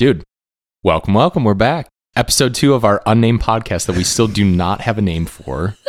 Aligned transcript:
Dude, 0.00 0.24
welcome, 0.82 1.12
welcome. 1.12 1.44
We're 1.44 1.52
back. 1.52 1.86
Episode 2.16 2.54
two 2.54 2.72
of 2.72 2.86
our 2.86 3.02
unnamed 3.04 3.42
podcast 3.42 3.84
that 3.84 3.96
we 3.96 4.02
still 4.02 4.28
do 4.28 4.46
not 4.46 4.80
have 4.80 4.96
a 4.96 5.02
name 5.02 5.26
for. 5.26 5.76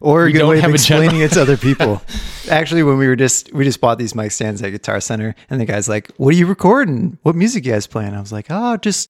Or 0.00 0.22
a 0.22 0.26
We 0.26 0.32
good 0.32 0.38
don't 0.38 0.50
way 0.50 0.56
of 0.58 0.62
have 0.62 0.74
a 0.74 0.78
general- 0.78 1.02
explaining 1.06 1.26
it 1.26 1.32
to 1.34 1.42
other 1.42 1.56
people. 1.56 2.00
Actually, 2.50 2.82
when 2.84 2.98
we 2.98 3.06
were 3.08 3.14
just 3.16 3.52
we 3.52 3.64
just 3.64 3.80
bought 3.80 3.98
these 3.98 4.14
mic 4.16 4.30
stands 4.32 4.60
at 4.62 4.70
Guitar 4.70 5.00
Center, 5.00 5.34
and 5.50 5.60
the 5.60 5.64
guy's 5.64 5.88
like, 5.88 6.12
"What 6.18 6.32
are 6.34 6.36
you 6.36 6.46
recording? 6.46 7.18
What 7.22 7.34
music 7.34 7.66
you 7.66 7.72
guys 7.72 7.86
playing?" 7.88 8.14
I 8.14 8.20
was 8.20 8.30
like, 8.30 8.46
"Oh, 8.48 8.76
just 8.76 9.08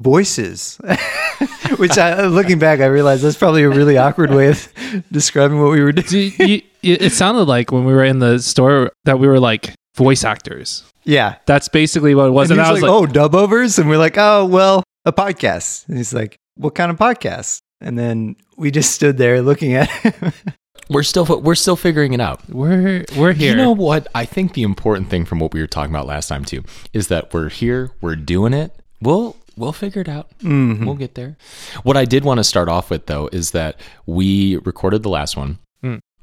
voices." 0.00 0.78
Which, 1.76 1.98
I, 1.98 2.24
looking 2.28 2.58
back, 2.58 2.80
I 2.80 2.86
realized 2.86 3.22
that's 3.24 3.36
probably 3.36 3.62
a 3.62 3.68
really 3.68 3.98
awkward 3.98 4.30
way 4.30 4.48
of 4.48 4.68
describing 5.12 5.60
what 5.60 5.70
we 5.70 5.82
were 5.82 5.92
doing. 5.92 6.06
Do 6.06 6.18
you- 6.46 6.62
you- 6.80 6.96
it 6.98 7.12
sounded 7.12 7.42
like 7.44 7.70
when 7.70 7.84
we 7.84 7.92
were 7.92 8.04
in 8.04 8.18
the 8.18 8.38
store 8.38 8.90
that 9.04 9.18
we 9.18 9.26
were 9.28 9.38
like 9.38 9.74
voice 9.94 10.24
actors. 10.24 10.84
Yeah, 11.04 11.36
That's 11.46 11.68
basically 11.68 12.14
what 12.14 12.26
it 12.28 12.30
was. 12.30 12.50
and 12.50 12.60
And, 12.60 12.64
he 12.64 12.68
I 12.70 12.72
was 12.72 12.82
was 12.82 12.88
like, 12.88 12.90
like, 13.00 13.10
"Oh, 13.10 13.12
dub 13.12 13.34
overs," 13.34 13.78
and 13.78 13.88
we're 13.88 13.98
like, 13.98 14.16
"Oh, 14.16 14.46
well, 14.46 14.84
a 15.04 15.12
podcast." 15.12 15.88
And 15.88 15.96
he's 15.96 16.14
like, 16.14 16.36
"What 16.56 16.74
kind 16.76 16.90
of 16.92 16.96
podcast?" 16.96 17.58
And 17.80 17.98
then 17.98 18.36
we 18.56 18.70
just 18.70 18.92
stood 18.92 19.18
there 19.18 19.42
looking 19.42 19.74
at 19.74 19.88
him. 19.90 20.32
We're 20.90 21.04
still 21.04 21.24
we're 21.40 21.54
still 21.54 21.76
figuring 21.76 22.12
it 22.12 22.20
out. 22.20 22.46
we're 22.50 23.04
we're 23.16 23.32
here. 23.32 23.50
You 23.50 23.56
know 23.56 23.70
what? 23.72 24.08
I 24.14 24.24
think 24.26 24.52
the 24.52 24.62
important 24.62 25.08
thing 25.08 25.24
from 25.24 25.38
what 25.38 25.54
we 25.54 25.60
were 25.60 25.66
talking 25.66 25.94
about 25.94 26.06
last 26.06 26.26
time 26.28 26.44
too 26.44 26.64
is 26.92 27.08
that 27.08 27.32
we're 27.32 27.48
here, 27.48 27.92
we're 28.02 28.16
doing 28.16 28.52
it. 28.52 28.74
We'll 29.00 29.36
we'll 29.56 29.72
figure 29.72 30.02
it 30.02 30.08
out. 30.08 30.28
Mm-hmm. 30.40 30.84
We'll 30.84 30.96
get 30.96 31.14
there. 31.14 31.36
What 31.84 31.96
I 31.96 32.04
did 32.04 32.24
want 32.24 32.38
to 32.38 32.44
start 32.44 32.68
off 32.68 32.90
with 32.90 33.06
though 33.06 33.28
is 33.32 33.52
that 33.52 33.80
we 34.06 34.56
recorded 34.58 35.02
the 35.02 35.08
last 35.08 35.36
one. 35.36 35.58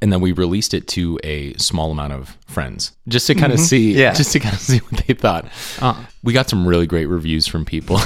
And 0.01 0.13
then 0.13 0.21
we 0.21 0.31
released 0.31 0.73
it 0.73 0.87
to 0.89 1.19
a 1.25 1.53
small 1.55 1.91
amount 1.91 2.13
of 2.13 2.37
friends 2.47 2.93
just 3.09 3.27
to 3.27 3.35
kind 3.35 3.51
of 3.51 3.59
see, 3.59 3.91
Mm-hmm. 3.91 3.99
Yeah. 3.99 4.13
just 4.21 4.31
to 4.31 4.39
kind 4.39 4.53
of 4.55 4.61
see 4.61 4.77
what 4.77 5.05
they 5.05 5.13
thought. 5.13 5.45
Uh, 5.81 6.05
We 6.23 6.31
got 6.31 6.49
some 6.49 6.65
really 6.65 6.87
great 6.87 7.07
reviews 7.07 7.47
from 7.47 7.65
people. 7.65 7.97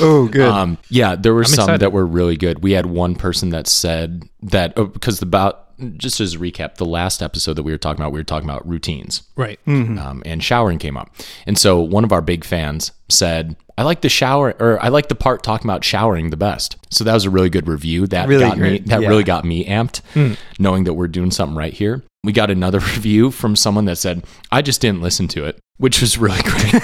oh, 0.00 0.28
good. 0.30 0.48
Um, 0.48 0.78
yeah, 0.88 1.16
there 1.16 1.34
were 1.34 1.44
some 1.44 1.64
excited. 1.64 1.80
that 1.80 1.92
were 1.92 2.06
really 2.06 2.36
good. 2.36 2.62
We 2.62 2.72
had 2.72 2.86
one 2.86 3.14
person 3.14 3.50
that 3.50 3.66
said 3.66 4.28
that 4.42 4.72
oh, 4.76 4.86
because 4.86 5.22
about 5.22 5.69
just 5.96 6.20
as 6.20 6.34
a 6.34 6.38
recap, 6.38 6.76
the 6.76 6.84
last 6.84 7.22
episode 7.22 7.54
that 7.54 7.62
we 7.62 7.72
were 7.72 7.78
talking 7.78 8.00
about, 8.00 8.12
we 8.12 8.20
were 8.20 8.24
talking 8.24 8.48
about 8.48 8.66
routines, 8.68 9.22
right. 9.36 9.58
um, 9.66 10.22
and 10.24 10.42
showering 10.42 10.78
came 10.78 10.96
up, 10.96 11.14
and 11.46 11.58
so 11.58 11.80
one 11.80 12.04
of 12.04 12.12
our 12.12 12.22
big 12.22 12.44
fans 12.44 12.92
said, 13.08 13.56
"I 13.78 13.82
like 13.82 14.00
the 14.00 14.08
shower, 14.08 14.54
or 14.60 14.82
I 14.82 14.88
like 14.88 15.08
the 15.08 15.14
part 15.14 15.42
talking 15.42 15.68
about 15.68 15.84
showering 15.84 16.30
the 16.30 16.36
best." 16.36 16.76
So 16.90 17.04
that 17.04 17.14
was 17.14 17.24
a 17.24 17.30
really 17.30 17.50
good 17.50 17.68
review. 17.68 18.06
That 18.06 18.28
Really 18.28 18.44
got 18.44 18.58
me. 18.58 18.78
That 18.78 19.02
yeah. 19.02 19.08
really 19.08 19.24
got 19.24 19.44
me 19.44 19.64
amped, 19.64 20.00
knowing 20.58 20.84
that 20.84 20.94
we're 20.94 21.08
doing 21.08 21.30
something 21.30 21.56
right 21.56 21.72
here. 21.72 22.02
We 22.22 22.32
got 22.32 22.50
another 22.50 22.78
review 22.94 23.30
from 23.30 23.56
someone 23.56 23.86
that 23.86 23.96
said, 23.96 24.24
"I 24.50 24.62
just 24.62 24.80
didn't 24.80 25.02
listen 25.02 25.28
to 25.28 25.44
it," 25.46 25.58
which 25.78 26.00
was 26.00 26.18
really 26.18 26.40
great. 26.42 26.74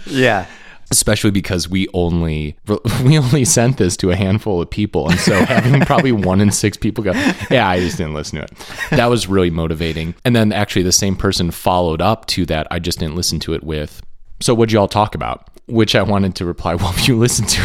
yeah. 0.06 0.46
Especially 0.90 1.30
because 1.30 1.68
we 1.68 1.88
only 1.94 2.56
we 3.04 3.18
only 3.18 3.44
sent 3.44 3.78
this 3.78 3.96
to 3.98 4.10
a 4.10 4.16
handful 4.16 4.60
of 4.60 4.70
people. 4.70 5.08
And 5.10 5.18
so 5.20 5.44
having 5.44 5.80
probably 5.82 6.12
one 6.26 6.40
in 6.40 6.50
six 6.50 6.76
people 6.76 7.04
go 7.04 7.12
yeah 7.50 7.68
i 7.68 7.78
just 7.80 7.96
didn't 7.96 8.14
listen 8.14 8.38
to 8.38 8.44
it. 8.44 8.52
That 8.90 9.06
was 9.06 9.26
really 9.28 9.50
motivating. 9.50 10.14
And 10.24 10.34
then 10.34 10.52
actually 10.52 10.82
the 10.82 10.92
same 10.92 11.16
person 11.16 11.50
followed 11.50 12.00
up 12.00 12.26
to 12.26 12.46
that. 12.46 12.66
I 12.70 12.78
just 12.78 12.98
didn't 12.98 13.16
listen 13.16 13.40
to 13.40 13.54
it 13.54 13.64
with 13.64 14.02
so 14.40 14.54
what'd 14.54 14.72
you 14.72 14.78
all 14.78 14.88
talk 14.88 15.14
about? 15.14 15.48
Which 15.66 15.94
i 15.94 16.02
wanted 16.02 16.34
to 16.36 16.44
reply 16.44 16.74
well 16.76 16.94
you 17.00 17.18
listened 17.18 17.48
to 17.50 17.60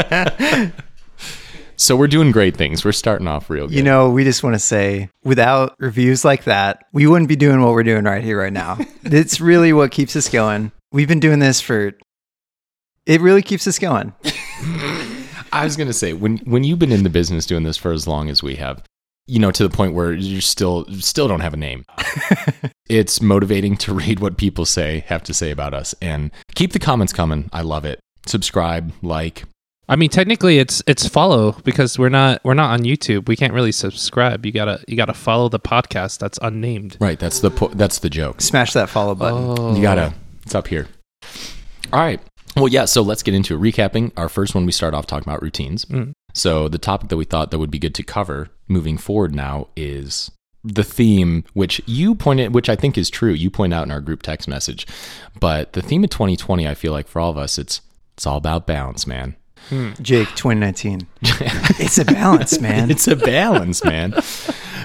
it. 0.00 0.72
So 1.80 1.94
we're 1.94 2.08
doing 2.08 2.32
great 2.32 2.56
things. 2.56 2.84
We're 2.84 2.90
starting 2.90 3.28
off 3.28 3.48
real 3.48 3.68
good. 3.68 3.76
You 3.76 3.84
know, 3.84 4.10
we 4.10 4.24
just 4.24 4.42
want 4.42 4.54
to 4.54 4.58
say 4.58 5.10
without 5.22 5.76
reviews 5.78 6.24
like 6.24 6.42
that, 6.44 6.84
we 6.92 7.06
wouldn't 7.06 7.28
be 7.28 7.36
doing 7.36 7.62
what 7.62 7.72
we're 7.72 7.84
doing 7.84 8.02
right 8.02 8.22
here, 8.22 8.36
right 8.36 8.52
now. 8.52 8.78
it's 9.04 9.40
really 9.40 9.72
what 9.72 9.92
keeps 9.92 10.16
us 10.16 10.28
going. 10.28 10.72
We've 10.92 11.08
been 11.08 11.20
doing 11.20 11.38
this 11.38 11.60
for, 11.60 11.92
it 13.06 13.20
really 13.20 13.42
keeps 13.42 13.66
us 13.66 13.78
going. 13.78 14.12
I 15.52 15.64
was 15.64 15.76
gonna 15.76 15.92
say 15.92 16.12
when 16.12 16.38
when 16.38 16.62
you've 16.64 16.78
been 16.78 16.92
in 16.92 17.04
the 17.04 17.10
business 17.10 17.46
doing 17.46 17.62
this 17.62 17.76
for 17.76 17.92
as 17.92 18.06
long 18.06 18.28
as 18.28 18.42
we 18.42 18.56
have, 18.56 18.82
you 19.26 19.38
know, 19.38 19.50
to 19.50 19.62
the 19.66 19.74
point 19.74 19.94
where 19.94 20.12
you 20.12 20.40
still 20.40 20.84
still 21.00 21.26
don't 21.26 21.40
have 21.40 21.54
a 21.54 21.56
name. 21.56 21.84
it's 22.88 23.22
motivating 23.22 23.76
to 23.78 23.94
read 23.94 24.20
what 24.20 24.36
people 24.36 24.66
say 24.66 25.04
have 25.06 25.22
to 25.24 25.34
say 25.34 25.50
about 25.50 25.72
us 25.74 25.94
and 26.02 26.30
keep 26.54 26.72
the 26.72 26.78
comments 26.78 27.12
coming. 27.12 27.48
I 27.52 27.62
love 27.62 27.84
it. 27.84 28.00
Subscribe, 28.26 28.92
like. 29.02 29.44
I 29.90 29.96
mean, 29.96 30.10
technically, 30.10 30.58
it's 30.58 30.82
it's 30.86 31.08
follow 31.08 31.52
because 31.64 31.98
we're 31.98 32.10
not 32.10 32.42
we're 32.44 32.52
not 32.52 32.70
on 32.72 32.80
YouTube. 32.80 33.26
We 33.26 33.36
can't 33.36 33.54
really 33.54 33.72
subscribe. 33.72 34.44
You 34.44 34.52
gotta 34.52 34.84
you 34.86 34.96
gotta 34.96 35.14
follow 35.14 35.48
the 35.48 35.60
podcast 35.60 36.18
that's 36.18 36.38
unnamed. 36.42 36.98
Right, 37.00 37.18
that's 37.18 37.40
the 37.40 37.50
po- 37.50 37.68
that's 37.68 38.00
the 38.00 38.10
joke. 38.10 38.42
Smash 38.42 38.74
that 38.74 38.90
follow 38.90 39.14
button. 39.14 39.54
Oh, 39.58 39.74
You 39.74 39.80
gotta. 39.80 40.12
It's 40.48 40.54
up 40.54 40.68
here. 40.68 40.88
All 41.92 42.00
right. 42.00 42.18
Well, 42.56 42.68
yeah. 42.68 42.86
So 42.86 43.02
let's 43.02 43.22
get 43.22 43.34
into 43.34 43.54
it. 43.54 43.60
recapping. 43.60 44.12
Our 44.16 44.30
first 44.30 44.54
one, 44.54 44.64
we 44.64 44.72
start 44.72 44.94
off 44.94 45.06
talking 45.06 45.28
about 45.28 45.42
routines. 45.42 45.84
Mm. 45.84 46.14
So 46.32 46.68
the 46.68 46.78
topic 46.78 47.10
that 47.10 47.18
we 47.18 47.26
thought 47.26 47.50
that 47.50 47.58
would 47.58 47.70
be 47.70 47.78
good 47.78 47.94
to 47.96 48.02
cover 48.02 48.48
moving 48.66 48.96
forward 48.96 49.34
now 49.34 49.68
is 49.76 50.30
the 50.64 50.84
theme, 50.84 51.44
which 51.52 51.82
you 51.84 52.14
pointed, 52.14 52.54
which 52.54 52.70
I 52.70 52.76
think 52.76 52.96
is 52.96 53.10
true. 53.10 53.32
You 53.32 53.50
point 53.50 53.74
out 53.74 53.84
in 53.84 53.90
our 53.90 54.00
group 54.00 54.22
text 54.22 54.48
message, 54.48 54.86
but 55.38 55.74
the 55.74 55.82
theme 55.82 56.02
of 56.02 56.08
2020, 56.08 56.66
I 56.66 56.72
feel 56.72 56.92
like 56.92 57.08
for 57.08 57.20
all 57.20 57.30
of 57.30 57.36
us, 57.36 57.58
it's 57.58 57.82
it's 58.16 58.26
all 58.26 58.38
about 58.38 58.66
balance, 58.66 59.06
man. 59.06 59.36
Hmm. 59.68 59.90
Jake, 60.00 60.28
2019. 60.28 61.06
it's 61.22 61.98
a 61.98 62.04
balance, 62.04 62.60
man. 62.60 62.90
It's 62.90 63.06
a 63.06 63.16
balance, 63.16 63.84
man. 63.84 64.14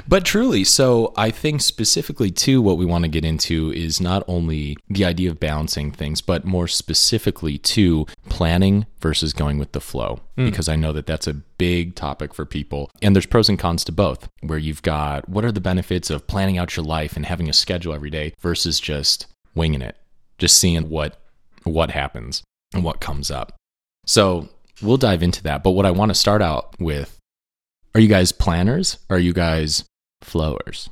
But 0.08 0.26
truly, 0.26 0.64
so 0.64 1.14
I 1.16 1.32
think 1.32 1.62
specifically 1.62 2.32
too, 2.32 2.62
what 2.62 2.78
we 2.78 2.86
want 2.86 3.06
to 3.06 3.10
get 3.10 3.24
into 3.24 3.72
is 3.72 4.02
not 4.02 4.24
only 4.28 4.76
the 4.90 5.06
idea 5.06 5.30
of 5.30 5.40
balancing 5.40 5.92
things, 5.92 6.22
but 6.22 6.46
more 6.46 6.68
specifically 6.68 7.58
to 7.60 8.06
planning 8.28 8.86
versus 9.00 9.34
going 9.34 9.58
with 9.58 9.72
the 9.72 9.80
flow. 9.80 10.20
Hmm. 10.38 10.46
Because 10.46 10.68
I 10.68 10.76
know 10.76 10.92
that 10.94 11.06
that's 11.06 11.28
a 11.28 11.34
big 11.34 11.96
topic 11.96 12.34
for 12.34 12.46
people. 12.46 12.92
And 13.02 13.16
there's 13.16 13.26
pros 13.26 13.50
and 13.50 13.60
cons 13.60 13.84
to 13.86 13.92
both, 13.92 14.28
where 14.42 14.60
you've 14.60 14.82
got 14.82 15.30
what 15.30 15.46
are 15.46 15.52
the 15.52 15.62
benefits 15.62 16.10
of 16.10 16.28
planning 16.28 16.58
out 16.58 16.76
your 16.76 16.86
life 16.86 17.16
and 17.16 17.26
having 17.26 17.50
a 17.50 17.54
schedule 17.54 17.94
every 17.94 18.10
day 18.10 18.34
versus 18.40 18.80
just 18.80 19.28
winging 19.56 19.82
it, 19.82 19.98
just 20.38 20.58
seeing 20.58 20.90
what 20.90 21.20
what 21.64 21.92
happens 21.92 22.44
and 22.74 22.84
what 22.84 23.00
comes 23.00 23.32
up. 23.32 23.56
So 24.06 24.50
we'll 24.84 24.98
dive 24.98 25.24
into 25.24 25.42
that. 25.44 25.64
But 25.64 25.72
what 25.72 25.86
I 25.86 25.92
want 25.92 26.10
to 26.10 26.16
start 26.16 26.42
out 26.42 26.76
with 26.80 27.18
are 27.96 28.00
you 28.02 28.08
guys 28.08 28.32
planners? 28.32 28.98
Or 29.10 29.18
are 29.18 29.20
you 29.20 29.34
guys 29.34 29.84
flowers? 30.22 30.90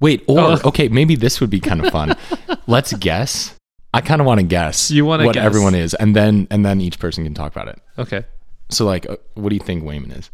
Wait, 0.00 0.24
or 0.26 0.40
Oh. 0.40 0.58
okay, 0.64 0.88
maybe 0.88 1.14
this 1.16 1.40
would 1.40 1.50
be 1.50 1.60
kind 1.60 1.84
of 1.84 1.92
fun. 1.92 2.16
Let's 2.66 2.92
guess. 2.94 3.54
I 3.92 4.00
kind 4.00 4.20
of 4.20 4.26
want 4.26 4.40
to 4.40 4.46
guess. 4.46 4.90
You 4.90 5.04
wanna 5.04 5.24
what 5.26 5.34
guess? 5.34 5.44
everyone 5.44 5.74
is, 5.74 5.94
and 5.94 6.14
then 6.16 6.46
and 6.50 6.64
then 6.64 6.80
each 6.80 6.98
person 6.98 7.24
can 7.24 7.34
talk 7.34 7.52
about 7.52 7.68
it. 7.68 7.78
Okay. 7.98 8.24
So, 8.70 8.86
like, 8.86 9.08
uh, 9.10 9.16
what 9.34 9.48
do 9.50 9.56
you 9.56 9.60
think 9.60 9.82
Wayman 9.84 10.12
is? 10.12 10.30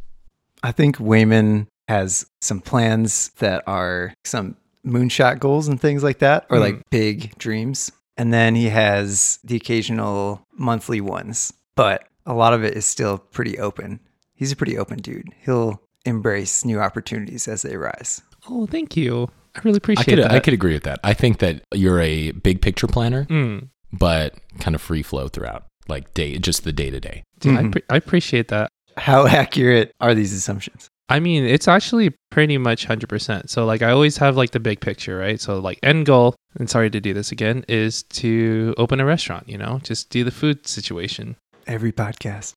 I 0.62 0.72
think 0.72 0.98
Wayman 1.00 1.66
has 1.88 2.26
some 2.42 2.60
plans 2.60 3.30
that 3.38 3.64
are 3.66 4.12
some 4.24 4.56
moonshot 4.86 5.38
goals 5.38 5.68
and 5.68 5.80
things 5.80 6.02
like 6.04 6.18
that, 6.18 6.46
or 6.50 6.58
Hmm. 6.58 6.62
like 6.62 6.90
big 6.90 7.36
dreams. 7.38 7.90
And 8.18 8.32
then 8.32 8.54
he 8.54 8.66
has 8.68 9.38
the 9.42 9.56
occasional 9.56 10.42
monthly 10.56 11.00
ones, 11.00 11.52
but 11.76 12.06
a 12.26 12.34
lot 12.34 12.52
of 12.52 12.64
it 12.64 12.74
is 12.76 12.84
still 12.84 13.18
pretty 13.18 13.58
open. 13.58 14.00
He's 14.34 14.52
a 14.52 14.56
pretty 14.56 14.76
open 14.76 14.98
dude. 14.98 15.28
He'll 15.44 15.80
embrace 16.04 16.64
new 16.64 16.80
opportunities 16.80 17.48
as 17.48 17.62
they 17.62 17.74
arise. 17.74 18.22
Oh, 18.48 18.66
thank 18.66 18.96
you. 18.96 19.28
I 19.54 19.60
really 19.64 19.76
I 19.76 19.78
appreciate 19.78 20.04
could 20.16 20.18
that. 20.24 20.32
I 20.32 20.40
could 20.40 20.52
agree 20.54 20.74
with 20.74 20.82
that. 20.84 21.00
I 21.02 21.14
think 21.14 21.38
that 21.38 21.62
you're 21.74 22.00
a 22.00 22.32
big 22.32 22.60
picture 22.60 22.86
planner, 22.86 23.24
Mm. 23.24 23.68
but 23.92 24.34
kind 24.60 24.74
of 24.74 24.82
free 24.82 25.02
flow 25.02 25.28
throughout, 25.28 25.64
like 25.88 26.12
day, 26.14 26.38
just 26.38 26.64
the 26.64 26.72
day 26.72 26.90
to 26.90 27.00
day. 27.00 27.22
I, 27.44 27.46
Mhm. 27.48 27.72
pre- 27.72 27.82
I 27.90 27.96
appreciate 27.96 28.48
that. 28.48 28.68
How 28.98 29.26
accurate 29.26 29.92
are 30.00 30.14
these 30.14 30.32
assumptions? 30.32 30.88
I 31.08 31.20
mean, 31.20 31.44
it's 31.44 31.68
actually 31.68 32.12
pretty 32.32 32.58
much 32.58 32.84
100%. 32.86 33.48
So, 33.48 33.64
like, 33.64 33.80
I 33.80 33.90
always 33.92 34.16
have 34.16 34.36
like 34.36 34.50
the 34.50 34.58
big 34.60 34.80
picture, 34.80 35.16
right? 35.16 35.40
So, 35.40 35.58
like, 35.60 35.78
end 35.82 36.04
goal, 36.06 36.34
and 36.58 36.68
sorry 36.68 36.90
to 36.90 37.00
do 37.00 37.14
this 37.14 37.30
again, 37.30 37.64
is 37.68 38.02
to 38.20 38.74
open 38.76 38.98
a 39.00 39.04
restaurant, 39.04 39.48
you 39.48 39.56
know, 39.56 39.80
just 39.84 40.10
do 40.10 40.24
the 40.24 40.32
food 40.32 40.66
situation. 40.66 41.36
Every 41.66 41.92
podcast. 41.92 42.54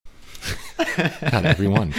Not 1.33 1.45
everyone. 1.45 1.93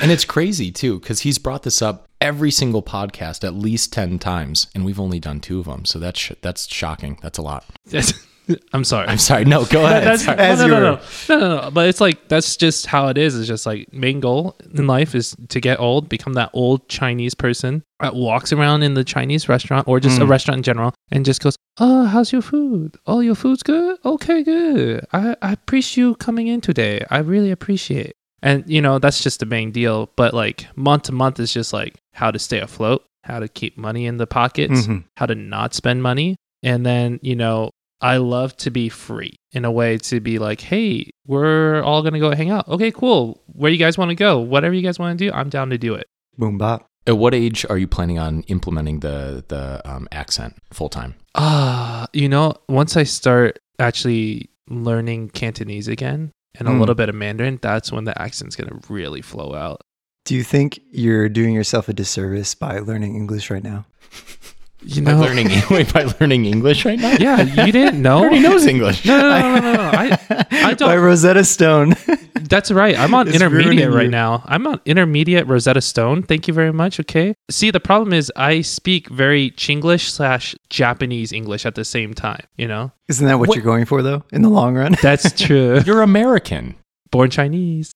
and 0.00 0.10
it's 0.10 0.24
crazy 0.24 0.72
too, 0.72 0.98
because 0.98 1.20
he's 1.20 1.38
brought 1.38 1.62
this 1.62 1.82
up 1.82 2.06
every 2.20 2.50
single 2.50 2.82
podcast 2.82 3.44
at 3.44 3.54
least 3.54 3.92
10 3.92 4.18
times, 4.18 4.68
and 4.74 4.84
we've 4.84 5.00
only 5.00 5.20
done 5.20 5.40
two 5.40 5.58
of 5.58 5.66
them. 5.66 5.84
So 5.84 5.98
that's, 5.98 6.18
sh- 6.18 6.32
that's 6.40 6.72
shocking. 6.72 7.18
That's 7.22 7.38
a 7.38 7.42
lot. 7.42 7.64
I'm 8.72 8.84
sorry. 8.84 9.06
I'm 9.08 9.18
sorry. 9.18 9.44
No, 9.44 9.64
go 9.64 9.84
ahead. 9.86 10.02
That's, 10.04 10.24
Sorry. 10.24 10.36
no, 10.36 10.54
no, 10.56 10.66
no, 10.66 11.00
no, 11.28 11.38
no, 11.38 11.60
no. 11.64 11.70
But 11.70 11.88
it's 11.88 12.00
like 12.00 12.28
that's 12.28 12.56
just 12.56 12.86
how 12.86 13.08
it 13.08 13.16
is. 13.18 13.38
It's 13.38 13.46
just 13.46 13.66
like 13.66 13.92
main 13.92 14.20
goal 14.20 14.56
in 14.74 14.86
life 14.86 15.14
is 15.14 15.36
to 15.48 15.60
get 15.60 15.78
old, 15.78 16.08
become 16.08 16.32
that 16.34 16.50
old 16.52 16.88
Chinese 16.88 17.34
person 17.34 17.82
that 18.00 18.14
walks 18.14 18.52
around 18.52 18.82
in 18.82 18.94
the 18.94 19.04
Chinese 19.04 19.48
restaurant 19.48 19.86
or 19.86 20.00
just 20.00 20.20
a 20.20 20.24
Mm. 20.24 20.28
restaurant 20.28 20.58
in 20.58 20.62
general 20.64 20.92
and 21.12 21.24
just 21.24 21.40
goes, 21.40 21.56
"Oh, 21.78 22.04
how's 22.06 22.32
your 22.32 22.42
food? 22.42 22.96
Oh, 23.06 23.20
your 23.20 23.36
food's 23.36 23.62
good. 23.62 23.98
Okay, 24.04 24.42
good. 24.42 25.06
I 25.12 25.36
I 25.40 25.52
appreciate 25.52 26.02
you 26.02 26.14
coming 26.16 26.48
in 26.48 26.60
today. 26.60 27.04
I 27.10 27.18
really 27.18 27.50
appreciate." 27.52 28.12
And 28.42 28.64
you 28.66 28.82
know 28.82 28.98
that's 28.98 29.22
just 29.22 29.38
the 29.38 29.46
main 29.46 29.70
deal. 29.70 30.10
But 30.16 30.34
like 30.34 30.66
month 30.76 31.04
to 31.04 31.12
month 31.12 31.38
is 31.38 31.52
just 31.52 31.72
like 31.72 31.94
how 32.12 32.32
to 32.32 32.38
stay 32.40 32.58
afloat, 32.58 33.04
how 33.22 33.38
to 33.38 33.46
keep 33.46 33.78
money 33.78 34.04
in 34.06 34.16
the 34.16 34.26
pockets, 34.26 34.86
Mhm. 34.88 35.04
how 35.16 35.26
to 35.26 35.34
not 35.36 35.74
spend 35.74 36.02
money, 36.02 36.34
And 36.64 36.86
then, 36.86 37.18
you 37.22 37.34
know, 37.34 37.70
I 38.02 38.16
love 38.18 38.56
to 38.58 38.70
be 38.70 38.88
free 38.88 39.36
in 39.52 39.64
a 39.64 39.70
way 39.70 39.96
to 39.98 40.20
be 40.20 40.38
like, 40.38 40.60
hey, 40.60 41.10
we're 41.26 41.82
all 41.82 42.02
going 42.02 42.14
to 42.14 42.18
go 42.20 42.34
hang 42.34 42.50
out. 42.50 42.66
Okay, 42.68 42.90
cool. 42.90 43.40
Where 43.46 43.70
you 43.70 43.78
guys 43.78 43.96
want 43.96 44.08
to 44.10 44.14
go? 44.14 44.38
Whatever 44.40 44.74
you 44.74 44.82
guys 44.82 44.98
want 44.98 45.18
to 45.18 45.24
do, 45.24 45.32
I'm 45.32 45.48
down 45.48 45.70
to 45.70 45.78
do 45.78 45.94
it. 45.94 46.06
Boom 46.36 46.58
bop. 46.58 46.86
At 47.06 47.18
what 47.18 47.34
age 47.34 47.64
are 47.68 47.78
you 47.78 47.86
planning 47.88 48.18
on 48.18 48.42
implementing 48.42 49.00
the 49.00 49.44
the 49.48 49.80
um, 49.84 50.06
accent 50.12 50.56
full 50.72 50.88
time? 50.88 51.14
Ah, 51.34 52.06
you 52.12 52.28
know, 52.28 52.54
once 52.68 52.96
I 52.96 53.02
start 53.04 53.58
actually 53.78 54.50
learning 54.68 55.30
Cantonese 55.30 55.88
again 55.88 56.30
and 56.58 56.68
a 56.68 56.70
Mm. 56.70 56.78
little 56.80 56.94
bit 56.94 57.08
of 57.08 57.14
Mandarin, 57.14 57.58
that's 57.60 57.90
when 57.90 58.04
the 58.04 58.20
accent's 58.22 58.54
going 58.56 58.68
to 58.70 58.92
really 58.92 59.20
flow 59.22 59.54
out. 59.54 59.80
Do 60.24 60.36
you 60.36 60.44
think 60.44 60.80
you're 60.92 61.28
doing 61.28 61.54
yourself 61.54 61.88
a 61.88 61.92
disservice 61.92 62.54
by 62.54 62.78
learning 62.78 63.16
English 63.16 63.50
right 63.50 63.64
now? 63.64 63.86
You 64.84 65.02
By 65.02 65.12
learning 65.12 65.48
wait, 65.70 65.92
by 65.92 66.04
learning 66.20 66.44
English 66.46 66.84
right 66.84 66.98
now? 66.98 67.16
yeah, 67.20 67.42
you 67.64 67.72
didn't 67.72 68.02
know. 68.02 68.18
Everybody 68.24 68.42
knows 68.42 68.66
English. 68.66 69.04
No, 69.04 69.16
no, 69.20 69.28
no, 69.30 69.60
no, 69.60 69.60
no, 69.60 69.72
no. 69.74 69.80
I, 69.92 70.18
I 70.50 70.74
don't- 70.74 70.88
By 70.88 70.96
Rosetta 70.96 71.44
Stone. 71.44 71.94
That's 72.34 72.70
right. 72.70 72.98
I'm 72.98 73.14
on 73.14 73.28
It's 73.28 73.36
intermediate 73.36 73.90
right 73.92 74.10
now. 74.10 74.42
I'm 74.46 74.66
on 74.66 74.80
intermediate 74.84 75.46
Rosetta 75.46 75.80
Stone. 75.80 76.24
Thank 76.24 76.48
you 76.48 76.52
very 76.54 76.72
much. 76.72 76.98
Okay. 77.00 77.34
See, 77.50 77.70
the 77.70 77.80
problem 77.80 78.12
is 78.12 78.30
I 78.36 78.60
speak 78.62 79.08
very 79.08 79.52
Chinglish 79.52 80.10
slash 80.10 80.54
Japanese 80.68 81.32
English 81.32 81.64
at 81.64 81.76
the 81.76 81.84
same 81.84 82.12
time. 82.12 82.44
You 82.56 82.66
know, 82.68 82.92
Isn't 83.08 83.26
that 83.26 83.38
what, 83.38 83.48
What- 83.48 83.56
you're 83.56 83.64
going 83.64 83.84
for 83.86 84.02
though, 84.02 84.24
in 84.32 84.42
the 84.42 84.50
long 84.50 84.74
run? 84.74 84.96
that's 85.00 85.30
true. 85.40 85.80
You're 85.86 86.02
American. 86.02 86.74
Born 87.10 87.30
Chinese. 87.30 87.92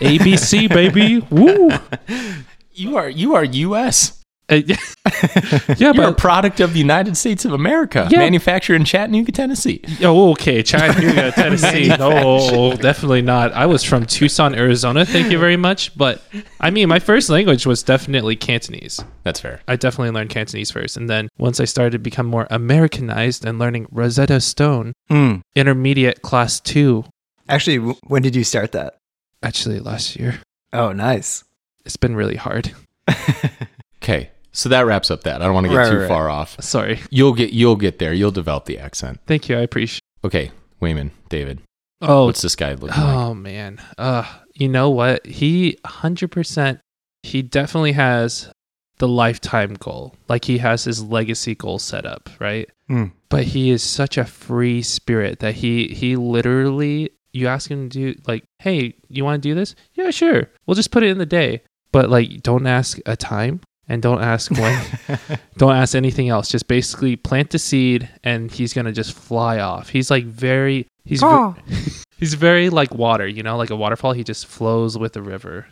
ABC 0.00 0.68
baby. 0.68 1.18
Woo. 1.30 1.70
You 2.72 2.96
are 2.96 3.08
you 3.08 3.34
are 3.34 3.44
US. 3.44 4.17
Uh, 4.50 4.54
yeah, 4.66 4.76
yeah, 5.76 5.92
You're 5.92 6.08
a 6.08 6.12
product 6.14 6.60
of 6.60 6.72
the 6.72 6.78
United 6.78 7.16
States 7.18 7.44
of 7.44 7.52
America. 7.52 8.08
Yeah. 8.10 8.20
Manufactured 8.20 8.76
in 8.76 8.84
Chattanooga, 8.86 9.30
Tennessee. 9.30 9.82
oh, 10.02 10.30
okay. 10.30 10.62
Chattanooga, 10.62 11.32
Tennessee. 11.34 11.88
No, 11.88 12.74
definitely 12.80 13.20
not. 13.20 13.52
I 13.52 13.66
was 13.66 13.84
from 13.84 14.06
Tucson, 14.06 14.54
Arizona. 14.54 15.04
Thank 15.04 15.30
you 15.30 15.38
very 15.38 15.56
much. 15.58 15.94
But 15.98 16.22
I 16.60 16.70
mean, 16.70 16.88
my 16.88 16.98
first 16.98 17.28
language 17.28 17.66
was 17.66 17.82
definitely 17.82 18.36
Cantonese. 18.36 19.00
That's 19.22 19.40
fair. 19.40 19.60
I 19.68 19.76
definitely 19.76 20.12
learned 20.12 20.30
Cantonese 20.30 20.70
first. 20.70 20.96
And 20.96 21.10
then 21.10 21.28
once 21.38 21.60
I 21.60 21.64
started 21.66 21.92
to 21.92 21.98
become 21.98 22.26
more 22.26 22.46
Americanized 22.50 23.44
and 23.44 23.58
learning 23.58 23.86
Rosetta 23.90 24.40
Stone, 24.40 24.94
Hmm. 25.10 25.36
intermediate 25.54 26.22
class 26.22 26.58
two, 26.58 27.04
Actually, 27.50 27.76
w- 27.78 27.96
when 28.06 28.22
did 28.22 28.34
you 28.36 28.44
start 28.44 28.72
that? 28.72 28.94
actually 29.42 29.78
last 29.80 30.16
year, 30.16 30.40
Oh, 30.72 30.92
nice. 30.92 31.44
it's 31.84 31.96
been 31.96 32.16
really 32.16 32.36
hard. 32.36 32.72
Okay. 34.02 34.30
So 34.58 34.68
that 34.70 34.86
wraps 34.86 35.08
up 35.08 35.22
that. 35.22 35.40
I 35.40 35.44
don't 35.44 35.54
want 35.54 35.66
to 35.66 35.70
get 35.70 35.76
Right, 35.76 35.90
too 35.90 35.98
right, 36.00 36.08
far 36.08 36.28
off. 36.28 36.60
Sorry. 36.60 36.98
You'll 37.10 37.32
get 37.32 37.52
you'll 37.52 37.76
get 37.76 38.00
there. 38.00 38.12
You'll 38.12 38.32
develop 38.32 38.64
the 38.64 38.76
accent. 38.76 39.20
Thank 39.24 39.48
you. 39.48 39.56
I 39.56 39.60
appreciate 39.60 40.00
Okay, 40.24 40.50
Wayman, 40.80 41.12
David. 41.28 41.60
Oh, 42.00 42.26
What's 42.26 42.42
this 42.42 42.56
guy 42.56 42.72
looking 42.72 42.88
like? 42.88 43.14
oh 43.14 43.34
man. 43.34 43.80
Uh, 43.96 44.24
you 44.54 44.68
know 44.68 44.90
what? 44.90 45.24
He 45.24 45.78
100% 45.84 46.80
he 47.22 47.42
definitely 47.42 47.92
has 47.92 48.50
the 48.98 49.06
lifetime 49.06 49.74
goal. 49.74 50.16
Like 50.28 50.44
he 50.44 50.58
has 50.58 50.82
his 50.82 51.04
legacy 51.04 51.54
goal 51.54 51.78
set 51.78 52.04
up, 52.04 52.28
right? 52.40 52.68
Hmm. 52.88 53.06
But 53.28 53.44
he 53.44 53.70
is 53.70 53.82
such 53.84 54.18
a 54.18 54.24
free 54.24 54.82
spirit 54.82 55.38
that 55.38 55.54
he 55.54 55.86
he 55.86 56.16
literally 56.16 57.10
you 57.32 57.46
ask 57.46 57.70
him 57.70 57.88
to 57.90 58.14
do 58.14 58.20
like, 58.26 58.42
"Hey, 58.58 58.94
you 59.08 59.24
want 59.24 59.40
to 59.40 59.48
do 59.48 59.54
this?" 59.54 59.76
"Yeah, 59.94 60.10
sure. 60.10 60.50
We'll 60.66 60.74
just 60.74 60.90
put 60.90 61.04
it 61.04 61.10
in 61.10 61.18
the 61.18 61.26
day." 61.26 61.62
But 61.92 62.10
like 62.10 62.42
don't 62.42 62.66
ask 62.66 62.98
a 63.06 63.16
time 63.16 63.60
and 63.88 64.02
don't 64.02 64.22
ask 64.22 64.50
when. 64.52 64.84
don't 65.56 65.74
ask 65.74 65.94
anything 65.94 66.28
else. 66.28 66.48
Just 66.48 66.68
basically 66.68 67.16
plant 67.16 67.50
the 67.50 67.58
seed 67.58 68.08
and 68.22 68.50
he's 68.50 68.72
going 68.72 68.84
to 68.84 68.92
just 68.92 69.12
fly 69.12 69.58
off. 69.58 69.88
He's 69.88 70.10
like 70.10 70.24
very 70.24 70.86
he's 71.04 71.22
ve- 71.22 71.54
he's 72.18 72.34
very 72.34 72.70
like 72.70 72.94
water, 72.94 73.26
you 73.26 73.42
know, 73.42 73.56
like 73.56 73.70
a 73.70 73.76
waterfall. 73.76 74.12
He 74.12 74.24
just 74.24 74.46
flows 74.46 74.98
with 74.98 75.14
the 75.14 75.22
river. 75.22 75.66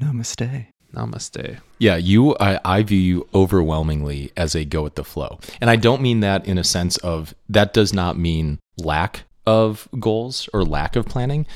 Namaste. 0.00 0.66
Namaste. 0.94 1.58
Yeah, 1.78 1.96
you 1.96 2.36
I, 2.36 2.60
I 2.64 2.82
view 2.82 2.98
you 2.98 3.28
overwhelmingly 3.34 4.30
as 4.36 4.54
a 4.54 4.64
go 4.64 4.82
with 4.82 4.94
the 4.94 5.04
flow. 5.04 5.40
And 5.60 5.70
I 5.70 5.76
don't 5.76 6.02
mean 6.02 6.20
that 6.20 6.46
in 6.46 6.58
a 6.58 6.64
sense 6.64 6.96
of 6.98 7.34
that 7.48 7.72
does 7.72 7.92
not 7.92 8.16
mean 8.18 8.58
lack 8.76 9.24
of 9.46 9.88
goals 9.98 10.48
or 10.52 10.64
lack 10.64 10.96
of 10.96 11.06
planning. 11.06 11.46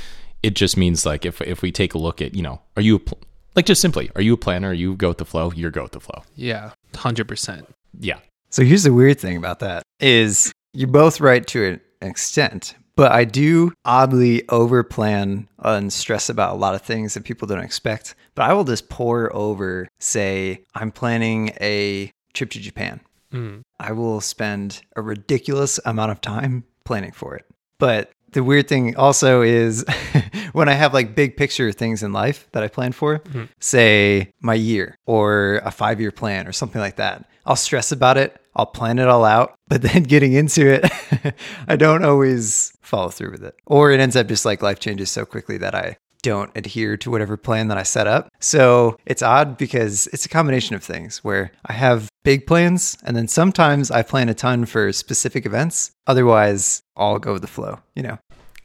It 0.43 0.55
just 0.55 0.77
means 0.77 1.05
like 1.05 1.25
if 1.25 1.41
if 1.43 1.63
we 1.63 1.71
take 1.71 1.95
a 1.95 1.99
look 1.99 2.23
at, 2.23 2.35
you 2.35 2.43
know, 2.43 2.63
are 2.77 2.83
you 2.83 2.97
a 2.97 2.99
pl- 3.01 3.19
like 3.59 3.67
just 3.67 3.81
simply, 3.81 4.09
are 4.15 4.23
you 4.23 4.35
a 4.35 4.37
planner? 4.37 4.69
Are 4.69 4.73
you 4.73 4.95
go 4.95 5.09
with 5.09 5.19
the 5.19 5.25
flow? 5.25 5.51
You're 5.51 5.73
go 5.73 5.83
with 5.83 5.91
the 5.91 5.99
flow. 5.99 6.23
Yeah, 6.37 6.71
100%. 6.93 7.67
Yeah. 7.99 8.21
So 8.51 8.63
here's 8.63 8.85
the 8.85 8.93
weird 8.93 9.19
thing 9.19 9.37
about 9.37 9.59
that 9.59 9.83
is 9.99 10.53
you're 10.73 10.87
both 10.87 11.21
right 11.21 11.45
to 11.49 11.65
an 11.65 11.81
extent, 12.01 12.77
but 12.95 13.11
I 13.11 13.25
do 13.25 13.73
oddly 13.85 14.43
overplan 14.43 15.49
and 15.59 15.93
stress 15.93 16.29
about 16.29 16.55
a 16.55 16.57
lot 16.57 16.77
of 16.77 16.83
things 16.83 17.15
that 17.15 17.25
people 17.25 17.49
don't 17.49 17.59
expect. 17.59 18.15
But 18.37 18.49
I 18.49 18.53
will 18.53 18.63
just 18.63 18.89
pore 18.89 19.35
over, 19.35 19.89
say, 19.99 20.65
I'm 20.77 20.93
planning 20.93 21.51
a 21.61 22.13
trip 22.35 22.51
to 22.51 22.61
Japan. 22.61 23.01
Mm. 23.33 23.63
I 23.81 23.91
will 23.91 24.21
spend 24.21 24.83
a 24.95 25.03
ridiculous 25.03 25.81
amount 25.85 26.13
of 26.13 26.21
time 26.21 26.63
planning 26.85 27.11
for 27.11 27.35
it. 27.35 27.45
But 27.81 28.13
the 28.33 28.43
weird 28.45 28.69
thing 28.69 28.97
also 28.97 29.43
is 29.43 29.85
when 30.53 30.69
I 30.69 30.73
have 30.75 30.93
like 30.95 31.15
big 31.15 31.37
picture 31.37 31.73
things 31.73 32.03
in 32.03 32.13
life 32.13 32.47
that 32.53 32.63
I 32.63 32.69
plan 32.69 32.93
for, 32.93 33.19
Mhm. 33.21 33.49
say 33.61 34.33
my 34.41 34.55
year 34.55 34.97
or 35.07 35.61
a 35.65 35.71
five 35.71 36.01
year 36.01 36.11
plan 36.13 36.47
or 36.47 36.53
something 36.53 36.81
like 36.81 36.97
that, 36.97 37.25
I'll 37.47 37.57
stress 37.57 37.93
about 37.93 38.17
it. 38.19 38.37
I'll 38.55 38.67
plan 38.67 38.99
it 38.99 39.09
all 39.09 39.25
out. 39.25 39.55
But 39.69 39.83
then 39.87 40.03
getting 40.03 40.33
into 40.35 40.67
it, 40.69 40.91
I 41.69 41.77
don't 41.77 42.05
always 42.05 42.73
follow 42.83 43.09
through 43.11 43.31
with 43.33 43.45
it. 43.45 43.55
Or 43.67 43.91
it 43.93 44.01
ends 44.01 44.17
up 44.17 44.27
just 44.27 44.45
like 44.45 44.63
life 44.63 44.81
changes 44.81 45.11
so 45.11 45.25
quickly 45.25 45.59
that 45.59 45.75
I 45.75 45.97
don't 46.29 46.51
adhere 46.55 46.97
to 46.99 47.11
whatever 47.11 47.37
plan 47.39 47.69
that 47.69 47.79
I 47.79 47.83
set 47.83 48.07
up. 48.07 48.31
So 48.39 48.99
it's 49.07 49.23
odd 49.23 49.57
because 49.57 50.07
it's 50.13 50.27
a 50.27 50.29
combination 50.29 50.77
of 50.77 50.85
things 50.85 51.25
where 51.25 51.53
I 51.65 51.73
have 51.73 52.11
big 52.23 52.47
plans 52.47 52.99
and 53.03 53.17
then 53.17 53.29
sometimes 53.29 53.91
I 53.91 54.03
plan 54.03 54.29
a 54.29 54.35
ton 54.35 54.67
for 54.67 54.93
specific 54.93 55.47
events. 55.47 55.91
Otherwise, 56.07 56.83
I'll 56.97 57.19
go 57.19 57.33
with 57.33 57.43
the 57.43 57.49
flow, 57.49 57.81
you 57.95 58.03
know? 58.03 58.19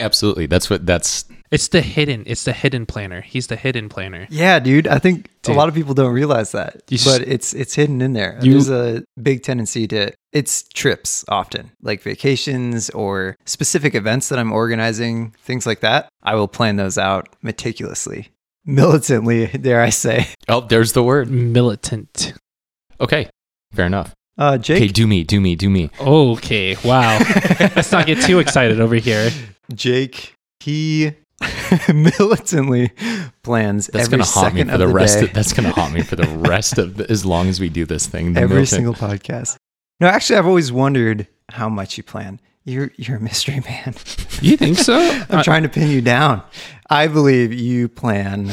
Absolutely. 0.03 0.45
That's 0.45 0.69
what 0.69 0.85
that's 0.85 1.25
It's 1.51 1.67
the 1.69 1.81
hidden. 1.81 2.23
It's 2.25 2.43
the 2.43 2.53
hidden 2.53 2.85
planner. 2.85 3.21
He's 3.21 3.47
the 3.47 3.55
hidden 3.55 3.87
planner. 3.89 4.27
Yeah, 4.29 4.59
dude. 4.59 4.87
I 4.87 4.99
think 4.99 5.29
Dude. 5.43 5.55
a 5.55 5.57
lot 5.57 5.69
of 5.69 5.75
people 5.75 5.93
don't 5.93 6.13
realize 6.13 6.51
that, 6.51 6.81
You 6.89 6.95
s- 6.97 7.05
but 7.05 7.27
it's 7.27 7.53
it's 7.53 7.73
hidden 7.75 8.01
in 8.01 8.13
there. 8.13 8.37
You- 8.41 8.51
There's 8.53 8.69
a 8.69 9.03
big 9.21 9.43
tendency 9.43 9.87
to 9.87 10.11
it's 10.31 10.63
trips 10.73 11.23
often, 11.29 11.71
like 11.81 12.01
vacations 12.01 12.89
or 12.91 13.35
specific 13.45 13.93
events 13.95 14.29
that 14.29 14.39
I'm 14.39 14.51
organizing, 14.51 15.33
things 15.43 15.65
like 15.65 15.79
that. 15.81 16.09
I 16.23 16.35
will 16.35 16.47
plan 16.47 16.75
those 16.77 16.97
out 16.97 17.29
meticulously, 17.43 18.29
militantly, 18.65 19.47
dare 19.61 19.81
I 19.81 19.89
say. 19.91 20.27
Oh, 20.49 20.61
there's 20.61 20.93
the 20.93 21.03
word. 21.03 21.29
Militant. 21.29 22.33
Okay. 22.99 23.29
Fair 23.73 23.85
enough. 23.85 24.13
Uh, 24.37 24.57
Okay, 24.59 24.87
do 24.87 25.05
me, 25.05 25.23
do 25.23 25.39
me, 25.39 25.55
do 25.55 25.69
me. 25.69 25.91
Okay. 25.99 26.75
Wow. 26.83 27.19
Let's 27.75 27.91
not 27.91 28.07
get 28.07 28.19
too 28.23 28.39
excited 28.39 28.79
over 28.81 28.95
here. 28.95 29.29
Jake, 29.73 30.35
he 30.59 31.13
militantly 31.93 32.91
plans 33.43 33.87
That's 33.87 34.05
every 34.05 34.19
gonna 34.19 34.29
haunt 34.29 34.55
me 34.55 34.63
for 34.63 34.71
the, 34.71 34.77
the 34.77 34.87
rest. 34.87 35.19
day. 35.19 35.25
Of, 35.25 35.33
that's 35.33 35.53
gonna 35.53 35.71
haunt 35.71 35.93
me 35.93 36.01
for 36.01 36.15
the 36.15 36.27
rest 36.47 36.77
of 36.77 36.97
the, 36.97 37.09
as 37.09 37.25
long 37.25 37.47
as 37.47 37.59
we 37.59 37.69
do 37.69 37.85
this 37.85 38.05
thing. 38.07 38.29
Every 38.37 38.47
militant- 38.49 38.67
single 38.69 38.93
podcast. 38.93 39.57
No, 39.99 40.07
actually, 40.07 40.37
I've 40.37 40.47
always 40.47 40.71
wondered 40.71 41.27
how 41.49 41.69
much 41.69 41.97
you 41.97 42.03
plan. 42.03 42.39
You're 42.65 42.91
you're 42.95 43.17
a 43.17 43.21
mystery 43.21 43.61
man. 43.67 43.93
You 44.41 44.57
think 44.57 44.77
so? 44.77 44.97
I'm 45.29 45.43
trying 45.43 45.63
to 45.63 45.69
pin 45.69 45.89
you 45.89 46.01
down. 46.01 46.41
I 46.89 47.07
believe 47.07 47.51
you 47.53 47.89
plan 47.89 48.51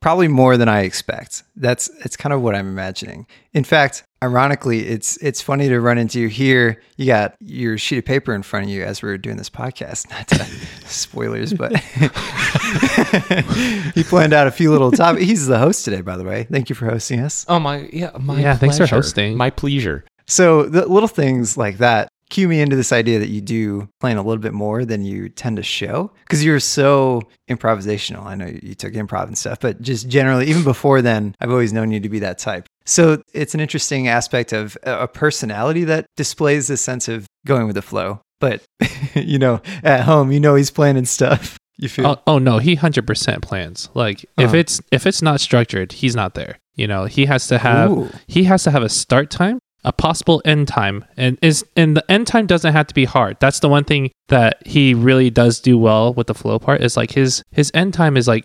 probably 0.00 0.28
more 0.28 0.56
than 0.56 0.68
I 0.68 0.80
expect. 0.82 1.44
That's 1.56 1.88
it's 2.04 2.16
kind 2.16 2.32
of 2.32 2.40
what 2.42 2.54
I'm 2.54 2.66
imagining. 2.66 3.26
In 3.52 3.62
fact, 3.64 4.04
ironically, 4.22 4.86
it's 4.86 5.16
it's 5.18 5.42
funny 5.42 5.68
to 5.68 5.80
run 5.80 5.98
into 5.98 6.20
you 6.20 6.28
here. 6.28 6.80
You 6.96 7.06
got 7.06 7.34
your 7.40 7.76
sheet 7.76 7.98
of 7.98 8.04
paper 8.04 8.34
in 8.34 8.42
front 8.42 8.66
of 8.66 8.70
you 8.70 8.84
as 8.84 9.02
we're 9.02 9.18
doing 9.18 9.36
this 9.36 9.50
podcast. 9.50 10.08
Not 10.10 10.28
to 10.28 10.44
spoilers, 10.86 11.52
but 11.52 11.76
he 13.94 14.02
planned 14.04 14.32
out 14.32 14.46
a 14.46 14.50
few 14.50 14.70
little 14.70 14.90
topics. 14.90 15.24
He's 15.24 15.46
the 15.46 15.58
host 15.58 15.84
today, 15.84 16.00
by 16.00 16.16
the 16.16 16.24
way. 16.24 16.44
Thank 16.44 16.68
you 16.68 16.74
for 16.74 16.86
hosting 16.86 17.20
us. 17.20 17.44
Oh 17.48 17.58
my, 17.58 17.88
yeah, 17.92 18.10
my 18.18 18.40
Yeah, 18.40 18.56
thanks 18.56 18.76
for 18.76 18.80
pleasure. 18.82 18.96
hosting. 18.96 19.36
My 19.36 19.50
pleasure. 19.50 20.04
So 20.26 20.64
the 20.64 20.86
little 20.86 21.08
things 21.08 21.56
like 21.56 21.78
that 21.78 22.08
cue 22.30 22.48
me 22.48 22.62
into 22.62 22.76
this 22.76 22.92
idea 22.92 23.18
that 23.18 23.28
you 23.28 23.42
do 23.42 23.86
plan 24.00 24.16
a 24.16 24.22
little 24.22 24.40
bit 24.40 24.54
more 24.54 24.86
than 24.86 25.04
you 25.04 25.28
tend 25.28 25.58
to 25.58 25.62
show 25.62 26.10
because 26.24 26.42
you're 26.42 26.60
so 26.60 27.20
improvisational. 27.50 28.24
I 28.24 28.34
know 28.36 28.46
you 28.46 28.74
took 28.74 28.94
improv 28.94 29.26
and 29.26 29.36
stuff, 29.36 29.60
but 29.60 29.82
just 29.82 30.08
generally, 30.08 30.46
even 30.46 30.64
before 30.64 31.02
then, 31.02 31.36
I've 31.40 31.50
always 31.50 31.74
known 31.74 31.90
you 31.90 32.00
to 32.00 32.08
be 32.08 32.20
that 32.20 32.38
type. 32.38 32.66
So 32.84 33.22
it's 33.32 33.54
an 33.54 33.60
interesting 33.60 34.08
aspect 34.08 34.52
of 34.52 34.76
a 34.84 35.08
personality 35.08 35.84
that 35.84 36.06
displays 36.16 36.68
this 36.68 36.80
sense 36.80 37.08
of 37.08 37.26
going 37.46 37.66
with 37.66 37.76
the 37.76 37.82
flow. 37.82 38.20
But 38.40 38.62
you 39.14 39.38
know, 39.38 39.60
at 39.84 40.00
home, 40.02 40.32
you 40.32 40.40
know 40.40 40.54
he's 40.54 40.70
planning 40.70 41.04
stuff. 41.04 41.58
You 41.78 41.88
feel 41.88 42.06
Oh, 42.06 42.16
oh 42.26 42.38
no, 42.38 42.58
he 42.58 42.74
hundred 42.76 43.06
percent 43.06 43.42
plans. 43.42 43.88
Like 43.94 44.24
if 44.38 44.48
Uh-huh. 44.48 44.56
it's 44.56 44.80
if 44.92 45.06
it's 45.06 45.22
not 45.22 45.40
structured, 45.40 45.90
he's 45.92 46.14
not 46.14 46.34
there. 46.34 46.58
You 46.76 46.86
know, 46.86 47.06
he 47.06 47.24
has 47.24 47.48
to 47.48 47.58
have 47.58 47.90
Ooh. 47.90 48.10
he 48.28 48.44
has 48.44 48.62
to 48.64 48.70
have 48.70 48.82
a 48.82 48.88
start 48.90 49.30
time 49.30 49.58
a 49.84 49.92
possible 49.92 50.40
end 50.44 50.68
time 50.68 51.04
and 51.16 51.38
is 51.42 51.64
and 51.74 51.96
the 51.96 52.04
end 52.12 52.26
time 52.28 52.46
doesn't 52.46 52.72
have 52.72 52.86
to 52.86 52.94
be 52.94 53.04
hard 53.04 53.36
that's 53.40 53.58
the 53.58 53.68
one 53.68 53.82
thing 53.82 54.12
that 54.28 54.64
he 54.64 54.94
really 54.94 55.28
does 55.28 55.58
do 55.58 55.76
well 55.76 56.14
with 56.14 56.28
the 56.28 56.34
flow 56.34 56.56
part 56.56 56.80
is 56.80 56.96
like 56.96 57.10
his 57.10 57.42
his 57.50 57.68
end 57.74 57.92
time 57.92 58.16
is 58.16 58.28
like 58.28 58.44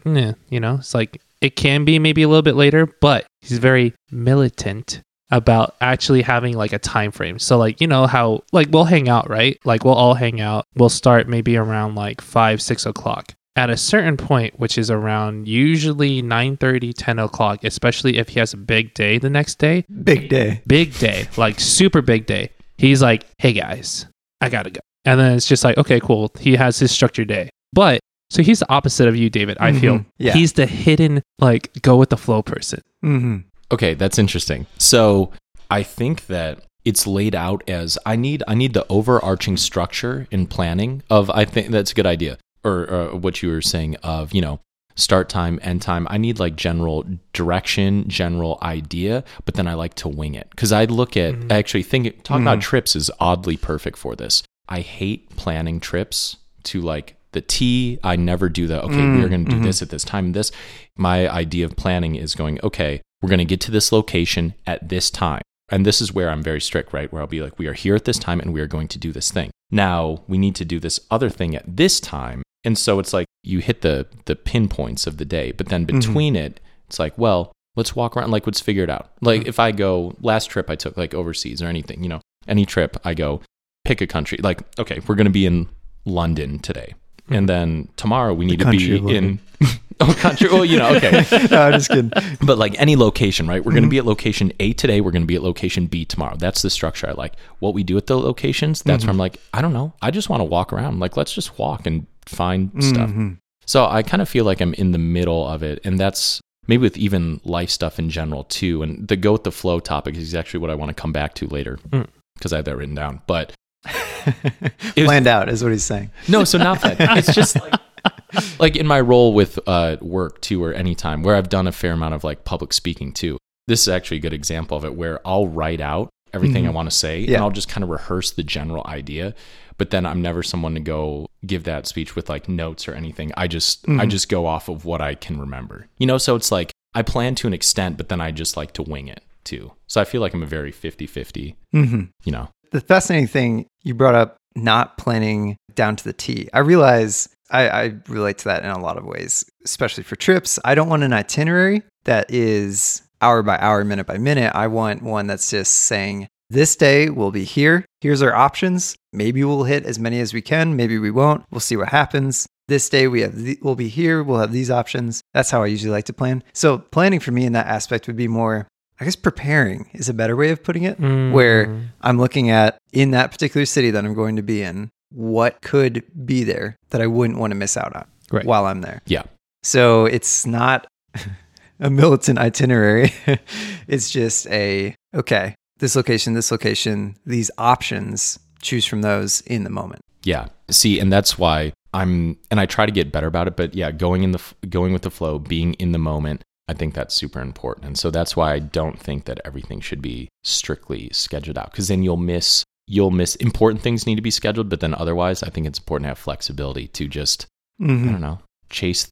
you 0.50 0.60
know 0.60 0.75
it's 0.75 0.96
like 0.96 1.22
it 1.41 1.56
can 1.56 1.86
be 1.86 2.00
maybe 2.00 2.24
a 2.24 2.27
little 2.27 2.41
bit 2.41 2.56
later 2.56 2.88
but 3.01 3.25
he's 3.41 3.58
very 3.58 3.94
militant 4.12 5.01
about 5.29 5.75
actually 5.82 6.22
having 6.22 6.56
like 6.56 6.72
a 6.72 6.79
time 6.79 7.12
frame 7.12 7.38
so 7.38 7.58
like 7.58 7.82
you 7.82 7.88
know 7.88 8.08
how 8.08 8.41
like 8.53 8.67
we'll 8.72 8.86
hang 8.86 9.10
out 9.10 9.29
right 9.29 9.58
like 9.65 9.84
we'll 9.84 9.94
all 9.94 10.13
hang 10.13 10.39
out 10.39 10.65
we'll 10.75 10.88
start 10.89 11.27
maybe 11.27 11.58
around 11.58 11.96
like 11.96 12.22
five 12.22 12.62
six 12.62 12.86
o'clock 12.86 13.34
at 13.58 13.70
a 13.70 13.75
certain 13.75 14.15
point 14.15 14.58
which 14.60 14.77
is 14.77 14.89
around 14.91 15.48
usually 15.48 16.22
9 16.22 16.58
30, 16.58 16.94
10 16.94 17.20
o'clock 17.20 17.63
especially 17.63 18.17
if 18.17 18.29
he 18.29 18.39
has 18.39 18.53
a 18.53 18.58
big 18.58 18.94
day 18.94 19.17
the 19.17 19.29
next 19.29 19.56
day 19.60 19.84
Big 20.03 20.29
day. 20.29 20.62
big 20.65 20.94
day, 20.98 21.27
like 21.38 21.60
super 21.60 22.01
big 22.01 22.25
day. 22.25 22.51
He's 22.77 23.01
like, 23.01 23.25
hey 23.39 23.53
guys, 23.53 24.06
I 24.39 24.50
gotta 24.50 24.70
go. 24.70 24.79
And 25.03 25.20
then 25.20 25.34
it's 25.36 25.48
just 25.48 25.63
like, 25.63 25.77
okay, 25.79 26.00
cool. 26.00 26.32
He 26.39 26.56
has 26.56 26.77
his 26.77 26.91
structured 26.91 27.27
day. 27.29 27.50
But 27.74 28.00
so 28.29 28.41
he's 28.43 28.60
the 28.60 28.72
opposite 28.72 29.07
of 29.07 29.15
you, 29.15 29.29
David. 29.29 29.57
I 29.60 29.72
feel 29.72 30.00
Mhm. 30.00 30.05
Yeah. 30.19 30.34
he's 30.34 30.53
the 30.53 30.65
hidden, 30.65 31.22
like, 31.39 31.72
go 31.81 31.96
with 31.98 32.10
the 32.10 32.17
flow 32.17 32.41
person. 32.41 32.81
hmm 33.01 33.38
Okay, 33.72 33.93
that's 33.96 34.17
interesting. 34.17 34.65
So 34.77 35.31
I 35.69 35.84
think 35.84 36.27
that 36.27 36.60
it's 36.86 37.05
laid 37.05 37.36
out 37.36 37.63
as 37.69 37.98
I 38.05 38.15
need 38.15 38.43
I 38.48 38.53
need 38.55 38.74
the 38.74 38.86
overarching 38.89 39.57
structure 39.57 40.25
in 40.31 40.48
planning 40.48 41.03
of 41.10 41.29
I 41.31 41.43
think 41.43 41.67
that's 41.72 41.91
a 41.91 41.96
good 41.96 42.05
idea 42.05 42.38
or, 42.63 42.89
uh 42.89 43.15
what 43.17 43.41
you 43.43 43.50
were 43.50 43.62
saying 43.62 43.98
of 44.03 44.34
you 44.34 44.39
know 44.41 44.62
start 44.96 45.27
time 45.27 45.60
end 45.62 45.81
time 45.81 46.07
I 46.10 46.17
need 46.17 46.39
like 46.39 46.55
general 46.55 47.03
direction 47.34 48.07
general 48.07 48.57
idea 48.62 49.25
but 49.43 49.55
then 49.55 49.67
I 49.67 49.74
like 49.74 49.96
to 49.96 50.07
wing 50.07 50.34
it 50.34 50.48
because 50.51 50.72
I 50.72 50.86
look 50.86 51.17
at 51.17 51.36
Mhm. 51.36 51.51
I 51.51 51.57
actually 51.57 51.84
think 51.84 52.24
talking 52.24 52.43
about 52.48 52.62
trips 52.62 52.96
is 52.96 53.12
oddly 53.19 53.57
perfect 53.57 53.98
for 53.98 54.15
this 54.15 54.43
I 54.69 54.79
hate 54.79 55.36
planning 55.36 55.81
trips 55.81 56.38
to 56.63 56.79
like 56.81 57.16
the 57.34 57.41
T 57.41 58.00
I 58.03 58.15
never 58.15 58.50
do 58.50 58.67
the 58.67 58.81
okay 58.84 58.96
Mm, 58.96 59.22
we're 59.22 59.29
going 59.29 59.46
to 59.46 59.51
do 59.51 59.60
mhm. 59.60 59.63
this 59.63 59.81
at 59.81 59.89
this 59.89 60.03
time 60.03 60.31
this 60.34 60.51
my 60.98 61.29
idea 61.29 61.65
of 61.65 61.75
planning 61.75 62.15
is 62.15 62.36
going 62.36 62.60
okay 62.63 63.01
we're 63.22 63.29
going 63.29 63.39
to 63.39 63.46
get 63.46 63.62
to 63.62 63.72
this 63.72 63.91
location 63.91 64.53
at 64.65 64.89
this 64.89 65.10
time 65.10 65.41
and 65.69 65.86
this 65.86 66.00
is 66.01 66.13
where 66.13 66.29
I'm 66.29 66.41
very 66.41 66.62
strict, 66.62 66.93
right? 66.93 67.12
Where 67.12 67.22
I'll 67.22 67.27
be 67.27 67.41
like, 67.41 67.60
we 67.60 67.67
are 67.67 67.74
here 67.74 67.93
at 67.93 68.05
this 68.05 68.17
time 68.17 68.39
and 68.39 68.53
we 68.53 68.62
are 68.62 68.67
going 68.67 68.88
to 68.88 68.98
do 68.98 69.12
this 69.12 69.31
thing. 69.31 69.51
Now 69.69 70.24
we 70.25 70.38
need 70.38 70.55
to 70.55 70.63
do 70.63 70.79
this 70.79 70.98
other 71.12 71.29
thing 71.29 71.57
at 71.57 71.65
this 71.75 72.00
time. 72.00 72.41
And 72.63 72.77
so 72.77 73.00
it's 73.00 73.12
like 73.12 73.25
you 73.43 73.60
hit 73.60 73.81
the 73.81 74.07
the 74.25 74.36
pinpoints 74.38 75.07
of 75.07 75.17
the 75.17 75.25
day, 75.25 75.51
but 75.51 75.67
then 75.67 75.86
Mhm. 75.86 75.88
between 76.00 76.36
it, 76.38 76.62
it's 76.88 77.00
like, 77.00 77.17
well, 77.17 77.51
let's 77.75 77.96
walk 77.98 78.15
around, 78.15 78.31
like 78.31 78.48
let's 78.48 78.62
figure 78.62 78.84
it 78.84 78.89
out. 78.89 79.12
Like 79.22 79.46
if 79.46 79.60
I 79.60 79.74
go 79.74 80.15
last 80.22 80.50
trip 80.50 80.69
I 80.69 80.75
took 80.77 80.96
like 80.96 81.13
overseas 81.13 81.62
or 81.62 81.67
anything, 81.67 82.01
you 82.01 82.07
know, 82.10 82.22
any 82.48 82.65
trip 82.65 82.96
I 83.03 83.13
go 83.13 83.41
pick 83.84 84.00
a 84.00 84.07
country. 84.07 84.38
Like, 84.41 84.62
okay, 84.79 85.01
we're 85.05 85.15
gonna 85.15 85.29
be 85.31 85.46
in 85.46 85.67
London 86.05 86.60
today. 86.60 86.93
And 87.29 87.48
then 87.50 87.89
tomorrow 87.98 88.34
we 88.34 88.46
need 88.46 88.60
to 88.60 88.69
be 88.69 88.98
in 89.15 89.39
oh 90.00 90.13
country. 90.19 90.50
Well, 90.50 90.63
you 90.65 90.77
know, 90.77 90.96
okay. 90.96 91.25
no, 91.51 91.62
I'm 91.63 91.74
just 91.74 91.89
kidding. 91.89 92.12
But 92.41 92.57
like 92.57 92.79
any 92.79 92.96
location, 92.96 93.48
right? 93.48 93.63
We're 93.63 93.72
going 93.74 93.84
to 93.84 93.89
be 93.89 93.98
at 93.98 94.05
location 94.05 94.53
A 94.60 94.74
today. 94.74 95.01
We're 95.01 95.12
going 95.12 95.24
to 95.24 95.27
be 95.27 95.36
at 95.36 95.41
location 95.43 95.88
B 95.88 96.05
tomorrow. 96.05 96.36
That's 96.38 96.62
the 96.62 96.69
structure 96.69 97.07
I 97.10 97.13
like. 97.13 97.34
What 97.60 97.74
we 97.74 97.84
do 97.84 97.98
at 97.98 98.07
the 98.07 98.17
locations, 98.17 98.81
that's 98.84 99.03
where 99.03 99.12
I'm 99.12 99.17
like, 99.17 99.39
I 99.53 99.62
don't 99.62 99.74
know. 99.74 99.93
I 100.01 100.12
just 100.12 100.29
want 100.29 100.41
to 100.41 100.46
walk 100.46 100.72
around. 100.72 101.00
Like, 101.00 101.17
let's 101.17 101.34
just 101.34 101.57
walk 101.60 101.86
and 101.86 102.05
find 102.25 102.72
stuff. 102.84 103.10
Mhm. 103.10 103.38
So 103.65 103.86
I 103.86 104.03
kind 104.03 104.22
of 104.22 104.29
feel 104.29 104.46
like 104.46 104.62
I'm 104.62 104.74
in 104.75 104.91
the 104.91 104.98
middle 104.98 105.46
of 105.48 105.63
it. 105.63 105.79
And 105.84 106.00
that's 106.00 106.39
maybe 106.67 106.81
with 106.81 106.98
even 106.98 107.41
life 107.43 107.69
stuff 107.69 108.00
in 108.00 108.10
general 108.10 108.43
too. 108.46 108.84
And 108.84 109.07
the 109.07 109.15
go 109.17 109.34
with 109.34 109.43
the 109.43 109.51
flow 109.51 109.79
topic 109.79 110.15
is 110.15 110.34
actually 110.36 110.60
what 110.62 110.69
I 110.69 110.75
want 110.75 110.89
to 110.89 110.93
come 111.01 111.12
back 111.12 111.34
to 111.36 111.48
later 111.48 111.77
Mm. 111.89 112.07
because 112.36 112.53
I 112.53 112.57
have 112.57 112.65
that 112.65 112.77
written 112.77 112.96
down. 112.96 113.22
But 113.27 113.51
was- 114.25 115.05
Planned 115.05 115.27
out 115.27 115.50
is 115.50 115.63
what 115.63 115.72
he's 115.72 115.84
saying. 115.84 116.12
no, 116.27 116.43
so 116.43 116.57
not 116.57 116.81
that. 116.81 116.98
It's 117.17 117.34
just 117.34 117.55
like, 117.60 117.74
like 118.60 118.75
in 118.75 118.88
my 118.88 119.00
role 119.00 119.34
with 119.34 119.60
uh, 119.67 119.98
work 120.01 120.41
too, 120.41 120.63
or 120.63 120.74
anytime 120.74 121.24
where 121.24 121.36
I've 121.36 121.50
done 121.50 121.67
a 121.67 121.72
fair 121.72 121.93
amount 121.93 122.13
of 122.13 122.24
like 122.24 122.43
public 122.46 122.74
speaking 122.74 123.13
too. 123.13 123.38
This 123.67 123.81
is 123.81 123.89
actually 123.89 124.17
a 124.17 124.22
good 124.22 124.34
example 124.34 124.77
of 124.77 124.86
it 124.86 124.96
where 124.96 125.19
I'll 125.27 125.48
write 125.48 125.81
out 125.81 126.10
everything 126.34 126.65
I 126.67 126.72
Mhm. 126.72 126.74
want 126.74 126.89
to 126.89 126.96
say 126.96 127.25
and 127.25 127.38
I'll 127.38 127.51
just 127.51 127.69
kind 127.69 127.84
of 127.84 127.89
rehearse 127.89 128.31
the 128.31 128.43
general 128.43 128.84
idea. 128.86 129.34
But 129.77 129.91
then 129.91 130.05
I'm 130.05 130.22
never 130.22 130.41
someone 130.43 130.74
to 130.74 130.79
go 130.79 131.27
give 131.46 131.63
that 131.65 131.86
speech 131.88 132.15
with 132.15 132.29
like 132.29 132.50
notes 132.50 132.88
or 132.88 132.93
anything. 132.93 133.31
I 133.38 133.48
just 133.48 133.88
I 133.88 133.91
Mhm. 134.05 134.10
just 134.10 134.27
go 134.29 134.46
off 134.46 134.69
of 134.69 134.86
what 134.86 135.01
I 135.01 135.15
can 135.15 135.39
remember. 135.39 135.88
You 135.98 136.07
know, 136.07 136.17
so 136.17 136.36
it's 136.36 136.51
like 136.51 136.72
I 136.96 137.01
plan 137.01 137.36
to 137.36 137.48
an 137.48 137.53
extent, 137.53 137.98
but 137.98 138.10
then 138.10 138.19
I 138.22 138.31
just 138.31 138.57
like 138.57 138.74
to 138.74 138.84
wing 138.84 139.07
it 139.07 139.22
too. 139.43 139.74
So 139.88 140.01
I 140.01 140.05
feel 140.05 140.19
like 140.22 140.34
I'm 140.34 140.43
a 140.43 140.48
very 140.48 140.72
50-50, 140.72 141.55
hmm 141.72 142.03
you 142.25 142.31
know. 142.31 142.50
The 142.71 142.81
fascinating 142.81 143.27
thing 143.27 143.67
you 143.83 143.93
brought 143.93 144.15
up, 144.15 144.38
not 144.55 144.97
planning 144.97 145.57
down 145.74 145.95
to 145.95 146.03
the 146.03 146.13
T. 146.13 146.50
I 146.53 146.59
realize 146.59 147.29
I, 147.51 147.69
I 147.69 147.93
relate 148.07 148.39
to 148.39 148.45
that 148.45 148.63
in 148.63 148.69
a 148.69 148.79
lot 148.79 148.97
of 148.97 149.05
ways, 149.05 149.45
especially 149.63 150.03
for 150.03 150.15
trips. 150.15 150.59
I 150.65 150.75
don't 150.75 150.89
want 150.89 151.03
an 151.03 151.13
itinerary 151.13 151.83
that 152.05 152.29
is 152.29 153.03
hour 153.21 153.43
by 153.43 153.57
hour, 153.59 153.83
minute 153.83 154.07
by 154.07 154.17
minute. 154.17 154.51
I 154.55 154.67
want 154.67 155.01
one 155.01 155.27
that's 155.27 155.50
just 155.50 155.71
saying, 155.71 156.27
this 156.50 156.75
day 156.75 157.09
we'll 157.09 157.31
be 157.31 157.43
here. 157.43 157.86
Here's 158.01 158.21
our 158.21 158.33
options. 158.33 158.95
Maybe 159.12 159.43
we'll 159.43 159.63
hit 159.63 159.86
as 159.86 160.00
many 160.00 160.19
as 160.19 160.33
we 160.33 160.41
can. 160.41 160.75
Maybe 160.75 160.97
we 160.97 161.12
won't. 161.12 161.43
We'll 161.51 161.59
see 161.59 161.77
what 161.77 161.89
happens. 161.89 162.47
This 162.67 162.89
day 162.89 163.07
we 163.07 163.21
have 163.21 163.36
the, 163.36 163.57
we'll 163.62 163.75
be 163.75 163.89
here. 163.89 164.24
We'll 164.24 164.39
have 164.39 164.51
these 164.51 164.71
options. 164.71 165.21
That's 165.33 165.51
how 165.51 165.63
I 165.63 165.67
usually 165.67 165.91
like 165.91 166.05
to 166.05 166.13
plan. 166.13 166.43
So 166.53 166.77
planning 166.77 167.19
for 167.19 167.31
me 167.31 167.45
in 167.45 167.53
that 167.53 167.67
aspect 167.67 168.07
would 168.07 168.17
be 168.17 168.27
more, 168.27 168.67
I 169.00 169.06
guess, 169.06 169.16
preparing 169.16 169.89
is 169.94 170.10
a 170.10 170.13
better 170.13 170.36
way 170.36 170.50
of 170.50 170.63
putting 170.63 170.84
it. 170.84 171.00
Where 171.00 171.68
Mm. 171.68 171.88
I'm 172.01 172.18
looking 172.20 172.50
at 172.50 172.77
in 172.92 173.12
that 173.12 173.32
particular 173.32 173.66
city 173.66 173.92
that 173.92 174.04
I'm 174.04 174.13
going 174.16 174.36
to 174.38 174.42
be 174.42 174.62
in, 174.62 174.89
what 175.12 175.62
could 175.62 176.04
be 176.25 176.44
there 176.44 176.75
that 176.89 177.01
I 177.01 177.08
wouldn't 177.08 177.39
want 177.39 177.51
to 177.51 177.56
miss 177.56 177.77
out 177.77 177.96
on 177.96 178.06
Right. 178.32 178.46
while 178.46 178.66
I'm 178.66 178.82
there. 178.82 179.01
Yeah. 179.06 179.24
So 179.63 180.06
it's 180.06 180.46
not 180.46 180.88
a 181.80 181.89
militant 181.89 182.39
itinerary. 182.39 183.13
it's 183.88 184.10
just 184.10 184.48
a, 184.48 184.96
okay, 185.16 185.56
this 185.80 185.96
location, 185.96 186.34
this 186.34 186.51
location, 186.51 187.16
these 187.25 187.51
options, 187.58 188.39
choose 188.62 188.86
from 188.86 189.01
those 189.01 189.42
in 189.42 189.63
the 189.63 189.70
moment. 189.70 190.01
Yeah. 190.24 190.48
See, 190.72 191.00
and 191.00 191.13
that's 191.13 191.38
why 191.38 191.72
I'm 191.94 192.38
and 192.51 192.60
I 192.60 192.66
try 192.66 192.86
to 192.86 192.92
get 192.92 193.12
better 193.12 193.27
about 193.27 193.48
it, 193.48 193.56
but 193.56 193.74
yeah, 193.75 193.92
going 193.92 194.24
in 194.24 194.32
the 194.32 194.42
going 194.70 194.92
with 194.92 195.04
the 195.04 195.12
flow, 195.12 195.39
being 195.39 195.74
in 195.75 195.92
the 195.94 196.00
moment, 196.00 196.44
I 196.67 196.74
think 196.74 196.93
that's 196.93 197.15
super 197.15 197.39
important. 197.39 197.86
And 197.86 197.97
so 197.97 198.09
that's 198.12 198.36
why 198.36 198.53
I 198.53 198.59
don't 198.59 199.00
think 199.00 199.25
that 199.25 199.39
everything 199.45 199.79
should 199.79 200.01
be 200.01 200.27
strictly 200.43 201.09
scheduled 201.13 201.57
out 201.57 201.71
cuz 201.74 201.88
then 201.88 202.03
you'll 202.03 202.17
miss 202.17 202.63
you'll 202.89 203.12
miss 203.12 203.36
important 203.36 203.81
things 203.81 204.05
need 204.05 204.15
to 204.15 204.21
be 204.21 204.31
scheduled, 204.31 204.69
but 204.69 204.79
then 204.79 204.93
otherwise, 204.93 205.43
I 205.43 205.50
think 205.50 205.67
it's 205.67 205.79
important 205.79 206.05
to 206.05 206.09
have 206.09 206.17
flexibility 206.17 206.88
to 206.89 207.07
just 207.07 207.45
I 207.81 207.86
Mhm. 207.86 208.12
don't 208.12 208.21
know, 208.21 208.39
chase 208.69 209.07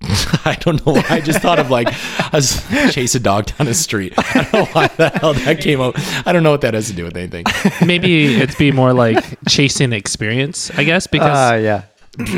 I 0.44 0.56
don't 0.60 0.84
know 0.84 0.92
why. 0.94 1.04
I 1.08 1.20
just 1.20 1.40
thought 1.40 1.58
of 1.58 1.70
like 1.70 1.88
I 1.88 2.30
was 2.32 2.62
chase 2.92 3.14
a 3.14 3.20
dog 3.20 3.46
down 3.46 3.66
the 3.66 3.74
street. 3.74 4.12
I 4.18 4.32
don't 4.42 4.52
know 4.52 4.64
why 4.72 4.88
the 4.88 5.08
hell 5.10 5.34
that 5.34 5.60
came 5.60 5.80
up. 5.80 5.94
I 6.26 6.32
don't 6.32 6.42
know 6.42 6.50
what 6.50 6.60
that 6.62 6.74
has 6.74 6.88
to 6.88 6.92
do 6.92 7.04
with 7.04 7.16
anything. 7.16 7.44
maybe 7.86 8.34
it's 8.36 8.54
be 8.56 8.72
more 8.72 8.92
like 8.92 9.22
chasing 9.48 9.92
experience, 9.92 10.70
I 10.76 10.84
guess, 10.84 11.06
because 11.06 11.30
Ah, 11.32 11.54
yeah. 11.54 11.82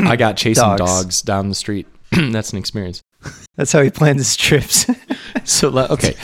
I 0.05 0.15
got 0.15 0.37
chasing 0.37 0.63
Dogs. 0.63 0.79
dogs, 0.81 1.21
down 1.21 1.49
the 1.49 1.55
street. 1.55 1.87
That's 2.11 2.51
an 2.53 2.59
experience. 2.59 3.01
That's 3.55 3.71
how 3.71 3.81
he 3.81 3.89
planned 3.89 4.19
his 4.19 4.35
trips. 4.35 4.85
So 5.43 5.69
le- 5.69 5.87
okay, 5.87 6.15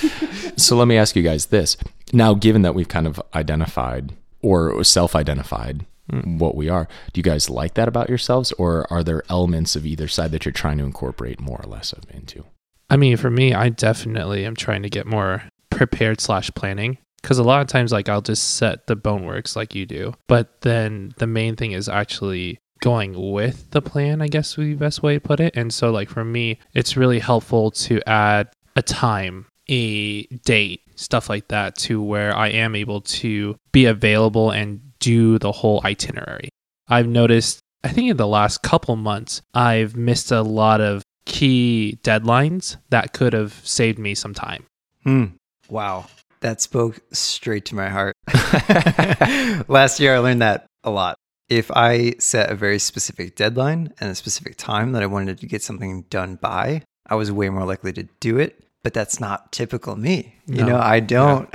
so 0.57 0.75
let 0.75 0.87
me 0.87 0.97
ask 0.97 1.15
you 1.15 1.23
guys 1.23 1.45
this. 1.45 1.77
Now, 2.11 2.33
given 2.33 2.61
that 2.63 2.75
we've 2.75 2.89
kind 2.89 3.07
of 3.07 3.21
identified 3.33 4.11
or 4.41 4.83
self-identified 4.83 5.85
what 6.25 6.55
we 6.55 6.67
are, 6.67 6.89
do 7.13 7.19
you 7.19 7.23
guys 7.23 7.49
like 7.49 7.75
that 7.75 7.87
about 7.87 8.09
yourselves, 8.09 8.51
or 8.53 8.85
are 8.91 9.01
there 9.01 9.23
elements 9.29 9.77
of 9.77 9.85
either 9.85 10.09
side 10.09 10.31
that 10.31 10.43
you're 10.43 10.51
trying 10.51 10.77
to 10.79 10.83
incorporate 10.83 11.39
more 11.39 11.61
or 11.63 11.69
less 11.69 11.93
of 11.93 12.03
into? 12.11 12.43
I 12.89 12.97
mean, 12.97 13.15
for 13.15 13.29
me, 13.29 13.53
I 13.53 13.69
definitely 13.69 14.45
am 14.45 14.55
trying 14.55 14.83
to 14.83 14.89
get 14.89 15.07
more 15.07 15.43
prepared 15.69 16.19
slash 16.19 16.51
planning 16.53 16.97
because 17.21 17.39
a 17.39 17.43
lot 17.43 17.61
of 17.61 17.67
times, 17.67 17.93
like, 17.93 18.09
I'll 18.09 18.21
just 18.21 18.55
set 18.55 18.87
the 18.87 18.97
bone 18.97 19.25
works 19.25 19.55
like 19.55 19.73
you 19.73 19.85
do, 19.85 20.13
but 20.27 20.61
then 20.61 21.13
the 21.17 21.27
main 21.27 21.55
thing 21.55 21.71
is 21.71 21.87
actually 21.87 22.59
going 22.83 23.31
with 23.31 23.71
the 23.71 23.81
plan. 23.81 24.21
I 24.21 24.27
guess 24.27 24.57
would 24.57 24.65
be 24.65 24.73
the 24.73 24.79
best 24.79 25.01
way 25.01 25.13
to 25.13 25.21
put 25.21 25.39
it. 25.39 25.55
And 25.55 25.73
so, 25.73 25.89
like, 25.89 26.09
for 26.09 26.25
me, 26.25 26.59
it's 26.73 26.97
really 26.97 27.19
helpful 27.19 27.71
to 27.71 28.01
add 28.07 28.49
a 28.75 28.81
time, 28.81 29.45
a 29.69 30.23
date, 30.43 30.81
stuff 30.95 31.29
like 31.29 31.47
that, 31.47 31.75
to 31.77 32.03
where 32.03 32.35
I 32.35 32.49
am 32.49 32.75
able 32.75 32.99
to 33.01 33.55
be 33.71 33.85
available 33.85 34.51
and 34.51 34.81
do 34.99 35.39
the 35.39 35.53
whole 35.53 35.81
itinerary. 35.85 36.49
I've 36.89 37.07
noticed, 37.07 37.59
I 37.85 37.87
think 37.87 38.11
in 38.11 38.17
the 38.17 38.27
last 38.27 38.61
couple 38.63 38.97
months, 38.97 39.41
I've 39.53 39.95
missed 39.95 40.31
a 40.31 40.41
lot 40.41 40.81
of 40.81 41.03
key 41.25 41.99
deadlines 42.03 42.75
that 42.89 43.13
could 43.13 43.31
have 43.31 43.53
saved 43.63 43.97
me 43.97 44.13
some 44.13 44.33
time. 44.33 44.65
Hmm. 45.03 45.25
Wow. 45.69 46.07
That 46.41 46.59
spoke 46.59 46.99
straight 47.13 47.63
to 47.65 47.75
my 47.75 47.87
heart. 47.87 48.13
Last 49.69 50.01
year, 50.01 50.15
I 50.15 50.17
learned 50.17 50.41
that 50.41 50.65
a 50.83 50.91
lot. 50.91 51.15
If 51.49 51.69
I 51.71 52.15
set 52.19 52.49
a 52.49 52.55
very 52.55 52.79
specific 52.79 53.35
deadline 53.35 53.93
and 53.99 54.09
a 54.09 54.15
specific 54.15 54.55
time 54.57 54.93
that 54.93 55.03
I 55.03 55.07
wanted 55.07 55.39
to 55.39 55.45
get 55.45 55.61
something 55.61 56.03
done 56.09 56.35
by, 56.35 56.83
I 57.07 57.15
was 57.15 57.31
way 57.31 57.49
more 57.49 57.65
likely 57.65 57.93
to 57.93 58.03
do 58.19 58.39
it 58.39 58.63
but 58.83 58.93
that's 58.93 59.19
not 59.19 59.51
typical 59.51 59.95
me. 59.95 60.35
You 60.45 60.65
know, 60.65 60.77
I 60.77 60.99
don't, 60.99 61.49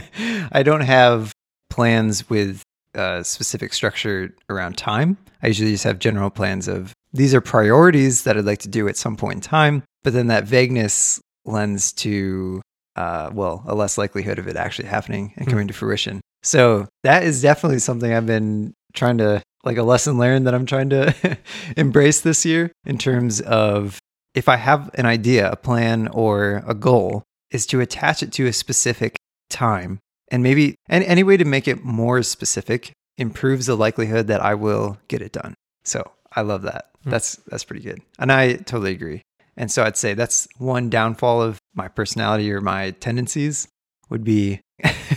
I 0.52 0.62
don't 0.62 0.82
have 0.82 1.32
plans 1.68 2.30
with 2.30 2.62
uh, 2.94 3.22
specific 3.22 3.74
structure 3.74 4.34
around 4.48 4.78
time. 4.78 5.18
I 5.42 5.48
usually 5.48 5.72
just 5.72 5.84
have 5.84 5.98
general 5.98 6.30
plans 6.30 6.68
of 6.68 6.92
these 7.12 7.34
are 7.34 7.40
priorities 7.40 8.22
that 8.24 8.36
I'd 8.36 8.44
like 8.44 8.60
to 8.60 8.68
do 8.68 8.88
at 8.88 8.96
some 8.96 9.16
point 9.16 9.34
in 9.36 9.40
time, 9.40 9.82
but 10.04 10.12
then 10.12 10.28
that 10.28 10.44
vagueness 10.44 11.20
lends 11.44 11.92
to, 11.94 12.62
uh, 12.96 13.30
well, 13.32 13.64
a 13.66 13.74
less 13.74 13.98
likelihood 13.98 14.38
of 14.38 14.46
it 14.46 14.56
actually 14.56 14.88
happening 14.88 15.32
and 15.36 15.46
Hmm. 15.46 15.50
coming 15.50 15.68
to 15.68 15.74
fruition. 15.74 16.20
So 16.42 16.86
that 17.02 17.24
is 17.24 17.42
definitely 17.42 17.80
something 17.80 18.12
I've 18.12 18.26
been 18.26 18.72
trying 18.92 19.18
to, 19.18 19.42
like 19.64 19.76
a 19.76 19.82
lesson 19.82 20.18
learned 20.18 20.46
that 20.46 20.54
I'm 20.54 20.66
trying 20.66 20.90
to 20.90 21.14
embrace 21.76 22.20
this 22.20 22.44
year 22.44 22.72
in 22.84 22.98
terms 22.98 23.40
of 23.40 23.98
if 24.34 24.48
I 24.48 24.56
have 24.56 24.90
an 24.94 25.06
idea, 25.06 25.50
a 25.50 25.56
plan, 25.56 26.08
or 26.08 26.62
a 26.66 26.74
goal, 26.74 27.24
is 27.50 27.66
to 27.66 27.80
attach 27.80 28.22
it 28.22 28.32
to 28.32 28.46
a 28.46 28.52
specific 28.52 29.16
time. 29.50 29.98
And 30.30 30.42
maybe 30.42 30.74
and 30.88 31.02
any 31.04 31.22
way 31.22 31.36
to 31.36 31.44
make 31.44 31.66
it 31.66 31.82
more 31.82 32.22
specific 32.22 32.92
improves 33.16 33.66
the 33.66 33.76
likelihood 33.76 34.26
that 34.28 34.42
I 34.42 34.54
will 34.54 34.98
get 35.08 35.22
it 35.22 35.32
done. 35.32 35.54
So 35.84 36.12
I 36.32 36.42
love 36.42 36.62
that. 36.62 36.90
Hmm. 37.04 37.10
That's 37.10 37.36
that's 37.46 37.64
pretty 37.64 37.82
good. 37.82 38.00
And 38.18 38.30
I 38.30 38.54
totally 38.54 38.92
agree. 38.92 39.22
And 39.56 39.70
so 39.72 39.82
I'd 39.82 39.96
say 39.96 40.14
that's 40.14 40.46
one 40.58 40.88
downfall 40.88 41.42
of 41.42 41.58
my 41.74 41.88
personality 41.88 42.52
or 42.52 42.60
my 42.60 42.92
tendencies 42.92 43.66
would 44.08 44.22
be 44.22 44.60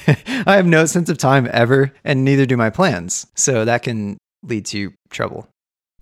I 0.46 0.55
have 0.55 0.65
no 0.65 0.86
sense 0.86 1.10
of 1.10 1.17
time 1.17 1.48
ever, 1.51 1.93
and 2.03 2.24
neither 2.24 2.46
do 2.46 2.58
my 2.58 2.70
plans. 2.70 3.27
So 3.36 3.65
that 3.65 3.84
can 3.84 4.17
lead 4.43 4.65
to 4.67 4.93
trouble. 5.10 5.48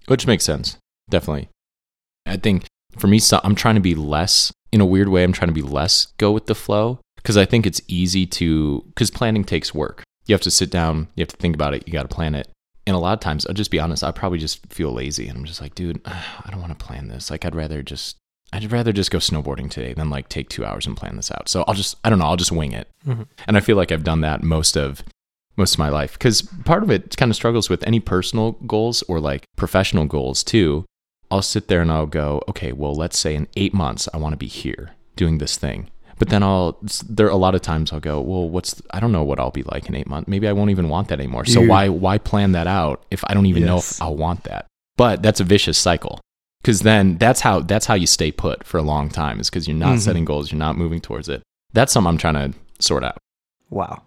Which 0.07 0.27
makes 0.27 0.43
sense. 0.43 0.77
Definitely. 1.09 1.49
I 2.25 2.37
think 2.37 2.65
for 2.97 3.07
me, 3.07 3.19
so 3.19 3.39
I'm 3.43 3.55
trying 3.55 3.75
to 3.75 3.81
be 3.81 3.95
less, 3.95 4.51
in 4.71 4.81
a 4.81 4.85
weird 4.85 5.09
way, 5.09 5.23
I'm 5.23 5.33
trying 5.33 5.49
to 5.49 5.53
be 5.53 5.61
less 5.61 6.07
go 6.17 6.31
with 6.31 6.47
the 6.47 6.55
flow 6.55 6.99
because 7.17 7.37
I 7.37 7.45
think 7.45 7.65
it's 7.65 7.81
easy 7.87 8.25
to, 8.25 8.83
because 8.87 9.11
planning 9.11 9.43
takes 9.43 9.73
work. 9.73 10.03
You 10.25 10.33
have 10.33 10.41
to 10.41 10.51
sit 10.51 10.69
down, 10.69 11.07
you 11.15 11.21
have 11.21 11.29
to 11.29 11.37
think 11.37 11.55
about 11.55 11.73
it, 11.73 11.87
you 11.87 11.93
got 11.93 12.09
to 12.09 12.15
plan 12.15 12.35
it. 12.35 12.47
And 12.85 12.95
a 12.95 12.99
lot 12.99 13.13
of 13.13 13.19
times, 13.19 13.45
I'll 13.45 13.53
just 13.53 13.71
be 13.71 13.79
honest, 13.79 14.03
I 14.03 14.11
probably 14.11 14.39
just 14.39 14.65
feel 14.71 14.91
lazy 14.91 15.27
and 15.27 15.37
I'm 15.37 15.45
just 15.45 15.61
like, 15.61 15.75
dude, 15.75 16.01
I 16.05 16.49
don't 16.49 16.61
want 16.61 16.77
to 16.77 16.85
plan 16.85 17.07
this. 17.07 17.29
Like, 17.29 17.45
I'd 17.45 17.55
rather 17.55 17.81
just, 17.81 18.17
I'd 18.51 18.71
rather 18.71 18.91
just 18.91 19.11
go 19.11 19.19
snowboarding 19.19 19.69
today 19.69 19.93
than 19.93 20.09
like 20.09 20.27
take 20.29 20.49
two 20.49 20.65
hours 20.65 20.87
and 20.87 20.97
plan 20.97 21.15
this 21.15 21.31
out. 21.31 21.47
So 21.49 21.63
I'll 21.67 21.73
just, 21.75 21.95
I 22.03 22.09
don't 22.09 22.19
know, 22.19 22.25
I'll 22.25 22.35
just 22.35 22.51
wing 22.51 22.71
it. 22.71 22.87
Mhm. 23.07 23.27
And 23.47 23.57
I 23.57 23.59
feel 23.59 23.77
like 23.77 23.91
I've 23.91 24.03
done 24.03 24.21
that 24.21 24.41
most 24.43 24.75
of, 24.75 25.03
most 25.55 25.73
of 25.75 25.79
my 25.79 25.89
life 25.89 26.13
because 26.13 26.41
part 26.65 26.83
of 26.83 26.89
it 26.89 27.15
kind 27.17 27.29
of 27.31 27.35
struggles 27.35 27.69
with 27.69 27.85
any 27.85 27.99
personal 27.99 28.53
goals 28.65 29.03
or 29.03 29.19
like 29.19 29.43
professional 29.55 30.05
goals 30.05 30.43
too. 30.43 30.85
I'll 31.31 31.43
sit 31.43 31.67
there 31.67 31.81
and 31.81 31.91
I'll 31.91 32.07
go, 32.07 32.41
okay, 32.49 32.71
well, 32.71 32.95
let's 32.95 33.19
say 33.19 33.35
in 33.35 33.47
eight 33.55 33.73
months, 33.73 34.09
I 34.13 34.17
want 34.17 34.33
to 34.33 34.37
be 34.37 34.47
here 34.47 34.91
doing 35.15 35.37
this 35.37 35.57
thing. 35.57 35.91
But 36.17 36.29
then 36.29 36.41
I'll, 36.43 36.77
there 37.07 37.27
are 37.27 37.29
a 37.29 37.35
lot 37.35 37.53
of 37.55 37.61
times 37.61 37.93
I'll 37.93 37.99
go, 37.99 38.19
well, 38.19 38.49
what's, 38.49 38.81
I 38.91 38.99
don't 38.99 39.11
know 39.11 39.23
what 39.23 39.39
I'll 39.39 39.51
be 39.51 39.63
like 39.63 39.87
in 39.87 39.95
eight 39.95 40.07
months. 40.07 40.27
Maybe 40.27 40.47
I 40.47 40.53
won't 40.53 40.71
even 40.71 40.89
want 40.89 41.07
that 41.09 41.19
anymore. 41.19 41.45
So 41.45 41.61
why, 41.61 41.87
why 41.89 42.17
plan 42.17 42.51
that 42.53 42.67
out 42.67 43.05
if 43.11 43.23
I 43.27 43.33
don't 43.35 43.45
even 43.45 43.63
know 43.63 43.77
if 43.77 44.01
I'll 44.01 44.15
want 44.17 44.43
that? 44.45 44.65
But 44.97 45.21
that's 45.21 45.39
a 45.39 45.43
vicious 45.43 45.77
cycle 45.77 46.19
because 46.69 46.81
then 46.81 47.17
that's 47.17 47.41
how, 47.41 47.61
that's 47.61 47.87
how 47.87 47.95
you 47.95 48.05
stay 48.05 48.31
put 48.31 48.63
for 48.63 48.77
a 48.77 48.83
long 48.83 49.09
time 49.09 49.39
is 49.39 49.49
because 49.49 49.67
you're 49.67 49.75
not 49.75 49.95
Mhm. 49.97 50.01
setting 50.01 50.23
goals, 50.23 50.51
you're 50.51 50.59
not 50.59 50.77
moving 50.77 51.01
towards 51.01 51.27
it. 51.27 51.41
That's 51.73 51.91
something 51.91 52.09
I'm 52.09 52.17
trying 52.19 52.35
to 52.35 52.53
sort 52.79 53.03
out. 53.03 53.17
Wow. 53.71 54.03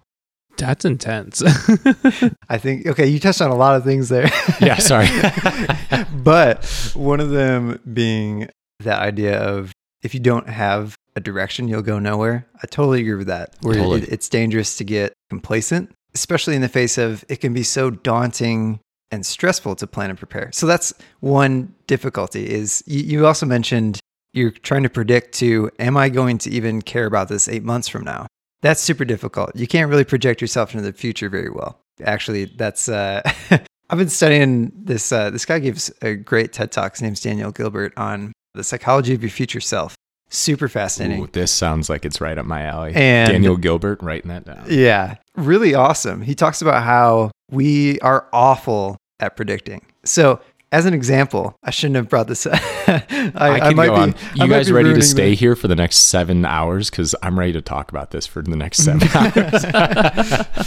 That's 0.58 0.84
intense. 0.84 1.42
I 2.48 2.58
think 2.58 2.86
okay, 2.86 3.06
you 3.08 3.18
touched 3.18 3.40
on 3.40 3.50
a 3.50 3.56
lot 3.56 3.74
of 3.74 3.82
things 3.84 4.08
there. 4.10 4.30
Yeah, 4.60 4.76
sorry. 4.78 5.08
but 6.22 6.64
one 6.94 7.18
of 7.18 7.30
them 7.30 7.80
being 7.92 8.48
that 8.80 9.00
idea 9.00 9.40
of 9.40 9.72
if 10.04 10.14
you 10.14 10.20
don't 10.20 10.48
have 10.48 10.94
a 11.16 11.20
direction, 11.20 11.66
you'll 11.66 11.82
go 11.82 11.98
nowhere. 11.98 12.46
I 12.62 12.66
totally 12.68 13.00
agree 13.00 13.14
with 13.14 13.26
that. 13.26 13.54
Where 13.62 13.74
Totally. 13.74 14.02
it, 14.02 14.08
it's 14.12 14.28
dangerous 14.28 14.76
to 14.76 14.84
get 14.84 15.12
complacent, 15.30 15.90
especially 16.14 16.54
in 16.54 16.62
the 16.62 16.68
face 16.68 16.96
of 16.98 17.24
it 17.28 17.36
can 17.40 17.54
be 17.54 17.62
so 17.64 17.90
daunting 17.90 18.78
and 19.12 19.24
stressful 19.24 19.76
to 19.76 19.86
plan 19.86 20.10
and 20.10 20.18
prepare. 20.18 20.50
So 20.52 20.66
that's 20.66 20.92
one 21.20 21.72
difficulty. 21.86 22.50
Is 22.50 22.82
you, 22.86 23.02
you 23.02 23.26
also 23.26 23.46
mentioned 23.46 24.00
you're 24.32 24.50
trying 24.50 24.82
to 24.82 24.88
predict 24.88 25.34
to 25.34 25.70
am 25.78 25.96
I 25.96 26.08
going 26.08 26.38
to 26.38 26.50
even 26.50 26.82
care 26.82 27.06
about 27.06 27.28
this 27.28 27.46
eight 27.48 27.62
months 27.62 27.86
from 27.86 28.02
now? 28.02 28.26
That's 28.62 28.80
super 28.80 29.04
difficult. 29.04 29.54
You 29.54 29.66
can't 29.66 29.90
really 29.90 30.04
project 30.04 30.40
yourself 30.40 30.74
into 30.74 30.82
the 30.82 30.92
future 30.92 31.28
very 31.28 31.50
well. 31.50 31.78
Actually, 32.02 32.46
that's 32.46 32.88
uh, 32.88 33.22
I've 33.90 33.98
been 33.98 34.08
studying 34.08 34.72
this. 34.74 35.12
Uh, 35.12 35.30
this 35.30 35.44
guy 35.44 35.58
gives 35.58 35.92
a 36.00 36.14
great 36.14 36.52
TED 36.52 36.72
talk. 36.72 36.92
His 36.92 37.02
name's 37.02 37.20
Daniel 37.20 37.52
Gilbert 37.52 37.92
on 37.96 38.32
the 38.54 38.64
psychology 38.64 39.14
of 39.14 39.22
your 39.22 39.30
future 39.30 39.60
self. 39.60 39.94
Super 40.30 40.68
fascinating. 40.68 41.22
Ooh, 41.22 41.28
this 41.30 41.50
sounds 41.50 41.90
like 41.90 42.06
it's 42.06 42.18
right 42.18 42.38
up 42.38 42.46
my 42.46 42.62
alley. 42.62 42.92
And- 42.94 43.30
Daniel 43.30 43.58
Gilbert 43.58 44.02
writing 44.02 44.28
that 44.30 44.46
down. 44.46 44.64
Yeah, 44.70 45.16
really 45.36 45.74
awesome. 45.74 46.22
He 46.22 46.34
talks 46.34 46.62
about 46.62 46.82
how 46.84 47.32
we 47.50 48.00
are 48.00 48.28
awful 48.32 48.96
at 49.22 49.36
predicting. 49.36 49.86
So, 50.04 50.40
as 50.72 50.84
an 50.86 50.94
example, 50.94 51.56
I 51.62 51.70
shouldn't 51.70 51.96
have 51.96 52.08
brought 52.08 52.26
this 52.28 52.46
up. 52.46 52.54
I, 52.88 53.32
I 53.36 53.60
can 53.60 53.76
might 53.76 53.86
go 53.86 53.94
be- 53.94 54.00
on. 54.00 54.14
I 54.40 54.44
You 54.44 54.48
guys 54.50 54.72
ready 54.72 54.92
to 54.92 55.02
stay 55.02 55.34
here 55.34 55.54
for 55.54 55.68
the 55.68 55.76
next 55.76 55.96
seven 55.98 56.44
hours? 56.44 56.90
Because 56.90 57.14
I'm 57.22 57.38
ready 57.38 57.52
to 57.52 57.62
talk 57.62 57.90
about 57.90 58.10
this 58.10 58.26
for 58.26 58.42
the 58.42 58.56
next 58.56 58.78
seven 58.78 59.06
hours. 59.14 60.66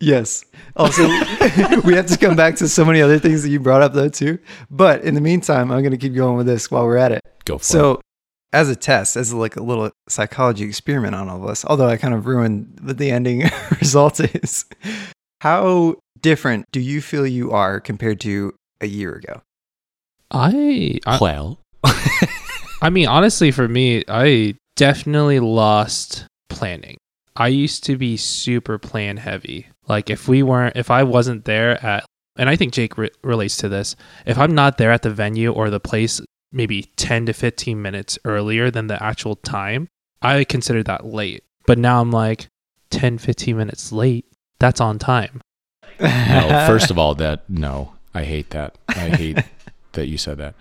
Yes. 0.00 0.44
Also, 0.74 1.02
we 1.84 1.94
have 1.94 2.06
to 2.06 2.18
come 2.18 2.34
back 2.34 2.56
to 2.56 2.68
so 2.68 2.84
many 2.84 3.00
other 3.00 3.18
things 3.20 3.44
that 3.44 3.50
you 3.50 3.60
brought 3.60 3.82
up, 3.82 3.92
though, 3.92 4.08
too. 4.08 4.38
But 4.68 5.02
in 5.04 5.14
the 5.14 5.20
meantime, 5.20 5.70
I'm 5.70 5.80
going 5.82 5.92
to 5.92 5.96
keep 5.98 6.14
going 6.14 6.36
with 6.36 6.46
this 6.46 6.70
while 6.70 6.84
we're 6.86 6.96
at 6.96 7.12
it. 7.12 7.20
Go 7.44 7.58
for 7.58 7.62
it. 7.62 7.64
So, 7.64 8.00
as 8.52 8.68
a 8.68 8.74
test, 8.76 9.16
as 9.16 9.32
like 9.32 9.56
a 9.56 9.62
little 9.62 9.90
psychology 10.08 10.64
experiment 10.64 11.14
on 11.14 11.28
all 11.28 11.36
of 11.44 11.48
us, 11.48 11.64
although 11.64 11.86
I 11.86 11.96
kind 11.98 12.14
of 12.14 12.26
ruined 12.26 12.80
what 12.82 12.98
the 12.98 13.10
ending 13.12 13.44
result 13.80 14.18
is, 14.20 14.64
how 15.40 15.96
different 16.22 16.70
do 16.72 16.80
you 16.80 17.02
feel 17.02 17.26
you 17.26 17.50
are 17.52 17.80
compared 17.80 18.20
to 18.20 18.54
a 18.80 18.86
year 18.86 19.12
ago? 19.14 19.42
I, 20.30 20.98
I 21.06 21.18
Well, 21.20 21.58
I 22.82 22.90
mean, 22.90 23.06
honestly, 23.06 23.50
for 23.50 23.68
me, 23.68 24.02
I 24.08 24.54
definitely 24.76 25.40
lost 25.40 26.26
planning. 26.48 26.96
I 27.36 27.48
used 27.48 27.84
to 27.84 27.96
be 27.96 28.16
super 28.16 28.78
plan 28.78 29.18
heavy. 29.18 29.68
Like, 29.88 30.10
if 30.10 30.28
we 30.28 30.42
weren't, 30.42 30.76
if 30.76 30.90
I 30.90 31.02
wasn't 31.02 31.44
there 31.44 31.84
at, 31.84 32.04
and 32.36 32.48
I 32.48 32.56
think 32.56 32.72
Jake 32.72 32.96
re- 32.96 33.10
relates 33.22 33.56
to 33.58 33.68
this, 33.68 33.94
if 34.26 34.38
I'm 34.38 34.54
not 34.54 34.78
there 34.78 34.90
at 34.90 35.02
the 35.02 35.10
venue 35.10 35.52
or 35.52 35.70
the 35.70 35.80
place 35.80 36.20
maybe 36.52 36.82
10 36.96 37.26
to 37.26 37.32
15 37.32 37.80
minutes 37.80 38.18
earlier 38.24 38.70
than 38.70 38.86
the 38.86 39.02
actual 39.02 39.36
time, 39.36 39.88
I 40.20 40.44
consider 40.44 40.82
that 40.84 41.06
late. 41.06 41.42
But 41.66 41.78
now 41.78 42.00
I'm 42.00 42.10
like, 42.10 42.48
10, 42.90 43.18
15 43.18 43.56
minutes 43.56 43.92
late, 43.92 44.26
that's 44.58 44.80
on 44.80 44.98
time. 44.98 45.40
No. 46.02 46.64
First 46.66 46.90
of 46.90 46.98
all, 46.98 47.14
that 47.16 47.48
no, 47.48 47.92
I 48.14 48.24
hate 48.24 48.50
that. 48.50 48.76
I 48.88 49.08
hate 49.10 49.38
that 49.92 50.08
you 50.08 50.18
said 50.18 50.38
that. 50.38 50.54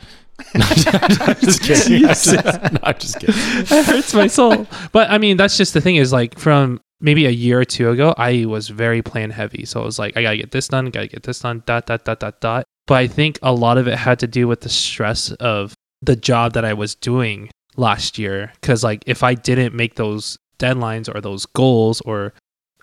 I'm 0.56 1.36
just 1.42 1.62
kidding. 1.64 2.06
I'm 2.06 2.10
just, 2.10 2.34
no, 2.34 2.80
I'm 2.84 2.98
just 2.98 3.20
kidding. 3.20 3.36
it 3.38 3.86
hurts 3.86 4.14
my 4.14 4.28
soul. 4.28 4.66
But 4.92 5.10
I 5.12 5.18
mean, 5.18 5.38
that's 5.38 5.58
just 5.58 5.74
the 5.74 5.82
thing 5.82 5.98
is 5.98 6.12
like 6.12 6.38
from 6.40 6.82
maybe 7.00 7.26
a 7.26 7.32
year 7.32 7.60
or 7.60 7.66
two 7.66 7.90
ago, 7.90 8.14
I 8.18 8.46
was 8.46 8.70
very 8.70 9.02
plan 9.02 9.32
heavy. 9.32 9.66
So 9.66 9.82
it 9.82 9.86
was 9.86 10.00
like, 10.00 10.16
I 10.18 10.22
gotta 10.22 10.38
get 10.38 10.52
this 10.52 10.68
done, 10.68 10.90
gotta 10.90 11.08
get 11.08 11.24
this 11.24 11.40
done, 11.40 11.64
dot, 11.66 11.86
dot, 11.86 12.06
dot, 12.06 12.20
dot, 12.20 12.42
dot. 12.42 12.66
But 12.88 12.96
I 12.96 13.08
think 13.08 13.40
a 13.42 13.54
lot 13.54 13.78
of 13.78 13.88
it 13.88 13.98
had 13.98 14.20
to 14.20 14.28
do 14.28 14.48
with 14.48 14.62
the 14.62 14.70
stress 14.70 15.32
of 15.34 15.74
the 16.02 16.16
job 16.16 16.54
that 16.54 16.66
I 16.66 16.74
was 16.74 16.96
doing 16.96 17.50
last 17.78 18.18
year. 18.18 18.52
Cause 18.62 18.84
like 18.84 19.04
if 19.06 19.24
I 19.24 19.34
didn't 19.34 19.76
make 19.76 19.96
those 19.96 20.38
deadlines 20.60 21.14
or 21.14 21.22
those 21.22 21.46
goals 21.46 22.02
or 22.02 22.34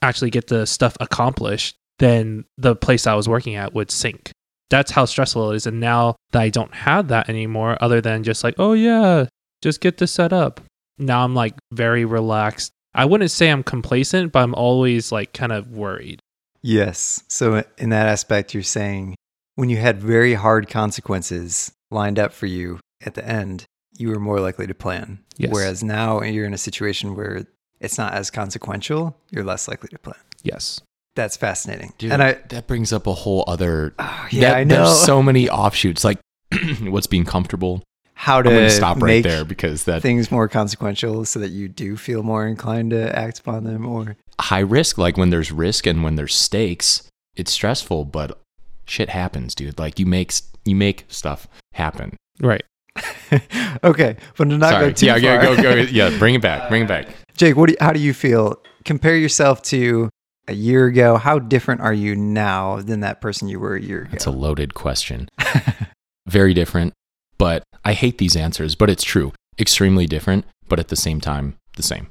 actually 0.02 0.30
get 0.30 0.46
the 0.48 0.66
stuff 0.66 0.96
accomplished, 1.00 1.76
then 1.98 2.44
the 2.56 2.76
place 2.76 3.06
I 3.06 3.14
was 3.14 3.28
working 3.28 3.54
at 3.54 3.74
would 3.74 3.90
sink. 3.90 4.30
That's 4.70 4.90
how 4.90 5.04
stressful 5.04 5.50
it 5.50 5.56
is. 5.56 5.66
And 5.66 5.80
now 5.80 6.16
that 6.32 6.42
I 6.42 6.50
don't 6.50 6.74
have 6.74 7.08
that 7.08 7.28
anymore, 7.28 7.78
other 7.80 8.00
than 8.00 8.22
just 8.22 8.44
like, 8.44 8.54
oh 8.58 8.74
yeah, 8.74 9.26
just 9.62 9.80
get 9.80 9.98
this 9.98 10.12
set 10.12 10.32
up. 10.32 10.60
Now 10.98 11.24
I'm 11.24 11.34
like 11.34 11.54
very 11.72 12.04
relaxed. 12.04 12.72
I 12.94 13.04
wouldn't 13.04 13.30
say 13.30 13.50
I'm 13.50 13.62
complacent, 13.62 14.32
but 14.32 14.40
I'm 14.40 14.54
always 14.54 15.12
like 15.12 15.32
kind 15.32 15.52
of 15.52 15.70
worried. 15.70 16.20
Yes. 16.62 17.22
So, 17.28 17.62
in 17.78 17.90
that 17.90 18.08
aspect, 18.08 18.52
you're 18.52 18.62
saying 18.62 19.14
when 19.54 19.70
you 19.70 19.76
had 19.76 20.02
very 20.02 20.34
hard 20.34 20.68
consequences 20.68 21.72
lined 21.90 22.18
up 22.18 22.32
for 22.32 22.46
you 22.46 22.80
at 23.04 23.14
the 23.14 23.26
end, 23.26 23.64
you 23.96 24.08
were 24.08 24.20
more 24.20 24.40
likely 24.40 24.66
to 24.66 24.74
plan. 24.74 25.20
Yes. 25.36 25.52
Whereas 25.52 25.84
now 25.84 26.22
you're 26.22 26.46
in 26.46 26.54
a 26.54 26.58
situation 26.58 27.14
where 27.14 27.46
it's 27.80 27.98
not 27.98 28.12
as 28.12 28.30
consequential, 28.30 29.16
you're 29.30 29.44
less 29.44 29.68
likely 29.68 29.88
to 29.90 29.98
plan. 29.98 30.18
Yes. 30.42 30.80
That's 31.18 31.36
fascinating. 31.36 31.94
Dude, 31.98 32.12
and 32.12 32.22
I, 32.22 32.34
that 32.50 32.68
brings 32.68 32.92
up 32.92 33.08
a 33.08 33.12
whole 33.12 33.42
other. 33.48 33.92
oh, 33.98 34.28
yeah, 34.30 34.50
that- 34.50 34.56
I 34.58 34.62
know 34.62 34.84
There's 34.84 35.00
so 35.04 35.20
many 35.20 35.50
offshoots. 35.50 36.04
Like, 36.04 36.20
what's 36.82 37.08
being 37.08 37.24
comfortable? 37.24 37.82
how 38.14 38.38
I'm 38.38 38.44
to 38.44 38.50
going 38.50 38.70
stop 38.70 39.00
right 39.00 39.22
there 39.22 39.44
because 39.44 39.84
that 39.84 40.02
things 40.02 40.32
more 40.32 40.48
consequential 40.48 41.24
so 41.24 41.38
that 41.38 41.50
you 41.50 41.68
do 41.68 41.96
feel 41.96 42.24
more 42.24 42.48
inclined 42.48 42.90
to 42.90 43.16
act 43.16 43.38
upon 43.38 43.62
them 43.62 43.86
or 43.86 44.16
high 44.40 44.58
risk, 44.58 44.98
like 44.98 45.16
when 45.16 45.30
there's 45.30 45.52
risk 45.52 45.86
and 45.86 46.02
when 46.02 46.16
there's 46.16 46.34
stakes, 46.34 47.08
it's 47.36 47.52
stressful, 47.52 48.04
but 48.06 48.40
shit 48.86 49.08
happens, 49.08 49.54
dude. 49.54 49.78
Like 49.78 49.98
you 49.98 50.06
make 50.06 50.32
you 50.64 50.74
make 50.74 51.04
stuff 51.08 51.48
happen. 51.74 52.16
Right. 52.40 52.64
okay, 53.84 54.16
but 54.36 54.48
to 54.48 54.58
not 54.58 54.70
Sorry. 54.70 54.86
go 54.86 54.92
too 54.92 55.06
yeah, 55.06 55.12
far. 55.12 55.20
yeah, 55.20 55.42
go, 55.42 55.62
go, 55.62 55.74
yeah. 55.74 56.18
Bring 56.18 56.34
it 56.34 56.42
back. 56.42 56.68
Bring 56.68 56.82
it 56.82 56.88
back. 56.88 57.08
Jake, 57.36 57.56
what 57.56 57.66
do 57.66 57.72
you, 57.72 57.78
how 57.80 57.92
do 57.92 58.00
you 58.00 58.14
feel? 58.14 58.60
Compare 58.84 59.16
yourself 59.16 59.62
to 59.62 60.10
a 60.48 60.54
year 60.54 60.86
ago. 60.86 61.16
How 61.16 61.38
different 61.38 61.80
are 61.82 61.92
you 61.92 62.16
now 62.16 62.80
than 62.80 63.00
that 63.00 63.20
person 63.20 63.48
you 63.48 63.60
were 63.60 63.76
a 63.76 63.82
year 63.82 64.00
ago? 64.02 64.10
That's 64.12 64.26
a 64.26 64.30
loaded 64.30 64.74
question. 64.74 65.28
Very 66.26 66.52
different, 66.54 66.92
but 67.38 67.62
I 67.84 67.92
hate 67.94 68.18
these 68.18 68.36
answers, 68.36 68.74
but 68.74 68.90
it's 68.90 69.04
true. 69.04 69.32
Extremely 69.58 70.06
different, 70.06 70.44
but 70.68 70.78
at 70.78 70.88
the 70.88 70.96
same 70.96 71.20
time, 71.20 71.56
the 71.76 71.82
same. 71.82 72.08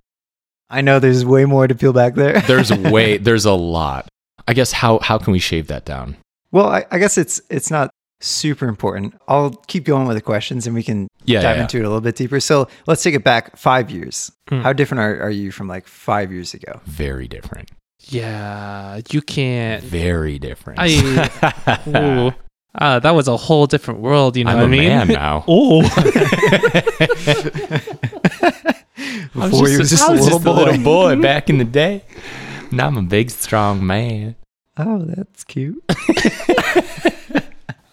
I 0.70 0.82
know 0.82 1.00
there's 1.00 1.24
way 1.26 1.46
more 1.46 1.68
to 1.68 1.76
peel 1.76 1.94
back 1.94 2.16
there. 2.16 2.42
There's 2.42 2.72
way, 2.76 3.18
there's 3.18 3.46
a 3.46 3.54
lot. 3.54 4.08
I 4.48 4.54
guess 4.54 4.72
how 4.72 5.00
how 5.00 5.18
can 5.18 5.34
we 5.34 5.40
shave 5.40 5.68
that 5.68 5.86
down? 5.86 6.18
well, 6.52 6.68
I, 6.68 6.86
I 6.92 6.98
guess 7.00 7.18
it's 7.18 7.42
it's 7.50 7.70
not 7.70 7.90
super 8.22 8.68
important. 8.68 9.14
I'll 9.28 9.52
keep 9.68 9.84
going 9.86 10.08
with 10.08 10.18
the 10.18 10.22
questions 10.22 10.66
and 10.66 10.74
we 10.76 10.82
can 10.82 11.08
Yeah, 11.26 11.42
dive 11.42 11.44
yeah, 11.52 11.56
yeah. 11.58 11.62
into 11.64 11.78
it 11.78 11.82
a 11.82 11.88
little 11.88 12.02
bit 12.02 12.16
deeper. 12.16 12.40
So 12.40 12.68
let's 12.88 13.04
take 13.04 13.14
it 13.14 13.24
back 13.24 13.56
five 13.58 13.92
years. 13.92 14.32
Hmm. 14.50 14.62
How 14.62 14.74
different 14.74 15.02
are, 15.02 15.22
are 15.22 15.30
you 15.30 15.52
from 15.52 15.68
like 15.68 15.88
five 15.88 16.32
years 16.32 16.54
ago? 16.56 16.82
Very 16.86 17.28
different. 17.28 17.70
Yeah, 18.10 19.02
you 19.12 19.22
can't. 19.22 19.84
Very 19.84 20.40
different. 20.40 20.80
I- 20.82 21.84
Ooh. 21.88 22.32
Ah, 22.80 23.00
that 23.00 23.16
was 23.16 23.28
a 23.28 23.36
whole 23.36 23.66
different 23.66 24.02
world. 24.02 24.38
You 24.38 24.44
know 24.44 24.52
I'm 24.52 24.58
what 24.58 24.64
a 24.66 24.68
I 24.68 24.70
mean? 24.70 24.88
man 24.88 25.08
now. 25.08 25.44
Oh, 25.48 25.82
Before 29.34 29.68
he 29.68 29.78
was 29.78 29.90
just 29.90 30.04
I 30.04 30.10
a 30.10 30.12
was 30.12 30.22
little 30.22 30.38
just 30.40 30.44
boy. 30.46 30.52
a 30.52 30.54
little 30.66 30.84
boy 30.84 31.16
back 31.22 31.50
in 31.50 31.58
the 31.58 31.64
day. 31.64 32.04
Now 32.72 32.86
I'm 32.88 32.98
a 32.98 33.02
big, 33.02 33.32
strong 33.32 33.86
man. 33.86 34.36
Oh, 34.78 35.00
that's 35.06 35.44
cute. 35.44 35.84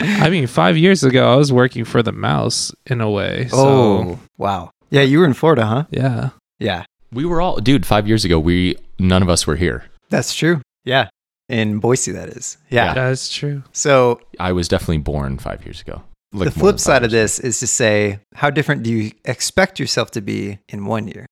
I 0.01 0.29
mean, 0.29 0.47
five 0.47 0.77
years 0.77 1.03
ago, 1.03 1.33
I 1.33 1.37
was 1.37 1.51
working 1.53 1.85
for 1.87 2.03
the 2.03 2.13
mouse 2.13 2.73
in 2.87 3.01
a 3.01 3.11
way. 3.11 3.47
So, 3.49 3.57
oh, 3.57 4.19
wow. 4.37 4.71
Yeah, 4.91 5.03
you 5.03 5.19
were 5.21 5.25
in 5.25 5.33
Florida, 5.35 5.65
huh? 5.65 5.85
yeah. 5.91 6.31
Yeah, 6.59 6.85
We 7.13 7.25
were 7.25 7.41
all, 7.41 7.57
dude. 7.57 7.85
Five 7.87 8.07
years 8.07 8.25
ago, 8.25 8.39
we 8.39 8.77
none 8.99 9.23
of 9.23 9.29
us 9.31 9.47
were 9.47 9.57
here. 9.57 9.85
That's 10.11 10.35
true. 10.35 10.61
Yeah, 10.85 11.09
in 11.49 11.79
Boise, 11.79 12.13
that 12.13 12.31
is. 12.31 12.57
Yeah. 12.71 12.95
That's 12.95 13.33
true. 13.33 13.63
So 13.73 14.21
I 14.39 14.53
was 14.53 14.69
definitely 14.69 14.99
born 14.99 15.39
five 15.39 15.65
years 15.65 15.81
ago. 15.81 16.03
Like 16.33 16.53
the 16.53 16.59
flip 16.59 16.81
side 16.81 17.05
of 17.05 17.13
years 17.13 17.37
this 17.37 17.41
is 17.41 17.61
to 17.61 17.67
say, 17.67 18.19
how 18.35 18.51
different 18.51 18.83
do 18.83 18.91
you 18.91 19.13
expect 19.25 19.79
yourself 19.79 20.11
to 20.13 20.21
be 20.21 20.59
in 20.69 20.87
one 20.87 21.07
year? 21.07 21.27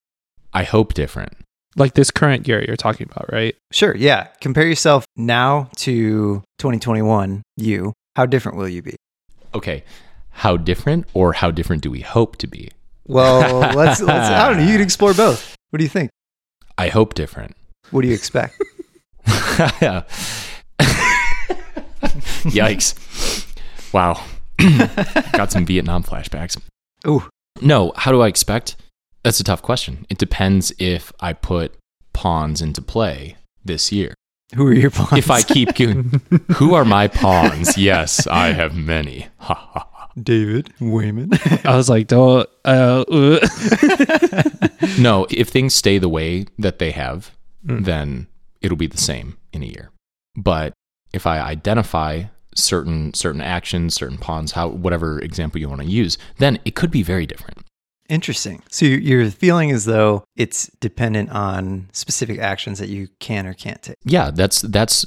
I 0.53 0.63
hope 0.63 0.93
different. 0.93 1.33
Like 1.75 1.95
this 1.95 2.11
current 2.11 2.47
year 2.47 2.63
you're 2.63 2.77
talking 2.77 3.07
about, 3.11 3.31
right? 3.33 3.55
Sure. 3.71 3.95
Yeah. 3.95 4.27
Compare 4.39 4.67
yourself 4.67 5.05
now 5.17 5.69
to 5.77 6.43
2021, 6.59 7.41
you. 7.57 7.93
How 8.15 8.27
different 8.27 8.57
will 8.57 8.69
you 8.69 8.83
be? 8.83 8.95
Okay, 9.55 9.83
how 10.29 10.55
different, 10.55 11.07
or 11.13 11.33
how 11.33 11.51
different 11.51 11.81
do 11.81 11.91
we 11.91 12.01
hope 12.01 12.37
to 12.37 12.47
be? 12.47 12.69
Well, 13.07 13.59
let's, 13.75 14.01
let's, 14.01 14.29
I 14.29 14.47
don't 14.47 14.57
know. 14.57 14.63
You 14.63 14.73
can 14.73 14.81
explore 14.81 15.13
both. 15.13 15.55
What 15.71 15.79
do 15.79 15.83
you 15.83 15.89
think? 15.89 16.11
I 16.77 16.89
hope 16.89 17.15
different. 17.15 17.55
What 17.93 18.01
do 18.01 18.07
you 18.07 18.15
expect? 18.15 18.59
Yikes! 22.49 22.93
Wow, 23.93 24.19
got 25.33 25.51
some 25.51 25.63
Vietnam 25.63 26.01
flashbacks. 26.01 26.59
Ooh. 27.07 27.29
No, 27.61 27.93
how 27.95 28.11
do 28.11 28.21
I 28.21 28.29
expect? 28.29 28.77
That's 29.21 29.39
a 29.39 29.43
tough 29.43 29.61
question. 29.61 30.07
It 30.09 30.17
depends 30.17 30.73
if 30.79 31.13
I 31.19 31.33
put 31.33 31.75
pawns 32.13 32.63
into 32.63 32.81
play 32.81 33.37
this 33.63 33.91
year. 33.91 34.15
Who 34.55 34.65
are 34.65 34.73
your 34.73 34.89
pawns? 34.89 35.13
If 35.13 35.29
I 35.29 35.43
keep 35.43 35.75
going, 35.77 36.19
who 36.53 36.73
are 36.73 36.85
my 36.85 37.07
pawns? 37.07 37.77
Yes, 37.77 38.25
I 38.25 38.53
have 38.53 38.75
many. 38.75 39.27
Ha 39.37 39.53
ha 39.53 39.87
ha. 39.91 40.09
David 40.19 40.73
Wayman. 40.79 41.29
I 41.63 41.75
was 41.75 41.89
like, 41.89 42.07
don't. 42.07 42.49
Uh, 42.65 43.03
uh. 43.07 43.39
No, 44.99 45.25
if 45.29 45.49
things 45.49 45.73
stay 45.73 45.97
the 45.97 46.09
way 46.09 46.45
that 46.59 46.77
they 46.79 46.91
have, 46.91 47.31
Mm. 47.65 47.85
then 47.85 48.27
it'll 48.61 48.77
be 48.77 48.87
the 48.87 48.97
same 48.97 49.37
in 49.53 49.63
a 49.63 49.67
year. 49.67 49.89
But 50.35 50.73
if 51.13 51.25
I 51.27 51.39
identify 51.39 52.23
certain 52.55 53.13
certain 53.13 53.41
actions, 53.41 53.93
certain 53.95 54.17
pawns, 54.17 54.51
how 54.51 54.69
whatever 54.69 55.19
example 55.19 55.59
you 55.59 55.69
want 55.69 55.81
to 55.81 55.87
use, 55.87 56.17
then 56.37 56.59
it 56.65 56.75
could 56.75 56.91
be 56.91 57.03
very 57.03 57.25
different. 57.25 57.59
Interesting. 58.09 58.61
So 58.69 58.85
you- 58.85 58.97
you're 58.97 59.31
feeling 59.31 59.71
as 59.71 59.85
though 59.85 60.23
it's 60.35 60.69
dependent 60.81 61.29
on 61.31 61.87
specific 61.93 62.39
actions 62.39 62.79
that 62.79 62.89
you 62.89 63.07
can 63.19 63.47
or 63.47 63.53
can't 63.53 63.81
take. 63.81 63.95
Yeah, 64.03 64.29
that's 64.31 64.61
that's 64.61 65.05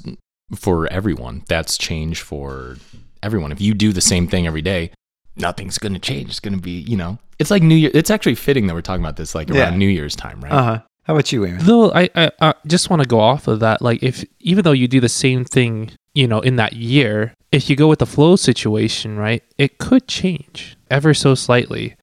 for 0.55 0.87
everyone. 0.93 1.43
That's 1.49 1.77
change 1.77 2.23
for 2.23 2.77
everyone. 3.23 3.53
If 3.53 3.61
you 3.61 3.75
do 3.75 3.93
the 3.93 4.01
same 4.01 4.27
thing 4.29 4.47
every 4.47 4.63
day, 4.63 4.91
nothing's 5.37 5.79
going 5.79 5.93
to 5.95 5.99
change. 6.01 6.31
It's 6.31 6.41
going 6.41 6.55
to 6.55 6.61
be, 6.63 6.81
you 6.81 6.97
know, 6.97 7.19
it's 7.39 7.51
like 7.51 7.63
New 7.63 7.75
Year. 7.75 7.91
It's 7.95 8.11
actually 8.11 8.35
fitting 8.37 8.67
that 8.67 8.75
we're 8.75 8.81
talking 8.81 9.05
about 9.05 9.17
this 9.17 9.35
like 9.35 9.51
around 9.51 9.73
Yeah. 9.73 9.77
New 9.79 9.89
Year's 9.89 10.17
time, 10.17 10.41
right? 10.41 10.53
Uh 10.53 10.63
huh. 10.63 10.83
How 11.07 11.15
about 11.15 11.31
you, 11.31 11.43
Wayman? 11.43 11.65
Though 11.65 11.93
I, 11.93 12.11
I, 12.17 12.31
I 12.41 12.55
just 12.67 12.91
want 12.91 13.01
to 13.01 13.09
go 13.09 13.21
off 13.21 13.47
of 13.47 13.61
that. 13.61 13.81
Like, 13.81 14.03
if 14.03 14.25
even 14.41 14.65
though 14.65 14.73
you 14.73 14.89
do 14.89 15.01
the 15.01 15.09
same 15.09 15.45
thing, 15.45 15.93
you 16.15 16.27
know, 16.27 16.41
in 16.41 16.57
that 16.57 16.73
year, 16.73 17.33
if 17.53 17.71
you 17.71 17.77
go 17.77 17.87
with 17.87 18.01
the 18.01 18.07
flow 18.07 18.35
situation, 18.35 19.17
right, 19.17 19.45
it 19.57 19.79
could 19.79 20.09
change 20.09 20.77
ever 20.91 21.15
so 21.15 21.37
slightly. 21.37 21.95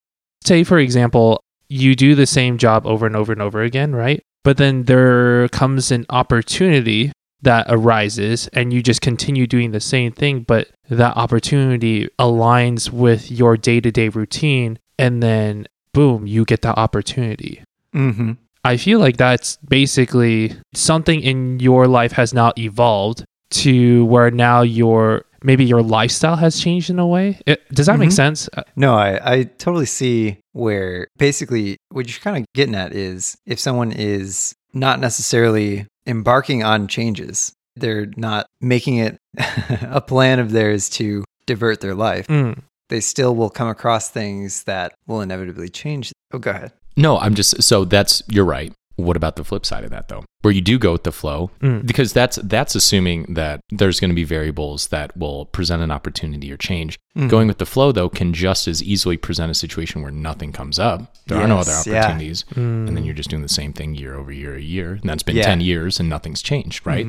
Say, 0.46 0.64
for 0.64 0.80
example, 0.80 1.44
you 1.68 1.96
do 1.96 2.16
the 2.16 2.26
same 2.26 2.58
job 2.58 2.88
over 2.88 3.06
and 3.06 3.16
over 3.16 3.34
and 3.34 3.42
over 3.42 3.62
again, 3.62 3.94
right? 3.94 4.24
But 4.44 4.56
then 4.56 4.84
there 4.84 5.50
comes 5.50 5.92
an 5.92 6.06
opportunity 6.10 7.12
that 7.42 7.66
arises 7.68 8.48
and 8.54 8.72
you 8.72 8.82
just 8.82 9.02
continue 9.02 9.48
doing 9.48 9.72
the 9.72 9.82
same 9.82 10.14
thing, 10.14 10.42
but 10.42 10.70
that 10.90 11.18
opportunity 11.18 12.08
aligns 12.18 12.90
with 12.90 13.30
your 13.30 13.58
day 13.58 13.82
to 13.82 13.92
day 13.92 14.08
routine. 14.08 14.80
And 14.98 15.22
then, 15.22 15.68
boom, 15.92 16.26
you 16.26 16.46
get 16.46 16.62
that 16.62 16.78
opportunity. 16.78 17.64
Mm-hmm. 17.94 18.34
I 18.64 18.78
feel 18.78 19.00
like 19.00 19.18
that's 19.18 19.58
basically 19.68 20.56
something 20.74 21.20
in 21.22 21.60
your 21.60 21.88
life 21.88 22.14
has 22.14 22.34
now 22.34 22.54
evolved 22.58 23.26
to 23.52 24.06
where 24.06 24.32
now 24.32 24.62
your 24.62 25.26
maybe 25.44 25.66
your 25.66 25.82
lifestyle 25.82 26.38
has 26.38 26.60
changed 26.60 26.90
in 26.90 26.98
a 27.00 27.06
way. 27.06 27.38
It, 27.46 27.62
does 27.74 27.88
that 27.88 28.00
make 28.00 28.10
Mhm. 28.10 28.14
sense? 28.14 28.50
Uh, 28.56 28.64
No, 28.78 28.96
I, 28.96 29.20
I 29.34 29.44
totally 29.44 29.86
see 29.86 30.38
where 30.54 31.08
basically 31.18 31.76
what 31.90 32.08
you're 32.08 32.22
kind 32.22 32.38
of 32.38 32.46
getting 32.56 32.76
at 32.76 32.94
is 32.94 33.36
if 33.46 33.60
someone 33.60 33.92
is 33.92 34.54
not 34.74 35.02
necessarily 35.02 35.86
embarking 36.08 36.64
on 36.64 36.88
changes, 36.88 37.52
they're 37.76 38.08
not 38.16 38.46
making 38.62 38.98
it 38.98 39.18
a 39.82 40.00
plan 40.00 40.40
of 40.40 40.52
theirs 40.52 40.90
to 40.92 41.26
divert 41.46 41.82
their 41.82 41.96
life, 41.96 42.28
mm. 42.28 42.58
they 42.88 43.02
still 43.02 43.36
will 43.36 43.50
come 43.50 43.68
across 43.68 44.10
things 44.10 44.64
that 44.64 44.94
will 45.08 45.20
inevitably 45.20 45.68
change. 45.68 46.14
Oh, 46.32 46.40
go 46.40 46.52
ahead. 46.52 46.72
No, 46.96 47.18
I'm 47.20 47.34
just 47.36 47.62
so 47.64 47.86
that's 47.86 48.22
you're 48.30 48.46
right. 48.46 48.74
What 48.96 49.18
about 49.18 49.38
the 49.38 49.44
flip 49.44 49.66
side 49.66 49.84
of 49.84 49.90
that 49.90 50.08
though? 50.08 50.24
Where 50.44 50.54
you 50.54 50.62
do 50.62 50.78
go 50.78 50.92
with 50.92 51.04
the 51.04 51.12
flow 51.12 51.50
Mm. 51.62 51.84
because 51.88 52.14
that's 52.14 52.36
that's 52.44 52.76
assuming 52.76 53.34
that 53.34 53.60
there's 53.72 54.00
going 54.00 54.12
to 54.12 54.16
be 54.16 54.24
variables 54.24 54.90
that 54.90 55.18
will 55.18 55.46
present 55.48 55.82
an 55.82 55.90
opportunity 55.90 56.52
or 56.52 56.58
change. 56.58 57.00
Mhm. 57.18 57.28
Going 57.30 57.48
with 57.48 57.58
the 57.58 57.66
flow 57.66 57.92
though 57.92 58.08
can 58.10 58.34
just 58.34 58.68
as 58.68 58.84
easily 58.84 59.18
present 59.18 59.50
a 59.50 59.56
situation 59.56 60.04
where 60.04 60.12
nothing 60.12 60.52
comes 60.52 60.78
up. 60.78 61.16
There 61.26 61.40
are 61.42 61.48
no 61.48 61.58
other 61.58 61.72
Yes, 61.72 61.88
yeah. 61.88 62.00
opportunities 62.04 62.46
Mm. 62.54 62.88
and 62.88 62.96
then 62.96 63.04
you're 63.04 63.16
just 63.16 63.32
doing 63.32 63.42
the 63.42 63.50
same 63.50 63.74
thing 63.74 63.96
year 63.96 64.14
over 64.14 64.32
year 64.32 64.56
a 64.56 64.62
year 64.62 64.92
and 65.02 65.10
that's 65.10 65.24
been 65.24 65.38
Yeah. 65.38 65.44
10 65.44 65.62
years 65.62 66.00
and 66.00 66.08
nothing's 66.08 66.44
changed, 66.44 66.86
right? 66.86 67.08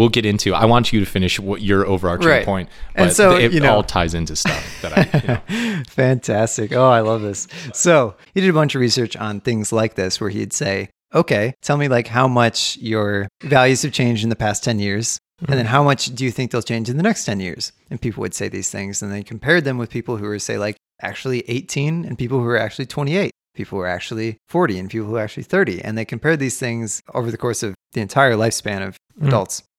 We'll 0.00 0.08
get 0.08 0.24
into 0.24 0.54
I 0.54 0.64
want 0.64 0.92
you 0.94 1.00
to 1.00 1.06
finish 1.06 1.38
what 1.38 1.60
your 1.60 1.86
overarching 1.86 2.26
Right. 2.30 2.44
point, 2.44 2.70
And 2.94 3.08
but 3.10 3.14
so, 3.16 3.36
it 3.36 3.52
you 3.52 3.60
know- 3.60 3.74
all 3.74 3.82
ties 3.82 4.14
into 4.14 4.34
stuff 4.34 4.64
that 4.80 4.92
I 4.96 5.18
you 5.18 5.28
know. 5.68 5.82
Fantastic. 5.88 6.72
Oh, 6.72 6.88
I 6.88 7.00
love 7.00 7.20
this. 7.20 7.46
So 7.74 8.14
he 8.34 8.40
did 8.40 8.48
a 8.48 8.54
bunch 8.54 8.74
of 8.74 8.80
research 8.80 9.14
on 9.16 9.40
things 9.42 9.72
like 9.72 9.96
this 9.96 10.18
where 10.20 10.30
he'd 10.30 10.54
say, 10.54 10.88
okay, 11.14 11.52
tell 11.60 11.76
me 11.76 11.86
like 11.88 12.06
how 12.06 12.26
much 12.26 12.78
your 12.78 13.28
values 13.42 13.82
have 13.82 13.92
changed 13.92 14.22
in 14.24 14.30
the 14.30 14.36
past 14.36 14.64
10 14.64 14.78
years. 14.78 15.18
And 15.48 15.58
then 15.58 15.66
how 15.66 15.82
much 15.82 16.06
do 16.14 16.24
you 16.24 16.30
think 16.30 16.50
they'll 16.50 16.62
change 16.62 16.88
in 16.90 16.96
the 16.96 17.02
next 17.02 17.24
10 17.26 17.40
years? 17.40 17.72
And 17.90 18.00
people 18.00 18.22
would 18.22 18.34
say 18.34 18.48
these 18.48 18.70
things. 18.70 19.02
And 19.02 19.12
they 19.12 19.22
compared 19.22 19.64
them 19.64 19.76
with 19.78 19.90
people 19.90 20.16
who 20.16 20.24
were, 20.26 20.38
say, 20.38 20.56
like 20.58 20.76
actually 21.02 21.40
18 21.48 22.04
and 22.06 22.16
people 22.18 22.38
who 22.38 22.44
were 22.44 22.58
actually 22.58 22.86
28, 22.86 23.30
people 23.54 23.76
who 23.76 23.80
were 23.80 23.86
actually 23.86 24.38
40 24.48 24.78
and 24.78 24.90
people 24.90 25.06
who 25.08 25.12
were 25.14 25.20
actually 25.20 25.42
30. 25.44 25.82
And 25.82 25.96
they 25.98 26.04
compared 26.06 26.38
these 26.40 26.58
things 26.58 27.02
over 27.14 27.30
the 27.30 27.38
course 27.38 27.62
of 27.62 27.74
the 27.92 28.00
entire 28.00 28.32
lifespan 28.34 28.86
of 28.86 28.96
Mm. 29.20 29.28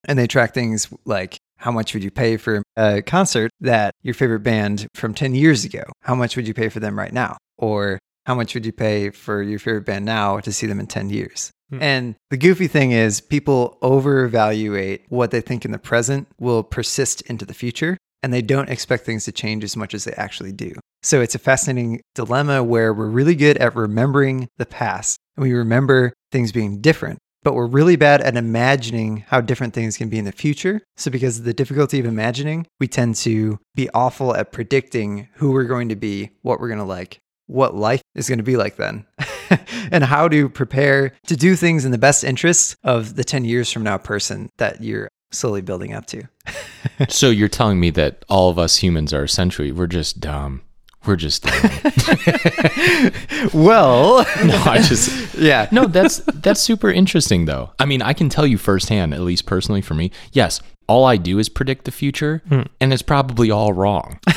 And 0.05 0.17
they 0.17 0.27
track 0.27 0.53
things 0.53 0.87
like 1.05 1.37
how 1.57 1.71
much 1.71 1.93
would 1.93 2.03
you 2.03 2.11
pay 2.11 2.37
for 2.37 2.63
a 2.75 3.01
concert 3.03 3.51
that 3.61 3.93
your 4.01 4.15
favorite 4.15 4.39
band 4.39 4.87
from 4.95 5.13
10 5.13 5.35
years 5.35 5.63
ago? 5.63 5.83
How 6.01 6.15
much 6.15 6.35
would 6.35 6.47
you 6.47 6.53
pay 6.53 6.69
for 6.69 6.79
them 6.79 6.97
right 6.97 7.13
now? 7.13 7.37
Or 7.57 7.99
how 8.25 8.35
much 8.35 8.53
would 8.53 8.65
you 8.65 8.71
pay 8.71 9.11
for 9.11 9.41
your 9.41 9.59
favorite 9.59 9.85
band 9.85 10.05
now 10.05 10.39
to 10.39 10.51
see 10.51 10.65
them 10.67 10.79
in 10.79 10.87
10 10.87 11.09
years? 11.09 11.51
Hmm. 11.69 11.81
And 11.81 12.15
the 12.29 12.37
goofy 12.37 12.67
thing 12.67 12.91
is, 12.91 13.21
people 13.21 13.77
overevaluate 13.81 15.01
what 15.09 15.31
they 15.31 15.41
think 15.41 15.65
in 15.65 15.71
the 15.71 15.79
present 15.79 16.27
will 16.39 16.63
persist 16.63 17.21
into 17.21 17.45
the 17.45 17.53
future, 17.53 17.97
and 18.23 18.33
they 18.33 18.41
don't 18.41 18.69
expect 18.69 19.05
things 19.05 19.25
to 19.25 19.31
change 19.31 19.63
as 19.63 19.77
much 19.77 19.93
as 19.93 20.03
they 20.03 20.13
actually 20.13 20.51
do. 20.51 20.73
So 21.03 21.21
it's 21.21 21.35
a 21.35 21.39
fascinating 21.39 22.01
dilemma 22.13 22.63
where 22.63 22.93
we're 22.93 23.07
really 23.07 23.35
good 23.35 23.57
at 23.57 23.75
remembering 23.75 24.47
the 24.57 24.65
past 24.65 25.17
and 25.35 25.43
we 25.43 25.53
remember 25.53 26.13
things 26.31 26.51
being 26.51 26.81
different. 26.81 27.17
But 27.43 27.53
we're 27.53 27.67
really 27.67 27.95
bad 27.95 28.21
at 28.21 28.37
imagining 28.37 29.25
how 29.27 29.41
different 29.41 29.73
things 29.73 29.97
can 29.97 30.09
be 30.09 30.19
in 30.19 30.25
the 30.25 30.31
future. 30.31 30.81
So, 30.97 31.11
because 31.11 31.39
of 31.39 31.45
the 31.45 31.53
difficulty 31.53 31.99
of 31.99 32.05
imagining, 32.05 32.67
we 32.79 32.87
tend 32.87 33.15
to 33.17 33.59
be 33.75 33.89
awful 33.93 34.35
at 34.35 34.51
predicting 34.51 35.29
who 35.35 35.51
we're 35.51 35.63
going 35.65 35.89
to 35.89 35.95
be, 35.95 36.31
what 36.41 36.59
we're 36.59 36.67
going 36.67 36.79
to 36.79 36.85
like, 36.85 37.19
what 37.47 37.75
life 37.75 38.01
is 38.15 38.29
going 38.29 38.39
to 38.39 38.43
be 38.43 38.57
like 38.57 38.77
then, 38.77 39.05
and 39.91 40.03
how 40.03 40.27
to 40.27 40.49
prepare 40.49 41.13
to 41.27 41.35
do 41.35 41.55
things 41.55 41.85
in 41.85 41.91
the 41.91 41.97
best 41.97 42.23
interests 42.23 42.75
of 42.83 43.15
the 43.15 43.23
10 43.23 43.45
years 43.45 43.71
from 43.71 43.83
now 43.83 43.97
person 43.97 44.49
that 44.57 44.81
you're 44.81 45.09
slowly 45.31 45.61
building 45.61 45.93
up 45.93 46.05
to. 46.07 46.23
so 47.09 47.29
you're 47.29 47.47
telling 47.47 47.79
me 47.79 47.89
that 47.91 48.23
all 48.29 48.49
of 48.49 48.57
us 48.57 48.77
humans 48.77 49.13
are 49.13 49.23
essentially 49.23 49.71
we're 49.71 49.87
just 49.87 50.19
dumb. 50.19 50.61
We're 51.05 51.15
just 51.15 51.45
well, 53.53 54.17
no, 54.45 54.61
I 54.65 54.81
just 54.83 55.35
yeah. 55.35 55.67
no. 55.71 55.85
That's 55.85 56.17
that's 56.33 56.61
super 56.61 56.91
interesting 56.91 57.45
though. 57.45 57.71
I 57.79 57.85
mean, 57.85 58.03
I 58.03 58.13
can 58.13 58.29
tell 58.29 58.45
you 58.45 58.59
firsthand, 58.59 59.13
at 59.13 59.21
least 59.21 59.47
personally 59.47 59.81
for 59.81 59.95
me. 59.95 60.11
Yes, 60.31 60.61
all 60.87 61.05
I 61.05 61.17
do 61.17 61.39
is 61.39 61.49
predict 61.49 61.85
the 61.85 61.91
future, 61.91 62.43
hmm. 62.49 62.63
and 62.79 62.93
it's 62.93 63.01
probably 63.01 63.49
all 63.49 63.73
wrong. 63.73 64.19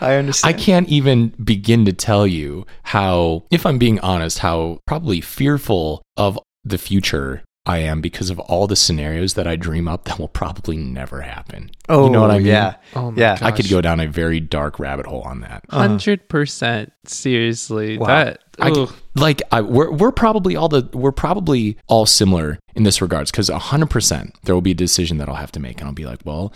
I 0.00 0.16
understand 0.16 0.54
I 0.54 0.58
can't 0.58 0.88
even 0.88 1.28
begin 1.42 1.84
to 1.84 1.92
tell 1.92 2.26
you 2.26 2.66
how, 2.84 3.44
if 3.50 3.66
I'm 3.66 3.78
being 3.78 4.00
honest, 4.00 4.38
how 4.38 4.78
probably 4.86 5.20
fearful 5.20 6.02
of 6.16 6.38
the 6.64 6.78
future 6.78 7.42
I 7.68 7.78
am 7.78 8.00
because 8.00 8.30
of 8.30 8.38
all 8.40 8.66
the 8.66 8.76
scenarios 8.76 9.34
that 9.34 9.46
I 9.46 9.54
dream 9.56 9.86
up 9.86 10.04
that 10.04 10.18
will 10.18 10.28
probably 10.28 10.76
never 10.76 11.20
happen. 11.20 11.70
oh, 11.88 12.06
you 12.06 12.10
know 12.10 12.20
what 12.22 12.30
I 12.30 12.38
mean? 12.38 12.46
Yeah. 12.46 12.76
Oh 12.96 13.10
my 13.10 13.20
Yeah. 13.20 13.38
I 13.42 13.50
could 13.52 13.68
go 13.68 13.80
down 13.80 14.00
a 14.00 14.06
very 14.08 14.40
dark 14.40 14.80
rabbit 14.80 15.06
hole 15.06 15.22
on 15.22 15.40
that. 15.42 15.64
Hundred 15.70 16.28
percent. 16.28 16.92
Seriously, 17.04 17.98
Wow. 17.98 18.06
that. 18.06 18.40
I 18.60 18.72
c- 18.72 18.80
ugh. 18.82 18.92
like 19.14 19.40
I, 19.52 19.60
we're 19.60 19.90
we're 19.92 20.10
probably 20.10 20.56
all 20.56 20.68
the 20.68 20.88
we're 20.92 21.12
probably 21.12 21.76
all 21.86 22.06
similar 22.06 22.58
in 22.74 22.82
this 22.82 23.00
regards 23.00 23.30
because 23.30 23.48
hundred 23.48 23.88
percent 23.90 24.34
there 24.42 24.54
will 24.54 24.62
be 24.62 24.72
a 24.72 24.74
decision 24.74 25.18
that 25.18 25.28
I'll 25.28 25.36
have 25.36 25.52
to 25.52 25.60
make 25.60 25.78
and 25.78 25.86
I'll 25.86 25.94
be 25.94 26.04
like, 26.06 26.20
well, 26.24 26.52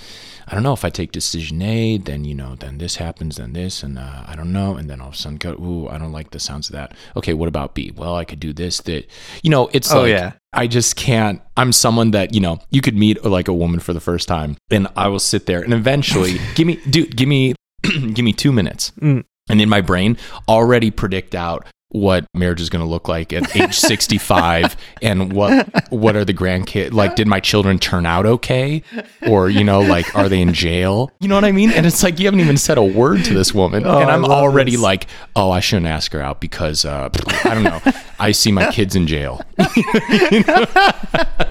I 0.48 0.54
don't 0.54 0.64
know 0.64 0.72
if 0.72 0.84
I 0.84 0.90
take 0.90 1.12
decision 1.12 1.62
A, 1.62 1.98
then 1.98 2.24
you 2.24 2.34
know, 2.34 2.56
then 2.56 2.78
this 2.78 2.96
happens, 2.96 3.36
then 3.36 3.52
this, 3.52 3.82
and 3.84 3.98
uh, 3.98 4.24
I 4.26 4.34
don't 4.34 4.52
know, 4.52 4.74
and 4.76 4.90
then 4.90 5.00
all 5.00 5.08
of 5.08 5.14
a 5.14 5.16
sudden 5.16 5.38
go, 5.38 5.52
ooh, 5.52 5.88
I 5.88 5.98
don't 5.98 6.10
like 6.12 6.30
the 6.30 6.40
sounds 6.40 6.68
of 6.68 6.72
that. 6.74 6.94
Okay, 7.16 7.34
what 7.34 7.48
about 7.48 7.74
B? 7.74 7.92
Well, 7.94 8.16
I 8.16 8.24
could 8.24 8.40
do 8.40 8.52
this, 8.52 8.80
that, 8.82 9.06
you 9.42 9.50
know, 9.50 9.68
it's 9.72 9.92
Oh, 9.92 10.00
like 10.02 10.10
yeah. 10.10 10.32
I 10.52 10.66
just 10.66 10.96
can't. 10.96 11.40
I'm 11.56 11.72
someone 11.72 12.10
that 12.12 12.34
you 12.34 12.40
know 12.40 12.60
you 12.70 12.80
could 12.80 12.96
meet 12.96 13.24
like 13.24 13.48
a 13.48 13.54
woman 13.54 13.80
for 13.80 13.92
the 13.92 14.00
first 14.00 14.28
time, 14.28 14.56
and 14.70 14.86
I 14.96 15.08
will 15.08 15.18
sit 15.18 15.46
there 15.46 15.62
and 15.62 15.72
eventually 15.72 16.38
give 16.54 16.66
me, 16.66 16.76
dude, 16.90 17.16
give 17.16 17.28
me, 17.28 17.54
give 17.82 18.24
me 18.24 18.32
two 18.32 18.52
minutes, 18.52 18.92
Mm. 19.00 19.24
and 19.48 19.60
in 19.60 19.68
my 19.68 19.80
brain 19.80 20.16
already 20.48 20.90
predict 20.90 21.34
out 21.34 21.66
what 21.94 22.24
marriage 22.34 22.60
is 22.60 22.70
going 22.70 22.82
to 22.82 22.88
look 22.88 23.06
like 23.06 23.32
at 23.34 23.54
age 23.60 23.74
65 23.74 24.76
and 25.02 25.32
what 25.34 25.68
what 25.92 26.16
are 26.16 26.24
the 26.24 26.32
grandkids 26.32 26.92
like 26.92 27.16
did 27.16 27.26
my 27.26 27.38
children 27.38 27.78
turn 27.78 28.06
out 28.06 28.24
okay 28.24 28.82
or 29.28 29.50
you 29.50 29.62
know 29.62 29.80
like 29.82 30.14
are 30.16 30.26
they 30.28 30.40
in 30.40 30.54
jail 30.54 31.10
you 31.20 31.28
know 31.28 31.34
what 31.34 31.44
i 31.44 31.52
mean 31.52 31.70
and 31.70 31.84
it's 31.84 32.02
like 32.02 32.18
you 32.18 32.24
haven't 32.26 32.40
even 32.40 32.56
said 32.56 32.78
a 32.78 32.82
word 32.82 33.22
to 33.24 33.34
this 33.34 33.52
woman 33.52 33.84
Oh, 33.86 33.98
and 33.98 34.10
I 34.10 34.14
i'm 34.14 34.24
already 34.24 34.72
this. 34.72 34.80
like 34.80 35.06
oh 35.36 35.50
i 35.50 35.60
shouldn't 35.60 35.86
ask 35.86 36.12
her 36.12 36.22
out 36.22 36.40
because 36.40 36.86
uh 36.86 37.10
i 37.44 37.52
don't 37.54 37.62
know 37.64 37.80
i 38.18 38.32
see 38.32 38.52
my 38.52 38.70
kids 38.72 38.96
in 38.96 39.06
jail 39.06 39.42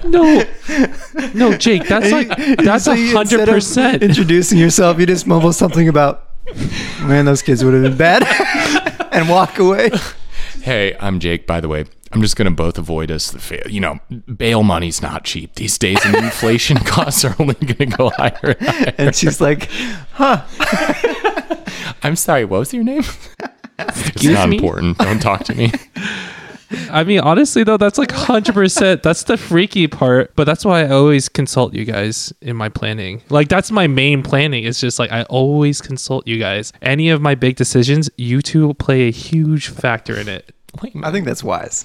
No, 0.04 0.42
no, 1.34 1.56
Jake. 1.56 1.86
That's 1.86 2.10
like 2.10 2.28
that's 2.58 2.86
a 2.88 2.96
hundred 3.12 3.48
percent. 3.48 4.02
Introducing 4.02 4.58
yourself, 4.58 4.98
you 4.98 5.06
just 5.06 5.26
mumble 5.28 5.52
something 5.52 5.88
about, 5.88 6.28
man, 7.02 7.24
those 7.24 7.40
kids 7.42 7.64
would 7.64 7.72
have 7.74 7.82
been 7.84 7.96
bad, 7.96 8.24
and 9.12 9.28
walk 9.28 9.58
away. 9.60 9.90
Hey 10.62 10.96
i'm 11.00 11.18
jake 11.18 11.46
by 11.46 11.60
the 11.60 11.68
way 11.68 11.84
i'm 12.12 12.22
just 12.22 12.36
going 12.36 12.46
to 12.46 12.54
both 12.54 12.78
avoid 12.78 13.10
us 13.10 13.32
the 13.32 13.38
fa- 13.38 13.68
you 13.70 13.80
know 13.80 13.98
bail 14.36 14.62
money's 14.62 15.02
not 15.02 15.24
cheap 15.24 15.54
these 15.56 15.76
days 15.76 15.98
and 16.04 16.14
inflation 16.16 16.76
costs 16.84 17.24
are 17.24 17.34
only 17.40 17.54
going 17.54 17.90
to 17.90 17.96
go 17.96 18.10
higher 18.10 18.56
and 18.60 18.60
higher. 18.60 18.94
And 18.98 19.14
she's 19.14 19.40
like, 19.40 19.68
huh? 20.12 20.42
i'm 22.04 22.14
sorry 22.16 22.44
what 22.44 22.58
was 22.60 22.72
your 22.72 22.84
name 22.84 23.02
it's 23.78 24.24
not 24.24 24.48
me? 24.48 24.56
important 24.56 24.96
don't 24.98 25.20
talk 25.20 25.42
to 25.44 25.54
me 25.54 25.72
I 26.90 27.04
mean, 27.04 27.20
honestly 27.20 27.64
though, 27.64 27.76
that's 27.76 27.98
like 27.98 28.10
hundred 28.12 28.54
percent. 28.54 29.02
That's 29.02 29.24
the 29.24 29.36
freaky 29.36 29.86
part. 29.88 30.34
But 30.36 30.44
that's 30.44 30.64
why 30.64 30.84
I 30.84 30.88
always 30.90 31.28
consult 31.28 31.74
you 31.74 31.84
guys 31.84 32.32
in 32.40 32.56
my 32.56 32.68
planning. 32.68 33.22
Like 33.30 33.48
that's 33.48 33.70
my 33.70 33.86
main 33.86 34.22
planning. 34.22 34.64
It's 34.64 34.80
just 34.80 34.98
like 34.98 35.12
I 35.12 35.22
always 35.24 35.80
consult 35.80 36.26
you 36.26 36.38
guys. 36.38 36.72
Any 36.82 37.10
of 37.10 37.20
my 37.20 37.34
big 37.34 37.56
decisions, 37.56 38.10
you 38.16 38.42
two 38.42 38.74
play 38.74 39.08
a 39.08 39.12
huge 39.12 39.68
factor 39.68 40.16
in 40.18 40.28
it. 40.28 40.52
Wait, 40.82 40.94
I 41.02 41.10
think 41.12 41.26
that's 41.26 41.44
wise. 41.44 41.84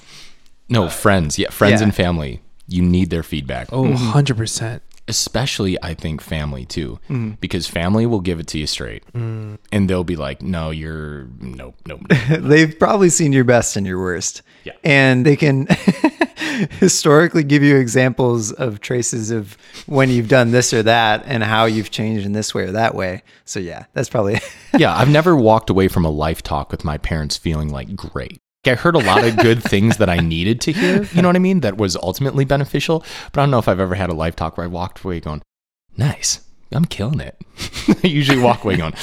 no 0.69 0.89
friends 0.89 1.38
yeah 1.39 1.50
friends 1.50 1.80
Yeah. 1.82 1.86
and 1.88 1.95
family 1.95 2.41
you 2.67 2.82
need 2.82 3.10
their 3.10 3.23
feedback 3.23 3.69
Oh, 3.71 3.84
100 3.84 4.36
percent. 4.36 4.82
especially 5.08 5.78
i 5.82 5.93
think 5.93 6.21
family 6.21 6.65
too 6.65 7.00
Mm-hmm. 7.10 7.32
because 7.39 7.65
family 7.67 8.06
will 8.06 8.19
give 8.19 8.39
it 8.41 8.47
to 8.47 8.58
you 8.60 8.67
straight 8.67 9.04
Mm. 9.13 9.58
and 9.71 9.89
they'll 9.89 10.04
be 10.04 10.17
like 10.17 10.41
no 10.41 10.69
you're 10.71 11.28
nope 11.39 11.76
nope 11.86 12.02
They've 12.30 12.78
probably 12.78 13.10
seen 13.10 13.32
your 13.34 13.45
best 13.45 13.78
and 13.78 13.86
your 13.88 14.00
worst. 14.00 14.41
Yeah. 14.67 14.73
And 14.84 15.25
they 15.25 15.38
can 15.38 15.67
historically 16.80 17.43
give 17.43 17.63
you 17.63 17.77
examples 17.77 18.51
of 18.51 18.82
traces 18.82 19.32
of 19.32 19.58
when 19.86 20.10
you've 20.10 20.27
done 20.27 20.51
this 20.51 20.73
or 20.73 20.84
that 20.84 21.23
and 21.25 21.43
how 21.43 21.65
you've 21.65 21.89
changed 21.89 22.25
in 22.25 22.34
this 22.34 22.53
way 22.53 22.63
or 22.63 22.71
that 22.73 22.93
way. 22.93 23.23
So, 23.45 23.60
yeah, 23.60 23.86
that's 23.93 24.10
probably. 24.10 24.39
yeah, 24.77 24.95
I've 24.95 25.10
never 25.10 25.36
walked 25.36 25.69
away 25.69 25.88
from 25.88 26.03
a 26.03 26.10
life 26.10 26.43
talk 26.43 26.71
with 26.71 26.84
my 26.84 26.97
parents 26.97 27.38
feeling 27.38 27.69
like 27.69 27.95
great. 27.95 28.39
I 28.65 28.75
heard 28.75 28.95
a 28.95 28.99
lot 28.99 29.23
of 29.23 29.38
good 29.38 29.63
things 29.63 29.95
that 29.95 30.10
I 30.10 30.17
needed 30.17 30.60
to 30.62 30.73
hear. 30.73 31.03
You 31.13 31.21
know 31.21 31.30
what 31.30 31.38
I 31.38 31.39
mean? 31.39 31.62
That 31.62 31.77
was 31.77 31.95
ultimately 31.95 32.43
beneficial. 32.43 33.06
But 33.32 33.39
I 33.39 33.43
don't 33.43 33.51
know 33.51 33.60
if 33.60 33.69
I've 33.69 33.80
ever 33.80 33.95
had 33.95 34.10
a 34.10 34.13
life 34.13 34.36
talk 34.36 34.58
where 34.58 34.65
I 34.65 34.67
walked 34.67 35.06
away 35.06 35.21
going, 35.21 35.41
"Nice, 35.95 36.41
I'm 36.73 36.84
killing 36.84 37.21
it." 37.21 37.38
I 38.03 38.08
usually 38.08 38.39
walk 38.39 38.65
away 38.65 38.75
going, 38.75 38.93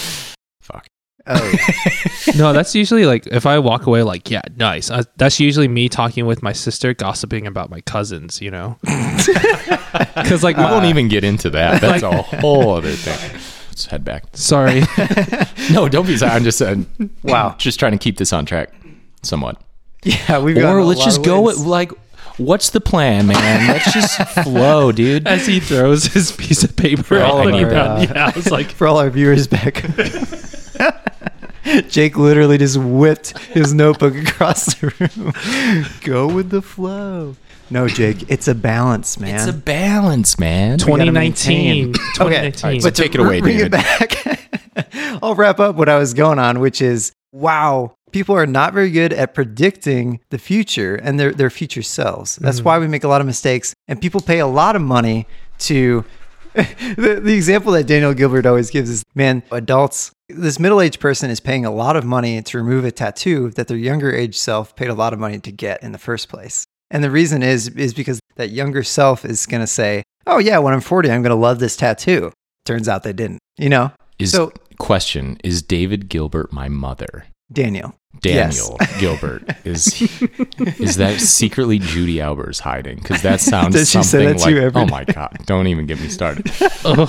"Fuck." 0.60 0.86
Oh. 1.26 1.54
No, 2.36 2.52
that's 2.52 2.74
usually 2.74 3.04
like 3.06 3.26
if 3.28 3.46
I 3.46 3.58
walk 3.58 3.86
away 3.86 4.02
like, 4.02 4.30
yeah, 4.30 4.42
nice. 4.56 4.90
Uh, 4.90 5.04
that's 5.16 5.38
usually 5.38 5.68
me 5.68 5.88
talking 5.88 6.26
with 6.26 6.42
my 6.42 6.52
sister, 6.52 6.92
gossiping 6.94 7.46
about 7.46 7.70
my 7.70 7.80
cousins. 7.82 8.40
You 8.40 8.50
know, 8.50 8.78
because 8.82 10.42
like 10.42 10.56
We 10.56 10.62
my, 10.64 10.72
won't 10.72 10.86
even 10.86 11.08
get 11.08 11.22
into 11.24 11.50
that. 11.50 11.80
That's 11.80 12.02
a 12.02 12.22
whole 12.40 12.70
other 12.74 12.92
thing. 12.92 13.40
Let's 13.68 13.86
head 13.86 14.04
back. 14.04 14.24
sorry. 14.32 14.82
No, 15.70 15.88
don't 15.88 16.06
be 16.06 16.16
sorry. 16.16 16.32
I'm 16.32 16.44
just 16.44 16.60
uh, 16.62 16.76
Wow. 17.22 17.54
just 17.58 17.78
trying 17.78 17.92
to 17.92 17.98
keep 17.98 18.16
this 18.18 18.32
on 18.32 18.46
track, 18.46 18.72
somewhat. 19.22 19.60
yeah, 20.02 20.38
we've 20.38 20.56
got 20.56 20.74
Or 20.74 20.82
let's 20.84 21.04
just 21.04 21.22
go 21.24 21.40
with 21.40 21.58
like, 21.58 21.90
what's 22.36 22.70
the 22.70 22.80
plan, 22.80 23.26
man? 23.26 23.68
Let's 23.68 23.92
just 23.92 24.16
flow, 24.44 24.92
dude. 24.92 25.26
As 25.26 25.46
he 25.46 25.60
throws 25.60 26.04
his 26.06 26.32
piece 26.32 26.62
of 26.64 26.74
paper 26.76 27.20
all 27.20 27.40
at 27.40 27.48
of 27.48 27.54
our, 27.54 27.70
man. 27.70 27.76
uh, 27.90 28.00
yeah, 28.14 28.30
I 28.34 28.36
was 28.36 28.50
like, 28.50 28.70
for 28.70 28.86
all 28.86 28.98
our 28.98 29.10
viewers 29.10 29.46
back. 29.46 29.84
Jake 31.88 32.16
literally 32.16 32.58
just 32.58 32.76
whipped 32.76 33.38
his 33.38 33.72
notebook 33.72 34.14
across 34.16 34.66
the 34.74 34.92
room. 35.00 35.32
Go 36.02 36.26
with 36.26 36.50
the 36.50 36.60
flow. 36.62 37.36
No, 37.70 37.88
Jake, 37.88 38.30
it's 38.30 38.46
a 38.46 38.54
balance, 38.54 39.18
man. 39.18 39.34
It's 39.36 39.46
a 39.46 39.52
balance, 39.52 40.38
man. 40.38 40.78
2019. 40.78 41.94
Okay, 42.20 42.50
2019. 42.52 42.64
All 42.64 42.70
right, 42.70 42.82
so 42.82 42.88
but 42.88 42.94
take 42.94 43.14
it 43.14 43.20
away, 43.20 43.40
bring 43.40 43.58
it 43.58 43.70
back. 43.70 44.12
I'll 45.22 45.34
wrap 45.34 45.58
up 45.58 45.76
what 45.76 45.88
I 45.88 45.98
was 45.98 46.12
going 46.14 46.38
on, 46.38 46.60
which 46.60 46.82
is 46.82 47.12
wow, 47.32 47.96
people 48.12 48.36
are 48.36 48.46
not 48.46 48.74
very 48.74 48.90
good 48.90 49.12
at 49.12 49.34
predicting 49.34 50.20
the 50.30 50.38
future 50.38 50.94
and 50.96 51.18
their 51.18 51.32
their 51.32 51.50
future 51.50 51.82
selves. 51.82 52.36
That's 52.36 52.60
Mm. 52.60 52.64
why 52.64 52.78
we 52.78 52.86
make 52.88 53.02
a 53.04 53.08
lot 53.08 53.20
of 53.22 53.26
mistakes, 53.26 53.74
and 53.88 54.00
people 54.00 54.20
pay 54.20 54.38
a 54.40 54.46
lot 54.46 54.76
of 54.76 54.82
money 54.82 55.26
to. 55.60 56.04
the, 56.96 57.20
the 57.22 57.34
example 57.34 57.72
that 57.72 57.86
Daniel 57.86 58.14
Gilbert 58.14 58.46
always 58.46 58.70
gives 58.70 58.88
is 58.88 59.02
man, 59.14 59.42
adults, 59.50 60.12
this 60.28 60.58
middle 60.58 60.80
aged 60.80 61.00
person 61.00 61.30
is 61.30 61.40
paying 61.40 61.64
a 61.64 61.70
lot 61.70 61.96
of 61.96 62.04
money 62.04 62.40
to 62.42 62.58
remove 62.58 62.84
a 62.84 62.90
tattoo 62.92 63.50
that 63.50 63.68
their 63.68 63.76
younger 63.76 64.14
age 64.14 64.38
self 64.38 64.76
paid 64.76 64.88
a 64.88 64.94
lot 64.94 65.12
of 65.12 65.18
money 65.18 65.38
to 65.40 65.52
get 65.52 65.82
in 65.82 65.92
the 65.92 65.98
first 65.98 66.28
place. 66.28 66.64
And 66.90 67.02
the 67.02 67.10
reason 67.10 67.42
is 67.42 67.68
is 67.68 67.92
because 67.92 68.20
that 68.36 68.50
younger 68.50 68.82
self 68.84 69.24
is 69.24 69.46
going 69.46 69.62
to 69.62 69.66
say, 69.66 70.04
"Oh 70.26 70.38
yeah, 70.38 70.58
when 70.58 70.72
I'm 70.74 70.80
40, 70.80 71.10
I'm 71.10 71.22
going 71.22 71.30
to 71.30 71.34
love 71.36 71.58
this 71.58 71.76
tattoo." 71.76 72.32
Turns 72.64 72.88
out 72.88 73.02
they 73.02 73.12
didn't. 73.12 73.40
You 73.58 73.68
know? 73.68 73.92
Is 74.18 74.30
So- 74.32 74.52
question 74.78 75.38
is 75.42 75.62
David 75.62 76.08
Gilbert 76.08 76.52
my 76.52 76.68
mother? 76.68 77.26
Daniel. 77.52 77.94
Daniel 78.20 78.78
Gilbert 78.98 79.42
is 79.64 80.00
is 80.80 80.96
that 80.96 81.20
secretly 81.20 81.78
Judy 81.78 82.16
Albers 82.16 82.60
hiding? 82.60 82.96
Because 82.98 83.22
that 83.22 83.40
sounds 83.40 83.74
Does 83.74 83.90
she 83.90 84.02
say 84.02 84.02
something 84.02 84.28
that 84.28 84.38
to 84.38 84.44
like 84.44 84.54
you 84.54 84.60
every 84.60 84.82
oh 84.82 84.86
my 84.86 85.04
god! 85.04 85.38
Don't 85.46 85.66
even 85.66 85.86
get 85.86 86.00
me 86.00 86.08
started. 86.08 86.50
oh, 86.84 87.06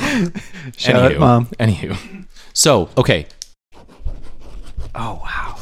Shout 0.77 1.11
out, 1.13 1.19
mom. 1.19 1.45
Anywho, 1.59 2.25
so 2.53 2.89
okay, 2.97 3.27
Oh 4.93 5.21
wow. 5.23 5.57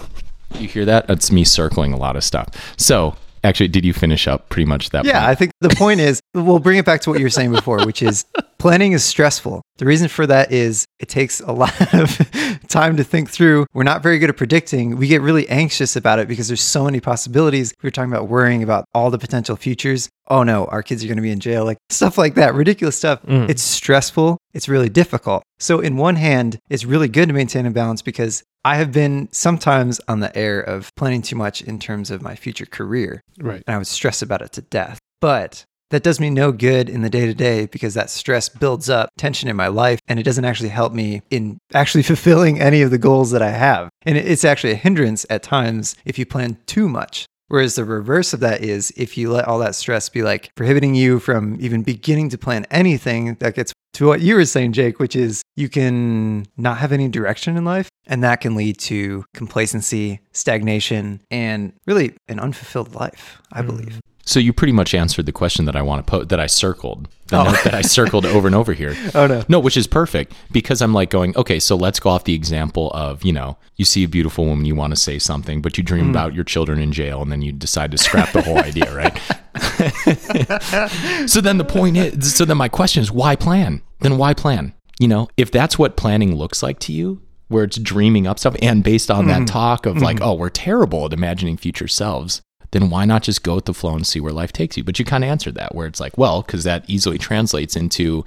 you 0.59 0.67
hear 0.67 0.85
that? 0.85 1.07
That's 1.07 1.31
me 1.31 1.43
circling 1.43 1.91
a 1.93 1.97
lot 1.97 2.15
of 2.15 2.23
stuff. 2.23 2.49
So 2.77 3.15
actually, 3.43 3.67
did 3.67 3.85
you 3.85 3.93
finish 3.93 4.27
up 4.27 4.49
pretty 4.49 4.65
much 4.65 4.89
that? 4.91 5.05
Yeah, 5.05 5.19
point? 5.19 5.29
I 5.29 5.35
think 5.35 5.51
the 5.61 5.69
point 5.69 5.99
is 5.99 6.21
we'll 6.33 6.59
bring 6.59 6.77
it 6.77 6.85
back 6.85 7.01
to 7.01 7.09
what 7.09 7.19
you 7.19 7.25
were 7.25 7.29
saying 7.29 7.51
before, 7.51 7.85
which 7.85 8.01
is 8.01 8.25
Planning 8.63 8.93
is 8.93 9.03
stressful. 9.03 9.61
The 9.75 9.85
reason 9.85 10.07
for 10.07 10.25
that 10.25 10.53
is 10.53 10.85
it 10.97 11.09
takes 11.09 11.41
a 11.41 11.51
lot 11.51 11.73
of 11.93 12.17
time 12.69 12.95
to 12.95 13.03
think 13.03 13.29
through. 13.29 13.65
We're 13.73 13.83
not 13.83 14.01
very 14.01 14.19
good 14.19 14.29
at 14.29 14.37
predicting. 14.37 14.95
We 14.95 15.09
get 15.09 15.19
really 15.19 15.49
anxious 15.49 15.97
about 15.97 16.19
it 16.19 16.29
because 16.29 16.47
there's 16.47 16.61
so 16.61 16.85
many 16.85 17.01
possibilities. 17.01 17.73
We 17.83 17.87
were 17.87 17.91
talking 17.91 18.09
about 18.09 18.29
worrying 18.29 18.63
about 18.63 18.85
all 18.93 19.11
the 19.11 19.17
potential 19.17 19.57
futures. 19.57 20.07
Oh 20.29 20.43
no, 20.43 20.63
our 20.67 20.81
kids 20.81 21.03
are 21.03 21.07
going 21.07 21.17
to 21.17 21.21
be 21.21 21.29
in 21.29 21.41
jail, 21.41 21.65
like 21.65 21.77
stuff 21.89 22.17
like 22.17 22.35
that, 22.35 22.53
ridiculous 22.53 22.95
stuff. 22.95 23.21
Mm. 23.23 23.49
It's 23.49 23.61
stressful. 23.61 24.37
It's 24.53 24.69
really 24.69 24.87
difficult. 24.87 25.43
So, 25.59 25.81
in 25.81 25.97
one 25.97 26.15
hand, 26.15 26.57
it's 26.69 26.85
really 26.85 27.09
good 27.09 27.27
to 27.27 27.33
maintain 27.33 27.65
a 27.65 27.71
balance 27.71 28.01
because 28.01 28.43
I 28.65 28.75
have 28.75 28.91
been 28.91 29.27
sometimes 29.31 29.99
on 30.07 30.19
the 30.21 30.35
air 30.37 30.59
of 30.61 30.93
planning 30.95 31.21
too 31.21 31.35
much 31.35 31.61
in 31.61 31.79
terms 31.79 32.09
of 32.11 32.21
my 32.21 32.35
future 32.35 32.65
career 32.65 33.21
Right. 33.39 33.63
and 33.67 33.75
I 33.75 33.77
would 33.77 33.87
stress 33.87 34.21
about 34.21 34.41
it 34.41 34.53
to 34.53 34.61
death. 34.61 34.99
But 35.19 35.65
that 35.89 36.01
does 36.01 36.19
me 36.19 36.29
no 36.29 36.51
good 36.51 36.89
in 36.89 37.01
the 37.01 37.09
day 37.09 37.25
to 37.25 37.33
day 37.33 37.65
because 37.67 37.93
that 37.93 38.09
stress 38.09 38.49
builds 38.49 38.89
up 38.89 39.09
tension 39.17 39.47
in 39.49 39.55
my 39.55 39.67
life 39.67 39.99
and 40.07 40.19
it 40.19 40.23
doesn't 40.23 40.45
actually 40.45 40.69
help 40.69 40.93
me 40.93 41.21
in 41.29 41.57
actually 41.73 42.03
fulfilling 42.11 42.59
any 42.59 42.81
of 42.81 42.89
the 42.89 42.97
goals 42.97 43.31
that 43.31 43.41
I 43.41 43.51
have. 43.51 43.89
And 44.03 44.17
it's 44.17 44.45
actually 44.45 44.71
a 44.73 44.77
hindrance 44.77 45.25
at 45.29 45.43
times 45.43 45.95
if 46.05 46.17
you 46.17 46.25
plan 46.25 46.57
too 46.65 46.87
much. 46.89 47.25
Whereas 47.49 47.75
the 47.75 47.85
reverse 47.85 48.33
of 48.33 48.39
that 48.39 48.63
is 48.63 48.91
if 48.97 49.17
you 49.17 49.31
let 49.31 49.45
all 49.45 49.59
that 49.59 49.75
stress 49.75 50.09
be 50.09 50.23
like 50.23 50.49
prohibiting 50.55 50.95
you 50.95 51.19
from 51.19 51.57
even 51.59 51.83
beginning 51.83 52.29
to 52.29 52.37
plan 52.37 52.65
anything, 52.71 53.35
that 53.35 53.53
gets 53.53 53.71
to 53.93 54.07
what 54.07 54.21
you 54.21 54.33
were 54.35 54.45
saying, 54.45 54.71
Jake, 54.71 54.97
which 54.99 55.15
is 55.15 55.42
you 55.55 55.69
can 55.69 56.45
not 56.57 56.77
have 56.77 56.91
any 56.91 57.07
direction 57.07 57.57
in 57.57 57.65
life. 57.65 57.89
And 58.05 58.23
that 58.23 58.41
can 58.41 58.55
lead 58.55 58.79
to 58.79 59.23
complacency, 59.33 60.19
stagnation, 60.33 61.21
and 61.31 61.73
really 61.85 62.15
an 62.27 62.39
unfulfilled 62.39 62.95
life, 62.95 63.41
I 63.51 63.61
mm. 63.61 63.67
believe. 63.67 64.01
So 64.25 64.39
you 64.39 64.53
pretty 64.53 64.71
much 64.71 64.93
answered 64.93 65.25
the 65.25 65.33
question 65.33 65.65
that 65.65 65.75
I 65.75 65.81
want 65.81 66.05
to 66.05 66.09
put 66.09 66.29
that 66.29 66.39
I 66.39 66.47
circled. 66.47 67.09
The 67.27 67.39
Oh. 67.39 67.43
note 67.43 67.63
that 67.65 67.73
I 67.73 67.81
circled 67.97 68.25
over 68.25 68.47
and 68.47 68.55
over 68.55 68.73
here. 68.73 68.95
Oh, 69.13 69.27
no. 69.27 69.43
No, 69.49 69.59
which 69.59 69.75
is 69.75 69.85
perfect 69.85 70.33
because 70.51 70.81
I'm 70.81 70.93
like 70.93 71.09
going, 71.09 71.35
okay, 71.35 71.59
so 71.59 71.75
let's 71.75 71.99
go 71.99 72.09
off 72.09 72.23
the 72.23 72.33
example 72.33 72.89
of, 72.91 73.23
you 73.23 73.33
know, 73.33 73.57
you 73.75 73.83
see 73.83 74.03
a 74.03 74.07
beautiful 74.07 74.45
woman, 74.45 74.65
you 74.65 74.75
want 74.75 74.91
to 74.91 74.97
say 74.97 75.19
something, 75.19 75.61
but 75.61 75.77
you 75.77 75.83
dream 75.83 76.05
hmm. 76.05 76.11
about 76.11 76.33
your 76.33 76.45
children 76.45 76.79
in 76.79 76.93
jail 76.93 77.21
and 77.21 77.31
then 77.31 77.41
you 77.41 77.51
decide 77.51 77.91
to 77.91 77.97
scrap 77.97 78.31
the 78.31 78.41
whole 78.41 78.59
idea, 78.59 78.93
right? 78.95 79.17
so 81.29 81.41
then 81.41 81.57
the 81.57 81.65
point 81.65 81.97
is, 81.97 82.33
so 82.33 82.45
then 82.45 82.57
my 82.57 82.69
question 82.69 83.01
is, 83.01 83.11
why 83.11 83.35
plan? 83.35 83.81
Then 83.99 84.17
why 84.17 84.33
plan? 84.33 84.73
You 84.99 85.07
know, 85.07 85.27
if 85.37 85.51
that's 85.51 85.79
what 85.79 85.97
planning 85.97 86.35
looks 86.35 86.61
like 86.61 86.79
to 86.79 86.91
you, 86.93 87.21
where 87.47 87.63
it's 87.63 87.77
dreaming 87.77 88.27
up 88.27 88.39
stuff 88.39 88.55
and 88.61 88.83
based 88.83 89.11
on 89.11 89.27
that 89.27 89.37
mm-hmm. 89.37 89.45
talk 89.45 89.85
of 89.85 90.01
like, 90.01 90.17
mm-hmm. 90.17 90.25
oh, 90.25 90.33
we're 90.33 90.49
terrible 90.49 91.05
at 91.05 91.13
imagining 91.13 91.57
future 91.57 91.87
selves, 91.87 92.41
then 92.71 92.89
why 92.89 93.05
not 93.05 93.23
just 93.23 93.43
go 93.43 93.55
with 93.55 93.65
the 93.65 93.73
flow 93.73 93.95
and 93.95 94.07
see 94.07 94.19
where 94.19 94.33
life 94.33 94.51
takes 94.51 94.75
you? 94.75 94.83
But 94.83 94.97
you 94.97 95.05
kind 95.05 95.23
of 95.23 95.29
answered 95.29 95.55
that 95.55 95.75
where 95.75 95.87
it's 95.87 95.99
like, 95.99 96.17
well, 96.17 96.41
because 96.41 96.63
that 96.63 96.83
easily 96.87 97.17
translates 97.17 97.75
into 97.75 98.25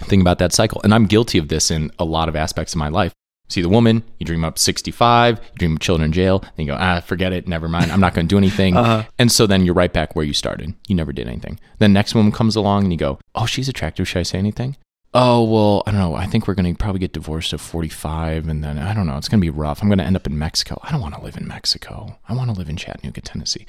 think 0.00 0.20
about 0.20 0.38
that 0.38 0.52
cycle. 0.52 0.80
And 0.84 0.94
I'm 0.94 1.06
guilty 1.06 1.38
of 1.38 1.48
this 1.48 1.70
in 1.70 1.90
a 1.98 2.04
lot 2.04 2.28
of 2.28 2.36
aspects 2.36 2.74
of 2.74 2.78
my 2.78 2.88
life. 2.88 3.12
See 3.48 3.62
the 3.62 3.68
woman, 3.68 4.02
you 4.18 4.26
dream 4.26 4.44
up 4.44 4.58
65, 4.58 5.38
you 5.38 5.58
dream 5.58 5.72
of 5.74 5.80
children 5.80 6.06
in 6.06 6.12
jail, 6.12 6.40
then 6.40 6.66
you 6.66 6.66
go, 6.66 6.76
ah, 6.78 7.00
forget 7.00 7.32
it, 7.32 7.46
never 7.46 7.68
mind, 7.68 7.92
I'm 7.92 8.00
not 8.00 8.12
going 8.12 8.26
to 8.26 8.32
do 8.32 8.38
anything. 8.38 8.76
Uh-huh. 8.86 9.04
And 9.18 9.32
so 9.32 9.46
then 9.46 9.64
you're 9.64 9.74
right 9.74 9.92
back 9.92 10.14
where 10.14 10.24
you 10.24 10.34
started. 10.34 10.74
You 10.88 10.96
never 10.96 11.12
did 11.12 11.28
anything. 11.28 11.58
Then 11.78 11.92
next 11.92 12.14
woman 12.14 12.32
comes 12.32 12.56
along 12.56 12.82
and 12.82 12.92
you 12.92 12.98
go, 12.98 13.18
oh, 13.34 13.46
she's 13.46 13.68
attractive. 13.68 14.06
Should 14.06 14.18
I 14.18 14.24
say 14.24 14.38
anything? 14.38 14.76
Oh, 15.18 15.44
well, 15.44 15.82
I 15.86 15.92
don't 15.92 16.00
know. 16.00 16.14
I 16.14 16.26
think 16.26 16.46
we're 16.46 16.52
going 16.54 16.74
to 16.74 16.78
probably 16.78 16.98
get 16.98 17.12
divorced 17.14 17.54
at 17.54 17.60
45. 17.60 18.48
And 18.48 18.62
then 18.62 18.76
I 18.78 18.92
don't 18.92 19.06
know. 19.06 19.16
It's 19.16 19.28
going 19.28 19.40
to 19.40 19.44
be 19.44 19.48
rough. 19.50 19.80
I'm 19.82 19.88
going 19.88 19.98
to 19.98 20.04
end 20.04 20.14
up 20.14 20.26
in 20.26 20.38
Mexico. 20.38 20.78
I 20.82 20.92
don't 20.92 21.00
want 21.00 21.14
to 21.14 21.20
live 21.22 21.36
in 21.38 21.48
Mexico. 21.48 22.18
I 22.28 22.34
want 22.34 22.50
to 22.50 22.56
live 22.56 22.68
in 22.68 22.76
Chattanooga, 22.76 23.22
Tennessee. 23.22 23.64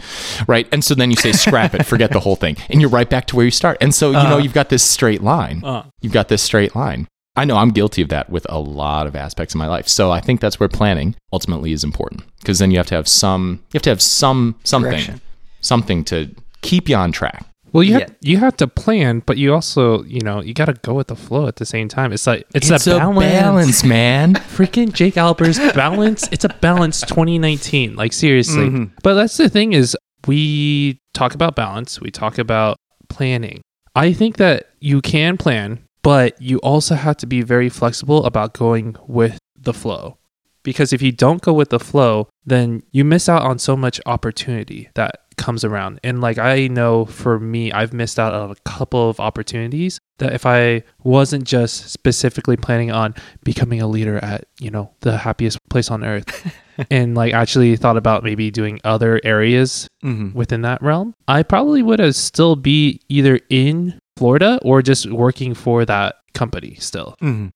Right. 0.46 0.68
And 0.74 0.84
so 0.84 0.94
then 0.94 1.10
you 1.10 1.16
say, 1.16 1.32
scrap 1.32 1.74
it, 1.74 1.86
forget 1.86 2.12
the 2.12 2.20
whole 2.20 2.36
thing. 2.36 2.58
And 2.70 2.82
you're 2.82 2.90
right 2.90 3.10
back 3.10 3.28
to 3.28 3.38
where 3.38 3.46
you 3.46 3.52
start. 3.52 3.78
And 3.80 3.96
so, 3.96 4.08
you 4.12 4.24
know, 4.24 4.38
you've 4.38 4.54
got 4.54 4.68
this 4.70 4.84
straight 4.84 5.24
line. 5.24 5.64
Uh, 5.64 5.86
You've 6.02 6.14
got 6.14 6.28
this 6.28 6.42
straight 6.44 6.76
line. 6.76 7.08
I 7.38 7.46
know 7.46 7.56
I'm 7.56 7.70
guilty 7.70 8.02
of 8.02 8.10
that 8.10 8.30
with 8.30 8.46
a 8.50 8.60
lot 8.60 9.08
of 9.08 9.16
aspects 9.16 9.54
of 9.54 9.60
my 9.60 9.68
life. 9.68 9.88
So 9.88 10.12
I 10.12 10.20
think 10.20 10.42
that's 10.42 10.60
where 10.60 10.68
planning 10.68 11.16
ultimately 11.32 11.72
is 11.72 11.84
important 11.84 12.24
because 12.40 12.60
then 12.60 12.72
you 12.72 12.78
have 12.78 12.88
to 12.88 12.96
have 12.96 13.08
some, 13.08 13.64
you 13.72 13.78
have 13.78 13.84
to 13.84 13.90
have 13.92 14.02
some, 14.02 14.56
something, 14.64 14.92
Direction. 14.92 15.22
something 15.62 16.04
to 16.06 16.30
keep 16.62 16.90
you 16.90 16.96
on 16.96 17.12
track. 17.12 17.46
Well, 17.74 17.84
you 17.84 18.00
you 18.22 18.38
have 18.38 18.56
to 18.58 18.68
plan, 18.68 19.22
but 19.26 19.38
you 19.38 19.54
also 19.54 20.04
you 20.04 20.22
know 20.22 20.42
you 20.42 20.54
got 20.54 20.66
to 20.66 20.74
go 20.74 20.94
with 20.94 21.08
the 21.08 21.16
flow 21.16 21.48
at 21.48 21.58
the 21.58 21.66
same 21.66 21.88
time. 21.88 22.14
It's 22.14 22.26
like 22.28 22.46
it's, 22.54 22.70
It's 22.70 22.88
a 22.88 22.96
a 22.96 23.00
balance. 23.00 23.20
balance, 23.20 23.84
man. 23.84 24.34
Freaking 24.56 24.94
Jake 24.94 25.16
Albers 25.16 25.58
balance. 25.76 26.28
It's 26.32 26.46
a 26.46 26.50
balance 26.50 27.02
2019. 27.02 27.96
Like 27.96 28.14
seriously. 28.14 28.70
Mhm. 28.70 28.92
But 29.04 29.16
that's 29.16 29.38
the 29.38 29.50
thing 29.50 29.74
is 29.74 29.96
we 30.28 31.00
talk 31.14 31.34
about 31.36 31.56
balance. 31.56 32.02
We 32.02 32.12
talk 32.12 32.38
about 32.38 32.78
planning. 33.10 33.62
I 33.96 34.14
think 34.14 34.38
that 34.38 34.68
you 34.80 35.02
can 35.02 35.38
plan, 35.38 35.80
but 36.04 36.40
you 36.42 36.58
also 36.60 36.96
have 36.96 37.18
to 37.18 37.26
be 37.26 37.42
very 37.42 37.70
flexible 37.70 38.26
about 38.26 38.54
going 38.54 38.96
with 39.08 39.40
the 39.60 39.74
flow. 39.74 40.18
Because 40.64 40.92
if 40.94 41.02
you 41.02 41.12
don't 41.12 41.42
go 41.42 41.54
with 41.54 41.70
the 41.70 41.80
flow, 41.80 42.28
then 42.46 42.84
you 42.92 43.06
miss 43.06 43.30
out 43.30 43.42
on 43.44 43.58
so 43.58 43.76
much 43.78 44.02
opportunity 44.06 44.90
that 44.96 45.22
comes 45.38 45.64
around. 45.64 46.00
And 46.04 46.20
like 46.22 46.38
I 46.38 46.68
know 46.68 47.06
for 47.06 47.40
me, 47.40 47.72
I've 47.72 47.94
missed 47.94 48.20
out 48.20 48.34
on 48.34 48.52
a 48.52 48.56
couple 48.66 49.10
of 49.10 49.20
opportunities 49.20 50.00
that 50.18 50.34
if 50.34 50.46
I 50.46 50.84
wasn't 51.04 51.44
just 51.44 51.90
specifically 51.92 52.58
planning 52.58 52.92
on 52.92 53.14
becoming 53.44 53.82
a 53.82 53.88
leader 53.88 54.18
at, 54.18 54.46
you 54.60 54.72
know, 54.72 54.92
the 55.02 55.18
happiest 55.18 55.60
place 55.70 55.92
on 55.92 56.04
earth 56.04 56.52
and 56.92 57.14
like 57.16 57.34
actually 57.34 57.76
thought 57.76 57.98
about 57.98 58.24
maybe 58.24 58.50
doing 58.52 58.80
other 58.84 59.22
areas 59.24 59.88
Mhm. 60.04 60.34
within 60.34 60.62
that 60.64 60.82
realm, 60.82 61.14
I 61.28 61.44
probably 61.44 61.82
would 61.84 62.00
have 62.00 62.16
still 62.16 62.56
be 62.56 63.00
either 63.10 63.40
in 63.50 64.00
Florida 64.18 64.60
or 64.64 64.82
just 64.82 65.10
working 65.12 65.54
for 65.54 65.86
that 65.86 66.16
company 66.34 66.76
still. 66.80 67.16
Mhm. 67.22 67.52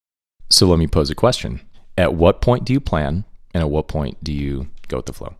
So 0.50 0.66
let 0.68 0.78
me 0.78 0.86
pose 0.86 1.10
a 1.10 1.14
question. 1.14 1.60
At 1.98 2.14
what 2.14 2.40
point 2.40 2.64
do 2.64 2.72
you 2.72 2.80
plan 2.80 3.24
and 3.52 3.62
at 3.62 3.70
what 3.70 3.88
point 3.88 4.22
do 4.22 4.32
you 4.32 4.68
go 4.88 4.98
with 4.98 5.06
the 5.06 5.12
flow? 5.12 5.34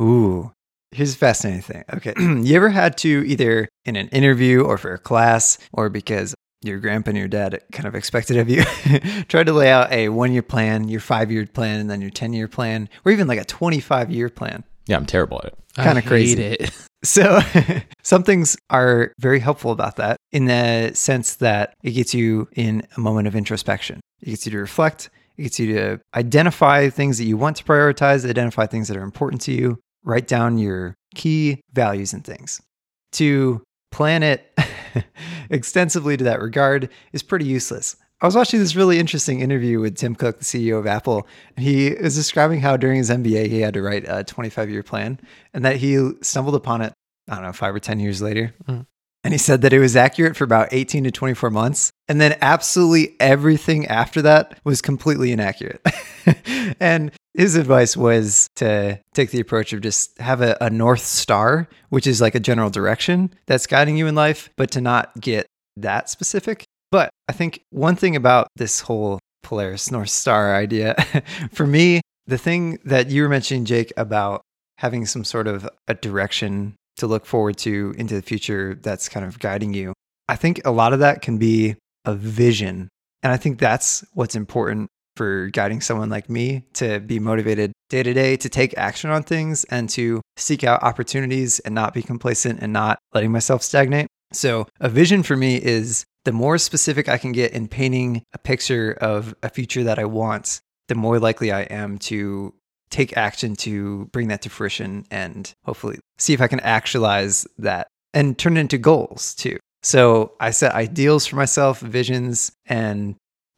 Ooh, 0.00 0.52
here's 0.92 1.14
a 1.14 1.18
fascinating 1.18 1.62
thing. 1.62 1.84
Okay. 1.94 2.14
you 2.18 2.56
ever 2.56 2.68
had 2.68 2.96
to 2.98 3.24
either 3.26 3.68
in 3.84 3.96
an 3.96 4.08
interview 4.08 4.62
or 4.62 4.78
for 4.78 4.92
a 4.94 4.98
class 4.98 5.58
or 5.72 5.88
because 5.88 6.34
your 6.62 6.78
grandpa 6.78 7.10
and 7.10 7.18
your 7.18 7.28
dad 7.28 7.62
kind 7.72 7.86
of 7.86 7.94
expected 7.94 8.36
of 8.36 8.48
you, 8.48 8.62
try 9.28 9.44
to 9.44 9.52
lay 9.52 9.70
out 9.70 9.90
a 9.92 10.08
one 10.08 10.32
year 10.32 10.42
plan, 10.42 10.88
your 10.88 11.00
five 11.00 11.30
year 11.30 11.46
plan, 11.46 11.80
and 11.80 11.90
then 11.90 12.00
your 12.00 12.10
10 12.10 12.32
year 12.32 12.48
plan, 12.48 12.88
or 13.04 13.12
even 13.12 13.26
like 13.26 13.38
a 13.38 13.44
25 13.44 14.10
year 14.10 14.28
plan? 14.28 14.64
Yeah, 14.86 14.96
I'm 14.96 15.06
terrible 15.06 15.38
at 15.38 15.46
it. 15.46 15.58
Kinda 15.74 15.90
I 15.90 15.94
hate 15.94 16.06
crazy. 16.06 16.42
it. 16.42 16.70
So, 17.04 17.38
some 18.02 18.24
things 18.24 18.56
are 18.68 19.12
very 19.20 19.38
helpful 19.38 19.70
about 19.70 19.94
that 19.96 20.16
in 20.32 20.46
the 20.46 20.90
sense 20.94 21.36
that 21.36 21.74
it 21.84 21.92
gets 21.92 22.14
you 22.14 22.48
in 22.56 22.82
a 22.96 23.00
moment 23.00 23.28
of 23.28 23.36
introspection. 23.36 24.00
It 24.22 24.30
gets 24.30 24.46
you 24.46 24.52
to 24.52 24.58
reflect, 24.58 25.10
it 25.36 25.42
gets 25.42 25.60
you 25.60 25.72
to 25.74 26.00
identify 26.16 26.88
things 26.88 27.18
that 27.18 27.24
you 27.24 27.36
want 27.36 27.58
to 27.58 27.64
prioritize, 27.64 28.28
identify 28.28 28.66
things 28.66 28.88
that 28.88 28.96
are 28.96 29.04
important 29.04 29.40
to 29.42 29.52
you, 29.52 29.78
write 30.06 30.26
down 30.26 30.56
your 30.56 30.94
key 31.14 31.60
values 31.72 32.14
and 32.14 32.24
things. 32.24 32.62
To 33.12 33.62
plan 33.90 34.22
it 34.22 34.58
extensively 35.50 36.16
to 36.16 36.24
that 36.24 36.40
regard 36.40 36.88
is 37.12 37.22
pretty 37.22 37.44
useless. 37.44 37.96
I 38.22 38.26
was 38.26 38.34
watching 38.34 38.60
this 38.60 38.74
really 38.74 38.98
interesting 38.98 39.40
interview 39.40 39.78
with 39.78 39.96
Tim 39.96 40.14
Cook, 40.14 40.38
the 40.38 40.44
CEO 40.44 40.78
of 40.78 40.86
Apple, 40.86 41.26
he 41.58 41.94
was 42.00 42.14
describing 42.14 42.60
how 42.60 42.78
during 42.78 42.96
his 42.96 43.10
MBA 43.10 43.48
he 43.48 43.60
had 43.60 43.74
to 43.74 43.82
write 43.82 44.04
a 44.08 44.24
25 44.24 44.70
year 44.70 44.82
plan 44.82 45.20
and 45.52 45.64
that 45.66 45.76
he 45.76 46.12
stumbled 46.22 46.54
upon 46.54 46.80
it, 46.80 46.94
I 47.28 47.34
don't 47.34 47.44
know, 47.44 47.52
five 47.52 47.74
or 47.74 47.78
10 47.78 48.00
years 48.00 48.22
later. 48.22 48.54
Mm. 48.66 48.86
And 49.26 49.34
he 49.34 49.38
said 49.38 49.62
that 49.62 49.72
it 49.72 49.80
was 49.80 49.96
accurate 49.96 50.36
for 50.36 50.44
about 50.44 50.68
18 50.70 51.02
to 51.02 51.10
24 51.10 51.50
months. 51.50 51.90
And 52.06 52.20
then 52.20 52.38
absolutely 52.40 53.16
everything 53.18 53.84
after 53.88 54.22
that 54.22 54.56
was 54.62 54.80
completely 54.80 55.32
inaccurate. 55.32 55.84
and 56.80 57.10
his 57.34 57.56
advice 57.56 57.96
was 57.96 58.46
to 58.54 59.00
take 59.14 59.32
the 59.32 59.40
approach 59.40 59.72
of 59.72 59.80
just 59.80 60.16
have 60.18 60.42
a, 60.42 60.56
a 60.60 60.70
North 60.70 61.02
Star, 61.02 61.66
which 61.88 62.06
is 62.06 62.20
like 62.20 62.36
a 62.36 62.40
general 62.40 62.70
direction 62.70 63.34
that's 63.48 63.66
guiding 63.66 63.96
you 63.96 64.06
in 64.06 64.14
life, 64.14 64.48
but 64.56 64.70
to 64.70 64.80
not 64.80 65.10
get 65.20 65.44
that 65.76 66.08
specific. 66.08 66.64
But 66.92 67.10
I 67.28 67.32
think 67.32 67.64
one 67.70 67.96
thing 67.96 68.14
about 68.14 68.46
this 68.54 68.78
whole 68.78 69.18
Polaris 69.42 69.90
North 69.90 70.10
Star 70.10 70.54
idea, 70.54 70.94
for 71.52 71.66
me, 71.66 72.00
the 72.28 72.38
thing 72.38 72.78
that 72.84 73.10
you 73.10 73.22
were 73.22 73.28
mentioning, 73.28 73.64
Jake, 73.64 73.92
about 73.96 74.42
having 74.78 75.04
some 75.04 75.24
sort 75.24 75.48
of 75.48 75.68
a 75.88 75.94
direction 75.94 76.76
to 76.96 77.06
look 77.06 77.26
forward 77.26 77.56
to 77.58 77.94
into 77.96 78.14
the 78.14 78.22
future 78.22 78.78
that's 78.82 79.08
kind 79.08 79.24
of 79.26 79.38
guiding 79.38 79.74
you, 79.74 79.92
I 80.28 80.36
think 80.36 80.60
a 80.64 80.70
lot 80.70 80.92
of 80.92 81.00
that 81.00 81.22
can 81.22 81.38
be 81.38 81.76
a 82.04 82.14
vision. 82.14 82.88
And 83.22 83.32
I 83.32 83.36
think 83.36 83.58
that's 83.58 84.04
what's 84.14 84.34
important 84.34 84.88
for 85.16 85.46
guiding 85.48 85.80
someone 85.80 86.10
like 86.10 86.28
me 86.28 86.64
to 86.74 87.00
be 87.00 87.18
motivated 87.18 87.72
day 87.88 88.02
to 88.02 88.12
day 88.12 88.36
to 88.36 88.48
take 88.48 88.76
action 88.76 89.10
on 89.10 89.22
things 89.22 89.64
and 89.64 89.88
to 89.90 90.20
seek 90.36 90.62
out 90.62 90.82
opportunities 90.82 91.58
and 91.60 91.74
not 91.74 91.94
be 91.94 92.02
complacent 92.02 92.60
and 92.60 92.72
not 92.72 92.98
letting 93.14 93.32
myself 93.32 93.62
stagnate. 93.62 94.06
So, 94.32 94.66
a 94.80 94.88
vision 94.88 95.22
for 95.22 95.36
me 95.36 95.56
is 95.56 96.04
the 96.24 96.32
more 96.32 96.58
specific 96.58 97.08
I 97.08 97.18
can 97.18 97.32
get 97.32 97.52
in 97.52 97.68
painting 97.68 98.22
a 98.32 98.38
picture 98.38 98.98
of 99.00 99.34
a 99.42 99.48
future 99.48 99.84
that 99.84 99.98
I 99.98 100.04
want, 100.04 100.60
the 100.88 100.94
more 100.94 101.18
likely 101.18 101.52
I 101.52 101.62
am 101.62 101.98
to 102.00 102.52
take 102.90 103.16
action 103.16 103.56
to 103.56 104.06
bring 104.06 104.28
that 104.28 104.42
to 104.42 104.50
fruition 104.50 105.04
and 105.10 105.52
hopefully 105.64 105.98
see 106.18 106.32
if 106.32 106.40
I 106.40 106.48
can 106.48 106.60
actualize 106.60 107.46
that 107.58 107.88
and 108.14 108.38
turn 108.38 108.56
it 108.56 108.60
into 108.60 108.78
goals 108.78 109.34
too. 109.34 109.58
So 109.82 110.32
I 110.40 110.50
set 110.50 110.74
ideals 110.74 111.26
for 111.26 111.36
myself, 111.36 111.80
visions, 111.80 112.50
and 112.66 113.14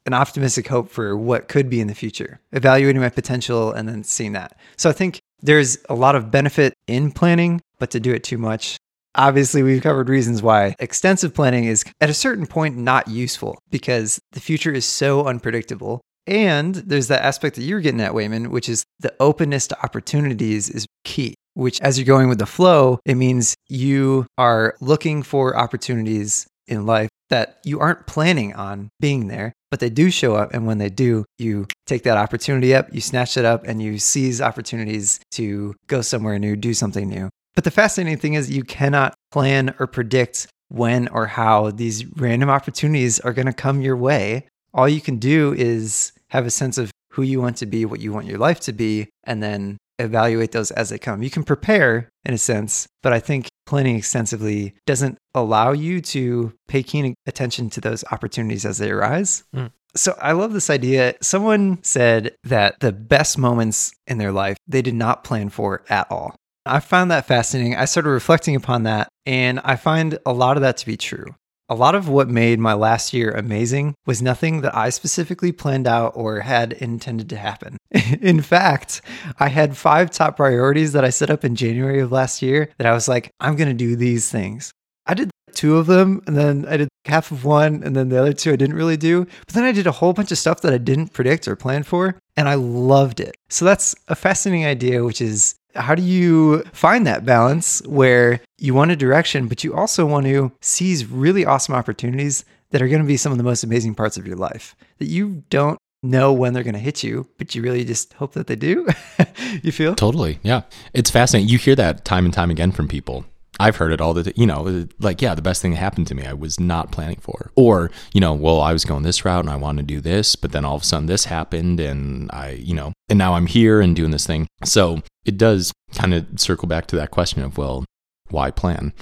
an 0.07 0.15
optimistic 0.15 0.67
hope 0.69 0.91
for 0.91 1.17
what 1.17 1.49
could 1.49 1.69
be 1.71 1.81
in 1.81 1.87
the 1.87 1.95
future, 1.95 2.41
evaluating 2.53 3.01
my 3.01 3.09
potential 3.09 3.73
and 3.73 3.89
then 3.89 4.05
seeing 4.05 4.33
that. 4.33 4.59
So 4.77 4.89
I 4.91 4.93
think 4.93 5.21
there's 5.41 5.79
a 5.89 5.95
lot 5.95 6.17
of 6.17 6.31
benefit 6.31 6.75
in 6.87 7.13
planning, 7.13 7.61
but 7.79 7.91
to 7.93 8.01
do 8.01 8.13
it 8.13 8.25
too 8.25 8.39
much, 8.39 8.77
obviously 9.15 9.63
we've 9.63 9.83
covered 9.83 10.09
reasons 10.09 10.43
why 10.43 10.75
extensive 10.79 11.35
planning 11.35 11.65
is 11.65 11.85
at 12.01 12.11
a 12.11 12.15
certain 12.15 12.47
point 12.47 12.77
not 12.77 13.09
useful 13.09 13.59
because 13.71 14.19
the 14.33 14.41
future 14.41 14.73
is 14.73 14.85
so 14.85 15.27
unpredictable. 15.27 16.01
And 16.29 16.75
there's 16.75 17.09
that 17.09 17.25
aspect 17.25 17.57
that 17.57 17.63
you're 17.63 17.81
getting 17.81 18.03
at, 18.03 18.15
Wayman, 18.15 18.51
which 18.51 18.69
is 18.69 18.85
the 19.01 19.15
openness 19.19 19.67
to 19.69 19.83
opportunities 19.83 20.69
is 20.69 20.87
key. 21.05 21.35
Which, 21.55 21.81
as 21.81 21.99
you're 21.99 22.07
going 22.07 22.29
with 22.29 22.39
the 22.39 22.47
flow, 22.47 23.01
it 23.05 23.17
means 23.17 23.57
you 23.67 24.27
are 24.37 24.77
looking 24.81 25.25
for 25.25 25.57
opportunities 25.57 26.47
in 26.69 26.87
life 26.87 27.09
that 27.31 27.59
you 27.65 27.81
aren't 27.81 28.07
planning 28.07 28.55
on 28.55 28.91
being 29.01 29.27
there, 29.27 29.53
but 29.71 29.81
they 29.81 29.91
do 29.91 30.11
show 30.11 30.37
up. 30.37 30.55
And 30.55 30.67
when 30.67 30.79
they 30.79 30.91
do, 30.91 31.25
you 31.39 31.67
take 31.87 32.05
that 32.05 32.17
opportunity 32.17 32.75
up, 32.75 32.95
you 32.95 33.01
snatch 33.01 33.37
it 33.37 33.45
up, 33.45 33.67
and 33.67 33.83
you 33.83 33.99
seize 33.99 34.41
opportunities 34.41 35.19
to 35.33 35.75
go 35.89 36.01
somewhere 36.01 36.39
new, 36.39 36.55
do 36.55 36.75
something 36.75 37.09
new. 37.09 37.29
But 37.57 37.65
the 37.65 37.73
fascinating 37.73 38.19
thing 38.19 38.35
is, 38.35 38.51
you 38.51 38.63
cannot 38.63 39.15
plan 39.33 39.75
or 39.81 39.89
predict 39.89 40.47
when 40.69 41.09
or 41.09 41.27
how 41.27 41.71
these 41.73 42.07
random 42.19 42.51
opportunities 42.51 43.19
are 43.19 43.33
going 43.33 43.47
to 43.47 43.53
come 43.53 43.81
your 43.81 43.97
way. 43.97 44.47
All 44.75 44.89
you 44.89 45.01
can 45.01 45.17
do 45.17 45.55
is 45.55 46.13
have 46.31 46.47
a 46.47 46.51
sense 46.51 46.79
of 46.79 46.91
who 47.13 47.23
you 47.23 47.41
want 47.41 47.57
to 47.59 47.67
be, 47.67 47.85
what 47.85 48.01
you 48.01 48.13
want 48.13 48.27
your 48.27 48.39
life 48.39 48.61
to 48.61 48.73
be, 48.73 49.09
and 49.25 49.43
then 49.43 49.79
evaluate 49.99 50.53
those 50.53 50.71
as 50.73 50.91
they 50.91 50.99
come. 50.99 51.23
You 51.23 51.31
can 51.31 51.43
prepare 51.43 52.09
in 52.25 52.35
a 52.35 52.39
sense, 52.39 52.87
but 53.03 53.13
I 53.13 53.21
think 53.21 53.49
planning 53.67 53.97
extensively 53.97 54.75
doesn't 54.87 55.19
allow 55.35 55.73
you 55.73 56.01
to 56.01 56.53
pay 56.69 56.83
keen 56.83 57.15
attention 57.27 57.71
to 57.71 57.81
those 57.81 58.05
opportunities 58.13 58.65
as 58.65 58.79
they 58.79 58.91
arise. 58.91 59.45
Mm. 59.55 59.73
So 59.97 60.17
I 60.21 60.33
love 60.33 60.53
this 60.53 60.71
idea. 60.71 61.15
Someone 61.21 61.83
said 61.83 62.37
that 62.45 62.79
the 62.81 62.93
best 62.93 63.39
moments 63.39 63.93
in 64.07 64.19
their 64.19 64.33
life 64.33 64.57
they 64.67 64.83
did 64.83 64.95
not 64.95 65.25
plan 65.25 65.49
for 65.49 65.83
at 65.89 66.07
all. 66.11 66.37
I 66.65 66.81
found 66.81 67.11
that 67.11 67.27
fascinating. 67.27 67.75
I 67.75 67.87
started 67.87 68.11
reflecting 68.11 68.55
upon 68.55 68.83
that, 68.83 69.09
and 69.25 69.59
I 69.65 69.77
find 69.77 70.19
a 70.27 70.33
lot 70.33 70.57
of 70.57 70.61
that 70.63 70.77
to 70.79 70.87
be 70.87 70.99
true. 70.99 71.35
A 71.71 71.75
lot 71.75 71.95
of 71.95 72.09
what 72.09 72.31
made 72.31 72.59
my 72.59 72.73
last 72.73 73.13
year 73.13 73.31
amazing 73.31 73.95
was 74.07 74.23
nothing 74.23 74.63
that 74.63 74.75
I 74.75 74.89
specifically 74.89 75.53
planned 75.53 75.87
out 75.87 76.13
or 76.15 76.41
had 76.41 76.73
intended 76.73 77.29
to 77.29 77.37
happen. 77.37 77.77
in 78.23 78.41
fact, 78.41 79.03
I 79.39 79.49
had 79.49 79.77
five 79.77 80.11
top 80.11 80.37
priorities 80.37 80.95
that 80.95 81.05
I 81.05 81.11
set 81.11 81.29
up 81.29 81.45
in 81.45 81.57
January 81.57 82.01
of 82.01 82.11
last 82.11 82.41
year 82.41 82.71
that 82.79 82.87
I 82.87 82.95
was 82.95 83.07
like, 83.07 83.31
I'm 83.39 83.55
going 83.57 83.69
to 83.69 83.75
do 83.75 83.97
these 83.97 84.31
things. 84.31 84.73
I 85.07 85.13
did 85.13 85.31
two 85.53 85.77
of 85.77 85.87
them, 85.87 86.23
and 86.27 86.37
then 86.37 86.65
I 86.67 86.77
did 86.79 86.89
half 87.05 87.33
of 87.33 87.45
one, 87.45 87.83
and 87.83 87.95
then 87.95 88.09
the 88.09 88.19
other 88.19 88.33
two 88.33 88.53
I 88.53 88.57
didn't 88.57 88.77
really 88.77 88.97
do. 88.97 89.27
But 89.47 89.55
then 89.55 89.65
I 89.65 89.73
did 89.73 89.87
a 89.87 89.93
whole 89.93 90.13
bunch 90.13 90.31
of 90.33 90.39
stuff 90.39 90.61
that 90.63 90.73
I 90.73 90.79
didn't 90.79 91.13
predict 91.13 91.49
or 91.49 91.57
plan 91.57 91.83
for, 91.83 92.17
and 92.37 92.49
I 92.49 92.55
loved 92.55 93.21
it. 93.21 93.35
So 93.49 93.65
that's 93.65 93.95
a 94.09 94.15
fascinating 94.15 94.65
idea, 94.65 95.05
which 95.05 95.21
is 95.21 95.55
how 95.79 95.95
do 95.95 96.03
you 96.03 96.63
find 96.73 97.07
that 97.07 97.25
balance 97.25 97.83
where 97.87 98.41
you 98.59 98.75
want 98.75 98.91
a 98.91 98.97
direction, 98.97 99.49
but 99.49 99.65
you 99.65 99.75
also 99.75 100.05
want 100.05 100.27
to 100.27 100.53
seize 100.61 101.07
really 101.07 101.45
awesome 101.45 101.75
opportunities 101.75 102.45
that 102.71 102.83
are 102.83 102.89
going 102.89 103.03
to 103.03 103.07
be 103.07 103.17
some 103.17 103.33
of 103.33 103.39
the 103.39 103.45
most 103.45 103.65
amazing 103.65 103.95
parts 103.95 104.17
of 104.17 104.27
your 104.27 104.37
life 104.37 104.77
that 104.99 105.07
you 105.07 105.43
don't 105.51 105.79
know 106.03 106.33
when 106.33 106.53
they're 106.53 106.63
going 106.63 106.75
to 106.75 106.81
hit 106.81 107.03
you, 107.03 107.29
but 107.39 107.55
you 107.55 107.63
really 107.63 107.85
just 107.85 108.13
hope 108.15 108.33
that 108.33 108.47
they 108.47 108.57
do? 108.57 108.87
you 109.63 109.73
feel? 109.73 109.95
Totally. 109.95 110.39
Yeah. 110.43 110.63
It's 110.95 111.11
fascinating. 111.11 111.49
You 111.49 111.59
hear 111.59 111.75
that 111.77 112.05
time 112.05 112.25
and 112.25 112.35
time 112.35 112.51
again 112.51 112.73
from 112.73 112.89
people. 112.89 113.25
I've 113.61 113.77
heard 113.77 113.93
it 113.93 114.01
all 114.01 114.15
the, 114.15 114.33
you 114.37 114.47
know, 114.47 114.87
like, 115.01 115.21
yeah, 115.21 115.35
the 115.35 115.43
best 115.43 115.61
thing 115.61 115.73
that 115.73 115.79
happened 115.79 116.07
to 116.09 116.15
me, 116.15 116.25
I 116.25 116.33
was 116.33 116.61
not 116.61 116.93
planning 116.93 117.19
for. 117.21 117.51
Or, 117.57 117.91
you 118.13 118.21
know, 118.21 118.33
well, 118.33 118.61
I 118.61 118.73
was 118.73 118.85
going 118.85 119.03
this 119.03 119.25
route 119.25 119.45
and 119.45 119.51
I 119.51 119.57
wanted 119.57 119.89
to 119.89 119.95
do 119.95 120.01
this, 120.01 120.37
but 120.37 120.53
then 120.53 120.65
all 120.65 120.77
of 120.77 120.83
a 120.83 120.85
sudden 120.85 121.07
this 121.07 121.25
happened 121.25 121.81
and 121.81 122.31
I, 122.31 122.51
you 122.51 122.75
know, 122.75 122.93
and 123.09 123.19
now 123.19 123.35
I'm 123.35 123.47
here 123.47 123.81
and 123.81 123.97
doing 123.97 124.13
this 124.13 124.27
thing. 124.27 124.47
So 124.65 125.03
it 125.29 125.37
does 125.39 125.73
kind 125.95 126.15
of 126.15 126.27
circle 126.37 126.67
back 126.67 126.87
to 126.87 126.97
that 126.97 127.11
question 127.11 127.43
of, 127.43 127.59
well, 127.59 127.85
why 128.31 128.51
plan? 128.51 128.93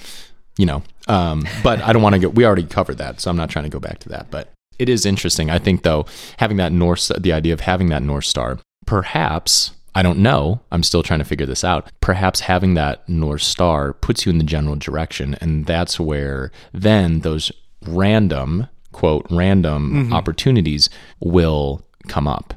You 0.58 0.66
know, 0.66 0.82
um, 1.08 1.46
but 1.62 1.80
I 1.82 1.92
don't 1.92 2.02
want 2.02 2.14
to 2.14 2.18
go, 2.18 2.28
we 2.28 2.44
already 2.44 2.64
covered 2.64 2.98
that. 2.98 3.20
So 3.20 3.30
I'm 3.30 3.36
not 3.36 3.50
trying 3.50 3.64
to 3.64 3.70
go 3.70 3.78
back 3.80 3.98
to 4.00 4.08
that. 4.10 4.30
But 4.30 4.52
it 4.78 4.88
is 4.88 5.06
interesting. 5.06 5.50
I 5.50 5.58
think, 5.58 5.82
though, 5.82 6.06
having 6.38 6.56
that 6.58 6.72
North, 6.72 7.10
the 7.18 7.32
idea 7.32 7.52
of 7.52 7.60
having 7.60 7.88
that 7.90 8.02
North 8.02 8.24
Star, 8.24 8.58
perhaps 8.86 9.72
I 9.94 10.02
don't 10.02 10.18
know. 10.18 10.60
I'm 10.70 10.82
still 10.82 11.02
trying 11.02 11.20
to 11.20 11.24
figure 11.24 11.46
this 11.46 11.64
out. 11.64 11.90
Perhaps 12.02 12.40
having 12.40 12.74
that 12.74 13.08
North 13.08 13.40
Star 13.40 13.94
puts 13.94 14.26
you 14.26 14.30
in 14.30 14.36
the 14.36 14.44
general 14.44 14.76
direction. 14.76 15.36
And 15.40 15.64
that's 15.64 15.98
where 15.98 16.50
then 16.72 17.20
those 17.20 17.50
random, 17.86 18.68
quote, 18.92 19.26
random 19.30 20.08
Mhm. 20.10 20.12
opportunities 20.12 20.90
will 21.18 21.82
come 22.08 22.28
up. 22.28 22.52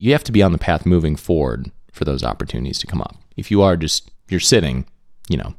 You 0.00 0.10
have 0.12 0.24
to 0.24 0.32
be 0.32 0.42
on 0.42 0.50
the 0.50 0.58
path 0.58 0.84
moving 0.84 1.14
forward 1.14 1.70
for 1.92 2.04
those 2.04 2.22
opportunities 2.24 2.78
to 2.80 2.86
come 2.86 3.00
up. 3.00 3.16
If 3.36 3.50
you 3.50 3.62
are 3.62 3.76
just, 3.76 4.10
you're 4.28 4.40
sitting, 4.40 4.86
you 5.28 5.36
know, 5.36 5.54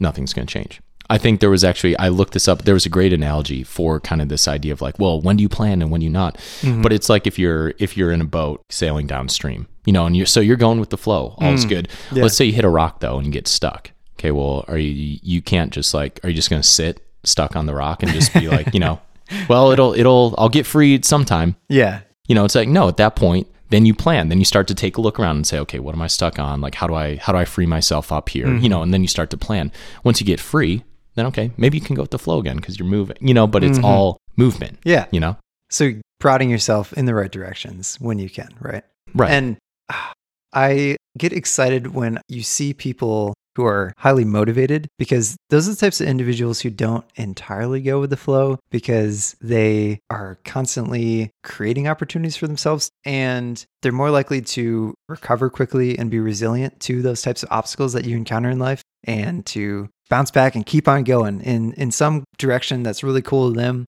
nothing's 0.00 0.32
going 0.32 0.46
to 0.46 0.52
change. 0.52 0.80
I 1.10 1.18
think 1.18 1.40
there 1.40 1.50
was 1.50 1.62
actually, 1.64 1.96
I 1.98 2.08
looked 2.08 2.32
this 2.32 2.48
up. 2.48 2.62
There 2.62 2.74
was 2.74 2.86
a 2.86 2.88
great 2.88 3.12
analogy 3.12 3.64
for 3.64 4.00
kind 4.00 4.22
of 4.22 4.28
this 4.28 4.48
idea 4.48 4.72
of 4.72 4.80
like, 4.80 4.98
well, 4.98 5.20
when 5.20 5.36
do 5.36 5.42
you 5.42 5.48
plan 5.48 5.82
and 5.82 5.90
when 5.90 6.00
do 6.00 6.04
you 6.04 6.10
not? 6.12 6.38
Mm-hmm. 6.62 6.80
But 6.80 6.92
it's 6.92 7.08
like 7.10 7.26
if 7.26 7.38
you're 7.38 7.74
if 7.78 7.96
you're 7.98 8.12
in 8.12 8.22
a 8.22 8.24
boat 8.24 8.62
sailing 8.70 9.06
downstream, 9.06 9.66
you 9.84 9.92
know, 9.92 10.06
and 10.06 10.16
you're 10.16 10.24
so 10.26 10.40
you're 10.40 10.56
going 10.56 10.80
with 10.80 10.88
the 10.90 10.96
flow, 10.96 11.34
all's 11.38 11.66
Mm. 11.66 11.68
good. 11.68 11.88
Yeah. 12.12 12.22
Let's 12.22 12.36
say 12.36 12.46
you 12.46 12.52
hit 12.52 12.64
a 12.64 12.70
rock 12.70 13.00
though 13.00 13.18
and 13.18 13.26
you 13.26 13.32
get 13.32 13.46
stuck. 13.46 13.90
Okay, 14.14 14.30
well, 14.30 14.64
are 14.68 14.78
you 14.78 15.18
you 15.22 15.42
can't 15.42 15.70
just 15.72 15.92
like 15.92 16.18
are 16.24 16.30
you 16.30 16.34
just 16.36 16.48
gonna 16.48 16.62
sit 16.62 17.04
stuck 17.24 17.56
on 17.56 17.66
the 17.66 17.74
rock 17.74 18.02
and 18.02 18.12
just 18.12 18.32
be 18.32 18.48
like, 18.48 18.72
you 18.72 18.80
know, 18.80 18.98
well, 19.50 19.70
it'll 19.70 19.92
it'll 19.92 20.34
I'll 20.38 20.48
get 20.48 20.64
freed 20.64 21.04
sometime. 21.04 21.56
Yeah. 21.68 22.00
You 22.26 22.34
know, 22.36 22.46
it's 22.46 22.54
like 22.54 22.68
no, 22.68 22.88
at 22.88 22.96
that 22.98 23.16
point, 23.16 23.48
then 23.72 23.84
you 23.86 23.94
plan. 23.94 24.28
Then 24.28 24.38
you 24.38 24.44
start 24.44 24.68
to 24.68 24.74
take 24.74 24.96
a 24.96 25.00
look 25.00 25.18
around 25.18 25.36
and 25.36 25.46
say, 25.46 25.58
okay, 25.58 25.80
what 25.80 25.94
am 25.94 26.02
I 26.02 26.06
stuck 26.06 26.38
on? 26.38 26.60
Like 26.60 26.76
how 26.76 26.86
do 26.86 26.94
I 26.94 27.16
how 27.16 27.32
do 27.32 27.38
I 27.38 27.44
free 27.44 27.66
myself 27.66 28.12
up 28.12 28.28
here? 28.28 28.46
Mm-hmm. 28.46 28.62
You 28.62 28.68
know, 28.68 28.82
and 28.82 28.92
then 28.94 29.02
you 29.02 29.08
start 29.08 29.30
to 29.30 29.36
plan. 29.36 29.72
Once 30.04 30.20
you 30.20 30.26
get 30.26 30.38
free, 30.38 30.84
then 31.16 31.26
okay, 31.26 31.50
maybe 31.56 31.78
you 31.78 31.84
can 31.84 31.96
go 31.96 32.02
with 32.02 32.12
the 32.12 32.18
flow 32.18 32.38
again 32.38 32.56
because 32.56 32.78
you're 32.78 32.88
moving. 32.88 33.16
You 33.20 33.34
know, 33.34 33.46
but 33.48 33.64
it's 33.64 33.78
Mhm. 33.78 33.84
all 33.84 34.18
movement. 34.36 34.78
Yeah. 34.84 35.06
You 35.10 35.20
know, 35.20 35.36
So 35.70 35.92
prodding 36.20 36.50
yourself 36.50 36.92
in 36.92 37.06
the 37.06 37.14
right 37.14 37.30
directions 37.32 37.96
when 38.00 38.18
you 38.18 38.30
can, 38.30 38.48
right? 38.60 38.84
right? 39.14 39.30
And 39.30 39.56
ah, 39.90 40.12
I 40.54 40.96
get 41.18 41.32
excited 41.32 41.94
when 41.94 42.18
you 42.28 42.42
see 42.42 42.72
people 42.74 43.34
who 43.56 43.64
are 43.64 43.92
highly 43.98 44.24
motivated 44.24 44.88
because 44.98 45.36
those 45.50 45.68
are 45.68 45.72
the 45.72 45.76
types 45.76 46.00
of 46.00 46.08
individuals 46.08 46.60
who 46.60 46.70
don't 46.70 47.04
entirely 47.16 47.80
go 47.80 48.00
with 48.00 48.10
the 48.10 48.16
flow 48.16 48.58
because 48.70 49.36
they 49.40 50.00
are 50.10 50.38
constantly 50.44 51.30
creating 51.42 51.88
opportunities 51.88 52.36
for 52.36 52.46
themselves 52.46 52.90
and 53.04 53.64
they're 53.82 53.92
more 53.92 54.10
likely 54.10 54.40
to 54.40 54.94
recover 55.08 55.50
quickly 55.50 55.98
and 55.98 56.10
be 56.10 56.20
resilient 56.20 56.80
to 56.80 57.02
those 57.02 57.22
types 57.22 57.42
of 57.42 57.48
obstacles 57.50 57.92
that 57.92 58.04
you 58.04 58.16
encounter 58.16 58.50
in 58.50 58.58
life 58.58 58.82
and 59.04 59.44
to 59.44 59.88
bounce 60.08 60.30
back 60.30 60.54
and 60.54 60.66
keep 60.66 60.88
on 60.88 61.04
going 61.04 61.40
in 61.40 61.72
in 61.74 61.90
some 61.90 62.24
direction 62.38 62.82
that's 62.82 63.02
really 63.02 63.22
cool 63.22 63.52
to 63.52 63.58
them 63.58 63.84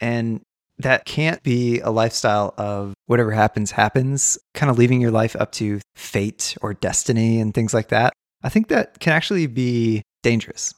and 0.00 0.40
that 0.78 1.04
can't 1.04 1.42
be 1.42 1.80
a 1.80 1.90
lifestyle 1.90 2.54
of 2.58 2.94
whatever 3.06 3.32
happens, 3.32 3.70
happens, 3.70 4.38
kind 4.54 4.70
of 4.70 4.78
leaving 4.78 5.00
your 5.00 5.10
life 5.10 5.34
up 5.36 5.52
to 5.52 5.80
fate 5.94 6.56
or 6.60 6.74
destiny 6.74 7.40
and 7.40 7.54
things 7.54 7.72
like 7.72 7.88
that. 7.88 8.12
I 8.42 8.48
think 8.48 8.68
that 8.68 9.00
can 9.00 9.12
actually 9.12 9.46
be 9.46 10.02
dangerous. 10.22 10.74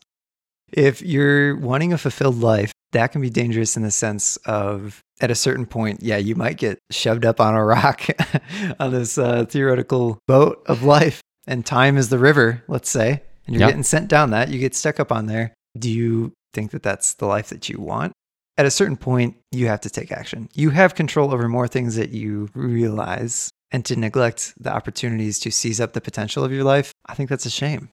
If 0.73 1.01
you're 1.03 1.57
wanting 1.57 1.93
a 1.93 1.99
fulfilled 1.99 2.37
life, 2.41 2.73
that 2.93 3.13
can 3.13 3.21
be 3.21 3.31
dangerous 3.31 3.77
in 3.77 3.83
the 3.83 3.91
sense 3.91 4.37
of 4.47 5.01
at 5.21 5.31
a 5.31 5.35
certain 5.35 5.67
point, 5.67 6.03
yeah, 6.03 6.17
you 6.17 6.35
might 6.35 6.57
get 6.59 6.79
shoved 6.91 7.25
up 7.25 7.41
on 7.41 7.55
a 7.55 7.65
rock 7.65 8.07
on 8.81 8.93
this 8.93 9.19
uh, 9.19 9.45
theoretical 9.47 10.19
boat 10.29 10.63
of 10.67 10.83
life, 10.83 11.21
and 11.47 11.65
time 11.67 11.97
is 11.97 12.09
the 12.09 12.19
river, 12.19 12.63
let's 12.69 12.89
say, 12.91 13.23
and 13.47 13.55
you're 13.55 13.61
Yeah. 13.63 13.69
getting 13.69 13.83
sent 13.83 14.09
down 14.09 14.31
that. 14.31 14.49
You 14.51 14.59
get 14.59 14.75
stuck 14.75 15.01
up 15.01 15.11
on 15.11 15.27
there. 15.27 15.53
Do 15.79 15.91
you 15.91 16.33
think 16.55 16.71
that 16.71 16.83
that's 16.83 17.15
the 17.15 17.27
life 17.27 17.49
that 17.49 17.69
you 17.69 17.79
want? 17.79 18.13
at 18.57 18.67
a 18.67 18.71
certain 18.73 18.97
point, 18.97 19.37
you 19.53 19.69
have 19.69 19.81
to 19.83 19.89
take 19.89 20.11
action. 20.11 20.49
You 20.53 20.71
have 20.71 20.97
control 20.97 21.33
over 21.33 21.49
more 21.49 21.69
things 21.69 21.95
that 21.95 22.11
you 22.11 22.49
realize, 22.55 23.51
and 23.71 23.85
to 23.85 23.97
neglect 23.97 24.55
the 24.59 24.73
opportunities 24.73 25.39
to 25.41 25.51
seize 25.51 25.81
up 25.81 25.93
the 25.93 26.01
potential 26.01 26.45
of 26.45 26.53
your 26.53 26.65
life, 26.65 26.93
I 27.07 27.15
think 27.15 27.29
that's 27.29 27.47
a 27.47 27.51
shame. 27.51 27.91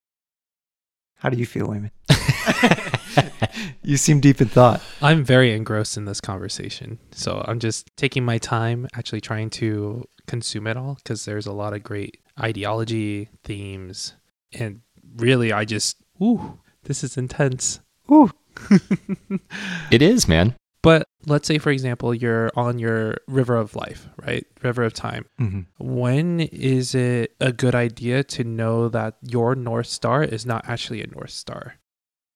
How 1.18 1.30
do 1.30 1.38
you 1.38 1.46
feel, 1.46 1.68
Wayman? 1.68 1.92
you 3.84 3.98
seem 3.98 4.20
deep 4.20 4.42
in 4.42 4.48
thought. 4.48 4.82
I'm 5.02 5.24
very 5.24 5.54
engrossed 5.54 5.98
in 5.98 6.06
this 6.06 6.22
conversation. 6.22 7.00
So 7.12 7.44
I'm 7.48 7.60
just 7.60 7.88
taking 7.96 8.26
my 8.26 8.38
time 8.38 8.88
actually 8.94 9.22
trying 9.22 9.50
to 9.52 10.06
consume 10.28 10.68
it 10.68 10.78
all 10.78 10.96
because 10.96 11.26
there's 11.26 11.48
a 11.48 11.54
lot 11.54 11.74
of 11.74 11.84
great 11.84 12.20
ideology, 12.40 13.30
themes, 13.44 14.14
and 14.54 14.82
really 15.16 15.52
I 15.54 15.66
just, 15.66 15.98
ooh, 16.22 16.60
this 16.84 17.04
is 17.04 17.18
intense. 17.18 17.80
Ooh. 18.12 18.32
it 19.92 20.02
is, 20.02 20.28
man. 20.28 20.56
But 20.86 21.08
let's 21.26 21.48
say, 21.48 21.58
for 21.58 21.72
example, 21.72 22.14
you're 22.14 22.52
on 22.56 22.78
your 22.80 23.18
river 23.28 23.56
of 23.58 23.76
life, 23.76 24.08
right? 24.26 24.46
River 24.64 24.84
of 24.84 24.94
time. 24.94 25.26
Mm-hmm. 25.42 25.62
When 25.80 26.40
is 26.40 26.94
it 26.96 27.36
a 27.42 27.52
good 27.52 27.74
idea 27.76 28.24
to 28.24 28.44
know 28.44 28.88
that 28.90 29.16
your 29.22 29.56
North 29.56 29.88
Star 29.88 30.24
is 30.24 30.46
not 30.46 30.64
actually 30.70 31.02
a 31.02 31.08
North 31.08 31.32
Star? 31.32 31.76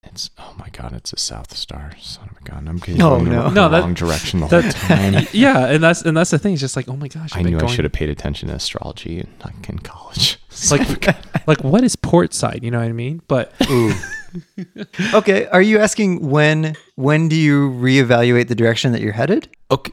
It's 0.02 0.30
oh 0.40 0.56
my 0.58 0.70
god, 0.72 0.94
it's 0.94 1.12
a 1.14 1.18
South 1.20 1.56
Star. 1.56 1.92
Son 2.00 2.30
of 2.32 2.38
a 2.38 2.50
gun. 2.50 2.68
I'm 2.70 2.78
getting 2.78 3.02
Oh, 3.02 3.10
going 3.18 3.26
the 3.26 3.32
no. 3.32 3.42
wrong- 3.44 3.54
No, 3.54 3.70
that- 3.70 3.82
wrong 3.82 3.94
direction 4.06 4.40
the 4.40 4.48
whole 4.48 4.62
that- 4.62 4.74
time. 4.88 5.28
yeah, 5.34 5.68
and 5.68 5.84
that's 5.84 6.02
and 6.04 6.16
that's 6.18 6.32
the 6.32 6.40
thing. 6.40 6.54
It's 6.54 6.62
just 6.62 6.76
like, 6.78 6.88
oh 6.90 6.96
my 6.96 7.10
gosh, 7.10 7.36
I 7.36 7.40
I've 7.40 7.44
been 7.44 7.58
knew 7.58 7.64
I 7.64 7.68
should 7.68 7.84
have 7.86 7.92
paid 7.92 8.10
attention 8.10 8.48
to 8.50 8.56
astrology 8.56 9.20
in, 9.20 9.28
like 9.46 9.70
in 9.70 9.78
college. 9.80 10.40
like 10.72 11.48
like 11.48 11.64
what 11.64 11.84
is 11.84 11.96
port 11.98 12.34
side? 12.34 12.64
You 12.64 12.72
know 12.72 12.80
what 12.80 12.88
I 12.88 12.94
mean? 12.94 13.22
But 13.28 13.54
Ooh. 13.70 13.94
okay. 15.14 15.48
Are 15.48 15.62
you 15.62 15.80
asking 15.80 16.30
when 16.30 16.76
when 16.96 17.28
do 17.30 17.36
you 17.36 17.70
reevaluate 17.72 18.48
the 18.48 18.56
direction 18.56 18.92
that 18.92 19.02
you're 19.02 19.14
headed? 19.14 19.48
okay, 19.72 19.92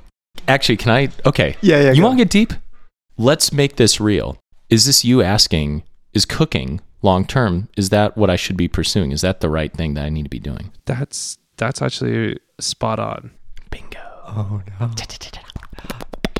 actually, 0.48 0.76
can 0.76 0.90
I? 0.92 1.08
Okay, 1.24 1.56
Yeah, 1.60 1.80
yeah. 1.80 1.92
you 1.92 2.02
want 2.02 2.18
to 2.18 2.24
get 2.24 2.30
deep? 2.30 2.52
Let's 3.18 3.52
make 3.52 3.76
this 3.76 4.00
real. 4.00 4.38
Is 4.68 4.84
this 4.86 5.04
you 5.04 5.22
asking? 5.22 5.82
Is 6.12 6.24
cooking 6.24 6.80
long 7.02 7.26
term? 7.26 7.68
Is 7.76 7.90
that 7.90 8.16
what 8.16 8.30
I 8.30 8.36
should 8.36 8.56
be 8.56 8.68
pursuing? 8.68 9.12
Is 9.12 9.20
that 9.20 9.40
the 9.40 9.48
right 9.50 9.72
thing 9.72 9.94
that 9.94 10.04
I 10.04 10.08
need 10.08 10.24
to 10.24 10.30
be 10.30 10.40
doing? 10.40 10.72
that's 10.86 11.38
that's 11.56 11.80
actually 11.80 12.38
spot 12.60 12.98
on. 12.98 13.30
Bingo. 13.70 13.98
Oh 14.28 14.62
no, 14.80 14.90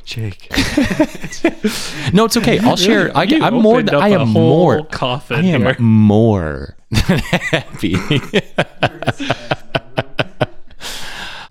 Jake. 0.07 0.51
No, 2.13 2.25
it's 2.25 2.37
okay. 2.37 2.59
I'll 2.61 2.77
share. 2.77 3.11
I, 3.17 3.25
I'm 3.25 3.55
more. 3.55 3.81
up 3.81 3.93
I 3.93 4.11
am 4.11 4.29
more. 4.29 4.85
coffin 4.87 5.45
I 5.45 5.49
am 5.49 5.63
here. 5.63 5.77
more 5.81 6.77
than 6.91 7.19
happy. 7.19 7.97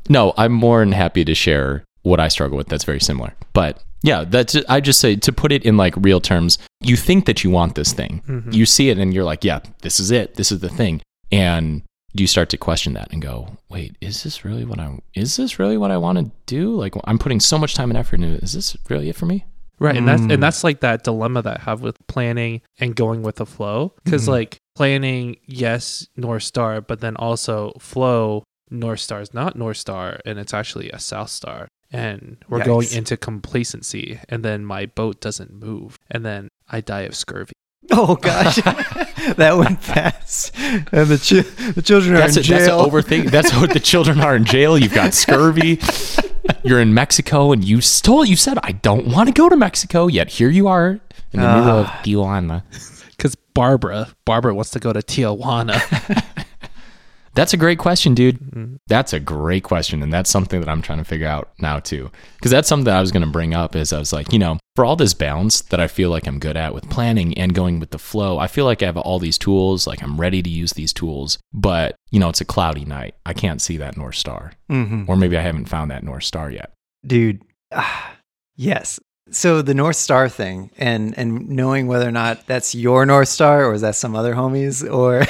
no, 0.10 0.34
I'm 0.38 0.54
more 0.54 0.80
than 0.80 0.94
happy 0.94 1.26
to 1.26 1.36
share 1.36 1.84
what 2.04 2.20
I 2.20 2.28
struggle 2.30 2.58
with. 2.58 2.68
That's 2.68 2.84
very 2.86 3.00
similar. 3.02 3.34
But 3.54 3.84
yeah, 4.04 4.24
that's 4.24 4.56
I 4.70 4.80
just 4.80 5.00
say 5.02 5.16
to 5.18 5.34
put 5.34 5.52
it 5.52 5.66
in 5.66 5.76
like 5.78 5.94
real 5.98 6.22
terms. 6.22 6.58
You 6.82 6.96
think 6.96 7.26
that 7.26 7.44
you 7.44 7.50
want 7.50 7.76
this 7.76 7.92
thing. 7.94 8.22
Mhm. 8.28 8.54
You 8.54 8.66
see 8.66 8.90
it 8.90 8.98
and 8.98 9.14
you're 9.14 9.24
like, 9.26 9.44
yeah, 9.44 9.60
this 9.82 10.00
is 10.00 10.12
it. 10.12 10.36
This 10.36 10.52
is 10.52 10.60
the 10.60 10.70
thing. 10.70 11.02
And 11.32 11.84
you 12.18 12.28
start 12.28 12.50
to 12.50 12.58
question 12.58 12.94
that 12.94 13.12
and 13.12 13.22
go, 13.22 13.58
wait, 13.70 13.96
is 14.02 14.24
this 14.24 14.46
really 14.46 14.66
what 14.66 14.80
I 14.80 15.00
is 15.14 15.36
this 15.36 15.60
really 15.60 15.78
what 15.78 15.92
I 15.92 15.98
want 15.98 16.18
to 16.20 16.32
do? 16.46 16.74
Like 16.76 16.94
I'm 17.06 17.20
putting 17.20 17.40
so 17.40 17.58
much 17.58 17.76
time 17.76 17.90
and 17.92 17.98
effort 17.98 18.16
into 18.16 18.34
it. 18.34 18.44
Is 18.44 18.54
this 18.54 18.76
really 18.90 19.10
it 19.10 19.16
for 19.16 19.26
me? 19.26 19.46
Right, 19.78 19.98
and 19.98 20.08
that's 20.08 20.22
Mm. 20.22 20.34
and 20.36 20.44
that's 20.44 20.64
like 20.64 20.80
that 20.80 21.04
dilemma 21.04 21.42
that 21.42 21.60
I 21.60 21.64
have 21.64 21.82
with 21.82 21.98
planning 22.08 22.62
and 22.80 22.96
going 22.96 23.24
with 23.24 23.36
the 23.36 23.46
flow. 23.46 23.94
Because 24.06 24.26
Mhm. 24.26 24.30
like 24.30 24.58
planning, 24.76 25.36
yes, 25.46 26.08
North 26.16 26.44
Star, 26.44 26.80
but 26.80 27.02
then 27.02 27.16
also 27.18 27.74
flow, 27.80 28.44
North 28.72 29.02
Star 29.02 29.20
is 29.22 29.34
not 29.34 29.58
North 29.58 29.78
Star, 29.78 30.20
and 30.26 30.40
it's 30.40 30.54
actually 30.54 30.90
a 30.92 31.00
South 31.00 31.30
Star. 31.30 31.68
And 31.92 32.38
we're 32.50 32.64
going 32.66 32.88
into 32.92 33.16
complacency, 33.18 34.20
and 34.30 34.44
then 34.44 34.66
my 34.66 34.86
boat 34.86 35.20
doesn't 35.22 35.54
move, 35.54 35.98
and 36.10 36.26
then 36.26 36.48
I 36.70 36.82
die 36.82 37.02
of 37.02 37.16
scurvy. 37.16 37.54
Oh 37.92 38.16
gosh, 38.16 38.56
that 39.38 39.56
went 39.58 39.82
fast. 39.82 40.52
And 40.58 41.08
the 41.08 41.18
chi- 41.18 41.72
the 41.72 41.82
children 41.82 42.14
are 42.14 42.18
in 42.18 42.22
a, 42.24 42.26
that's 42.26 42.38
an 42.38 42.44
jail. 42.44 42.86
overthink. 42.90 43.32
That's 43.32 43.54
what 43.56 43.74
the 43.74 43.80
children 43.80 44.20
are 44.22 44.36
in 44.36 44.46
jail. 44.46 44.78
You've 44.78 44.94
got 44.94 45.14
scurvy. 45.14 45.80
You're 46.64 46.80
in 46.82 46.94
Mexico, 46.94 47.52
and 47.52 47.64
you 47.64 47.82
told 47.82 48.28
you 48.28 48.36
said 48.36 48.58
I 48.64 48.72
don't 48.74 49.08
want 49.08 49.28
to 49.28 49.34
go 49.34 49.50
to 49.50 49.56
Mexico. 49.56 50.08
Yet 50.08 50.30
here 50.30 50.50
you 50.50 50.68
are 50.68 51.00
in 51.32 51.40
the 51.42 51.48
middle 51.48 51.70
of 51.80 51.86
Ah. 51.88 52.02
Tijuana. 52.04 52.64
Because 53.18 53.36
Barbara, 53.54 54.10
Barbara 54.26 54.54
wants 54.54 54.72
to 54.72 54.80
go 54.80 54.92
to 54.92 55.00
Tijuana. 55.00 55.80
That's 57.36 57.54
a 57.54 57.58
great 57.58 57.78
question, 57.78 58.16
dude. 58.16 58.40
Mhm. 58.40 58.78
That's 58.88 59.14
a 59.14 59.20
great 59.20 59.64
question, 59.64 60.02
and 60.02 60.12
that's 60.12 60.30
something 60.30 60.60
that 60.62 60.70
I'm 60.70 60.82
trying 60.82 60.98
to 61.00 61.04
figure 61.04 61.28
out 61.28 61.50
now 61.60 61.80
too. 61.80 62.10
Because 62.38 62.50
that's 62.52 62.68
something 62.68 62.86
that 62.86 62.96
I 62.98 63.02
was 63.02 63.12
going 63.12 63.26
to 63.26 63.30
bring 63.32 63.54
up. 63.54 63.76
Is 63.76 63.92
I 63.94 64.00
was 64.00 64.14
like, 64.14 64.32
you 64.34 64.40
know, 64.40 64.58
for 64.76 64.86
all 64.86 64.96
this 64.96 65.14
balance 65.14 65.62
that 65.62 65.80
I 65.80 65.88
feel 65.88 66.10
like 66.10 66.28
I'm 66.28 66.40
good 66.40 66.58
at 66.58 66.74
with 66.74 66.90
planning 66.90 67.38
and 67.38 67.54
going 67.54 67.80
with 67.80 67.92
the 67.92 68.00
flow, 68.00 68.40
I 68.40 68.48
feel 68.48 68.66
like 68.66 68.82
I 68.82 68.86
have 68.88 68.98
all 68.98 69.20
these 69.20 69.38
tools. 69.38 69.86
Like 69.86 70.02
I'm 70.02 70.20
ready 70.20 70.42
to 70.42 70.50
use 70.50 70.74
these 70.74 70.94
tools, 70.94 71.38
but 71.54 71.96
you 72.10 72.20
know, 72.20 72.30
it's 72.30 72.42
a 72.42 72.46
cloudy 72.46 72.86
night. 72.86 73.16
I 73.26 73.34
can't 73.34 73.62
see 73.62 73.78
that 73.78 73.98
north 73.98 74.16
star, 74.16 74.54
Mhm. 74.72 75.08
or 75.10 75.16
maybe 75.18 75.38
I 75.38 75.42
haven't 75.42 75.66
found 75.70 75.92
that 75.92 76.04
north 76.04 76.24
star 76.24 76.50
yet. 76.50 76.72
dude. 77.06 77.42
ah, 77.72 78.14
yes. 78.56 79.00
So 79.32 79.64
the 79.64 79.74
North 79.74 79.96
Star 79.96 80.30
thing, 80.30 80.70
and 80.78 81.18
and 81.18 81.50
knowing 81.50 81.88
whether 81.88 82.08
or 82.08 82.12
not 82.12 82.46
that's 82.46 82.76
your 82.76 83.06
North 83.06 83.28
Star 83.28 83.66
or 83.66 83.74
is 83.74 83.82
that 83.82 83.96
some 83.96 84.16
other 84.16 84.36
homies 84.36 84.88
or 84.88 85.26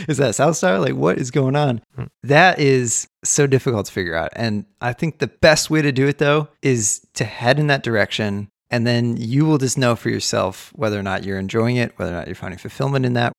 is 0.08 0.16
that 0.16 0.34
South 0.34 0.56
Star? 0.56 0.78
Like, 0.78 0.94
what 0.94 1.18
is 1.18 1.30
going 1.30 1.54
on? 1.54 1.82
Hmm. 1.94 2.04
That 2.22 2.58
is 2.58 3.06
so 3.22 3.46
difficult 3.46 3.86
to 3.86 3.92
figure 3.92 4.14
out. 4.14 4.30
And 4.34 4.64
I 4.80 4.94
think 4.94 5.18
the 5.18 5.26
best 5.26 5.68
way 5.68 5.82
to 5.82 5.92
do 5.92 6.06
it 6.06 6.18
though 6.18 6.48
is 6.62 7.06
to 7.14 7.24
head 7.24 7.58
in 7.58 7.66
that 7.66 7.82
direction, 7.82 8.48
and 8.70 8.86
then 8.86 9.18
you 9.18 9.44
will 9.44 9.58
just 9.58 9.76
know 9.76 9.94
for 9.94 10.08
yourself 10.08 10.72
whether 10.74 10.98
or 10.98 11.02
not 11.02 11.24
you're 11.24 11.38
enjoying 11.38 11.76
it, 11.76 11.92
whether 11.98 12.12
or 12.12 12.16
not 12.16 12.26
you're 12.26 12.34
finding 12.34 12.58
fulfillment 12.58 13.04
in 13.04 13.12
that. 13.12 13.32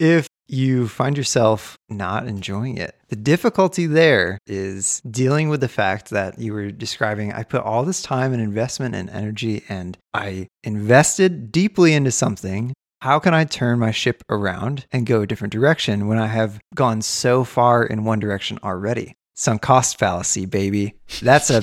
If 0.00 0.26
you 0.48 0.88
find 0.88 1.16
yourself 1.16 1.76
not 1.88 2.26
enjoying 2.26 2.76
it. 2.76 2.94
The 3.08 3.16
difficulty 3.16 3.86
there 3.86 4.38
is 4.46 5.00
dealing 5.08 5.48
with 5.48 5.60
the 5.60 5.68
fact 5.68 6.10
that 6.10 6.38
you 6.38 6.52
were 6.52 6.70
describing 6.70 7.32
I 7.32 7.42
put 7.42 7.62
all 7.62 7.84
this 7.84 8.02
time 8.02 8.32
and 8.32 8.42
investment 8.42 8.94
and 8.94 9.08
energy 9.10 9.64
and 9.68 9.96
I 10.14 10.48
invested 10.62 11.52
deeply 11.52 11.94
into 11.94 12.10
something. 12.10 12.72
How 13.00 13.18
can 13.18 13.34
I 13.34 13.44
turn 13.44 13.78
my 13.78 13.90
ship 13.90 14.22
around 14.30 14.86
and 14.92 15.06
go 15.06 15.22
a 15.22 15.26
different 15.26 15.52
direction 15.52 16.06
when 16.06 16.18
I 16.18 16.28
have 16.28 16.60
gone 16.74 17.02
so 17.02 17.44
far 17.44 17.84
in 17.84 18.04
one 18.04 18.20
direction 18.20 18.58
already? 18.62 19.14
Sunk 19.34 19.62
cost 19.62 19.98
fallacy, 19.98 20.46
baby. 20.46 20.94
That's 21.20 21.50
a 21.50 21.62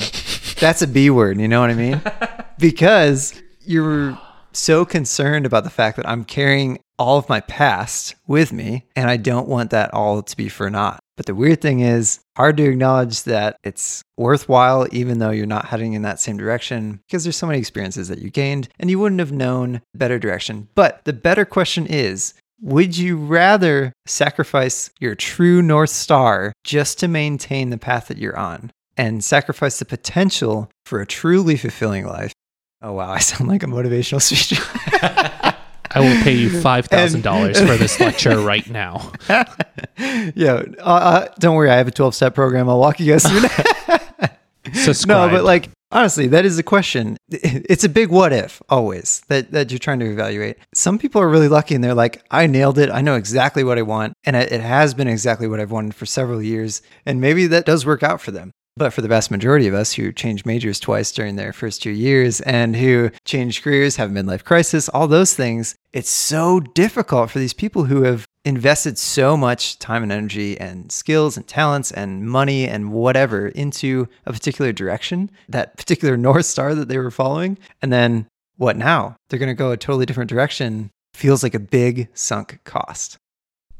that's 0.59 0.81
a 0.81 0.87
B 0.87 1.09
word, 1.09 1.39
you 1.39 1.47
know 1.47 1.61
what 1.61 1.69
I 1.69 1.75
mean? 1.75 2.01
Because 2.59 3.41
you're 3.61 4.19
so 4.51 4.85
concerned 4.85 5.45
about 5.45 5.63
the 5.63 5.69
fact 5.69 5.97
that 5.97 6.07
I'm 6.07 6.25
carrying 6.25 6.79
all 6.97 7.17
of 7.17 7.29
my 7.29 7.39
past 7.39 8.15
with 8.27 8.51
me 8.51 8.85
and 8.95 9.09
I 9.09 9.17
don't 9.17 9.47
want 9.47 9.71
that 9.71 9.93
all 9.93 10.21
to 10.21 10.37
be 10.37 10.49
for 10.49 10.69
naught. 10.69 10.99
But 11.15 11.25
the 11.25 11.35
weird 11.35 11.61
thing 11.61 11.81
is, 11.81 12.21
hard 12.37 12.57
to 12.57 12.69
acknowledge 12.69 13.23
that 13.23 13.57
it's 13.63 14.01
worthwhile 14.17 14.87
even 14.91 15.19
though 15.19 15.31
you're 15.31 15.45
not 15.45 15.65
heading 15.65 15.93
in 15.93 16.01
that 16.03 16.19
same 16.19 16.37
direction 16.37 17.01
because 17.07 17.23
there's 17.23 17.35
so 17.35 17.47
many 17.47 17.59
experiences 17.59 18.07
that 18.07 18.19
you 18.19 18.29
gained 18.29 18.69
and 18.79 18.89
you 18.89 18.99
wouldn't 18.99 19.19
have 19.19 19.31
known 19.31 19.81
better 19.93 20.17
direction. 20.17 20.69
But 20.75 21.03
the 21.03 21.13
better 21.13 21.43
question 21.43 21.85
is, 21.87 22.33
would 22.61 22.97
you 22.97 23.17
rather 23.17 23.93
sacrifice 24.05 24.91
your 24.99 25.15
true 25.15 25.61
North 25.61 25.89
Star 25.89 26.53
just 26.63 26.99
to 26.99 27.07
maintain 27.07 27.69
the 27.69 27.77
path 27.77 28.07
that 28.07 28.17
you're 28.17 28.37
on 28.37 28.71
and 28.97 29.23
sacrifice 29.23 29.79
the 29.79 29.85
potential 29.85 30.69
for 30.85 31.01
a 31.01 31.05
truly 31.05 31.55
fulfilling 31.55 32.05
life? 32.05 32.33
Oh, 32.81 32.93
wow. 32.93 33.11
I 33.11 33.19
sound 33.19 33.49
like 33.49 33.63
a 33.63 33.67
motivational 33.67 34.21
speech. 34.21 34.59
I 35.91 36.01
will 36.01 36.23
pay 36.23 36.33
you 36.35 36.61
five 36.61 36.85
thousand 36.85 37.23
dollars 37.23 37.59
for 37.59 37.65
this 37.77 37.99
lecture 37.99 38.39
right 38.39 38.69
now. 38.69 39.11
yeah. 39.27 40.63
Uh, 40.77 40.83
uh, 40.83 41.27
don't 41.39 41.55
worry. 41.55 41.71
I 41.71 41.77
have 41.77 41.87
a 41.87 41.91
12 41.91 42.13
step 42.13 42.35
program. 42.35 42.69
I'll 42.69 42.79
walk 42.79 42.99
you 42.99 43.11
guys 43.11 43.23
through 43.25 43.41
that. 43.41 44.39
Subscribe. 44.73 45.31
No, 45.31 45.35
but 45.35 45.43
like, 45.45 45.69
honestly, 45.91 46.27
that 46.27 46.45
is 46.45 46.59
a 46.59 46.63
question. 46.63 47.17
It's 47.29 47.83
a 47.83 47.89
big 47.89 48.09
what 48.09 48.31
if 48.31 48.61
always 48.69 49.23
that, 49.29 49.51
that 49.51 49.71
you're 49.71 49.79
trying 49.79 49.99
to 49.99 50.05
evaluate. 50.11 50.57
Some 50.75 50.99
people 50.99 51.21
are 51.21 51.29
really 51.29 51.47
lucky 51.47 51.73
and 51.73 51.83
they're 51.83 51.95
like, 51.95 52.23
I 52.29 52.45
nailed 52.45 52.77
it. 52.77 52.91
I 52.91 53.01
know 53.01 53.15
exactly 53.15 53.63
what 53.63 53.79
I 53.79 53.81
want. 53.81 54.13
And 54.25 54.35
it 54.35 54.61
has 54.61 54.93
been 54.93 55.07
exactly 55.07 55.47
what 55.47 55.59
I've 55.59 55.71
wanted 55.71 55.95
for 55.95 56.05
several 56.05 56.39
years. 56.39 56.83
And 57.03 57.19
maybe 57.19 57.47
that 57.47 57.65
does 57.65 57.83
work 57.83 58.03
out 58.03 58.21
for 58.21 58.29
them. 58.29 58.51
But 58.79 58.93
for 58.93 59.01
the 59.01 59.09
vast 59.09 59.29
majority 59.29 59.67
of 59.67 59.73
us 59.73 59.91
who 59.91 60.13
change 60.13 60.45
majors 60.45 60.79
twice 60.79 61.11
during 61.11 61.35
their 61.35 61.51
first 61.51 61.83
two 61.83 61.89
years 61.89 62.39
and 62.39 62.77
who 62.77 63.11
change 63.25 63.61
careers, 63.61 63.97
have 63.97 64.09
a 64.09 64.13
midlife 64.13 64.45
crisis, 64.45 64.87
all 64.87 65.05
those 65.05 65.33
things, 65.33 65.75
it's 65.91 66.09
so 66.09 66.61
difficult 66.61 67.29
for 67.29 67.39
these 67.39 67.51
people 67.51 67.83
who 67.83 68.03
have 68.03 68.25
invested 68.45 68.97
so 68.97 69.35
much 69.35 69.77
time 69.79 70.01
and 70.01 70.13
energy 70.13 70.57
and 70.57 70.93
skills 70.93 71.35
and 71.35 71.45
talents 71.45 71.91
and 71.91 72.29
money 72.29 72.69
and 72.69 72.93
whatever 72.93 73.49
into 73.49 74.07
a 74.25 74.31
particular 74.31 74.71
direction, 74.71 75.29
that 75.49 75.75
particular 75.75 76.15
North 76.29 76.45
Star 76.45 76.73
that 76.73 76.87
they 76.87 76.97
were 76.97 77.11
following. 77.11 77.57
And 77.81 77.91
then 77.91 78.27
what 78.55 78.77
now? 78.77 79.17
They're 79.27 79.39
going 79.39 79.49
to 79.49 79.55
go 79.55 79.71
a 79.71 79.77
totally 79.77 80.05
different 80.05 80.29
direction. 80.29 80.89
Feels 81.13 81.43
like 81.43 81.53
a 81.53 81.59
big 81.59 82.07
sunk 82.13 82.61
cost. 82.63 83.17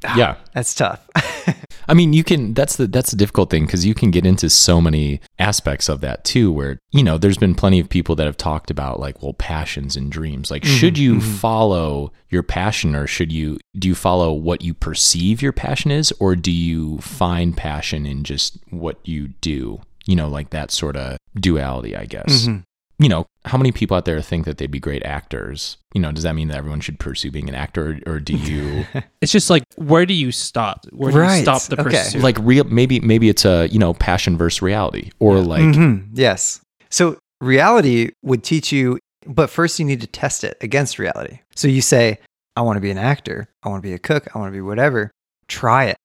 Yeah. 0.03 0.35
That's 0.53 0.73
tough. 0.73 1.07
I 1.89 1.93
mean, 1.95 2.13
you 2.13 2.23
can. 2.23 2.53
That's 2.53 2.75
the 2.75 2.85
that's 2.85 3.09
the 3.09 3.17
difficult 3.17 3.49
thing 3.49 3.65
because 3.65 3.83
you 3.83 3.95
can 3.95 4.11
get 4.11 4.25
into 4.25 4.47
so 4.49 4.79
many 4.79 5.21
aspects 5.39 5.89
of 5.89 6.01
that 6.01 6.23
too. 6.23 6.51
Where 6.51 6.77
you 6.91 7.03
know, 7.03 7.17
there's 7.17 7.37
been 7.37 7.55
plenty 7.55 7.79
of 7.79 7.89
people 7.89 8.15
that 8.15 8.27
have 8.27 8.37
talked 8.37 8.69
about 8.69 8.99
like, 8.99 9.23
well, 9.23 9.33
passions 9.33 9.95
and 9.95 10.11
dreams. 10.11 10.51
Like, 10.51 10.63
should 10.63 10.99
you 10.99 11.15
mhm. 11.15 11.21
follow 11.21 12.13
your 12.29 12.43
passion, 12.43 12.95
or 12.95 13.07
should 13.07 13.31
you 13.31 13.57
do 13.77 13.87
you 13.87 13.95
follow 13.95 14.31
what 14.31 14.61
you 14.61 14.75
perceive 14.75 15.41
your 15.41 15.51
passion 15.51 15.89
is, 15.89 16.13
or 16.19 16.35
do 16.35 16.51
you 16.51 16.99
find 16.99 17.57
passion 17.57 18.05
in 18.05 18.23
just 18.23 18.59
what 18.69 18.99
you 19.03 19.29
do? 19.41 19.81
You 20.05 20.15
know, 20.15 20.29
like 20.29 20.51
that 20.51 20.69
sort 20.69 20.95
of 20.95 21.17
duality, 21.35 21.95
I 21.95 22.05
guess. 22.05 22.45
Mhm. 22.45 22.63
You 23.01 23.07
know, 23.07 23.25
how 23.45 23.57
many 23.57 23.71
people 23.71 23.95
out 23.95 24.03
there 24.03 24.21
think 24.21 24.43
that 24.45 24.57
they'd 24.57 24.69
be 24.69 24.79
great 24.79 25.03
actors? 25.05 25.77
You 25.93 26.01
know, 26.01 26.11
does 26.11 26.23
that 26.23 26.35
mean 26.35 26.49
that 26.49 26.57
everyone 26.57 26.81
should 26.81 26.99
pursue 26.99 27.31
being 27.31 27.47
an 27.47 27.55
actor, 27.55 27.97
or, 28.05 28.15
or 28.15 28.19
do 28.19 28.33
you? 28.35 28.85
it's 29.21 29.31
just 29.31 29.49
like 29.49 29.63
where 29.77 30.05
do 30.05 30.13
you 30.13 30.31
stop? 30.33 30.85
Where 30.91 31.11
do 31.11 31.17
Right. 31.19 31.37
you 31.37 31.43
stop 31.43 31.61
the 31.63 31.79
Okay. 31.79 31.91
pursuit? 31.91 32.21
like 32.21 32.37
real 32.41 32.65
maybe 32.65 32.99
maybe 32.99 33.29
it's 33.29 33.45
a 33.45 33.67
you 33.71 33.79
know 33.79 33.93
passion 33.93 34.37
versus 34.37 34.61
reality 34.61 35.11
or 35.19 35.37
Yeah. 35.37 35.43
like 35.43 35.61
Mhm. 35.61 36.09
Yes. 36.13 36.59
So 36.89 37.17
reality 37.39 38.11
would 38.23 38.43
teach 38.43 38.71
you, 38.73 38.99
but 39.25 39.49
first 39.49 39.79
you 39.79 39.85
need 39.85 40.01
to 40.01 40.07
test 40.07 40.43
it 40.43 40.57
against 40.61 40.99
reality. 40.99 41.39
So 41.55 41.67
you 41.69 41.81
say, 41.81 42.19
I 42.57 42.61
want 42.61 42.75
to 42.77 42.81
be 42.81 42.91
an 42.91 42.97
actor. 42.97 43.47
I 43.63 43.69
want 43.69 43.81
to 43.81 43.87
be 43.87 43.93
a 43.93 43.99
cook. 43.99 44.27
I 44.35 44.39
want 44.39 44.49
to 44.51 44.57
be 44.57 44.61
whatever. 44.61 45.09
Try 45.47 45.85
it. 45.85 45.95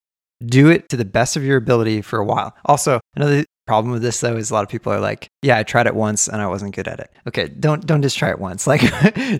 do 0.45 0.69
it 0.69 0.89
to 0.91 0.97
the 0.97 1.05
best 1.07 1.37
of 1.37 1.43
your 1.45 1.57
ability 1.57 2.03
for 2.03 2.19
a 2.19 2.25
while. 2.25 2.55
Also, 2.67 3.01
another 3.17 3.45
problem 3.67 3.93
with 3.93 4.03
this 4.03 4.21
though 4.21 4.37
is 4.37 4.51
a 4.51 4.55
lot 4.55 4.63
of 4.63 4.69
people 4.69 4.93
are 4.93 5.01
like, 5.01 5.29
yeah, 5.43 5.59
I 5.59 5.63
tried 5.63 5.87
it 5.87 5.95
once 5.95 6.29
and 6.29 6.41
I 6.41 6.47
wasn't 6.47 6.75
good 6.75 6.89
at 6.89 7.01
it. 7.01 7.11
Okay, 7.27 7.49
don't 7.49 7.87
don't 7.87 8.03
just 8.03 8.19
try 8.19 8.31
it 8.31 8.39
once. 8.39 8.67
Like 8.75 8.83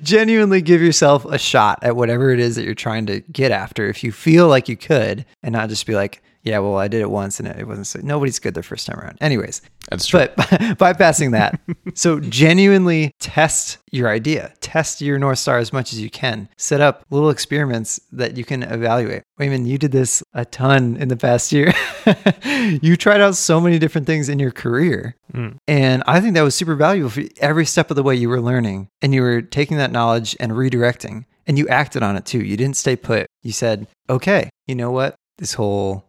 genuinely 0.03 0.63
give 0.63 0.81
yourself 0.81 1.25
a 1.25 1.39
shot 1.39 1.81
at 1.83 1.97
whatever 1.97 2.31
it 2.31 2.39
is 2.39 2.55
that 2.55 2.65
you're 2.65 2.75
trying 2.75 3.07
to 3.07 3.21
get 3.21 3.51
after 3.51 3.89
if 3.89 4.05
you 4.05 4.13
feel 4.13 4.47
like 4.47 4.69
you 4.69 4.77
could 4.77 5.27
and 5.43 5.53
not 5.53 5.69
just 5.69 5.87
be 5.87 5.95
like, 5.97 6.23
yeah, 6.45 6.59
well, 6.59 6.77
I 6.77 6.89
did 6.89 7.01
it 7.01 7.11
once 7.11 7.41
and 7.41 7.49
it 7.49 7.67
wasn't 7.67 7.87
so 7.87 8.01
nobody's 8.03 8.39
good 8.39 8.53
their 8.53 8.63
first 8.63 8.87
time 8.87 9.01
around. 9.01 9.17
Anyways, 9.23 9.63
That's 9.91 10.07
true. 10.07 10.21
but 10.21 10.37
bypassing 10.37 11.33
that, 11.33 11.59
so 11.95 12.21
genuinely 12.21 13.13
test 13.19 13.79
your 13.91 14.11
idea, 14.11 14.53
test 14.61 15.01
your 15.01 15.19
North 15.19 15.39
Star 15.39 15.59
as 15.59 15.73
much 15.73 15.95
as 15.95 16.01
you 16.01 16.11
can. 16.11 16.49
Set 16.59 16.83
up 16.83 17.05
little 17.11 17.31
experiments 17.31 17.99
that 18.13 18.37
you 18.37 18.45
can 18.45 18.63
evaluate. 18.63 19.23
Wayman, 19.39 19.65
you 19.65 19.79
did 19.79 19.93
this 19.93 20.23
a 20.35 20.45
ton 20.45 20.97
in 20.97 21.09
the 21.09 21.17
past 21.17 21.51
year. 21.51 21.73
you 22.83 22.95
tried 22.97 23.23
out 23.23 23.37
so 23.37 23.59
many 23.59 23.79
different 23.79 24.07
things 24.07 24.29
in 24.29 24.39
your 24.39 24.51
career. 24.51 25.17
Mm. 25.33 25.57
And 25.67 26.03
I 26.07 26.21
think 26.21 26.35
that 26.35 26.43
was 26.43 26.55
super 26.55 26.75
valuable 26.75 27.11
for 27.11 27.23
every 27.41 27.65
step 27.65 27.91
of 27.91 27.97
the 27.97 28.03
way 28.03 28.15
you 28.15 28.29
were 28.29 28.41
learning 28.41 28.89
and 29.01 29.15
you 29.15 29.23
were 29.23 29.41
taking 29.41 29.79
that 29.79 29.93
knowledge 29.93 30.37
and 30.39 30.53
redirecting. 30.53 31.25
And 31.47 31.59
you 31.59 31.69
acted 31.69 32.03
on 32.03 32.17
it 32.17 32.25
too. 32.25 32.43
You 32.43 32.57
didn't 32.57 32.77
stay 32.77 32.97
put. 32.97 33.27
You 33.43 33.53
said, 33.53 33.87
okay, 34.09 34.51
you 34.67 34.75
know 34.75 34.91
what? 34.91 35.15
This 35.39 35.55
whole, 35.55 36.05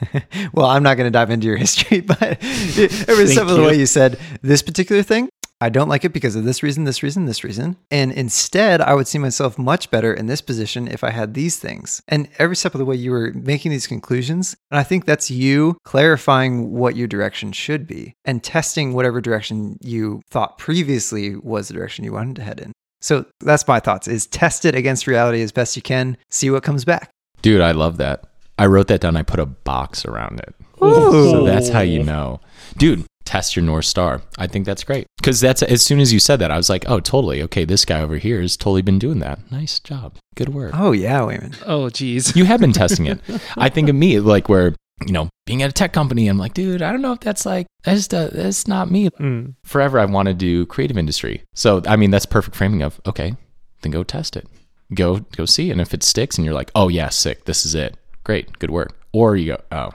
well, 0.52 0.66
I'm 0.66 0.82
not 0.82 0.96
going 0.96 1.06
to 1.06 1.10
dive 1.10 1.30
into 1.30 1.46
your 1.46 1.56
history, 1.56 2.00
but 2.00 2.22
every 2.22 3.26
step 3.26 3.48
of 3.48 3.56
the 3.56 3.64
way 3.66 3.76
you 3.76 3.86
said, 3.86 4.18
this 4.42 4.62
particular 4.62 5.02
thing, 5.02 5.28
I 5.60 5.70
don't 5.70 5.88
like 5.88 6.04
it 6.04 6.12
because 6.12 6.36
of 6.36 6.44
this 6.44 6.62
reason, 6.62 6.84
this 6.84 7.02
reason, 7.02 7.24
this 7.24 7.42
reason. 7.42 7.76
And 7.90 8.12
instead, 8.12 8.80
I 8.80 8.94
would 8.94 9.08
see 9.08 9.18
myself 9.18 9.58
much 9.58 9.90
better 9.90 10.14
in 10.14 10.26
this 10.26 10.40
position 10.40 10.86
if 10.86 11.02
I 11.02 11.10
had 11.10 11.34
these 11.34 11.58
things. 11.58 12.00
And 12.06 12.28
every 12.38 12.54
step 12.54 12.74
of 12.74 12.78
the 12.78 12.84
way, 12.84 12.94
you 12.94 13.10
were 13.10 13.32
making 13.34 13.72
these 13.72 13.88
conclusions. 13.88 14.56
And 14.70 14.78
I 14.78 14.84
think 14.84 15.04
that's 15.04 15.32
you 15.32 15.76
clarifying 15.82 16.70
what 16.72 16.94
your 16.94 17.08
direction 17.08 17.50
should 17.50 17.88
be 17.88 18.14
and 18.24 18.44
testing 18.44 18.92
whatever 18.92 19.20
direction 19.20 19.78
you 19.80 20.22
thought 20.30 20.58
previously 20.58 21.34
was 21.34 21.66
the 21.66 21.74
direction 21.74 22.04
you 22.04 22.12
wanted 22.12 22.36
to 22.36 22.42
head 22.42 22.60
in. 22.60 22.72
So 23.00 23.26
that's 23.40 23.66
my 23.66 23.80
thoughts 23.80 24.06
is 24.06 24.26
test 24.26 24.64
it 24.64 24.76
against 24.76 25.08
reality 25.08 25.42
as 25.42 25.50
best 25.50 25.74
you 25.74 25.82
can, 25.82 26.16
see 26.30 26.50
what 26.50 26.62
comes 26.62 26.84
back. 26.84 27.10
Dude, 27.42 27.60
I 27.60 27.72
love 27.72 27.96
that. 27.98 28.27
I 28.58 28.66
wrote 28.66 28.88
that 28.88 29.00
down. 29.00 29.16
I 29.16 29.22
put 29.22 29.40
a 29.40 29.46
box 29.46 30.04
around 30.04 30.40
it. 30.40 30.54
Ooh. 30.82 31.30
So 31.30 31.44
that's 31.44 31.68
how 31.68 31.80
you 31.80 32.02
know. 32.02 32.40
Dude, 32.76 33.04
test 33.24 33.56
your 33.56 33.64
North 33.64 33.84
Star. 33.84 34.22
I 34.38 34.46
think 34.46 34.64
that's 34.64 34.84
great. 34.84 35.06
Because 35.18 35.40
that's 35.40 35.62
as 35.62 35.84
soon 35.84 36.00
as 36.00 36.12
you 36.12 36.18
said 36.18 36.36
that, 36.36 36.50
I 36.50 36.56
was 36.56 36.70
like, 36.70 36.88
oh, 36.88 37.00
totally. 37.00 37.42
Okay, 37.42 37.64
this 37.64 37.84
guy 37.84 38.00
over 38.00 38.16
here 38.16 38.40
has 38.40 38.56
totally 38.56 38.82
been 38.82 38.98
doing 38.98 39.18
that. 39.20 39.50
Nice 39.52 39.78
job. 39.78 40.16
Good 40.34 40.50
work. 40.50 40.72
Oh, 40.74 40.92
yeah, 40.92 41.24
Wayman. 41.24 41.54
Oh, 41.66 41.90
geez. 41.90 42.34
You 42.34 42.44
have 42.46 42.60
been 42.60 42.72
testing 42.72 43.06
it. 43.06 43.20
I 43.56 43.68
think 43.68 43.88
of 43.88 43.94
me, 43.94 44.18
like, 44.20 44.48
where, 44.48 44.74
you 45.06 45.12
know, 45.12 45.28
being 45.46 45.62
at 45.62 45.70
a 45.70 45.72
tech 45.72 45.92
company, 45.92 46.26
I'm 46.28 46.38
like, 46.38 46.54
dude, 46.54 46.82
I 46.82 46.90
don't 46.90 47.02
know 47.02 47.12
if 47.12 47.20
that's 47.20 47.44
like, 47.44 47.66
that's, 47.84 48.12
uh, 48.12 48.30
that's 48.32 48.66
not 48.66 48.90
me. 48.90 49.10
Mm. 49.10 49.54
Forever, 49.64 49.98
I 49.98 50.06
want 50.06 50.28
to 50.28 50.34
do 50.34 50.66
creative 50.66 50.96
industry. 50.96 51.42
So, 51.54 51.82
I 51.86 51.96
mean, 51.96 52.10
that's 52.10 52.26
perfect 52.26 52.56
framing 52.56 52.82
of, 52.82 53.00
okay, 53.06 53.36
then 53.82 53.92
go 53.92 54.04
test 54.04 54.36
it. 54.36 54.46
Go, 54.94 55.18
go 55.36 55.44
see. 55.44 55.70
And 55.70 55.80
if 55.80 55.92
it 55.92 56.02
sticks 56.02 56.38
and 56.38 56.44
you're 56.44 56.54
like, 56.54 56.70
oh, 56.74 56.88
yeah, 56.88 57.10
sick, 57.10 57.44
this 57.44 57.66
is 57.66 57.74
it. 57.74 57.96
Great, 58.28 58.58
good 58.58 58.70
work. 58.70 58.92
Or 59.14 59.36
you 59.36 59.56
go, 59.56 59.62
oh, 59.72 59.90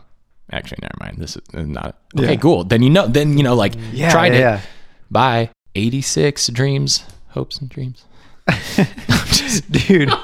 actually, 0.52 0.80
never 0.82 0.96
mind. 1.00 1.18
This 1.20 1.36
is 1.36 1.42
uh, 1.54 1.62
not 1.62 2.00
okay. 2.18 2.32
Yeah. 2.34 2.40
Cool. 2.40 2.64
Then 2.64 2.82
you 2.82 2.90
know. 2.90 3.06
Then 3.06 3.38
you 3.38 3.44
know. 3.44 3.54
Like 3.54 3.76
Yeah, 3.92 4.10
tried 4.10 4.34
yeah, 4.34 4.38
it. 4.40 4.42
yeah. 4.42 4.62
Bye. 5.12 5.50
Eighty 5.76 6.02
six 6.02 6.48
dreams, 6.48 7.04
hopes, 7.30 7.60
and 7.60 7.70
dreams. 7.70 8.06
Dude. 9.70 10.10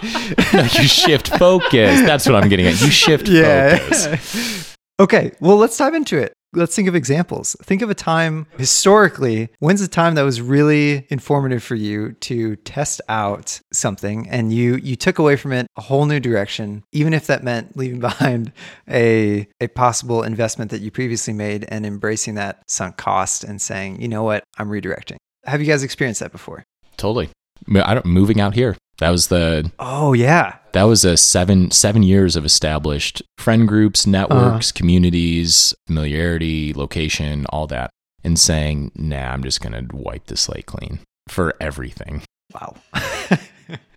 No, 0.54 0.62
you 0.64 0.88
shift 0.88 1.28
focus. 1.38 2.02
That's 2.02 2.26
what 2.26 2.36
I'm 2.36 2.50
getting 2.50 2.66
at. 2.66 2.82
You 2.82 2.90
shift 2.90 3.28
focus. 3.30 4.76
okay, 5.00 5.32
well, 5.40 5.58
let's 5.58 5.78
dive 5.78 5.94
into 5.94 6.18
it. 6.18 6.34
Let's 6.54 6.76
think 6.76 6.88
of 6.88 6.96
examples. 6.96 7.56
Think 7.62 7.82
of 7.82 7.90
a 7.90 7.96
time 7.96 8.48
historically. 8.58 9.50
When's 9.60 9.82
a 9.82 9.88
time 9.88 10.16
that 10.16 10.24
was 10.24 10.42
really 10.42 11.06
informative 11.10 11.62
for 11.64 11.76
you 11.76 12.14
to 12.14 12.56
test 12.58 13.02
out 13.08 13.62
something 13.72 14.28
and 14.30 14.52
you 14.52 14.78
you 14.78 14.96
took 14.96 15.20
away 15.20 15.36
from 15.36 15.54
it 15.54 15.68
a 15.78 15.82
whole 15.82 16.06
new 16.06 16.20
direction, 16.20 16.84
even 16.92 17.14
if 17.14 17.28
that 17.28 17.44
meant 17.44 17.78
leaving 17.78 18.00
behind 18.10 18.52
a 18.90 19.48
a 19.62 19.68
possible 19.68 20.24
investment 20.24 20.72
that 20.72 20.82
you 20.82 20.90
previously 20.90 21.34
made 21.34 21.66
and 21.70 21.86
embracing 21.86 22.36
that 22.36 22.64
sunk 22.68 22.98
cost 22.98 23.44
and 23.44 23.62
saying, 23.62 24.02
you 24.02 24.08
know 24.08 24.24
what, 24.24 24.44
I'm 24.58 24.70
redirecting. 24.70 25.18
Have 25.46 25.62
you 25.62 25.68
guys 25.68 25.84
experienced 25.84 26.20
that 26.22 26.32
before? 26.32 26.64
Totally. 26.98 27.30
I 27.76 27.94
don't, 27.94 28.06
moving 28.06 28.40
out 28.40 28.56
here. 28.56 28.78
That 29.00 29.10
was 29.12 29.28
the 29.28 29.72
Oh 29.80 30.14
yeah. 30.14 30.58
that 30.74 30.84
was 30.84 31.06
a 31.06 31.16
seven 31.16 31.72
seven 31.72 32.04
years 32.04 32.36
of 32.36 32.46
established 32.46 33.22
friend 33.38 33.68
groups, 33.68 34.06
networks, 34.06 34.70
uh-huh. 34.70 34.78
communities, 34.78 35.74
familiarity, 35.88 36.74
location, 36.74 37.46
all 37.48 37.68
that, 37.68 37.92
and 38.24 38.38
saying, 38.38 38.92
nah, 38.96 39.32
I'm 39.32 39.44
just 39.44 39.62
gonna 39.62 39.86
wipe 39.92 40.26
the 40.26 40.36
slate 40.36 40.66
clean 40.66 41.00
for 41.28 41.56
everything. 41.62 42.24
Wow. 42.54 42.76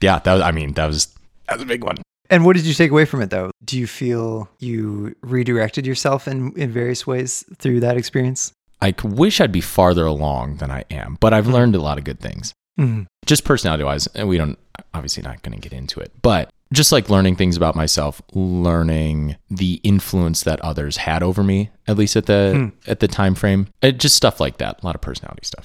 Yeah, 0.00 0.18
that 0.18 0.32
was. 0.32 0.42
I 0.42 0.50
mean, 0.50 0.72
that 0.74 0.86
was 0.86 1.14
that 1.48 1.54
was 1.54 1.62
a 1.62 1.66
big 1.66 1.84
one. 1.84 1.96
And 2.30 2.44
what 2.44 2.56
did 2.56 2.64
you 2.64 2.74
take 2.74 2.90
away 2.90 3.04
from 3.04 3.22
it 3.22 3.30
though? 3.30 3.50
Do 3.64 3.78
you 3.78 3.86
feel 3.86 4.48
you 4.58 5.14
redirected 5.22 5.86
yourself 5.86 6.26
in, 6.26 6.52
in 6.56 6.70
various 6.70 7.06
ways 7.06 7.44
through 7.58 7.80
that 7.80 7.96
experience? 7.96 8.52
I 8.80 8.94
wish 9.04 9.40
I'd 9.40 9.52
be 9.52 9.60
farther 9.60 10.06
along 10.06 10.56
than 10.56 10.70
I 10.70 10.84
am, 10.90 11.18
but 11.20 11.32
I've 11.32 11.44
mm-hmm. 11.44 11.52
learned 11.52 11.74
a 11.76 11.80
lot 11.80 11.98
of 11.98 12.04
good 12.04 12.20
things. 12.20 12.52
Mm. 12.78 13.06
Just 13.26 13.44
personality 13.44 13.84
wise, 13.84 14.06
and 14.08 14.28
we 14.28 14.38
don't 14.38 14.58
obviously 14.94 15.22
not 15.22 15.42
going 15.42 15.58
to 15.58 15.68
get 15.68 15.76
into 15.76 16.00
it, 16.00 16.12
but 16.22 16.50
just 16.72 16.92
like 16.92 17.10
learning 17.10 17.36
things 17.36 17.56
about 17.56 17.76
myself, 17.76 18.22
learning 18.32 19.36
the 19.50 19.80
influence 19.82 20.42
that 20.44 20.60
others 20.60 20.96
had 20.96 21.22
over 21.22 21.42
me, 21.42 21.70
at 21.86 21.98
least 21.98 22.16
at 22.16 22.26
the 22.26 22.72
at 22.86 23.00
the 23.00 23.08
time 23.08 23.34
frame, 23.34 23.68
it, 23.82 23.98
just 23.98 24.16
stuff 24.16 24.40
like 24.40 24.58
that. 24.58 24.82
A 24.82 24.86
lot 24.86 24.94
of 24.94 25.00
personality 25.00 25.42
stuff. 25.44 25.64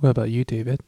What 0.00 0.10
about 0.10 0.30
you, 0.30 0.44
David? 0.44 0.80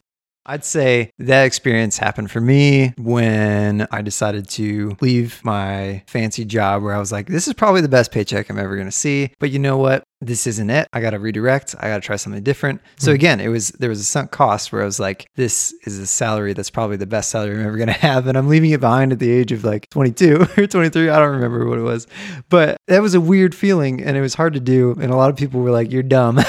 I'd 0.47 0.65
say 0.65 1.11
that 1.19 1.45
experience 1.45 1.99
happened 1.99 2.31
for 2.31 2.41
me 2.41 2.95
when 2.97 3.87
I 3.91 4.01
decided 4.01 4.49
to 4.51 4.97
leave 5.01 5.45
my 5.45 6.03
fancy 6.07 6.47
job 6.47 6.83
where 6.83 6.95
I 6.95 6.99
was 6.99 7.13
like, 7.13 7.27
this 7.27 7.47
is 7.47 7.55
probably 7.55 7.83
the 7.83 7.89
best 7.89 8.11
paycheck 8.11 8.49
I'm 8.49 8.59
ever 8.59 8.75
going 8.75 8.89
to 8.89 8.93
see. 8.93 9.33
But 9.39 9.51
you 9.51 9.59
know 9.59 9.77
what? 9.77 10.03
This 10.23 10.47
isn't 10.47 10.68
it. 10.68 10.87
I 10.93 11.01
got 11.01 11.11
to 11.11 11.18
redirect. 11.18 11.75
I 11.81 11.89
got 11.89 11.97
to 11.97 12.01
try 12.03 12.16
something 12.16 12.43
different. 12.43 12.83
So 12.99 13.12
again, 13.12 13.41
it 13.41 13.49
was 13.49 13.68
there 13.71 13.89
was 13.89 14.01
a 14.01 14.05
sunk 14.05 14.31
cost 14.31 14.71
where 14.71 14.83
I 14.83 14.85
was 14.85 15.01
like, 15.01 15.27
this 15.37 15.75
is 15.87 15.99
a 15.99 16.07
salary 16.07 16.53
that's 16.53 16.68
probably 16.68 16.99
the 16.99 17.07
best 17.07 17.31
salary 17.31 17.55
I'm 17.55 17.66
ever 17.66 17.77
going 17.79 17.87
to 17.89 17.93
have. 17.95 18.27
And 18.27 18.37
I'm 18.37 18.49
leaving 18.49 18.71
it 18.71 18.81
behind 18.81 19.12
at 19.12 19.18
the 19.18 19.31
age 19.31 19.51
of 19.51 19.64
like 19.64 19.89
22 19.91 20.47
or 20.59 20.66
23. 20.66 21.09
I 21.09 21.18
don't 21.18 21.31
remember 21.31 21.66
what 21.66 21.79
it 21.79 21.83
was. 21.83 22.07
But 22.51 22.77
that 22.89 23.01
was 23.01 23.14
a 23.14 23.21
weird 23.21 23.55
feeling 23.55 24.03
and 24.03 24.16
it 24.16 24.21
was 24.21 24.35
hard 24.35 24.53
to 24.55 24.61
do. 24.61 24.93
And 25.01 25.11
a 25.11 25.16
lot 25.16 25.31
of 25.31 25.37
people 25.37 25.61
were 25.61 25.71
like, 25.71 25.91
you're 25.91 26.03
dumb. 26.03 26.37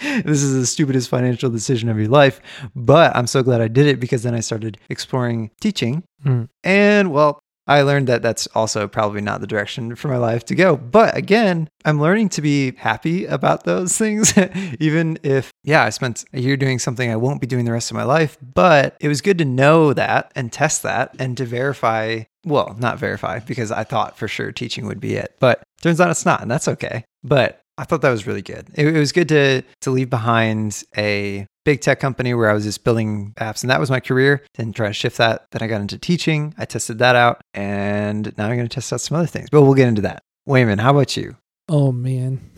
this 0.00 0.42
is 0.42 0.54
the 0.54 0.66
stupidest 0.66 1.08
financial 1.08 1.50
decision 1.50 1.88
of 1.88 1.98
your 1.98 2.08
life. 2.08 2.40
But 2.74 3.16
I'm 3.16 3.26
so 3.26 3.42
glad 3.42 3.60
I 3.60 3.68
did 3.68 3.86
it 3.86 3.98
because 3.98 4.22
then 4.22 4.34
I 4.34 4.40
started 4.40 4.78
exploring 4.90 5.50
teaching. 5.60 6.04
Mm. 6.24 6.48
And 6.64 7.12
well, 7.12 7.40
I 7.70 7.82
learned 7.82 8.08
that 8.08 8.20
that's 8.20 8.48
also 8.48 8.88
probably 8.88 9.20
not 9.20 9.40
the 9.40 9.46
direction 9.46 9.94
for 9.94 10.08
my 10.08 10.16
life 10.16 10.44
to 10.46 10.56
go. 10.56 10.76
But 10.76 11.16
again, 11.16 11.68
I'm 11.84 12.00
learning 12.00 12.30
to 12.30 12.42
be 12.42 12.72
happy 12.72 13.26
about 13.26 13.62
those 13.62 13.96
things, 13.96 14.36
even 14.80 15.20
if, 15.22 15.52
yeah, 15.62 15.84
I 15.84 15.90
spent 15.90 16.24
a 16.32 16.40
year 16.40 16.56
doing 16.56 16.80
something 16.80 17.08
I 17.08 17.14
won't 17.14 17.40
be 17.40 17.46
doing 17.46 17.66
the 17.66 17.72
rest 17.72 17.92
of 17.92 17.96
my 17.96 18.02
life. 18.02 18.36
But 18.42 18.96
it 19.00 19.06
was 19.06 19.20
good 19.20 19.38
to 19.38 19.44
know 19.44 19.92
that 19.92 20.32
and 20.34 20.52
test 20.52 20.82
that 20.82 21.14
and 21.20 21.36
to 21.36 21.44
verify. 21.44 22.24
Well, 22.44 22.74
not 22.80 22.98
verify 22.98 23.38
because 23.38 23.70
I 23.70 23.84
thought 23.84 24.18
for 24.18 24.26
sure 24.26 24.50
teaching 24.50 24.86
would 24.86 24.98
be 24.98 25.14
it, 25.14 25.36
but 25.38 25.62
turns 25.80 26.00
out 26.00 26.10
it's 26.10 26.26
not, 26.26 26.42
and 26.42 26.50
that's 26.50 26.66
okay. 26.66 27.04
But 27.22 27.62
I 27.80 27.84
thought 27.84 28.02
that 28.02 28.10
was 28.10 28.26
really 28.26 28.42
good. 28.42 28.68
It, 28.74 28.88
it 28.88 28.98
was 28.98 29.10
good 29.10 29.28
to 29.30 29.62
to 29.80 29.90
leave 29.90 30.10
behind 30.10 30.84
a 30.98 31.46
big 31.64 31.80
tech 31.80 31.98
company 31.98 32.34
where 32.34 32.50
I 32.50 32.52
was 32.52 32.64
just 32.64 32.84
building 32.84 33.32
apps, 33.38 33.62
and 33.62 33.70
that 33.70 33.80
was 33.80 33.90
my 33.90 34.00
career. 34.00 34.44
Then 34.56 34.74
try 34.74 34.88
to 34.88 34.92
shift 34.92 35.16
that. 35.16 35.46
Then 35.50 35.62
I 35.62 35.66
got 35.66 35.80
into 35.80 35.96
teaching. 35.96 36.54
I 36.58 36.66
tested 36.66 36.98
that 36.98 37.16
out, 37.16 37.40
and 37.54 38.36
now 38.36 38.48
I'm 38.48 38.56
going 38.56 38.68
to 38.68 38.74
test 38.74 38.92
out 38.92 39.00
some 39.00 39.16
other 39.16 39.26
things. 39.26 39.48
But 39.50 39.62
we'll 39.62 39.72
get 39.72 39.88
into 39.88 40.02
that. 40.02 40.22
Wayman, 40.44 40.78
how 40.78 40.90
about 40.90 41.16
you? 41.16 41.36
Oh 41.70 41.90
man. 41.90 42.50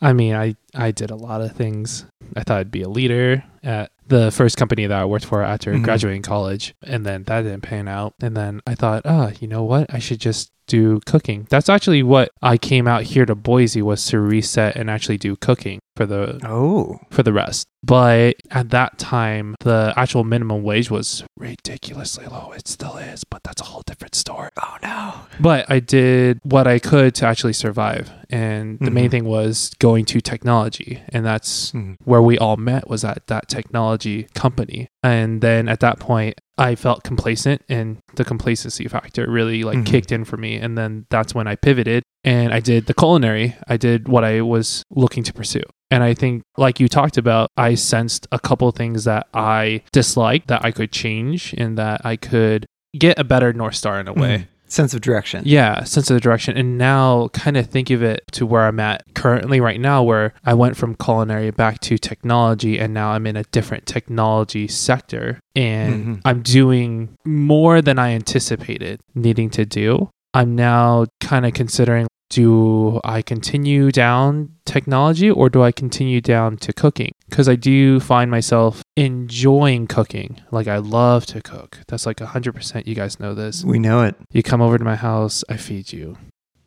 I 0.00 0.12
mean, 0.12 0.36
I 0.36 0.54
I 0.76 0.92
did 0.92 1.10
a 1.10 1.16
lot 1.16 1.40
of 1.40 1.50
things. 1.56 2.06
I 2.34 2.42
thought 2.42 2.58
I'd 2.58 2.70
be 2.70 2.82
a 2.82 2.88
leader 2.88 3.44
at 3.62 3.90
the 4.08 4.30
first 4.30 4.56
company 4.56 4.86
that 4.86 4.98
I 4.98 5.04
worked 5.04 5.24
for 5.24 5.42
after 5.42 5.72
Mhm. 5.74 5.82
graduating 5.82 6.22
college, 6.22 6.74
and 6.82 7.04
then 7.04 7.24
that 7.24 7.42
didn't 7.42 7.62
pan 7.62 7.88
out. 7.88 8.14
And 8.20 8.36
then 8.36 8.60
I 8.66 8.74
thought, 8.74 9.02
ah, 9.04 9.32
you 9.40 9.48
know 9.48 9.64
what? 9.64 9.92
I 9.92 9.98
should 9.98 10.20
just 10.20 10.50
do 10.66 11.00
cooking. 11.06 11.46
That's 11.50 11.68
actually 11.68 12.02
what 12.02 12.30
I 12.42 12.56
came 12.56 12.88
out 12.88 13.02
here 13.04 13.26
to 13.26 13.34
Boise 13.34 13.82
was 13.82 14.04
to 14.06 14.18
reset 14.20 14.76
and 14.76 14.90
actually 14.90 15.18
do 15.18 15.36
cooking 15.36 15.78
for 15.96 16.06
the 16.06 16.38
Oh, 16.44 16.98
for 17.10 17.22
the 17.22 17.32
rest. 17.32 17.66
But 17.82 18.36
at 18.50 18.70
that 18.70 18.98
time, 18.98 19.54
the 19.60 19.92
actual 19.96 20.24
minimum 20.24 20.62
wage 20.64 20.90
was 20.90 21.24
ridiculously 21.38 22.26
low. 22.26 22.52
It 22.52 22.66
still 22.68 22.96
is, 22.96 23.24
but 23.24 23.42
that's 23.44 23.60
a 23.62 23.64
whole 23.64 23.82
different 23.86 24.14
story. 24.14 24.50
oh 24.62 24.76
no. 24.82 25.14
But 25.40 25.70
I 25.70 25.80
did 25.80 26.40
what 26.42 26.66
I 26.66 26.78
could 26.78 27.14
to 27.16 27.26
actually 27.26 27.52
survive. 27.52 28.10
And 28.28 28.78
the 28.80 28.90
main 28.90 29.08
Mhm. 29.08 29.10
thing 29.12 29.24
was 29.24 29.70
going 29.78 30.04
to 30.06 30.20
technology. 30.20 31.00
And 31.10 31.24
that's 31.24 31.70
Mhm. 31.72 31.96
where 32.04 32.20
we 32.22 32.36
all 32.38 32.56
met 32.56 32.88
was 32.90 33.04
at 33.04 33.26
that 33.28 33.48
technology 33.48 34.26
company. 34.34 34.88
And 35.02 35.40
then 35.40 35.68
at 35.68 35.80
that 35.80 36.00
point, 36.00 36.40
I 36.58 36.74
felt 36.74 37.04
complacent 37.04 37.62
and 37.68 37.98
the 38.16 38.24
complacency 38.24 38.88
factor 38.88 39.30
really 39.30 39.62
like 39.62 39.78
Mhm. 39.78 39.86
kicked 39.86 40.10
in 40.10 40.24
for 40.24 40.36
me. 40.36 40.56
And 40.56 40.76
then 40.76 41.06
that's 41.10 41.34
when 41.34 41.46
I 41.46 41.54
pivoted 41.54 42.02
and 42.26 42.52
I 42.52 42.60
did 42.60 42.84
the 42.86 42.92
culinary. 42.94 43.56
I 43.66 43.78
did 43.78 44.08
what 44.08 44.24
I 44.24 44.42
was 44.42 44.82
looking 44.90 45.22
to 45.22 45.32
pursue. 45.32 45.62
And 45.90 46.02
I 46.02 46.12
think, 46.12 46.42
like 46.58 46.80
you 46.80 46.88
talked 46.88 47.16
about, 47.16 47.48
I 47.56 47.76
sensed 47.76 48.26
a 48.32 48.40
couple 48.40 48.70
things 48.72 49.04
that 49.04 49.28
I 49.32 49.82
disliked 49.92 50.48
that 50.48 50.64
I 50.64 50.72
could 50.72 50.90
change 50.92 51.54
and 51.56 51.78
that 51.78 52.04
I 52.04 52.16
could 52.16 52.66
get 52.98 53.18
a 53.18 53.24
better 53.24 53.52
North 53.52 53.76
Star 53.76 54.00
in 54.00 54.08
a 54.08 54.12
way. 54.12 54.38
Mm. 54.38 54.46
Sense 54.68 54.94
of 54.94 55.00
direction. 55.00 55.42
Yeah, 55.46 55.84
sense 55.84 56.10
of 56.10 56.20
direction. 56.20 56.56
And 56.56 56.76
now 56.76 57.28
kind 57.28 57.56
of 57.56 57.68
think 57.68 57.90
of 57.90 58.02
it 58.02 58.22
to 58.32 58.44
where 58.44 58.66
I'm 58.66 58.80
at 58.80 59.04
currently 59.14 59.60
right 59.60 59.78
now, 59.80 60.02
where 60.02 60.34
I 60.44 60.54
went 60.54 60.76
from 60.76 60.96
culinary 60.96 61.52
back 61.52 61.78
to 61.82 61.96
technology 61.96 62.76
and 62.80 62.92
now 62.92 63.10
I'm 63.10 63.28
in 63.28 63.36
a 63.36 63.44
different 63.44 63.86
technology 63.86 64.66
sector 64.66 65.38
and 65.54 66.04
Mhm. 66.04 66.20
I'm 66.24 66.42
doing 66.42 67.10
more 67.24 67.80
than 67.80 68.00
I 68.00 68.10
anticipated 68.10 68.98
needing 69.14 69.50
to 69.50 69.64
do. 69.64 70.10
I'm 70.34 70.56
now 70.56 71.06
kind 71.20 71.46
of 71.46 71.54
considering 71.54 72.08
do 72.28 73.00
I 73.04 73.22
continue 73.22 73.90
down 73.92 74.50
technology 74.64 75.30
or 75.30 75.48
do 75.48 75.62
I 75.62 75.72
continue 75.72 76.20
down 76.20 76.56
to 76.58 76.72
cooking? 76.72 77.12
Because 77.28 77.48
I 77.48 77.56
do 77.56 78.00
find 78.00 78.30
myself 78.30 78.82
enjoying 78.96 79.86
cooking. 79.86 80.40
Like 80.50 80.68
I 80.68 80.78
love 80.78 81.26
to 81.26 81.40
cook. 81.40 81.78
That's 81.88 82.06
like 82.06 82.18
100%. 82.18 82.86
You 82.86 82.94
guys 82.94 83.20
know 83.20 83.34
this. 83.34 83.64
We 83.64 83.78
know 83.78 84.02
it. 84.02 84.16
You 84.32 84.42
come 84.42 84.60
over 84.60 84.78
to 84.78 84.84
my 84.84 84.96
house, 84.96 85.44
I 85.48 85.56
feed 85.56 85.92
you. 85.92 86.16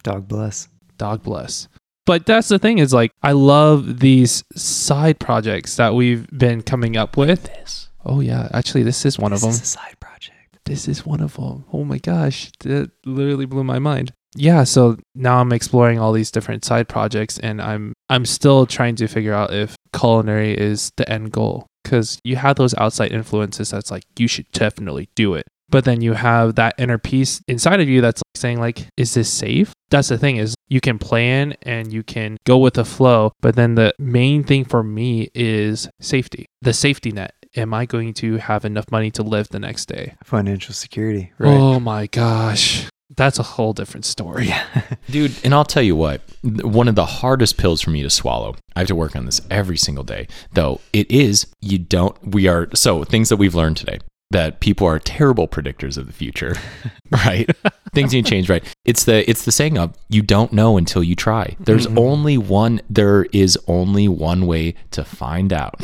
Dog 0.03 0.28
bless. 0.28 0.70
Dog 0.97 1.24
bless. 1.24 1.68
But 2.05 2.26
that's 2.26 2.47
the 2.47 2.57
thing 2.57 2.80
is 2.80 2.93
like 2.93 3.12
I 3.22 3.34
love 3.34 3.99
these 3.99 4.43
side 4.55 5.20
projects 5.20 5.76
that 5.76 5.93
we've 5.93 6.28
been 6.36 6.64
coming 6.64 6.97
up 6.97 7.18
with. 7.18 7.43
This. 7.43 7.89
Oh 8.03 8.22
yeah, 8.22 8.49
actually 8.51 8.84
this 8.84 9.05
is 9.05 9.20
one 9.20 9.32
this 9.32 9.43
of 9.43 9.49
is 9.49 9.57
them. 9.60 9.64
a 9.64 9.68
side 9.68 9.99
project. 9.99 10.60
This 10.66 10.88
is 10.88 11.05
one 11.05 11.22
of 11.22 11.36
them. 11.36 11.66
Oh 11.72 11.84
my 11.84 11.99
gosh, 11.99 12.51
that 12.62 12.91
literally 13.05 13.45
blew 13.45 13.64
my 13.64 13.78
mind. 13.78 14.14
Yeah, 14.36 14.63
so 14.63 14.97
now 15.15 15.39
I'm 15.39 15.51
exploring 15.51 15.99
all 15.99 16.11
these 16.11 16.32
different 16.32 16.63
side 16.63 16.88
projects 16.88 17.39
and 17.39 17.61
I'm 17.61 17.93
I'm 18.09 18.25
still 18.25 18.65
trying 18.65 18.95
to 18.97 19.07
figure 19.07 19.34
out 19.34 19.53
if 19.53 19.75
culinary 19.93 20.53
is 20.57 20.91
the 20.97 21.09
end 21.09 21.32
goal 21.32 21.65
cuz 21.84 22.19
you 22.23 22.36
have 22.36 22.55
those 22.55 22.75
outside 22.75 23.11
influences 23.11 23.71
that's 23.71 23.89
like 23.91 24.03
you 24.17 24.27
should 24.27 24.49
definitely 24.51 25.09
do 25.15 25.34
it. 25.34 25.45
But 25.71 25.86
then 25.86 26.01
you 26.01 26.13
have 26.13 26.55
that 26.55 26.75
inner 26.77 26.97
piece 26.97 27.41
inside 27.47 27.80
of 27.80 27.88
you 27.88 28.01
that's 28.01 28.21
like 28.21 28.39
saying 28.39 28.59
like 28.59 28.88
is 28.97 29.13
this 29.13 29.32
safe? 29.32 29.73
That's 29.89 30.09
the 30.09 30.17
thing 30.17 30.38
is 30.38 30.55
you 30.67 30.82
can 30.82 30.99
plan 30.99 31.55
and 31.63 31.91
you 31.91 32.03
can 32.03 32.38
go 32.45 32.57
with 32.59 32.75
the 32.75 32.86
flow, 32.86 33.32
but 33.41 33.55
then 33.55 33.75
the 33.75 33.93
main 33.97 34.43
thing 34.43 34.65
for 34.65 34.84
me 34.84 35.30
is 35.34 35.89
safety. 35.99 36.45
The 36.61 36.73
safety 36.73 37.11
net. 37.11 37.34
Am 37.55 37.73
I 37.73 37.88
going 37.88 38.13
to 38.15 38.38
have 38.38 38.63
enough 38.63 38.91
money 38.91 39.09
to 39.11 39.23
live 39.23 39.49
the 39.49 39.57
next 39.57 39.88
day? 39.88 40.13
Financial 40.23 40.75
security. 40.75 41.32
Right. 41.39 41.49
Oh 41.49 41.80
my 41.80 42.05
gosh. 42.05 42.88
That's 43.16 43.39
a 43.39 43.43
whole 43.43 43.74
different 43.74 44.05
story. 44.05 44.47
yeah. 44.47 44.64
Dude, 45.10 45.34
and 45.43 45.53
I'll 45.53 45.66
tell 45.66 45.82
you 45.84 45.95
what, 45.95 46.22
one 46.43 46.88
of 46.88 46.95
the 46.95 47.05
hardest 47.05 47.57
pills 47.57 47.82
for 47.82 47.89
me 47.89 48.03
to 48.03 48.10
swallow, 48.10 48.55
I 48.76 48.80
have 48.82 48.88
to 48.89 48.95
work 48.95 49.16
on 49.16 49.26
this 49.26 49.41
every 49.49 49.78
single 49.78 50.03
day, 50.03 50.28
though 50.53 50.80
it 50.93 51.10
is, 51.10 51.47
you 51.62 51.80
don't, 51.80 52.16
we 52.34 52.47
are, 52.47 52.68
so 52.76 53.03
things 53.03 53.30
that 53.30 53.38
we've 53.38 53.55
learned 53.55 53.78
today, 53.78 53.97
that 54.32 54.60
people 54.60 54.86
are 54.86 54.99
terrible 54.99 55.47
predictors 55.47 55.97
of 55.97 56.05
the 56.05 56.14
future, 56.14 56.55
right? 57.12 57.49
things 57.93 58.14
need 58.14 58.26
to 58.26 58.30
change, 58.30 58.47
right? 58.47 58.64
It's 58.86 59.05
the, 59.05 59.28
it's 59.28 59.43
the 59.43 59.51
saying 59.51 59.80
of, 59.80 59.95
you 60.10 60.22
don't 60.22 60.53
know 60.53 60.78
until 60.78 61.01
you 61.03 61.16
try. 61.16 61.55
There's 61.60 61.88
Mhm. 61.88 61.97
only 61.97 62.38
one, 62.38 62.80
there 62.91 63.24
is 63.34 63.57
only 63.68 64.07
one 64.07 64.45
way 64.45 64.76
to 64.91 65.03
find 65.03 65.51
out. 65.51 65.82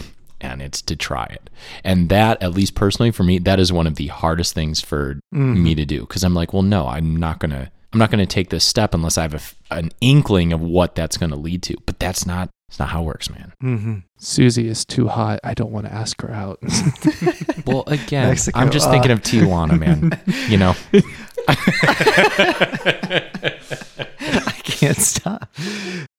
And 0.52 0.62
it's 0.62 0.82
to 0.84 0.96
try 0.96 1.26
it. 1.26 1.50
And 1.84 2.10
that, 2.10 2.42
at 2.42 2.54
least 2.54 2.76
personally 2.76 3.12
for 3.12 3.24
me, 3.24 3.40
that 3.40 3.60
is 3.60 3.74
one 3.74 3.88
of 3.88 3.96
the 3.96 4.08
hardest 4.08 4.54
things 4.54 4.80
for 4.82 5.20
Mhm. 5.34 5.58
me 5.58 5.76
to 5.76 5.86
do 5.86 6.02
because 6.02 6.24
I'm 6.24 6.34
like, 6.36 6.54
well, 6.54 6.62
no, 6.64 6.88
I'm 6.88 7.16
not 7.16 7.40
gonna, 7.40 7.72
I'm 7.94 8.00
not 8.00 8.12
gonna 8.12 8.26
take 8.26 8.50
this 8.50 8.64
step 8.64 8.94
unless 8.94 9.18
I 9.18 9.24
have 9.24 9.34
a 9.34 9.38
f 9.38 9.56
an 9.72 9.92
inkling 10.02 10.54
of 10.54 10.62
what 10.62 10.96
that's 10.96 11.18
gonna 11.18 11.36
lead 11.36 11.64
to. 11.64 11.76
But 11.86 12.00
that's 12.00 12.26
not, 12.26 12.50
it's 12.70 12.78
not 12.80 12.90
how 12.90 13.02
it 13.02 13.06
works, 13.06 13.30
man. 13.30 13.54
Mhm. 13.64 14.04
Susie 14.18 14.68
is 14.68 14.86
too 14.86 15.08
hot. 15.08 15.40
I 15.44 15.54
don't 15.54 15.72
want 15.72 15.86
to 15.88 15.94
ask 15.94 16.22
her 16.22 16.32
out. 16.32 16.60
Well, 17.66 17.84
again, 17.88 18.28
Mexico, 18.30 18.60
I'm 18.60 18.70
just 18.70 18.88
uh. 18.88 18.92
thinking 18.92 19.10
of 19.12 19.22
Tijuana, 19.24 19.80
man. 19.80 20.22
you 20.50 20.58
know, 20.58 20.76
I 24.38 24.52
can't 24.64 24.98
stop. 24.98 25.50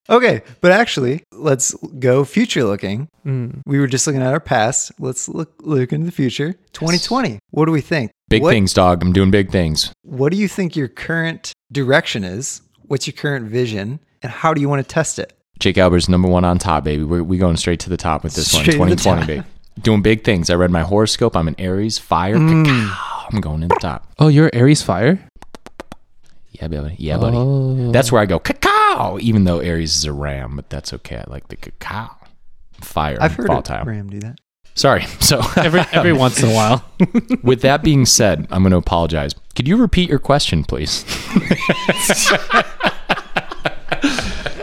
Okay, 0.09 0.42
but 0.61 0.72
actually, 0.72 1.22
let's 1.32 1.74
go 1.98 2.24
future 2.24 2.64
looking. 2.64 3.09
Mm. 3.26 3.62
We 3.66 3.80
were 3.80 3.86
just 3.88 4.07
looking 4.07 4.22
at 4.22 4.32
our 4.32 4.40
past. 4.40 4.92
Let's 4.98 5.28
look 5.28 5.52
look 5.62 5.92
into 5.92 6.07
the 6.07 6.12
future. 6.12 6.52
2020. 6.72 7.38
What 7.50 7.66
do 7.66 7.72
we 7.72 7.80
think? 7.80 8.12
big 8.28 8.42
what, 8.42 8.50
things, 8.50 8.72
dog. 8.72 9.02
I'm 9.02 9.12
doing 9.12 9.30
big 9.30 9.50
things. 9.50 9.92
What 10.02 10.32
do 10.32 10.38
you 10.38 10.48
think 10.48 10.76
your 10.76 10.88
current 10.88 11.52
direction 11.72 12.24
is? 12.24 12.61
What's 12.82 13.07
your 13.07 13.14
current 13.14 13.48
vision? 13.48 14.00
And 14.22 14.32
how 14.32 14.54
do 14.54 14.61
you 14.61 14.68
want 14.68 14.86
to 14.86 14.92
test 14.92 15.18
it? 15.18 15.32
Jake 15.59 15.78
Albert's 15.78 16.09
number 16.09 16.28
one 16.28 16.44
on 16.44 16.59
top, 16.59 16.84
baby. 16.84 17.02
We're 17.02 17.22
we 17.22 17.38
going 17.38 17.57
straight 17.57 17.80
to 17.80 17.90
the 17.90 17.96
top 17.96 18.24
with 18.24 18.34
this 18.34 18.50
Straight 18.50 18.78
one. 18.78 18.88
2020, 18.88 19.26
baby. 19.26 19.46
Doing 19.82 20.02
big 20.02 20.24
things. 20.24 20.50
I 20.50 20.54
read 20.54 20.70
my 20.70 20.82
horoscope. 20.82 21.36
I'm 21.36 21.48
an 21.48 21.54
Aries, 21.59 21.98
fire, 21.98 22.36
Mm. 22.36 22.96
I'm 23.32 23.40
going 23.40 23.62
in 23.62 23.68
the 23.68 23.78
top. 23.80 24.07
Oh, 24.18 24.28
you're 24.28 24.50
Aries 24.52 24.82
fire? 24.82 25.18
Yeah, 26.52 26.68
buddy. 26.68 26.94
Yeah, 26.98 27.18
buddy. 27.18 27.36
Oh. 27.36 27.90
That's 27.92 28.11
where 28.12 28.22
I 28.22 28.26
go 28.26 28.38
cacao. 28.38 28.75
Oh, 28.99 29.18
even 29.20 29.44
though 29.44 29.59
Aries 29.59 29.97
is 29.97 30.05
a 30.05 30.12
ram, 30.12 30.57
but 30.57 30.70
that's 30.70 30.92
okay. 30.94 31.16
I 31.16 31.24
like 31.28 31.49
the 31.49 31.57
cacao. 31.57 32.16
Fire. 32.80 33.18
I've 33.20 33.34
heard 33.34 33.49
volatile. 33.49 33.80
of 33.82 33.86
Ram 33.86 34.09
do 34.09 34.20
that. 34.20 34.38
Sorry. 34.74 35.05
So 35.20 35.40
every 35.57 35.80
every 35.92 36.12
once 36.24 36.42
in 36.42 36.51
a 36.51 36.55
while. 36.55 36.84
with 37.42 37.62
that 37.62 37.82
being 37.82 38.07
said, 38.07 38.47
I'm 38.51 38.62
going 38.62 38.72
to 38.72 38.78
apologize. 38.78 39.32
Could 39.55 39.66
you 39.66 39.76
repeat 39.76 40.09
your 40.09 40.18
question, 40.18 40.64
please? 40.64 41.05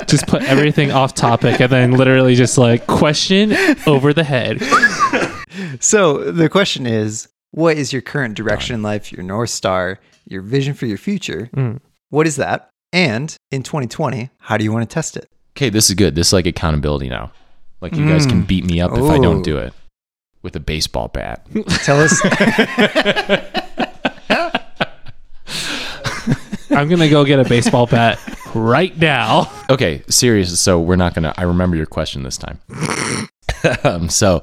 just 0.08 0.28
put 0.28 0.44
everything 0.44 0.92
off 0.92 1.16
topic 1.16 1.60
and 1.60 1.72
then 1.72 1.92
literally 1.92 2.36
just 2.36 2.58
like 2.58 2.86
question 2.88 3.54
over 3.88 4.14
the 4.14 4.24
head. 4.24 4.62
So 5.80 6.32
the 6.32 6.50
question 6.50 6.86
is, 6.86 7.28
what 7.52 7.78
is 7.78 7.92
your 7.92 8.02
current 8.02 8.36
direction 8.36 8.76
in 8.76 8.84
life? 8.84 9.12
Your 9.12 9.24
north 9.24 9.50
star, 9.50 10.00
your 10.26 10.42
vision 10.42 10.74
for 10.76 10.86
your 10.86 10.98
future. 10.98 11.50
Mm. 11.56 11.80
What 12.10 12.28
is 12.28 12.36
that? 12.38 12.70
And 12.94 13.36
in 13.52 13.64
2020, 13.64 14.30
how 14.40 14.56
do 14.56 14.64
you 14.64 14.72
want 14.72 14.88
to 14.88 14.94
test 14.94 15.18
it? 15.18 15.30
Okay, 15.58 15.70
this 15.70 15.90
is 15.90 15.96
good. 15.96 16.16
This 16.16 16.28
is 16.28 16.34
like 16.34 16.46
accountability 16.46 17.10
now. 17.10 17.32
Like 17.82 17.96
you 17.96 18.08
guys 18.08 18.26
can 18.26 18.44
Mm. 18.44 18.48
beat 18.48 18.64
me 18.66 18.80
up 18.80 18.94
if 18.98 19.04
I 19.04 19.18
don't 19.20 19.42
do 19.42 19.58
it 19.58 19.74
with 20.42 20.56
a 20.56 20.60
baseball 20.62 21.10
bat. 21.10 21.46
Tell 21.84 22.00
us. 22.00 22.22
I'm 26.72 26.88
gonna 26.90 27.10
go 27.10 27.24
get 27.26 27.40
a 27.40 27.44
baseball 27.48 27.86
bat 27.88 28.20
right 28.56 28.98
now. 28.98 29.52
Okay, 29.70 30.02
serious. 30.10 30.60
So 30.60 30.80
we're 30.80 30.96
not 30.96 31.14
gonna. 31.14 31.34
I 31.38 31.44
remember 31.44 31.76
your 31.76 31.86
question 31.86 32.24
this 32.24 32.38
time. 32.38 32.60
um, 33.84 34.10
so, 34.10 34.42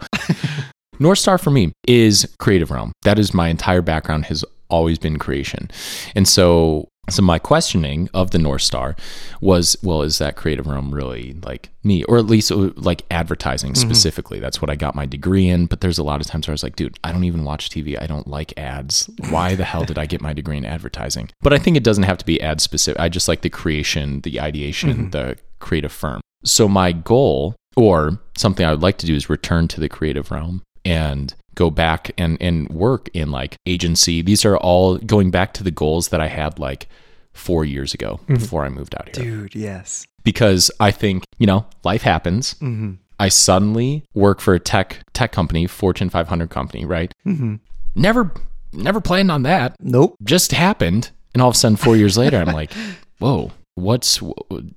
North 1.00 1.18
Star 1.18 1.38
for 1.38 1.50
me 1.50 1.72
is 1.88 2.32
creative 2.38 2.70
realm. 2.70 2.92
That 3.02 3.18
is 3.18 3.34
my 3.34 3.48
entire 3.48 3.82
background 3.82 4.26
has 4.26 4.44
always 4.68 4.98
been 4.98 5.18
creation, 5.18 5.70
and 6.14 6.28
so 6.28 6.86
so 7.10 7.22
my 7.22 7.38
questioning 7.38 8.08
of 8.14 8.30
the 8.30 8.38
North 8.38 8.62
Star 8.62 8.96
was, 9.40 9.76
well, 9.82 10.02
is 10.02 10.18
that 10.18 10.36
creative 10.36 10.66
realm 10.66 10.94
really 10.94 11.36
like 11.44 11.70
me, 11.82 12.04
or 12.04 12.18
at 12.18 12.26
least 12.26 12.50
uh, 12.52 12.70
like 12.76 13.04
advertising 13.10 13.74
specifically? 13.74 14.38
That's 14.40 14.60
what 14.60 14.70
I 14.70 14.76
got 14.76 14.94
my 14.94 15.06
degree 15.06 15.48
in. 15.48 15.66
But 15.66 15.80
there's 15.80 15.98
a 15.98 16.02
lot 16.02 16.20
of 16.20 16.26
times 16.26 16.46
where 16.46 16.52
I 16.52 16.54
was 16.54 16.62
like, 16.62 16.76
dude, 16.76 16.98
I 17.04 17.12
don't 17.12 17.24
even 17.24 17.44
watch 17.44 17.70
TV. 17.70 18.00
I 18.00 18.06
don't 18.06 18.26
like 18.26 18.56
ads. 18.58 19.10
Why 19.30 19.54
the 19.54 19.64
hell 19.64 19.84
did 19.84 19.98
I 19.98 20.06
get 20.06 20.20
my 20.20 20.32
degree 20.32 20.56
in 20.56 20.64
advertising? 20.64 21.30
But 21.40 21.52
I 21.52 21.58
think 21.58 21.76
it 21.76 21.84
doesn't 21.84 22.04
have 22.04 22.18
to 22.18 22.26
be 22.26 22.40
ad 22.40 22.60
specific. 22.60 23.00
I 23.00 23.08
just 23.08 23.28
like 23.28 23.42
the 23.42 23.50
creation, 23.50 24.20
the 24.22 24.40
ideation, 24.40 25.10
the 25.10 25.36
creative 25.58 25.92
firm. 25.92 26.20
So 26.44 26.68
my 26.68 26.92
goal, 26.92 27.54
or 27.76 28.20
something 28.36 28.64
I 28.64 28.70
would 28.70 28.82
like 28.82 28.98
to 28.98 29.06
do, 29.06 29.14
is 29.14 29.28
return 29.28 29.68
to 29.68 29.80
the 29.80 29.88
creative 29.88 30.30
realm 30.30 30.62
and 30.84 31.34
go 31.60 31.70
back 31.70 32.10
and 32.16 32.38
and 32.40 32.68
work 32.70 33.10
in 33.12 33.30
like 33.30 33.56
agency. 33.66 34.22
These 34.22 34.46
are 34.46 34.56
all 34.56 34.96
going 34.96 35.30
back 35.30 35.52
to 35.54 35.62
the 35.62 35.70
goals 35.70 36.08
that 36.08 36.20
I 36.20 36.28
had 36.28 36.58
like 36.58 36.88
four 37.34 37.66
years 37.66 37.92
ago 37.92 38.18
before 38.26 38.64
I 38.64 38.70
moved 38.70 38.94
out 38.98 39.14
here. 39.14 39.24
Dude, 39.24 39.54
yes. 39.54 40.06
Because 40.24 40.70
I 40.80 40.90
think 40.90 41.24
you 41.38 41.46
know 41.46 41.66
life 41.84 42.02
happens. 42.02 42.54
Mm-hmm. 42.54 42.92
I 43.18 43.28
suddenly 43.28 44.04
work 44.14 44.40
for 44.40 44.54
a 44.54 44.58
tech 44.58 45.00
tech 45.12 45.32
company, 45.32 45.66
Fortune 45.66 46.08
500 46.08 46.48
company, 46.48 46.86
right? 46.86 47.12
Mm-hmm. 47.26 47.56
Never 47.94 48.32
never 48.72 49.00
planned 49.02 49.30
on 49.30 49.42
that. 49.42 49.76
Nope. 49.80 50.16
Just 50.24 50.52
happened, 50.52 51.10
and 51.34 51.42
all 51.42 51.50
of 51.50 51.54
a 51.54 51.58
sudden, 51.58 51.76
four 51.76 51.96
years 51.96 52.16
later, 52.16 52.38
I'm 52.38 52.54
like, 52.54 52.72
whoa, 53.18 53.52
what's? 53.74 54.22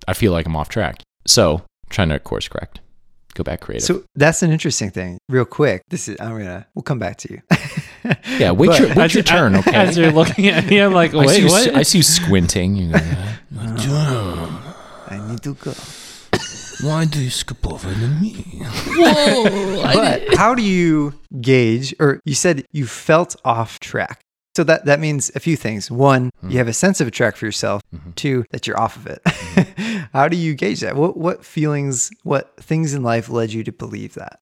I 0.07 0.13
feel 0.13 0.33
like 0.33 0.45
I'm 0.45 0.57
off 0.57 0.67
track. 0.67 1.01
So 1.25 1.61
trying 1.89 2.09
to 2.09 2.19
course 2.19 2.49
correct, 2.49 2.81
go 3.35 3.43
back 3.43 3.61
creative. 3.61 3.85
So 3.85 4.03
that's 4.15 4.43
an 4.43 4.51
interesting 4.51 4.91
thing. 4.91 5.17
Real 5.29 5.45
quick, 5.45 5.83
this 5.89 6.07
is 6.07 6.19
I'm 6.19 6.31
gonna. 6.37 6.65
We'll 6.75 6.83
come 6.83 6.99
back 6.99 7.17
to 7.17 7.33
you. 7.33 7.41
yeah, 8.37 8.51
wait 8.51 8.67
But- 8.67 8.79
your, 8.79 8.95
wait 8.95 9.13
your 9.13 9.23
turn, 9.23 9.55
okay? 9.55 9.73
As 9.73 9.97
you're 9.97 10.11
looking 10.11 10.47
at 10.47 10.65
me, 10.65 10.79
I'm 10.79 10.93
like, 10.93 11.13
I 11.13 11.25
see, 11.27 11.45
wait, 11.45 11.65
you. 11.67 11.73
I 11.73 11.83
see 11.83 11.99
you 11.99 12.03
squinting. 12.03 12.75
You 12.75 12.91
go, 12.91 12.97
uh, 13.59 14.73
I 15.09 15.27
need 15.29 15.41
to 15.43 15.53
go. 15.55 15.73
Why 16.81 17.05
do 17.05 17.23
you 17.23 17.29
skip 17.29 17.65
over 17.71 17.93
to 17.93 18.07
me? 18.07 18.61
But 18.97 20.35
how 20.35 20.53
do 20.53 20.61
you 20.61 21.13
gauge? 21.39 21.95
Or 21.99 22.19
you 22.25 22.35
said 22.35 22.65
you 22.71 22.85
felt 22.87 23.35
off 23.45 23.79
track. 23.79 24.22
So 24.55 24.63
that 24.65 24.85
that 24.85 24.99
means 24.99 25.31
a 25.35 25.39
few 25.39 25.55
things. 25.57 25.89
One, 25.89 26.29
Hmm. 26.41 26.51
you 26.51 26.57
have 26.59 26.67
a 26.67 26.73
sense 26.73 27.01
of 27.01 27.07
a 27.07 27.11
track 27.11 27.35
for 27.35 27.45
yourself. 27.45 27.81
Mhm. 27.95 28.15
Two, 28.15 28.45
that 28.51 28.67
you're 28.67 28.79
off 28.79 28.95
of 28.97 29.07
it. 29.07 29.21
How 30.13 30.27
do 30.27 30.37
you 30.37 30.53
gauge 30.53 30.81
that? 30.81 30.95
What 30.95 31.17
what 31.17 31.43
feelings, 31.43 32.11
what 32.23 32.53
things 32.59 32.93
in 32.93 33.01
life 33.03 33.29
led 33.29 33.51
you 33.53 33.63
to 33.63 33.71
believe 33.71 34.13
that? 34.15 34.39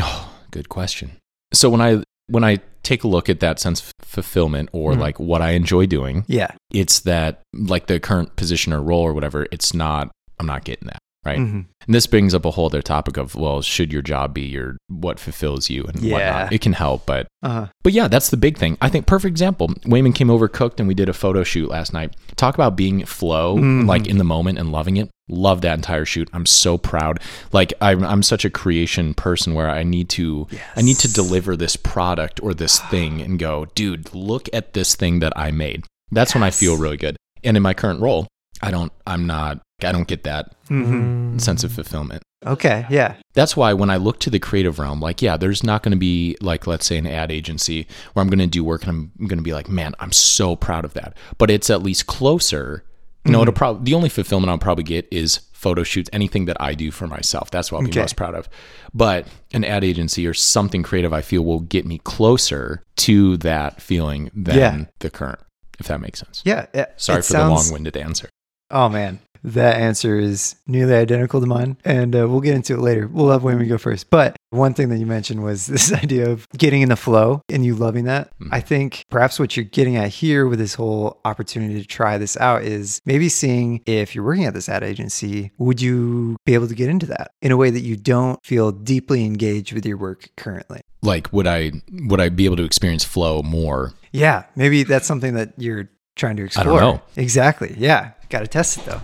Oh, 0.00 0.32
good 0.50 0.68
question. 0.68 1.12
So 1.52 1.70
when 1.70 1.80
I 1.80 2.02
when 2.28 2.44
I 2.44 2.58
take 2.82 3.04
a 3.04 3.08
look 3.08 3.28
at 3.28 3.38
that 3.40 3.60
sense 3.60 3.80
of 3.80 3.92
fulfillment 4.00 4.68
or 4.72 4.94
Mhm. 4.94 4.98
like 4.98 5.20
what 5.20 5.42
I 5.42 5.50
enjoy 5.50 5.86
doing, 5.86 6.24
Yeah. 6.26 6.50
it's 6.72 7.00
that 7.00 7.42
like 7.54 7.86
the 7.86 8.00
current 8.00 8.34
position 8.36 8.72
or 8.72 8.82
role 8.82 9.02
or 9.02 9.12
whatever, 9.12 9.46
it's 9.52 9.72
not 9.74 10.10
I'm 10.40 10.46
not 10.46 10.64
getting 10.64 10.88
that. 10.88 10.98
Right. 11.24 11.38
Mhm. 11.38 11.66
And 11.86 11.94
this 11.94 12.08
brings 12.08 12.34
up 12.34 12.44
a 12.44 12.50
whole 12.50 12.66
other 12.66 12.82
topic 12.82 13.16
of 13.16 13.36
well, 13.36 13.62
should 13.62 13.92
your 13.92 14.02
job 14.02 14.34
be 14.34 14.42
your 14.42 14.76
what 14.88 15.20
fulfills 15.20 15.70
you 15.70 15.84
and 15.84 16.00
Yeah. 16.02 16.12
whatnot. 16.14 16.52
It 16.52 16.60
can 16.62 16.72
help, 16.72 17.06
but 17.06 17.28
Uh-huh. 17.44 17.66
but 17.84 17.92
yeah, 17.92 18.08
that's 18.08 18.30
the 18.30 18.36
big 18.36 18.58
thing. 18.58 18.76
I 18.80 18.88
think 18.88 19.06
perfect 19.06 19.30
example. 19.30 19.72
Wayman 19.86 20.14
came 20.14 20.30
over, 20.30 20.48
cooked, 20.48 20.80
and 20.80 20.88
we 20.88 20.94
did 20.94 21.08
a 21.08 21.12
photo 21.12 21.44
shoot 21.44 21.70
last 21.70 21.92
night. 21.92 22.16
Talk 22.34 22.54
about 22.56 22.76
being 22.76 23.04
flow, 23.04 23.56
Mhm. 23.56 23.86
like 23.86 24.08
in 24.08 24.18
the 24.18 24.24
moment 24.24 24.58
and 24.58 24.72
loving 24.72 24.96
it. 24.96 25.10
Love 25.28 25.60
that 25.60 25.74
entire 25.78 26.04
shoot. 26.04 26.28
I'm 26.32 26.44
so 26.46 26.76
proud. 26.76 27.20
Like 27.52 27.72
I'm, 27.80 28.02
I'm 28.04 28.24
such 28.24 28.44
a 28.44 28.50
creation 28.50 29.14
person 29.14 29.54
where 29.54 29.70
I 29.70 29.84
need 29.84 30.08
to, 30.10 30.48
I 30.76 30.82
need 30.82 30.96
to 30.98 31.12
deliver 31.12 31.56
this 31.56 31.76
product 31.76 32.40
or 32.42 32.52
this 32.52 32.80
thing 32.90 33.20
and 33.22 33.38
go, 33.38 33.66
dude, 33.76 34.12
look 34.12 34.48
at 34.52 34.72
this 34.72 34.96
thing 34.96 35.20
that 35.20 35.32
I 35.36 35.52
made. 35.52 35.84
That's 36.10 36.34
when 36.34 36.42
I 36.42 36.50
feel 36.50 36.76
really 36.76 36.96
good. 36.96 37.16
And 37.44 37.56
in 37.56 37.62
my 37.62 37.74
current 37.74 38.00
role, 38.00 38.26
I 38.60 38.70
don't, 38.70 38.92
I'm 39.06 39.26
not, 39.26 39.60
I 39.84 39.92
don't 39.92 40.08
get 40.08 40.24
that 40.24 40.52
Mhm. 40.68 41.40
sense 41.40 41.64
of 41.64 41.72
fulfillment. 41.72 42.22
Okay. 42.44 42.86
Yeah. 42.90 43.14
That's 43.34 43.56
why 43.56 43.72
when 43.72 43.88
I 43.90 43.96
look 43.96 44.18
to 44.20 44.30
the 44.30 44.40
creative 44.40 44.78
realm, 44.80 45.00
like, 45.00 45.22
yeah, 45.22 45.36
there's 45.36 45.62
not 45.62 45.82
going 45.82 45.92
to 45.92 45.98
be 45.98 46.36
like, 46.40 46.66
let's 46.66 46.86
say, 46.86 46.96
an 46.98 47.06
ad 47.06 47.30
agency 47.30 47.86
where 48.12 48.20
I'm 48.22 48.28
going 48.28 48.40
to 48.40 48.46
do 48.48 48.64
work 48.64 48.82
and 48.82 48.90
I'm 49.18 49.26
going 49.28 49.38
to 49.38 49.44
be 49.44 49.52
like, 49.52 49.68
man, 49.68 49.94
I'm 50.00 50.10
so 50.12 50.56
proud 50.56 50.84
of 50.84 50.94
that. 50.94 51.16
But 51.38 51.50
it's 51.50 51.70
at 51.70 51.82
least 51.82 52.06
closer. 52.06 52.84
You 53.24 53.30
know, 53.30 53.42
it'll 53.42 53.54
probably 53.54 53.84
the 53.84 53.94
only 53.94 54.08
fulfillment 54.08 54.50
I'll 54.50 54.58
probably 54.58 54.82
get 54.82 55.06
is 55.12 55.38
photo 55.52 55.84
shoots, 55.84 56.10
anything 56.12 56.46
that 56.46 56.56
I 56.60 56.74
do 56.74 56.90
for 56.90 57.06
myself. 57.06 57.52
That's 57.52 57.70
what 57.70 57.78
I'll 57.78 57.84
be 57.84 57.90
Okay. 57.92 58.00
most 58.00 58.16
proud 58.16 58.34
of. 58.34 58.48
But 58.92 59.28
an 59.52 59.64
ad 59.64 59.84
agency 59.84 60.26
or 60.26 60.34
something 60.34 60.82
creative, 60.82 61.12
I 61.12 61.20
feel 61.20 61.44
will 61.44 61.60
get 61.60 61.86
me 61.86 62.00
closer 62.02 62.82
to 62.96 63.36
that 63.36 63.80
feeling 63.80 64.32
than 64.34 64.58
Yeah. 64.58 64.84
the 64.98 65.10
current, 65.10 65.38
if 65.78 65.86
that 65.86 66.00
makes 66.00 66.18
sense. 66.18 66.42
Yeah. 66.44 66.66
it- 66.74 66.94
Sorry 66.96 67.20
it 67.20 67.22
for 67.24 67.32
sounds- 67.34 67.66
the 67.66 67.72
long-winded 67.74 67.96
answer. 67.96 68.28
Oh 68.72 68.88
man, 68.88 69.20
that 69.44 69.76
answer 69.76 70.18
is 70.18 70.56
nearly 70.66 70.94
identical 70.94 71.40
to 71.40 71.46
mine, 71.46 71.76
and 71.84 72.14
uh, 72.16 72.26
we'll 72.28 72.40
get 72.40 72.54
into 72.54 72.74
it 72.74 72.80
later. 72.80 73.06
We'll 73.08 73.30
have 73.30 73.42
Wayman 73.44 73.68
go 73.68 73.76
first. 73.78 74.08
But 74.08 74.36
one 74.50 74.72
thing 74.72 74.88
that 74.90 74.98
you 74.98 75.06
mentioned 75.06 75.42
was 75.42 75.66
this 75.68 75.92
idea 75.92 76.30
of 76.30 76.48
getting 76.56 76.82
in 76.82 76.88
the 76.88 76.96
flow 76.96 77.42
and 77.48 77.64
you 77.64 77.74
loving 77.74 78.04
that. 78.04 78.30
Mhm. 78.38 78.48
I 78.52 78.60
think 78.60 79.04
perhaps 79.10 79.38
what 79.38 79.56
you're 79.56 79.64
getting 79.64 79.96
at 79.96 80.08
here 80.08 80.46
with 80.46 80.58
this 80.58 80.74
whole 80.74 81.20
opportunity 81.24 81.80
to 81.80 81.86
try 81.86 82.18
this 82.18 82.36
out 82.38 82.62
is 82.62 83.00
maybe 83.04 83.28
seeing 83.28 83.82
if 83.86 84.14
you're 84.14 84.24
working 84.24 84.44
at 84.46 84.54
this 84.54 84.68
ad 84.68 84.82
agency, 84.82 85.50
would 85.58 85.80
you 85.82 86.36
be 86.46 86.54
able 86.54 86.68
to 86.68 86.74
get 86.74 86.88
into 86.88 87.06
that 87.06 87.32
in 87.42 87.52
a 87.52 87.56
way 87.56 87.70
that 87.70 87.80
you 87.80 87.96
don't 87.96 88.38
feel 88.44 88.72
deeply 88.72 89.24
engaged 89.24 89.72
with 89.72 89.84
your 89.84 89.96
work 89.96 90.28
currently? 90.36 90.80
Like, 91.02 91.32
would 91.32 91.46
I 91.48 91.72
would 92.06 92.20
I 92.20 92.28
be 92.28 92.44
able 92.44 92.56
to 92.56 92.64
experience 92.64 93.04
flow 93.04 93.42
more? 93.42 93.92
Yeah, 94.12 94.44
maybe 94.54 94.84
that's 94.84 95.06
something 95.06 95.34
that 95.34 95.54
you're 95.56 95.88
trying 96.14 96.36
to 96.36 96.44
explore. 96.44 96.76
I 96.76 96.80
don't 96.80 96.96
know. 96.96 97.02
Exactly. 97.16 97.74
Yeah, 97.78 98.10
got 98.32 98.40
to 98.40 98.46
test 98.48 98.78
it 98.78 98.84
though. 98.86 99.00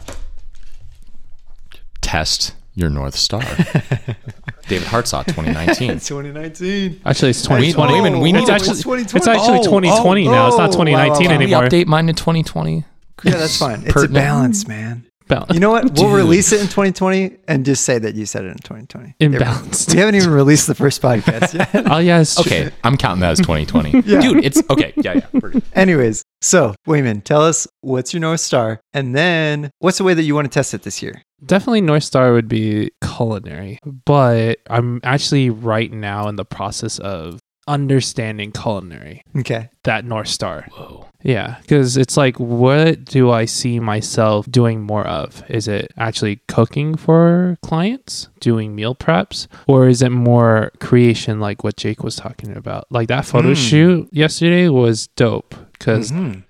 Test 2.01 2.55
your 2.75 2.91
North 2.91 3.15
Star. 3.17 3.41
David 4.69 4.87
Hartsock, 4.89 5.27
2019. 5.27 5.89
2019. 6.01 7.01
Actually, 7.05 7.31
it's 7.31 7.43
2020. 7.43 7.93
wait 7.93 7.99
a 7.99 8.03
minute, 8.03 8.19
we 8.21 8.31
it's 8.31 8.39
need 8.39 8.47
to- 8.47 8.53
actually, 8.53 8.71
it's 8.71 8.83
2020. 8.83 9.19
it's 9.19 9.27
actually 9.27 9.59
Oh, 9.59 9.65
2020 9.65 10.29
oh, 10.29 10.31
now. 10.31 10.47
It's 10.49 10.57
not 10.59 10.69
oh, 10.71 10.73
2019 10.73 10.97
wow, 10.97 10.99
wow, 10.99 11.09
wow. 11.09 11.19
Can 11.19 11.29
we 11.39 11.45
anymore. 11.45 11.63
update 11.69 11.87
mine 11.87 12.07
to 12.07 12.13
2020? 12.13 12.85
Yeah, 13.25 13.33
that's 13.33 13.59
fine. 13.59 13.83
It's 13.85 14.03
a 14.03 14.09
balance, 14.09 14.69
man. 14.69 15.05
Balance. 15.27 15.53
You 15.53 15.61
know 15.61 15.71
what? 15.71 15.85
We'll 15.85 16.09
Dude. 16.09 16.15
release 16.17 16.53
it 16.53 16.61
in 16.61 16.67
2020 16.69 17.37
and 17.49 17.65
just 17.67 17.85
say 17.85 17.99
that 17.99 18.15
you 18.15 18.25
said 18.25 18.45
it 18.45 18.49
in 18.49 18.59
2020. 18.59 19.15
Imbalanced. 19.21 19.93
We 19.93 19.99
haven't 19.99 20.15
even 20.15 20.31
released 20.31 20.67
the 20.69 20.75
first 20.75 21.03
podcast 21.03 21.53
yet. 21.55 21.87
Oh 21.91 21.99
yeah, 21.99 22.21
it's. 22.21 22.39
Okay, 22.41 22.71
I'm 22.85 22.97
counting 22.97 23.21
that 23.21 23.33
as 23.33 23.39
2020. 23.41 24.03
Yeah. 24.07 24.21
Dude, 24.21 24.45
it's 24.45 24.63
okay. 24.71 24.93
Yeah, 24.97 25.21
yeah. 25.35 25.61
Anyways, 25.75 26.23
so 26.41 26.75
Wayman, 26.87 27.23
tell 27.23 27.43
us 27.43 27.67
what's 27.81 28.13
your 28.13 28.21
North 28.21 28.41
Star 28.41 28.81
and 28.93 29.15
then 29.15 29.71
what's 29.79 29.99
the 29.99 30.05
way 30.05 30.15
that 30.15 30.23
you 30.23 30.35
want 30.35 30.47
to 30.47 30.55
test 30.55 30.75
it 30.75 30.83
this 30.83 31.03
year? 31.03 31.23
Definitely 31.45 31.83
North 31.83 32.05
Star 32.05 32.33
would 32.33 32.49
be 32.49 32.91
culinary, 33.03 33.79
but 34.05 34.59
I'm 34.69 35.01
actually 35.05 35.51
right 35.51 35.93
now 35.93 36.29
in 36.29 36.37
the 36.37 36.45
process 36.45 36.99
of 36.99 37.39
understanding 37.69 38.51
culinary. 38.51 39.23
Okay. 39.37 39.69
That 39.85 40.05
North 40.05 40.29
Star. 40.29 40.67
Whoa. 40.73 41.07
Yeah, 41.23 41.57
because 41.61 41.97
it's 41.97 42.17
like, 42.17 42.39
what 42.39 43.05
do 43.05 43.31
I 43.31 43.45
see 43.45 43.79
myself 43.81 44.47
doing 44.51 44.81
more 44.83 45.07
of? 45.07 45.43
Is 45.49 45.69
it 45.69 45.93
actually 45.99 46.41
cooking 46.49 46.97
for 46.97 47.59
clients, 47.63 48.29
doing 48.41 48.75
meal 48.75 48.95
preps, 48.95 49.49
or 49.67 49.89
is 49.89 50.01
it 50.01 50.11
more 50.11 50.71
creation 50.81 51.41
like 51.41 51.63
what 51.63 51.77
Jake 51.77 52.03
was 52.03 52.17
talking 52.17 52.57
about? 52.57 52.87
Like 52.91 53.09
that 53.09 53.27
photo 53.27 53.49
Hmm. 53.49 53.55
shoot 53.55 54.09
yesterday 54.13 54.69
was 54.69 55.09
dope 55.09 55.55
because 55.79 56.11
Mhm. 56.13 56.43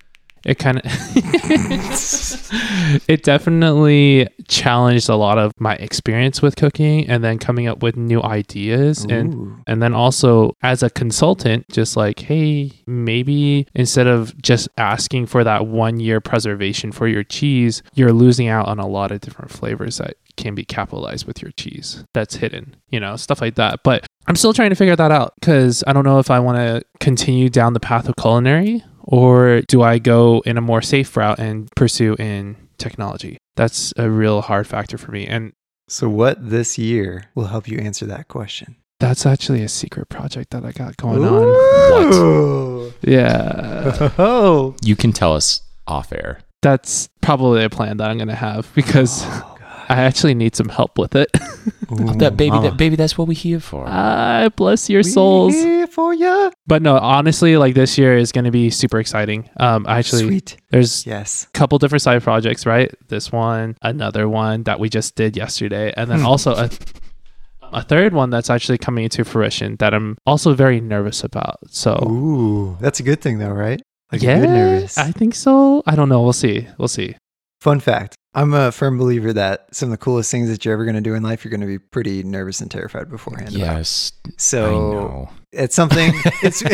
it 0.45 0.57
kind 0.57 0.79
of 0.79 0.85
it 3.07 3.23
definitely 3.23 4.27
challenged 4.47 5.09
a 5.09 5.15
lot 5.15 5.37
of 5.37 5.51
my 5.59 5.75
experience 5.75 6.41
with 6.41 6.55
cooking 6.55 7.07
and 7.09 7.23
then 7.23 7.37
coming 7.37 7.67
up 7.67 7.81
with 7.83 7.97
new 7.97 8.21
ideas 8.23 9.05
and 9.09 9.61
and 9.67 9.81
then 9.81 9.93
also 9.93 10.53
as 10.63 10.81
a 10.83 10.89
consultant 10.89 11.65
just 11.69 11.97
like 11.97 12.19
hey 12.19 12.71
maybe 12.87 13.67
instead 13.75 14.07
of 14.07 14.39
just 14.41 14.69
asking 14.77 15.25
for 15.25 15.43
that 15.43 15.67
one 15.67 15.99
year 15.99 16.21
preservation 16.21 16.91
for 16.91 17.07
your 17.07 17.23
cheese 17.23 17.81
you're 17.93 18.13
losing 18.13 18.47
out 18.47 18.67
on 18.67 18.79
a 18.79 18.87
lot 18.87 19.11
of 19.11 19.19
different 19.21 19.51
flavors 19.51 19.97
that 19.97 20.15
can 20.37 20.55
be 20.55 20.63
capitalized 20.63 21.27
with 21.27 21.41
your 21.41 21.51
cheese 21.51 22.05
that's 22.13 22.35
hidden 22.37 22.75
you 22.89 22.99
know 22.99 23.15
stuff 23.17 23.41
like 23.41 23.55
that 23.55 23.81
but 23.83 24.05
i'm 24.27 24.35
still 24.37 24.53
trying 24.53 24.69
to 24.69 24.75
figure 24.75 24.95
that 24.95 25.11
out 25.11 25.33
because 25.39 25.83
i 25.85 25.91
don't 25.91 26.05
know 26.05 26.19
if 26.19 26.31
i 26.31 26.39
want 26.39 26.57
to 26.57 26.81
continue 27.01 27.49
down 27.49 27.73
the 27.73 27.79
path 27.79 28.07
of 28.07 28.15
culinary 28.15 28.81
or 29.11 29.61
do 29.67 29.81
I 29.81 29.97
go 29.99 30.41
in 30.45 30.57
a 30.57 30.61
more 30.61 30.81
safe 30.81 31.15
route 31.17 31.39
and 31.39 31.69
pursue 31.75 32.15
in 32.19 32.55
technology? 32.77 33.37
That's 33.55 33.93
a 33.97 34.09
real 34.09 34.41
hard 34.41 34.67
factor 34.67 34.97
for 34.97 35.11
me. 35.11 35.25
And 35.27 35.51
So 35.87 36.07
what 36.07 36.37
this 36.49 36.77
year 36.77 37.25
will 37.35 37.47
help 37.47 37.67
you 37.67 37.79
answer 37.79 38.05
that 38.05 38.27
question? 38.27 38.75
that's 39.01 39.25
actually 39.25 39.63
a 39.63 39.69
secret 39.69 40.09
project 40.09 40.49
that 40.51 40.65
I 40.65 40.73
got 40.73 40.97
going 40.97 41.23
on. 41.23 42.13
Ooh. 42.13 42.93
Yeah. 43.01 44.09
Oh. 44.19 44.75
You 44.83 44.95
can 44.97 45.13
tell 45.13 45.33
us 45.33 45.61
off 45.87 46.11
air. 46.11 46.39
That's 46.61 47.07
probably 47.21 47.63
a 47.63 47.69
plan 47.69 47.95
that 47.97 48.09
I'm 48.09 48.17
going 48.17 48.27
to 48.27 48.35
have 48.35 48.69
because 48.75 49.21
Oh, 49.25 49.48
I 49.89 50.01
actually 50.03 50.35
need 50.35 50.55
some 50.55 50.69
help 50.69 50.97
with 50.99 51.15
it. 51.15 51.29
Ooh, 51.91 52.13
that 52.19 52.37
baby, 52.37 52.51
mama. 52.51 52.69
that 52.69 52.77
baby, 52.77 52.95
that's 52.95 53.17
what 53.17 53.27
we 53.27 53.33
here 53.33 53.59
for. 53.59 53.85
I 53.87 54.49
bless 54.49 54.87
your 54.89 54.99
We 54.99 55.03
souls. 55.09 55.53
here 55.55 55.87
for 55.87 56.13
ya. 56.13 56.51
But 56.67 56.83
no, 56.83 56.97
honestly, 56.99 57.57
like 57.57 57.73
this 57.73 57.97
year 57.97 58.15
is 58.15 58.31
going 58.31 58.45
to 58.45 58.51
be 58.51 58.69
super 58.69 58.99
exciting. 58.99 59.49
Um, 59.57 59.87
actually, 59.89 60.27
Sweet. 60.27 60.57
there's 60.69 61.07
Yes. 61.07 61.47
couple 61.53 61.79
different 61.79 62.03
side 62.03 62.21
projects, 62.21 62.67
right? 62.67 62.93
This 63.07 63.31
one, 63.31 63.75
another 63.81 64.29
one 64.29 64.63
that 64.63 64.79
we 64.79 64.89
just 64.89 65.15
did 65.15 65.35
yesterday, 65.35 65.91
and 65.97 66.09
then 66.11 66.19
Hmm. 66.19 66.27
also 66.27 66.53
a 66.55 66.69
a 67.71 67.83
third 67.83 68.13
one 68.13 68.31
that's 68.31 68.49
actually 68.49 68.79
coming 68.79 69.03
into 69.03 69.23
fruition 69.23 69.75
that 69.77 69.93
I'm 69.93 70.17
also 70.25 70.53
very 70.55 70.81
nervous 70.81 71.23
about. 71.23 71.57
So 71.69 71.93
Ooh, 72.03 72.77
that's 72.81 72.99
a 72.99 73.03
good 73.03 73.21
thing 73.21 73.37
though, 73.39 73.51
right? 73.51 73.79
Like 74.11 74.21
yeah, 74.23 74.37
a 74.37 74.41
good 74.41 74.49
nervous. 74.49 74.97
I 74.97 75.11
think 75.11 75.35
so. 75.35 75.83
I 75.85 75.95
don't 75.95 76.09
know. 76.09 76.21
We'll 76.23 76.33
see. 76.33 76.67
We'll 76.79 76.87
see. 76.87 77.15
Fun 77.61 77.79
fact. 77.79 78.15
I'm 78.39 78.53
a 78.53 78.71
firm 78.71 78.97
believer 78.97 79.33
that 79.33 79.67
some 79.75 79.87
of 79.87 79.91
the 79.91 79.97
coolest 79.97 80.31
things 80.31 80.49
that 80.49 80.63
you're 80.63 80.73
ever 80.73 80.85
going 80.85 80.95
to 80.95 81.01
do 81.01 81.13
in 81.13 81.23
life, 81.23 81.43
you're 81.43 81.49
going 81.49 81.61
to 81.61 81.67
be 81.67 81.79
pretty 81.79 82.23
nervous 82.23 82.61
and 82.61 82.71
terrified 82.71 83.09
beforehand. 83.09 83.49
about. 83.55 83.59
yes, 83.77 84.11
I 84.27 84.31
So 84.37 84.71
know. 84.71 85.29
it's 85.51 85.75
something, 85.75 86.11
it's, 86.43 86.63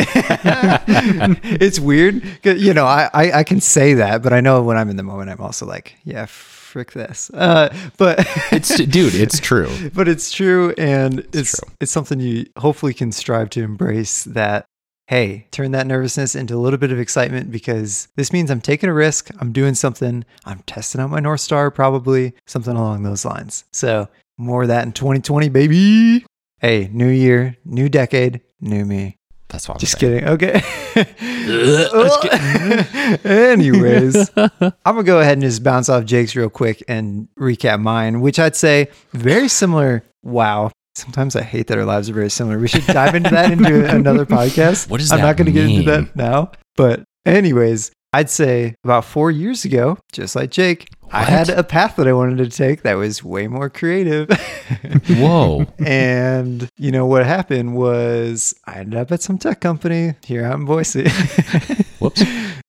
it's 1.60 1.80
weird. 1.80 2.22
You 2.44 2.74
know, 2.74 2.84
I, 2.86 3.10
I, 3.12 3.32
I 3.40 3.44
can 3.44 3.60
say 3.60 3.94
that, 3.94 4.22
but 4.22 4.32
I 4.32 4.40
know 4.40 4.62
when 4.62 4.76
I'm 4.76 4.88
in 4.90 4.96
the 4.96 5.02
moment, 5.02 5.30
I'm 5.30 5.40
also 5.40 5.66
like, 5.66 5.96
yeah, 6.04 6.26
frick 6.26 6.92
this. 6.92 7.30
Uh, 7.34 7.74
but 7.96 8.20
It's 8.52 8.76
dude, 8.76 9.14
it's 9.14 9.40
true. 9.40 9.68
but 9.94 10.08
it's 10.08 10.30
true 10.30 10.72
and 10.78 11.20
it's 11.32 11.58
true. 11.58 11.68
it's 11.80 11.90
something 11.92 12.20
you 12.20 12.46
hopefully 12.58 12.94
can 12.94 13.12
strive 13.12 13.50
to 13.50 13.62
embrace 13.62 14.24
that 14.24 14.66
hey 15.08 15.46
turn 15.50 15.70
that 15.72 15.86
nervousness 15.86 16.34
into 16.34 16.54
a 16.54 16.58
little 16.58 16.78
bit 16.78 16.90
of 16.92 16.98
excitement 16.98 17.50
because 17.50 18.08
this 18.16 18.32
means 18.32 18.50
i'm 18.50 18.60
taking 18.60 18.88
a 18.88 18.92
risk 18.94 19.30
i'm 19.40 19.52
doing 19.52 19.74
something 19.74 20.24
i'm 20.44 20.60
testing 20.66 21.00
out 21.00 21.10
my 21.10 21.20
north 21.20 21.40
star 21.40 21.70
probably 21.70 22.32
something 22.46 22.74
along 22.76 23.02
those 23.02 23.24
lines 23.24 23.64
so 23.72 24.08
more 24.38 24.62
of 24.62 24.68
that 24.68 24.84
in 24.84 24.92
2020 24.92 25.48
baby 25.48 26.24
hey 26.60 26.88
new 26.92 27.08
year 27.08 27.56
new 27.64 27.88
decade 27.88 28.40
new 28.60 28.84
me 28.84 29.16
That's 29.48 29.68
what 29.68 29.74
I'm 29.76 29.80
just 29.80 29.98
saying. 29.98 30.20
kidding 30.24 30.28
okay 30.30 30.60
anyways 33.24 34.30
I'm 34.36 34.50
gonna 34.84 35.02
go 35.04 35.20
ahead 35.20 35.34
and 35.34 35.42
just 35.42 35.62
bounce 35.62 35.88
off 35.88 36.04
Jake's 36.04 36.34
real 36.34 36.50
quick 36.50 36.82
and 36.88 37.28
recap 37.38 37.80
mine, 37.80 38.20
which 38.20 38.38
I'd 38.38 38.56
say 38.56 38.88
very 39.12 39.48
similar. 39.48 40.02
Wow. 40.22 40.72
Sometimes 40.96 41.36
I 41.36 41.42
hate 41.42 41.66
that 41.66 41.78
our 41.78 41.84
lives 41.84 42.08
are 42.08 42.14
very 42.14 42.30
similar. 42.30 42.58
We 42.58 42.68
should 42.68 42.86
dive 42.86 43.14
into 43.14 43.30
that 43.30 43.52
into 43.52 43.88
another 43.94 44.24
podcast. 44.26 44.88
What 44.88 45.00
does 45.00 45.12
I'm 45.12 45.20
not 45.20 45.36
gonna 45.36 45.50
get 45.50 45.68
into 45.68 45.90
that 45.90 46.16
now, 46.16 46.52
but 46.76 47.04
Anyways, 47.26 47.90
I'd 48.12 48.30
say 48.30 48.76
about 48.84 49.04
four 49.04 49.32
years 49.32 49.64
ago, 49.64 49.98
just 50.12 50.36
like 50.36 50.52
Jake, 50.52 50.86
I 51.10 51.24
had 51.24 51.50
a 51.50 51.64
path 51.64 51.96
that 51.96 52.06
I 52.06 52.12
wanted 52.12 52.38
to 52.38 52.48
take 52.48 52.82
that 52.82 52.94
was 52.94 53.22
way 53.22 53.48
more 53.48 53.68
creative. 53.68 54.30
Whoa. 55.08 55.66
and 55.84 56.68
you 56.78 56.92
know 56.92 57.04
what 57.04 57.26
happened 57.26 57.74
was 57.74 58.54
I 58.64 58.76
ended 58.78 58.98
up 58.98 59.10
at 59.10 59.22
some 59.22 59.38
tech 59.38 59.60
company 59.60 60.14
here 60.24 60.44
out 60.44 60.54
in 60.54 60.64
Boise. 60.66 61.08
Whoops. 61.98 62.22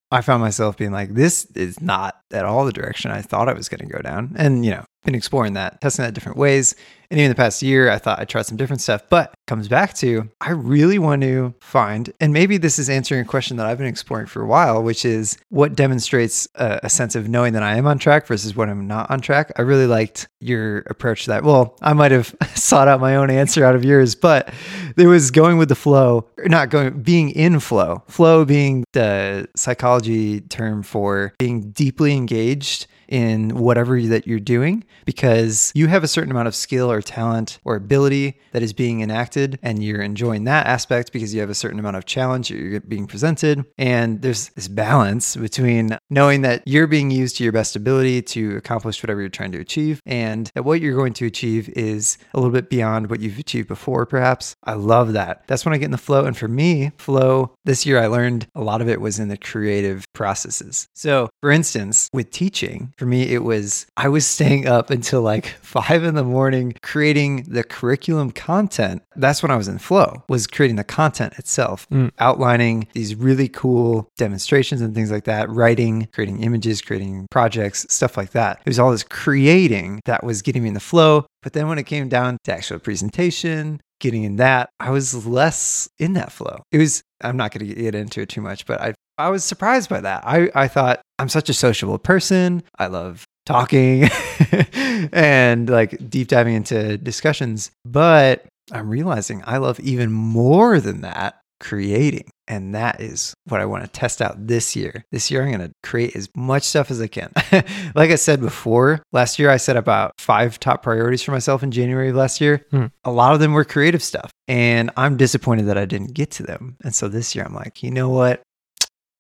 I 0.09 0.21
found 0.21 0.41
myself 0.41 0.75
being 0.75 0.91
like, 0.91 1.13
this 1.13 1.45
is 1.53 1.81
not 1.81 2.19
at 2.31 2.45
all 2.45 2.65
the 2.65 2.71
direction 2.71 3.11
I 3.11 3.21
thought 3.21 3.47
I 3.47 3.53
was 3.53 3.69
going 3.69 3.87
to 3.87 3.93
go 3.93 4.01
down. 4.01 4.35
And, 4.37 4.65
you 4.65 4.71
know, 4.71 4.85
been 5.03 5.15
exploring 5.15 5.53
that, 5.53 5.81
testing 5.81 6.03
that 6.03 6.13
different 6.13 6.37
ways. 6.37 6.75
And 7.09 7.19
even 7.19 7.29
the 7.29 7.35
past 7.35 7.61
year, 7.61 7.89
I 7.89 7.97
thought 7.97 8.19
I'd 8.19 8.29
try 8.29 8.41
some 8.41 8.57
different 8.57 8.81
stuff, 8.81 9.03
but 9.09 9.33
comes 9.47 9.67
back 9.67 9.93
to 9.95 10.29
I 10.41 10.51
really 10.51 10.99
want 10.99 11.21
to 11.21 11.53
find, 11.61 12.11
and 12.19 12.33
maybe 12.33 12.57
this 12.57 12.77
is 12.79 12.89
answering 12.89 13.21
a 13.21 13.25
question 13.25 13.57
that 13.57 13.65
I've 13.65 13.77
been 13.77 13.87
exploring 13.87 14.27
for 14.27 14.41
a 14.41 14.47
while, 14.47 14.83
which 14.83 15.05
is 15.05 15.37
what 15.49 15.75
demonstrates 15.75 16.47
a, 16.55 16.81
a 16.83 16.89
sense 16.89 17.15
of 17.15 17.29
knowing 17.29 17.53
that 17.53 17.63
I 17.63 17.75
am 17.75 17.87
on 17.87 17.97
track 17.97 18.27
versus 18.27 18.55
when 18.55 18.69
I'm 18.69 18.87
not 18.87 19.09
on 19.09 19.21
track. 19.21 19.53
I 19.55 19.61
really 19.61 19.87
liked 19.87 20.27
your 20.39 20.79
approach 20.87 21.23
to 21.23 21.29
that. 21.29 21.43
Well, 21.43 21.77
I 21.81 21.93
might 21.93 22.11
have 22.11 22.35
sought 22.55 22.87
out 22.87 22.99
my 22.99 23.15
own 23.15 23.29
answer 23.29 23.63
out 23.63 23.75
of 23.75 23.85
yours, 23.85 24.15
but 24.15 24.53
there 24.95 25.09
was 25.09 25.31
going 25.31 25.57
with 25.57 25.69
the 25.69 25.75
flow, 25.75 26.27
not 26.45 26.69
going, 26.69 27.01
being 27.01 27.29
in 27.29 27.59
flow. 27.59 28.03
Flow 28.07 28.43
being 28.43 28.83
the 28.93 29.47
psychology 29.55 30.41
term 30.41 30.83
for 30.83 31.33
being 31.37 31.71
deeply 31.71 32.15
engaged 32.15 32.87
in 33.07 33.55
whatever 33.55 34.01
that 34.01 34.27
you're 34.27 34.39
doing 34.39 34.83
because 35.05 35.71
you 35.75 35.87
have 35.87 36.03
a 36.03 36.07
certain 36.07 36.31
amount 36.31 36.47
of 36.47 36.55
skill 36.55 36.91
or 36.91 37.01
talent 37.01 37.59
or 37.63 37.75
ability 37.75 38.39
that 38.51 38.61
is 38.61 38.73
being 38.73 39.01
enacted 39.01 39.59
and 39.61 39.83
you're 39.83 40.01
enjoying 40.01 40.43
that 40.45 40.67
aspect 40.67 41.11
because 41.11 41.33
you 41.33 41.39
have 41.39 41.49
a 41.49 41.55
certain 41.55 41.79
amount 41.79 41.95
of 41.95 42.05
challenge 42.05 42.49
that 42.49 42.57
you're 42.57 42.79
being 42.81 43.07
presented. 43.07 43.65
And 43.77 44.21
there's 44.21 44.49
this 44.49 44.67
balance 44.67 45.35
between 45.35 45.97
knowing 46.09 46.41
that 46.41 46.63
you're 46.65 46.87
being 46.87 47.11
used 47.11 47.37
to 47.37 47.43
your 47.43 47.53
best 47.53 47.75
ability 47.75 48.21
to 48.23 48.57
accomplish 48.57 49.01
whatever 49.01 49.21
you're 49.21 49.29
trying 49.29 49.51
to 49.53 49.59
achieve 49.59 50.01
and 50.05 50.51
that 50.55 50.63
what 50.63 50.81
you're 50.81 50.95
going 50.95 51.13
to 51.13 51.25
achieve 51.25 51.69
is 51.69 52.17
a 52.33 52.37
little 52.39 52.51
bit 52.51 52.69
beyond 52.69 53.09
what 53.09 53.19
you've 53.19 53.39
achieved 53.39 53.67
before 53.67 54.05
perhaps. 54.05 54.55
I 54.63 54.73
love 54.73 55.13
that. 55.13 55.43
That's 55.47 55.65
when 55.65 55.73
i 55.73 55.77
get 55.77 55.85
in 55.85 55.91
the 55.91 55.97
flow. 55.97 56.25
And 56.25 56.37
for 56.37 56.47
me 56.47 56.91
flow 56.97 57.55
this 57.65 57.85
year 57.85 57.99
i 57.99 58.07
learned 58.07 58.47
a 58.55 58.61
lot 58.61 58.81
of 58.81 58.89
it 58.89 59.01
was 59.01 59.19
in 59.19 59.29
the 59.29 59.37
creative 59.37 60.05
processes. 60.13 60.87
So 60.93 61.29
for 61.41 61.51
instance 61.51 62.09
with 62.13 62.31
teaching 62.31 62.93
for 62.97 63.05
me 63.05 63.23
it 63.33 63.43
was 63.43 63.85
i 63.97 64.07
was 64.09 64.25
staying 64.25 64.67
up 64.67 64.89
until 64.89 65.21
like 65.21 65.45
five 65.61 66.03
in 66.03 66.15
the 66.15 66.23
morning 66.23 66.73
creating 66.81 67.43
the 67.47 67.63
curriculum 67.63 68.31
content. 68.31 69.01
That's 69.15 69.41
when 69.41 69.51
i 69.51 69.55
was 69.55 69.67
in 69.67 69.77
flow 69.77 70.23
was 70.29 70.47
creating 70.47 70.75
the 70.77 70.83
content 70.83 71.33
itself 71.37 71.87
Mm. 71.91 72.11
outlining 72.19 72.87
these 72.93 73.15
really 73.15 73.47
cool 73.47 74.09
demonstrations 74.17 74.81
and 74.81 74.93
things 74.95 75.11
like 75.11 75.25
that 75.25 75.49
writing 75.49 76.07
creating 76.13 76.41
images 76.43 76.81
creating 76.81 77.27
projects 77.31 77.85
stuff 77.89 78.17
like 78.17 78.31
that. 78.31 78.59
It 78.65 78.69
was 78.69 78.79
all 78.79 78.91
this 78.91 79.03
creating 79.03 80.01
that 80.05 80.23
was 80.23 80.41
getting 80.41 80.63
me 80.63 80.69
in 80.69 80.73
the 80.73 80.79
flow. 80.79 81.25
But 81.43 81.53
then 81.53 81.67
when 81.67 81.77
it 81.77 81.85
came 81.85 82.09
down 82.09 82.37
to 82.45 82.53
actual 82.53 82.79
presentation 82.79 83.79
getting 83.99 84.23
in 84.23 84.35
that 84.37 84.69
i 84.79 84.89
was 84.89 85.25
less 85.25 85.87
in 85.97 86.13
that 86.13 86.31
flow. 86.31 86.61
It 86.71 86.77
was 86.79 87.01
i'm 87.21 87.37
not 87.37 87.51
going 87.51 87.67
to 87.67 87.73
get 87.73 87.95
into 87.95 88.21
it 88.21 88.29
too 88.29 88.41
much 88.41 88.65
but 88.65 88.79
i 88.81 88.93
I 89.17 89.29
was 89.29 89.43
surprised 89.43 89.89
by 89.89 90.01
that. 90.01 90.23
I, 90.25 90.49
I 90.53 90.67
thought 90.67 91.01
I'm 91.19 91.29
such 91.29 91.49
a 91.49 91.53
sociable 91.53 91.97
person. 91.97 92.63
I 92.77 92.87
love 92.87 93.25
talking 93.45 94.09
and 95.11 95.69
like 95.69 96.09
deep 96.09 96.27
diving 96.27 96.55
into 96.55 96.97
discussions. 96.97 97.71
But 97.85 98.45
I'm 98.71 98.89
realizing 98.89 99.43
I 99.45 99.57
love 99.57 99.79
even 99.79 100.11
more 100.11 100.79
than 100.79 101.01
that 101.01 101.39
creating. 101.59 102.29
And 102.47 102.73
that 102.75 103.01
is 103.01 103.33
what 103.45 103.59
I 103.59 103.65
want 103.65 103.83
to 103.83 103.89
test 103.89 104.21
out 104.21 104.47
this 104.47 104.75
year. 104.75 105.03
This 105.11 105.29
year, 105.29 105.43
I'm 105.43 105.51
going 105.51 105.67
to 105.67 105.73
create 105.83 106.15
as 106.15 106.29
much 106.35 106.63
stuff 106.63 106.89
as 106.89 107.01
I 107.01 107.07
can. 107.07 107.31
like 107.95 108.11
I 108.11 108.15
said 108.15 108.39
before, 108.39 109.01
last 109.11 109.37
year 109.37 109.49
I 109.49 109.57
set 109.57 109.75
about 109.75 110.13
five 110.17 110.59
top 110.59 110.81
priorities 110.81 111.23
for 111.23 111.31
myself 111.31 111.63
in 111.63 111.71
January 111.71 112.09
of 112.09 112.15
last 112.15 112.39
year. 112.39 112.65
Hmm. 112.71 112.85
A 113.03 113.11
lot 113.11 113.33
of 113.33 113.39
them 113.39 113.53
were 113.53 113.65
creative 113.65 114.01
stuff. 114.01 114.31
And 114.47 114.91
I'm 114.95 115.17
disappointed 115.17 115.65
that 115.65 115.77
I 115.77 115.85
didn't 115.85 116.13
get 116.13 116.31
to 116.31 116.43
them. 116.43 116.77
And 116.83 116.95
so 116.95 117.09
this 117.09 117.35
year, 117.35 117.43
I'm 117.43 117.53
like, 117.53 117.83
you 117.83 117.91
know 117.91 118.09
what? 118.09 118.41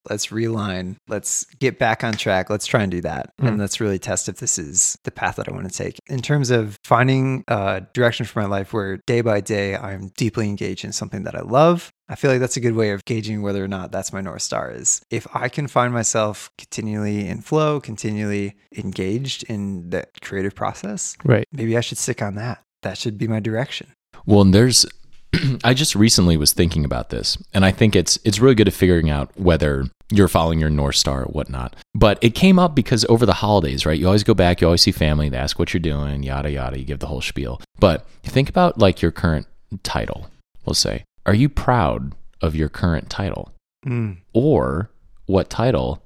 Let's 0.09 0.27
realign 0.27 0.95
let's 1.07 1.45
get 1.59 1.79
back 1.79 2.03
on 2.03 2.13
track 2.13 2.49
let's 2.49 2.65
try 2.65 2.81
and 2.81 2.91
do 2.91 3.01
that. 3.01 3.31
Mm. 3.41 3.47
and 3.49 3.57
let's 3.59 3.79
really 3.79 3.99
test 3.99 4.29
if 4.29 4.37
this 4.37 4.57
is 4.57 4.97
the 5.03 5.11
path 5.11 5.35
that 5.37 5.47
i 5.49 5.51
want 5.51 5.69
to 5.69 5.73
take. 5.77 5.99
In 6.07 6.21
terms 6.21 6.49
of 6.51 6.77
finding 6.83 7.43
a 7.47 7.81
direction 7.93 8.25
for 8.25 8.41
my 8.41 8.47
life 8.47 8.73
where 8.73 8.97
day 9.05 9.21
by 9.21 9.41
day 9.41 9.75
i'm 9.75 10.11
deeply 10.17 10.47
engaged 10.47 10.83
in 10.85 10.91
something 10.91 11.23
that 11.23 11.35
i 11.35 11.41
love 11.41 11.91
i 12.09 12.15
feel 12.15 12.31
like 12.31 12.39
that's 12.39 12.57
a 12.57 12.61
good 12.61 12.75
way 12.75 12.91
of 12.91 13.03
gauging 13.05 13.41
whether 13.41 13.63
or 13.63 13.67
not 13.67 13.91
that's 13.91 14.13
my 14.13 14.21
north 14.21 14.41
star 14.41 14.71
is. 14.71 15.01
If 15.09 15.27
i 15.35 15.49
can 15.49 15.67
find 15.67 15.93
myself 15.93 16.49
continually 16.57 17.27
in 17.27 17.41
flow 17.41 17.79
continually 17.79 18.55
engaged 18.75 19.43
in 19.43 19.89
the 19.89 20.07
creative 20.21 20.55
process 20.55 21.17
Right. 21.23 21.45
maybe 21.51 21.77
i 21.77 21.81
should 21.81 21.97
stick 21.97 22.21
on 22.21 22.35
that. 22.35 22.63
That 22.83 22.97
should 22.97 23.17
be 23.17 23.27
my 23.27 23.39
direction. 23.39 23.87
Well, 24.27 24.41
and 24.41 24.53
there's 24.53 24.85
I 25.63 25.73
just 25.73 25.95
recently 25.95 26.37
was 26.37 26.53
thinking 26.53 26.85
about 26.85 27.09
this, 27.09 27.37
and 27.53 27.65
I 27.65 27.71
think 27.71 27.95
it's 27.95 28.17
it's 28.23 28.39
really 28.39 28.55
good 28.55 28.67
at 28.67 28.73
figuring 28.73 29.09
out 29.09 29.29
whether 29.39 29.85
you're 30.09 30.27
following 30.29 30.59
your 30.59 30.69
north 30.69 30.95
star 30.95 31.23
or 31.23 31.25
whatnot. 31.25 31.75
But 31.93 32.17
it 32.21 32.29
came 32.31 32.57
up 32.59 32.73
because 32.75 33.05
over 33.09 33.25
the 33.25 33.33
holidays, 33.33 33.85
right? 33.85 33.99
You 33.99 34.05
always 34.05 34.23
go 34.23 34.33
back, 34.33 34.61
you 34.61 34.67
always 34.67 34.81
see 34.81 34.91
family, 34.93 35.27
they 35.29 35.37
ask 35.37 35.59
what 35.59 35.73
you're 35.73 35.81
doing, 35.81 36.23
yada 36.23 36.49
yada. 36.51 36.79
You 36.79 36.85
give 36.85 36.99
the 36.99 37.07
whole 37.07 37.21
spiel. 37.21 37.59
But 37.79 38.07
think 38.23 38.47
about 38.49 38.77
like 38.79 39.01
your 39.01 39.11
current 39.11 39.47
title. 39.83 40.29
We'll 40.65 40.73
say, 40.75 41.03
are 41.25 41.33
you 41.35 41.49
proud 41.49 42.13
of 42.41 42.55
your 42.55 42.69
current 42.69 43.09
title, 43.09 43.51
Mm. 43.85 44.17
or 44.33 44.89
what 45.27 45.49
title 45.49 46.01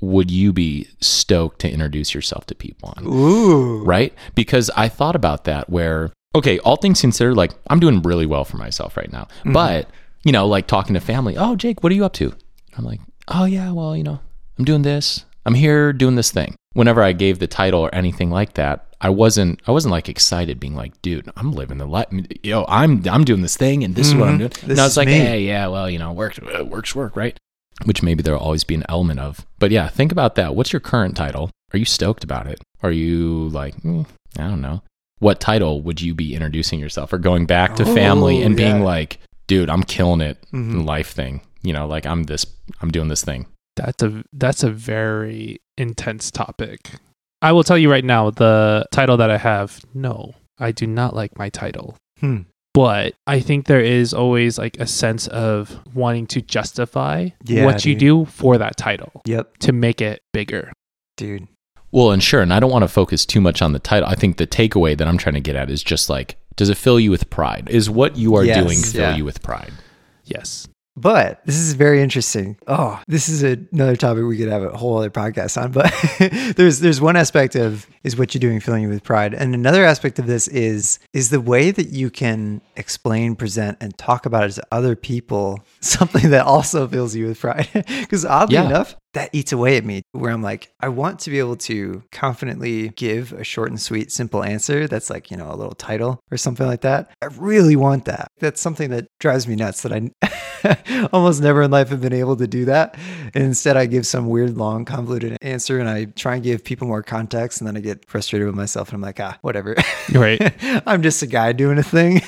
would 0.00 0.30
you 0.30 0.52
be 0.52 0.86
stoked 1.00 1.60
to 1.60 1.70
introduce 1.70 2.14
yourself 2.14 2.46
to 2.46 2.54
people 2.54 2.92
on? 2.96 3.04
ooh 3.06 3.82
right? 3.84 4.12
Because 4.34 4.70
I 4.76 4.88
thought 4.88 5.16
about 5.16 5.44
that 5.44 5.68
where, 5.70 6.10
okay, 6.34 6.58
all 6.60 6.76
things 6.76 7.00
considered, 7.00 7.34
like 7.34 7.52
I'm 7.68 7.80
doing 7.80 8.02
really 8.02 8.26
well 8.26 8.44
for 8.44 8.56
myself 8.56 8.96
right 8.96 9.10
now. 9.12 9.28
But, 9.44 9.88
you 10.24 10.32
know, 10.32 10.46
like 10.46 10.66
talking 10.66 10.94
to 10.94 11.00
family, 11.00 11.36
oh, 11.36 11.56
Jake, 11.56 11.82
what 11.82 11.92
are 11.92 11.94
you 11.94 12.04
up 12.04 12.12
to? 12.14 12.34
I'm 12.76 12.84
like, 12.84 13.00
oh, 13.28 13.44
yeah, 13.44 13.72
well, 13.72 13.96
you 13.96 14.04
know, 14.04 14.20
I'm 14.58 14.64
doing 14.64 14.82
this. 14.82 15.24
I'm 15.46 15.54
here 15.54 15.92
doing 15.92 16.16
this 16.16 16.30
thing. 16.30 16.54
Whenever 16.74 17.02
I 17.02 17.12
gave 17.12 17.38
the 17.38 17.46
title 17.46 17.80
or 17.80 17.94
anything 17.94 18.30
like 18.30 18.54
that, 18.54 18.84
I 19.00 19.10
wasn't 19.10 19.60
I 19.66 19.70
wasn't 19.70 19.92
like 19.92 20.08
excited 20.08 20.58
being 20.58 20.74
like, 20.74 21.00
dude, 21.02 21.30
I'm 21.36 21.52
living 21.52 21.78
the 21.78 21.86
life. 21.86 22.08
Yo, 22.42 22.64
I'm 22.68 23.02
I'm 23.08 23.24
doing 23.24 23.42
this 23.42 23.56
thing 23.56 23.84
and 23.84 23.94
this 23.94 24.08
is 24.08 24.14
what 24.14 24.28
I'm 24.28 24.38
doing. 24.38 24.50
This 24.62 24.76
no, 24.76 24.84
is 24.84 24.90
it's 24.90 24.96
like, 24.96 25.06
me. 25.06 25.14
hey, 25.14 25.40
yeah, 25.42 25.68
well, 25.68 25.88
you 25.88 25.98
know, 25.98 26.12
works 26.12 26.38
uh, 26.38 26.64
works 26.64 26.94
work, 26.94 27.16
right? 27.16 27.36
Which 27.84 28.02
maybe 28.02 28.22
there'll 28.22 28.40
always 28.40 28.64
be 28.64 28.74
an 28.74 28.84
element 28.88 29.20
of. 29.20 29.46
But 29.60 29.70
yeah, 29.70 29.88
think 29.88 30.10
about 30.10 30.34
that. 30.34 30.56
What's 30.56 30.72
your 30.72 30.80
current 30.80 31.16
title? 31.16 31.50
Are 31.72 31.78
you 31.78 31.84
stoked 31.84 32.24
about 32.24 32.48
it? 32.48 32.60
Are 32.82 32.90
you 32.90 33.48
like, 33.50 33.74
"Hmm, 33.82 34.02
I 34.36 34.48
don't 34.48 34.60
know. 34.60 34.82
What 35.20 35.40
title 35.40 35.82
would 35.82 36.00
you 36.00 36.14
be 36.14 36.34
introducing 36.34 36.78
yourself 36.78 37.12
or 37.12 37.18
going 37.18 37.46
back 37.46 37.74
to 37.76 37.84
family 37.84 38.42
Oh, 38.42 38.46
and 38.46 38.56
being 38.56 38.82
like, 38.84 39.18
dude, 39.46 39.68
I'm 39.70 39.82
killing 39.82 40.20
it 40.20 40.38
Mhm. 40.52 40.70
in 40.72 40.86
life 40.86 41.10
thing. 41.10 41.40
You 41.62 41.72
know, 41.72 41.86
like 41.86 42.06
I'm 42.06 42.24
this, 42.24 42.46
I'm 42.80 42.90
doing 42.90 43.08
this 43.08 43.24
thing. 43.24 43.46
That's 43.76 44.02
a 44.02 44.22
that's 44.32 44.62
a 44.62 44.70
very 44.70 45.58
intense 45.76 46.30
topic. 46.30 46.90
I 47.42 47.52
will 47.52 47.62
tell 47.64 47.78
you 47.78 47.90
right 47.90 48.04
now, 48.04 48.30
the 48.30 48.86
title 48.90 49.16
that 49.18 49.30
I 49.30 49.38
have, 49.38 49.80
no, 49.94 50.34
I 50.58 50.72
do 50.72 50.86
not 50.86 51.14
like 51.14 51.38
my 51.38 51.48
title. 51.48 51.96
Hmm. 52.20 52.42
But 52.74 53.14
I 53.26 53.40
think 53.40 53.66
there 53.66 53.80
is 53.80 54.12
always 54.14 54.58
like 54.58 54.76
a 54.78 54.86
sense 54.86 55.26
of 55.28 55.80
wanting 55.94 56.26
to 56.28 56.40
justify 56.42 57.30
Yeah, 57.44 57.64
what 57.64 57.84
you 57.84 57.94
do 57.96 58.24
for 58.26 58.58
that 58.58 58.76
title 58.76 59.22
Yep, 59.24 59.58
to 59.58 59.72
make 59.72 60.00
it 60.00 60.20
bigger. 60.32 60.72
dude. 61.16 61.48
Well, 61.90 62.10
and 62.10 62.22
sure, 62.22 62.42
and 62.42 62.52
I 62.52 62.60
don't 62.60 62.70
want 62.70 62.82
to 62.82 62.88
focus 62.88 63.24
too 63.24 63.40
much 63.40 63.62
on 63.62 63.72
the 63.72 63.78
title. 63.78 64.08
I 64.08 64.14
think 64.14 64.36
the 64.36 64.46
takeaway 64.46 64.96
that 64.96 65.08
I'm 65.08 65.18
trying 65.18 65.34
to 65.34 65.40
get 65.40 65.56
at 65.56 65.70
is 65.70 65.82
just 65.82 66.10
like, 66.10 66.36
does 66.56 66.68
it 66.68 66.76
fill 66.76 67.00
you 67.00 67.10
with 67.10 67.30
pride? 67.30 67.68
Is 67.70 67.88
what 67.88 68.16
you 68.16 68.34
are 68.34 68.44
Yes, 68.44 68.62
doing 68.64 68.78
fill 68.82 69.10
yeah. 69.10 69.16
you 69.16 69.24
with 69.24 69.42
pride? 69.42 69.72
Yes. 70.24 70.68
But 71.00 71.40
this 71.46 71.56
is 71.56 71.74
very 71.74 72.02
interesting. 72.02 72.56
Oh, 72.66 73.00
this 73.06 73.28
is 73.28 73.42
another 73.42 73.94
topic 73.96 74.24
we 74.24 74.36
could 74.36 74.48
have 74.48 74.62
a 74.62 74.76
whole 74.76 74.98
other 74.98 75.10
podcast 75.10 75.60
on. 75.60 75.70
But 75.72 75.92
there's 76.56 76.80
there's 76.80 77.00
one 77.00 77.16
aspect 77.16 77.54
of 77.54 77.86
is 78.02 78.16
what 78.18 78.34
you're 78.34 78.40
doing 78.40 78.58
filling 78.60 78.82
you 78.82 78.88
with 78.88 79.04
pride, 79.04 79.32
and 79.34 79.54
another 79.54 79.84
aspect 79.84 80.18
of 80.18 80.26
this 80.26 80.48
is 80.48 80.98
is 81.12 81.30
the 81.30 81.40
way 81.40 81.70
that 81.70 81.88
you 81.90 82.10
can 82.10 82.60
explain, 82.76 83.36
present, 83.36 83.78
and 83.80 83.96
talk 83.96 84.26
about 84.26 84.44
it 84.50 84.52
to 84.52 84.62
other 84.72 84.96
people 84.96 85.60
something 85.80 86.30
that 86.30 86.44
also 86.46 86.86
fills 86.88 87.14
you 87.14 87.26
with 87.28 87.40
pride. 87.40 87.68
Because 88.08 88.24
oddly 88.24 88.54
Yeah. 88.54 88.66
enough, 88.66 88.96
that 89.14 89.30
eats 89.32 89.52
away 89.52 89.76
at 89.76 89.84
me. 89.84 90.02
Where 90.12 90.30
I'm 90.32 90.42
like, 90.42 90.72
I 90.80 90.88
want 90.88 91.20
to 91.20 91.30
be 91.30 91.38
able 91.38 91.56
to 91.56 92.02
confidently 92.12 92.88
give 92.90 93.32
a 93.32 93.44
short 93.44 93.68
and 93.70 93.80
sweet, 93.80 94.10
simple 94.10 94.42
answer 94.42 94.88
that's 94.88 95.10
like 95.10 95.30
you 95.30 95.36
know 95.36 95.50
a 95.50 95.54
little 95.56 95.74
title 95.74 96.20
or 96.30 96.36
something 96.36 96.66
like 96.66 96.80
that. 96.82 97.10
I 97.22 97.26
really 97.26 97.76
want 97.76 98.06
that. 98.06 98.28
That's 98.40 98.60
something 98.60 98.90
that 98.90 99.06
drives 99.20 99.46
me 99.46 99.54
nuts. 99.56 99.82
That 99.82 99.92
I 99.92 100.10
almost 101.12 101.42
never 101.42 101.62
in 101.62 101.70
life 101.70 101.88
have 101.88 102.00
been 102.00 102.12
able 102.12 102.36
to 102.36 102.46
do 102.46 102.64
that. 102.66 102.96
And 103.34 103.44
instead, 103.44 103.76
I 103.76 103.86
give 103.86 104.06
some 104.06 104.28
weird, 104.28 104.56
long, 104.56 104.84
convoluted 104.84 105.36
answer, 105.42 105.78
and 105.78 105.88
I 105.88 106.06
try 106.06 106.34
and 106.34 106.42
give 106.44 106.64
people 106.64 106.88
more 106.88 107.02
context, 107.02 107.60
and 107.60 107.68
then 107.68 107.76
I 107.76 107.80
get 107.80 108.08
frustrated 108.08 108.46
with 108.46 108.56
myself, 108.56 108.88
and 108.88 108.96
I'm 108.96 109.02
like, 109.02 109.20
ah, 109.20 109.38
whatever. 109.42 109.76
Right. 110.12 110.40
I'm 110.86 111.02
just 111.02 111.22
a 111.22 111.26
guy 111.26 111.52
doing 111.52 111.78
a 111.78 111.82
thing. 111.82 112.22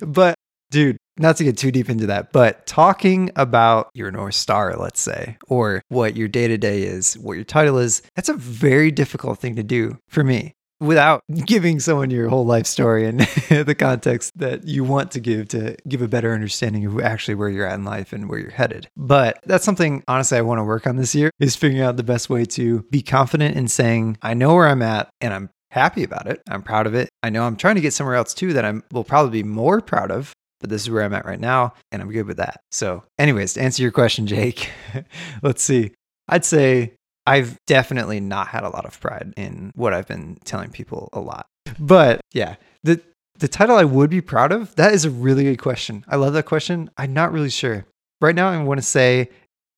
but 0.00 0.34
dude, 0.70 0.96
not 1.18 1.36
to 1.36 1.44
get 1.44 1.56
too 1.56 1.70
deep 1.70 1.88
into 1.88 2.06
that, 2.06 2.32
but 2.32 2.66
talking 2.66 3.30
about 3.36 3.90
your 3.94 4.10
North 4.10 4.34
Star, 4.34 4.76
let's 4.76 5.00
say, 5.00 5.38
or 5.46 5.82
what 5.88 6.16
your 6.16 6.28
day 6.28 6.48
to 6.48 6.58
day 6.58 6.82
is, 6.82 7.14
what 7.18 7.34
your 7.34 7.44
title 7.44 7.78
is, 7.78 8.02
that's 8.16 8.28
a 8.28 8.34
very 8.34 8.90
difficult 8.90 9.38
thing 9.38 9.56
to 9.56 9.62
do 9.62 9.98
for 10.08 10.24
me 10.24 10.54
without 10.80 11.22
giving 11.46 11.80
someone 11.80 12.10
your 12.10 12.28
whole 12.28 12.44
life 12.44 12.66
story 12.66 13.06
and 13.06 13.20
the 13.48 13.74
context 13.78 14.32
that 14.36 14.66
you 14.66 14.84
want 14.84 15.10
to 15.12 15.20
give 15.20 15.48
to 15.48 15.76
give 15.88 16.02
a 16.02 16.08
better 16.08 16.32
understanding 16.32 16.86
of 16.86 17.00
actually 17.00 17.34
where 17.34 17.48
you're 17.48 17.66
at 17.66 17.74
in 17.74 17.84
life 17.84 18.12
and 18.12 18.28
where 18.28 18.38
you're 18.38 18.50
headed. 18.50 18.88
But 18.96 19.38
that's 19.44 19.64
something 19.64 20.02
honestly 20.08 20.38
I 20.38 20.42
want 20.42 20.58
to 20.58 20.64
work 20.64 20.86
on 20.86 20.96
this 20.96 21.14
year 21.14 21.30
is 21.40 21.56
figuring 21.56 21.82
out 21.82 21.96
the 21.96 22.02
best 22.02 22.30
way 22.30 22.44
to 22.46 22.82
be 22.90 23.02
confident 23.02 23.56
in 23.56 23.68
saying 23.68 24.18
I 24.22 24.34
know 24.34 24.54
where 24.54 24.68
I'm 24.68 24.82
at 24.82 25.08
and 25.20 25.32
I'm 25.32 25.50
happy 25.70 26.04
about 26.04 26.28
it. 26.28 26.40
I'm 26.48 26.62
proud 26.62 26.86
of 26.86 26.94
it. 26.94 27.08
I 27.22 27.30
know 27.30 27.44
I'm 27.44 27.56
trying 27.56 27.74
to 27.74 27.80
get 27.80 27.92
somewhere 27.92 28.14
else 28.14 28.32
too 28.32 28.52
that 28.52 28.64
I 28.64 28.74
will 28.92 29.04
probably 29.04 29.42
be 29.42 29.48
more 29.48 29.80
proud 29.80 30.10
of, 30.10 30.32
but 30.60 30.70
this 30.70 30.82
is 30.82 30.90
where 30.90 31.02
I'm 31.02 31.14
at 31.14 31.26
right 31.26 31.40
now 31.40 31.74
and 31.90 32.00
I'm 32.00 32.12
good 32.12 32.26
with 32.26 32.36
that. 32.36 32.60
So, 32.70 33.02
anyways, 33.18 33.54
to 33.54 33.62
answer 33.62 33.82
your 33.82 33.90
question, 33.90 34.26
Jake, 34.26 34.70
let's 35.42 35.62
see. 35.62 35.92
I'd 36.28 36.44
say 36.44 36.94
I've 37.26 37.58
definitely 37.66 38.20
not 38.20 38.48
had 38.48 38.64
a 38.64 38.68
lot 38.68 38.84
of 38.84 38.98
pride 39.00 39.32
in 39.36 39.72
what 39.74 39.94
I've 39.94 40.06
been 40.06 40.38
telling 40.44 40.70
people 40.70 41.08
a 41.12 41.20
lot. 41.20 41.46
But 41.78 42.20
yeah, 42.32 42.56
the 42.82 43.00
the 43.38 43.48
title 43.48 43.76
I 43.76 43.84
would 43.84 44.10
be 44.10 44.20
proud 44.20 44.52
of, 44.52 44.74
that 44.76 44.92
is 44.94 45.04
a 45.04 45.10
really 45.10 45.44
good 45.44 45.58
question. 45.58 46.04
I 46.08 46.16
love 46.16 46.34
that 46.34 46.44
question. 46.44 46.90
I'm 46.96 47.12
not 47.14 47.32
really 47.32 47.50
sure. 47.50 47.84
Right 48.20 48.34
now 48.34 48.48
I 48.48 48.62
want 48.62 48.78
to 48.78 48.86
say, 48.86 49.30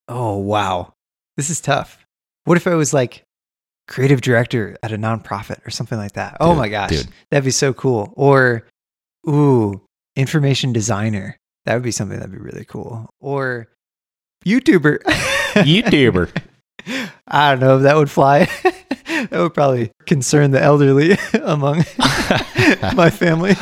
"Oh, 0.09 0.37
wow. 0.37 0.93
This 1.37 1.49
is 1.51 1.61
tough." 1.61 2.05
What 2.45 2.57
if 2.57 2.67
I 2.67 2.75
was 2.75 2.93
like 2.93 3.23
creative 3.89 4.21
director 4.21 4.77
at 4.83 4.93
a 4.93 4.97
nonprofit 4.99 5.65
or 5.67 5.71
something 5.71 5.97
like 5.99 6.13
that? 6.13 6.37
oh 6.41 6.51
Dude, 6.51 6.59
my 6.59 6.69
gosh. 6.69 6.91
dude. 6.91 7.09
That'd 7.31 7.45
be 7.45 7.51
so 7.51 7.73
cool. 7.73 8.13
Or 8.17 8.67
ooh, 9.29 9.81
information 10.17 10.73
designer. 10.73 11.37
That 11.65 11.75
would 11.75 11.83
be 11.83 11.91
something 11.93 12.19
that'd 12.19 12.33
be 12.33 12.39
really 12.39 12.65
cool. 12.65 13.09
Or 13.21 13.69
YouTuber. 14.45 14.99
YouTuber. 15.55 16.31
I 17.29 17.51
don't 17.51 17.61
know 17.61 17.77
if 17.77 17.83
that 17.83 17.97
would 17.97 18.11
fly. 18.11 18.45
that 19.07 19.29
would 19.33 19.55
probably 19.55 19.91
concern 20.07 20.51
the 20.53 20.63
elderly 20.63 21.17
among 21.43 21.79
my 22.95 23.11
family. 23.11 23.55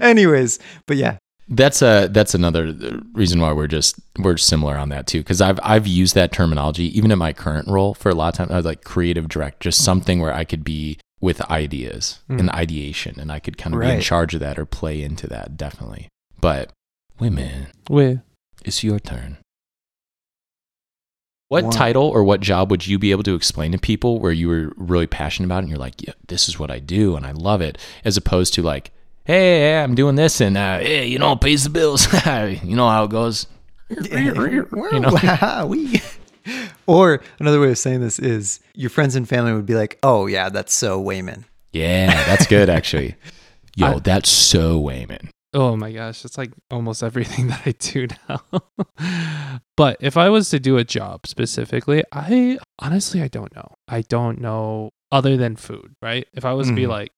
Anyways, 0.00 0.58
but 0.86 0.96
yeah, 0.96 1.16
That's 1.48 1.82
a 1.82 2.08
that's 2.10 2.34
another 2.34 2.74
reason 3.12 3.40
why 3.40 3.52
we're 3.52 3.66
just 3.66 3.96
we're 4.18 4.36
similar 4.36 4.76
on 4.76 4.88
that 4.90 5.06
too. 5.06 5.18
Because 5.20 5.40
I've 5.40 5.60
I've 5.62 5.86
used 5.86 6.14
that 6.14 6.32
terminology 6.32 6.96
even 6.96 7.10
in 7.10 7.18
my 7.18 7.32
current 7.32 7.68
role 7.68 7.94
for 7.94 8.08
a 8.08 8.14
lot 8.14 8.28
of 8.28 8.34
time. 8.48 8.52
I 8.54 8.56
was 8.56 8.66
like 8.66 8.84
creative 8.84 9.28
direct, 9.28 9.60
just 9.60 9.84
something 9.84 10.20
where 10.20 10.32
I 10.34 10.44
could 10.44 10.64
be 10.64 10.98
with 11.20 11.42
ideas 11.50 12.20
Mm. 12.30 12.40
and 12.40 12.50
ideation, 12.50 13.20
and 13.20 13.30
I 13.30 13.40
could 13.40 13.58
kind 13.58 13.74
of 13.74 13.80
be 13.82 13.88
in 13.90 14.00
charge 14.00 14.32
of 14.34 14.40
that 14.40 14.58
or 14.58 14.64
play 14.64 15.02
into 15.02 15.26
that 15.26 15.56
definitely. 15.56 16.08
But 16.40 16.72
women, 17.18 17.66
Wait, 17.90 18.18
it's 18.64 18.82
your 18.82 18.98
turn. 18.98 19.36
What 21.50 21.64
One. 21.64 21.72
title 21.72 22.04
or 22.04 22.22
what 22.22 22.40
job 22.40 22.70
would 22.70 22.86
you 22.86 22.96
be 22.96 23.10
able 23.10 23.24
to 23.24 23.34
explain 23.34 23.72
to 23.72 23.78
people 23.78 24.20
where 24.20 24.30
you 24.30 24.46
were 24.48 24.72
really 24.76 25.08
passionate 25.08 25.46
about 25.48 25.56
it 25.58 25.62
and 25.62 25.68
you're 25.68 25.80
like, 25.80 26.00
yeah, 26.00 26.12
this 26.28 26.48
is 26.48 26.60
what 26.60 26.70
I 26.70 26.78
do 26.78 27.16
and 27.16 27.26
I 27.26 27.32
love 27.32 27.60
it, 27.60 27.76
as 28.04 28.16
opposed 28.16 28.54
to 28.54 28.62
like, 28.62 28.92
hey, 29.24 29.76
I'm 29.82 29.96
doing 29.96 30.14
this 30.14 30.40
and 30.40 30.56
uh, 30.56 30.78
hey, 30.78 31.08
you 31.08 31.18
know, 31.18 31.32
it 31.32 31.40
pays 31.40 31.64
the 31.64 31.70
bills. 31.70 32.06
you 32.62 32.76
know 32.76 32.88
how 32.88 33.02
it 33.02 33.10
goes. 33.10 33.48
you 33.90 34.32
know. 34.32 35.74
Or 36.86 37.20
another 37.38 37.60
way 37.60 37.70
of 37.70 37.78
saying 37.78 38.00
this 38.00 38.18
is 38.18 38.60
your 38.74 38.88
friends 38.90 39.14
and 39.16 39.28
family 39.28 39.52
would 39.52 39.66
be 39.66 39.74
like, 39.74 39.98
"Oh 40.02 40.26
yeah, 40.26 40.48
that's 40.48 40.72
so 40.72 40.98
Wayman." 41.00 41.44
yeah, 41.72 42.24
that's 42.24 42.46
good 42.46 42.70
actually. 42.70 43.14
Yo, 43.76 43.86
I- 43.86 43.98
that's 43.98 44.30
so 44.30 44.78
Wayman. 44.78 45.30
Oh 45.52 45.76
my 45.76 45.90
gosh, 45.92 46.24
it's 46.24 46.38
like 46.38 46.52
almost 46.70 47.02
everything 47.10 47.48
that 47.48 47.62
I 47.66 47.72
do 47.72 48.06
now. 48.28 48.42
but 49.76 49.96
if 50.00 50.16
I 50.16 50.28
was 50.28 50.48
to 50.50 50.60
do 50.60 50.76
a 50.76 50.84
job 50.84 51.26
specifically, 51.26 52.04
I 52.12 52.58
honestly 52.78 53.22
I 53.22 53.28
don't 53.28 53.54
know. 53.54 53.74
I 53.88 54.02
don't 54.02 54.40
know 54.40 54.90
other 55.12 55.36
than 55.36 55.56
food, 55.56 55.94
right? 56.00 56.26
If 56.34 56.44
I 56.44 56.52
was 56.52 56.68
to 56.68 56.74
be 56.74 56.84
Mhm. 56.84 56.88
like 56.88 57.12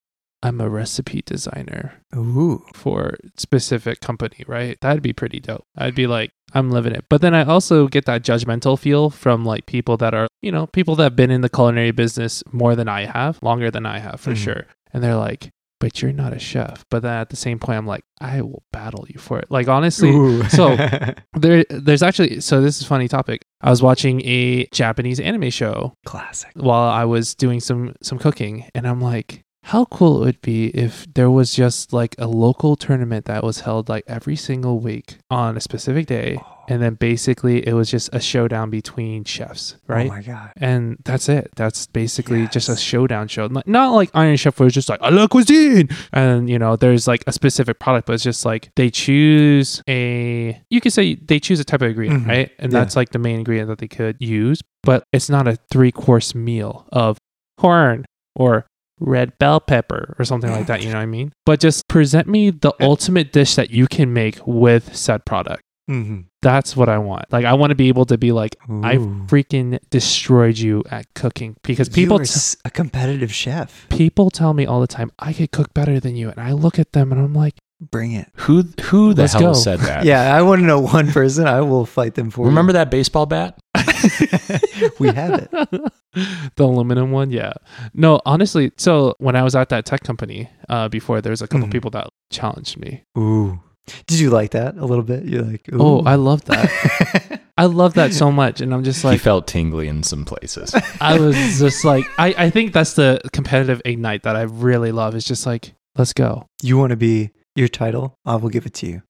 I'm 0.44 0.60
a 0.60 0.68
recipe 0.68 1.22
designer 1.24 2.02
Ooh, 2.16 2.64
for 2.74 3.14
specific 3.36 4.00
company, 4.00 4.42
right? 4.48 4.76
That'd 4.80 5.00
be 5.02 5.12
pretty 5.12 5.38
dope. 5.38 5.62
I'd 5.76 5.94
be 5.94 6.08
like, 6.08 6.32
I'm 6.52 6.68
living 6.68 6.94
it. 6.94 7.04
But 7.08 7.20
then 7.20 7.32
I 7.32 7.44
also 7.44 7.86
get 7.86 8.06
that 8.06 8.24
judgmental 8.24 8.76
feel 8.76 9.08
from 9.08 9.44
like 9.44 9.66
people 9.66 9.96
that 9.98 10.14
are, 10.14 10.26
you 10.40 10.50
know, 10.50 10.66
people 10.66 10.96
that 10.96 11.04
have 11.04 11.16
been 11.16 11.30
in 11.30 11.42
the 11.42 11.48
culinary 11.48 11.92
business 11.92 12.42
more 12.50 12.74
than 12.74 12.88
I 12.88 13.04
have, 13.04 13.40
longer 13.40 13.70
than 13.70 13.86
I 13.86 14.00
have 14.00 14.18
for 14.20 14.32
Mhm. 14.32 14.36
sure. 14.36 14.66
And 14.92 15.00
they're 15.00 15.14
like, 15.16 15.50
but 15.82 16.00
you're 16.00 16.12
not 16.12 16.32
a 16.32 16.38
chef. 16.38 16.86
But 16.90 17.02
then 17.02 17.12
at 17.14 17.28
the 17.30 17.34
same 17.34 17.58
point, 17.58 17.76
I'm 17.76 17.88
like, 17.88 18.04
I 18.20 18.40
will 18.40 18.62
battle 18.72 19.04
you 19.08 19.18
for 19.18 19.40
it. 19.40 19.50
Like 19.50 19.66
honestly, 19.66 20.12
so- 20.48 20.76
there, 21.34 21.64
there's 21.70 22.04
actually. 22.04 22.38
So 22.40 22.60
this 22.60 22.76
is 22.76 22.82
a 22.84 22.86
funny 22.86 23.08
topic. 23.08 23.44
I 23.60 23.68
was 23.68 23.82
watching 23.82 24.22
a 24.24 24.66
Japanese 24.66 25.18
anime 25.18 25.50
show 25.50 25.94
classic. 26.06 26.52
while 26.54 26.88
I 26.88 27.04
was 27.04 27.34
doing 27.34 27.58
some 27.58 27.96
some 28.00 28.20
cooking, 28.20 28.68
and 28.76 28.86
I'm 28.86 29.00
like, 29.00 29.42
how 29.64 29.84
cool 29.86 30.22
it 30.22 30.26
would 30.26 30.42
be 30.42 30.66
if 30.68 31.06
there 31.14 31.30
was 31.30 31.54
just 31.54 31.92
like 31.92 32.14
a 32.18 32.26
local 32.26 32.74
tournament 32.76 33.26
that 33.26 33.44
was 33.44 33.60
held 33.60 33.88
like 33.88 34.04
every 34.08 34.36
single 34.36 34.80
week 34.80 35.18
on 35.30 35.56
a 35.56 35.60
specific 35.60 36.06
day, 36.06 36.36
and 36.68 36.82
then 36.82 36.94
basically 36.94 37.66
it 37.66 37.72
was 37.72 37.88
just 37.90 38.10
a 38.12 38.20
showdown 38.20 38.70
between 38.70 39.22
chefs, 39.24 39.76
right? 39.86 40.06
Oh 40.10 40.14
my 40.14 40.22
god. 40.22 40.52
and 40.56 40.96
that's 41.04 41.28
it. 41.28 41.50
That's 41.54 41.86
basically 41.86 42.48
just 42.48 42.68
a 42.68 42.76
showdown 42.76 43.28
show. 43.28 43.46
Not, 43.46 43.66
not 43.68 43.92
like 43.92 44.10
Iron 44.14 44.36
Chef 44.36 44.58
where 44.58 44.66
it's 44.66 44.74
just 44.74 44.88
like 44.88 45.00
I 45.00 45.10
love 45.10 45.30
cuisine, 45.30 45.88
and 46.12 46.50
you 46.50 46.58
know 46.58 46.74
there's 46.76 47.06
like 47.06 47.22
a 47.28 47.32
specific 47.32 47.78
product, 47.78 48.06
but 48.08 48.14
it's 48.14 48.24
just 48.24 48.44
like 48.44 48.70
they 48.74 48.90
choose 48.90 49.80
a. 49.88 50.60
You 50.70 50.80
could 50.80 50.92
say 50.92 51.14
they 51.14 51.38
choose 51.38 51.60
a 51.60 51.64
type 51.64 51.82
of 51.82 51.88
ingredient, 51.88 52.24
Mhm. 52.24 52.28
right? 52.28 52.50
And 52.58 52.72
Yeah. 52.72 52.80
that's 52.80 52.96
like 52.96 53.10
the 53.10 53.18
main 53.20 53.38
ingredient 53.38 53.68
that 53.68 53.78
they 53.78 53.88
could 53.88 54.16
use, 54.18 54.60
but 54.82 55.04
it's 55.12 55.28
not 55.30 55.46
a 55.46 55.56
three 55.70 55.92
course 55.92 56.34
meal 56.34 56.86
of 56.92 57.18
corn 57.58 58.04
or 58.34 58.66
red 59.04 59.36
bell 59.38 59.60
pepper 59.60 60.14
or 60.18 60.24
something 60.24 60.50
like 60.50 60.66
that. 60.66 60.82
You 60.82 60.88
know 60.90 60.96
what 60.96 61.02
I 61.02 61.06
mean? 61.06 61.32
But 61.44 61.60
just 61.60 61.88
present 61.88 62.28
me 62.28 62.50
the 62.50 62.72
ultimate 62.80 63.32
dish 63.32 63.54
that 63.56 63.70
you 63.70 63.86
can 63.86 64.12
make 64.12 64.38
with 64.46 64.94
said 64.96 65.24
product. 65.24 65.62
Mm-hmm. 65.90 66.20
That's 66.42 66.76
what 66.76 66.88
I 66.88 66.98
want. 66.98 67.32
Like 67.32 67.44
I 67.44 67.54
want 67.54 67.70
to 67.70 67.74
be 67.74 67.88
able 67.88 68.04
to 68.06 68.16
be 68.16 68.30
like 68.32 68.54
I 68.68 68.96
freaking 69.26 69.78
destroyed 69.90 70.56
you 70.58 70.84
at 70.90 71.06
cooking 71.14 71.56
because 71.62 71.88
people 71.88 72.16
you 72.18 72.22
are 72.22 72.24
t- 72.24 72.30
s- 72.30 72.56
a 72.64 72.70
competitive 72.70 73.32
chef. 73.34 73.86
people 73.88 74.30
tell 74.30 74.54
me 74.54 74.64
all 74.64 74.80
the 74.80 74.86
time 74.86 75.10
I 75.18 75.32
could 75.32 75.50
cook 75.50 75.74
better 75.74 75.98
than 76.00 76.14
you, 76.16 76.30
and 76.30 76.38
I 76.40 76.52
look 76.52 76.78
at 76.78 76.92
them 76.92 77.12
and 77.12 77.20
I'm 77.20 77.34
like, 77.34 77.54
Bring 77.90 78.12
it. 78.12 78.28
Who 78.36 78.62
who 78.84 79.12
the 79.12 79.22
Let's 79.22 79.32
hell 79.32 79.42
go. 79.42 79.52
said 79.54 79.80
that? 79.80 80.04
Yeah, 80.12 80.32
I 80.36 80.42
want 80.42 80.60
to 80.60 80.66
know 80.66 80.78
one 80.78 81.10
person. 81.10 81.48
I 81.48 81.62
will 81.62 81.84
fight 81.84 82.14
them 82.14 82.30
for. 82.30 82.46
Remember 82.46 82.72
that 82.74 82.92
baseball 82.92 83.26
bat? 83.26 83.58
You. 84.02 84.90
we 84.98 85.08
have 85.12 85.34
it. 85.40 85.50
the 86.56 86.64
aluminum 86.64 87.10
one, 87.10 87.30
yeah. 87.30 87.52
No, 87.94 88.20
honestly, 88.26 88.72
so 88.76 89.14
when 89.18 89.36
I 89.36 89.42
was 89.42 89.54
at 89.54 89.68
that 89.70 89.84
tech 89.86 90.02
company 90.02 90.48
uh, 90.68 90.88
before, 90.88 91.20
there 91.20 91.30
was 91.30 91.42
a 91.42 91.48
couple 91.48 91.68
Mhm. 91.68 91.72
people 91.72 91.90
that 91.92 92.08
challenged 92.30 92.78
me. 92.78 93.04
Ooh. 93.18 93.60
Did 94.06 94.20
you 94.20 94.30
like 94.30 94.52
that 94.52 94.76
a 94.76 94.84
little 94.84 95.02
bit? 95.04 95.24
You're 95.24 95.42
like, 95.42 95.68
Oh. 95.72 96.02
I 96.04 96.14
love 96.14 96.44
that. 96.44 97.40
I 97.58 97.66
love 97.66 97.94
that 97.94 98.12
so 98.14 98.32
much, 98.32 98.60
and 98.60 98.72
I'm 98.72 98.82
just 98.84 99.02
he 99.02 99.08
like, 99.08 99.20
felt 99.20 99.46
tingly 99.46 99.86
in 99.88 100.02
some 100.02 100.24
places. 100.24 100.74
I 101.00 101.18
was 101.18 101.36
just 101.58 101.84
like, 101.84 102.06
I, 102.18 102.34
I 102.38 102.50
think 102.50 102.72
that's 102.72 102.94
the 102.94 103.20
competitive 103.32 103.82
ignite 103.84 104.22
that 104.22 104.36
I 104.36 104.42
really 104.42 104.90
love. 104.92 105.14
Is 105.14 105.24
just 105.24 105.44
like, 105.46 105.74
let's 105.96 106.12
go. 106.12 106.46
you 106.62 106.78
want 106.78 106.90
to 106.90 106.96
be 106.96 107.30
your 107.54 107.68
title? 107.68 108.16
I 108.24 108.36
will 108.36 108.48
give 108.48 108.64
it 108.66 108.72
to 108.74 108.86
you. 108.86 109.02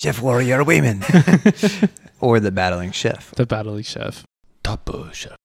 Chef 0.00 0.22
Warrior 0.22 0.64
Wayman. 0.64 1.02
or 2.20 2.40
the 2.40 2.50
battling 2.50 2.92
chef. 2.92 3.32
the 3.32 3.44
battling 3.44 3.82
chef. 3.82 4.24
Top 4.62 4.88
chef, 5.12 5.36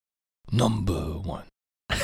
number 0.51 0.93
one 0.93 1.43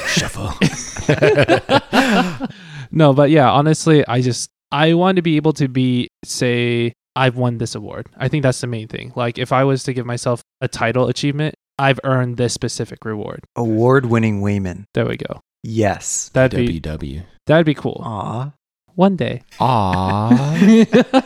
chef. 0.07 0.35
no, 2.91 3.13
but 3.13 3.29
yeah, 3.29 3.49
honestly, 3.49 4.05
I 4.07 4.21
just 4.21 4.49
I 4.71 4.93
want 4.93 5.15
to 5.15 5.21
be 5.21 5.37
able 5.37 5.53
to 5.53 5.67
be 5.67 6.09
say 6.25 6.93
I've 7.15 7.37
won 7.37 7.57
this 7.57 7.75
award. 7.75 8.07
I 8.17 8.27
think 8.27 8.43
that's 8.43 8.59
the 8.59 8.67
main 8.67 8.87
thing. 8.87 9.13
Like 9.15 9.37
if 9.37 9.51
I 9.51 9.63
was 9.63 9.83
to 9.83 9.93
give 9.93 10.05
myself 10.05 10.41
a 10.59 10.67
title 10.67 11.07
achievement, 11.07 11.55
I've 11.79 11.99
earned 12.03 12.37
this 12.37 12.53
specific 12.53 13.05
reward. 13.05 13.45
Award 13.55 14.07
winning 14.07 14.41
Wayman. 14.41 14.85
There 14.93 15.05
we 15.05 15.17
go. 15.17 15.39
Yes. 15.63 16.29
That'd 16.33 16.57
be 16.57 16.81
WW. 16.81 17.23
that'd 17.47 17.65
be 17.65 17.75
cool. 17.75 18.01
Aw. 18.03 18.51
One 18.95 19.15
day. 19.15 19.41
Aww. 19.59 20.31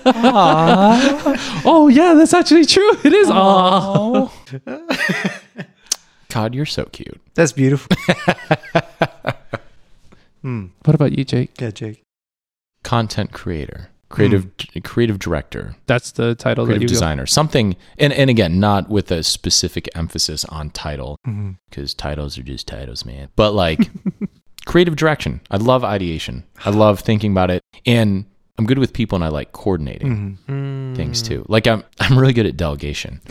oh 1.66 1.88
yeah, 1.88 2.14
that's 2.14 2.34
actually 2.34 2.66
true. 2.66 2.92
It 3.04 3.12
is. 3.14 3.30
Aw. 3.32 4.32
God, 6.30 6.54
you're 6.54 6.66
so 6.66 6.86
cute. 6.86 7.20
That's 7.34 7.52
beautiful. 7.52 7.96
Hmm. 10.42 10.66
What 10.84 10.94
about 10.94 11.18
you, 11.18 11.26
Jake? 11.26 11.60
Yeah, 11.60 11.72
Jake. 11.72 12.04
Content 12.84 13.32
creator, 13.32 13.90
creative, 14.10 14.46
creative 14.84 15.18
director, 15.18 15.76
That's 15.88 16.12
the 16.12 16.36
title 16.36 16.66
creative 16.66 16.82
that 16.82 16.84
you 16.84 16.88
go. 16.88 16.94
designer. 16.94 17.26
Something, 17.26 17.76
and 17.98 18.14
and 18.14 18.30
again, 18.30 18.60
not 18.60 18.88
with 18.88 19.10
a 19.12 19.24
specific 19.24 19.90
emphasis 19.96 20.46
on 20.46 20.70
title, 20.70 21.18
hmm 21.26 21.54
because 21.72 21.96
titles 21.96 22.38
are 22.38 22.44
just 22.44 22.68
titles, 22.68 23.04
man. 23.06 23.30
But 23.36 23.54
like 23.56 23.90
creative 24.66 24.96
direction. 24.96 25.42
I 25.52 25.58
love 25.58 25.84
ideation. 25.84 26.44
I 26.66 26.70
love 26.72 27.00
thinking 27.00 27.32
about 27.32 27.52
it. 27.52 27.62
And 27.86 28.26
I'm 28.58 28.66
good 28.66 28.80
with 28.80 28.94
people 28.94 29.16
and 29.16 29.24
I 29.24 29.28
like 29.30 29.52
coordinating 29.52 30.38
Mhm. 30.48 30.96
things 30.96 31.22
Mm. 31.22 31.28
too. 31.28 31.46
Like 31.48 31.68
I'm 31.68 31.84
I'm 32.00 32.18
really 32.18 32.34
good 32.34 32.46
at 32.46 32.58
delegation. 32.58 33.22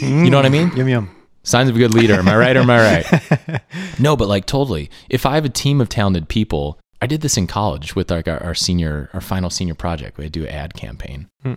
You 0.00 0.30
know 0.30 0.36
what 0.38 0.46
I 0.46 0.50
mean? 0.50 0.72
Yum 0.76 0.88
yum. 0.88 1.10
Signs 1.44 1.68
of 1.68 1.76
a 1.76 1.78
good 1.78 1.92
leader. 1.94 2.14
Am 2.14 2.28
I 2.28 2.36
right 2.36 2.56
or 2.56 2.60
am 2.60 2.70
I 2.70 3.02
right? 3.02 3.60
no, 3.98 4.16
but 4.16 4.28
like 4.28 4.46
totally. 4.46 4.90
If 5.10 5.26
I 5.26 5.34
have 5.34 5.44
a 5.44 5.48
team 5.48 5.80
of 5.80 5.88
talented 5.88 6.28
people, 6.28 6.78
I 7.00 7.06
did 7.06 7.20
this 7.20 7.36
in 7.36 7.46
college 7.48 7.96
with 7.96 8.10
like 8.12 8.28
our, 8.28 8.40
our 8.42 8.54
senior, 8.54 9.10
our 9.12 9.20
final 9.20 9.50
senior 9.50 9.74
project. 9.74 10.18
We 10.18 10.24
had 10.24 10.32
to 10.32 10.40
do 10.40 10.46
an 10.46 10.52
ad 10.54 10.74
campaign. 10.74 11.28
Hmm. 11.42 11.54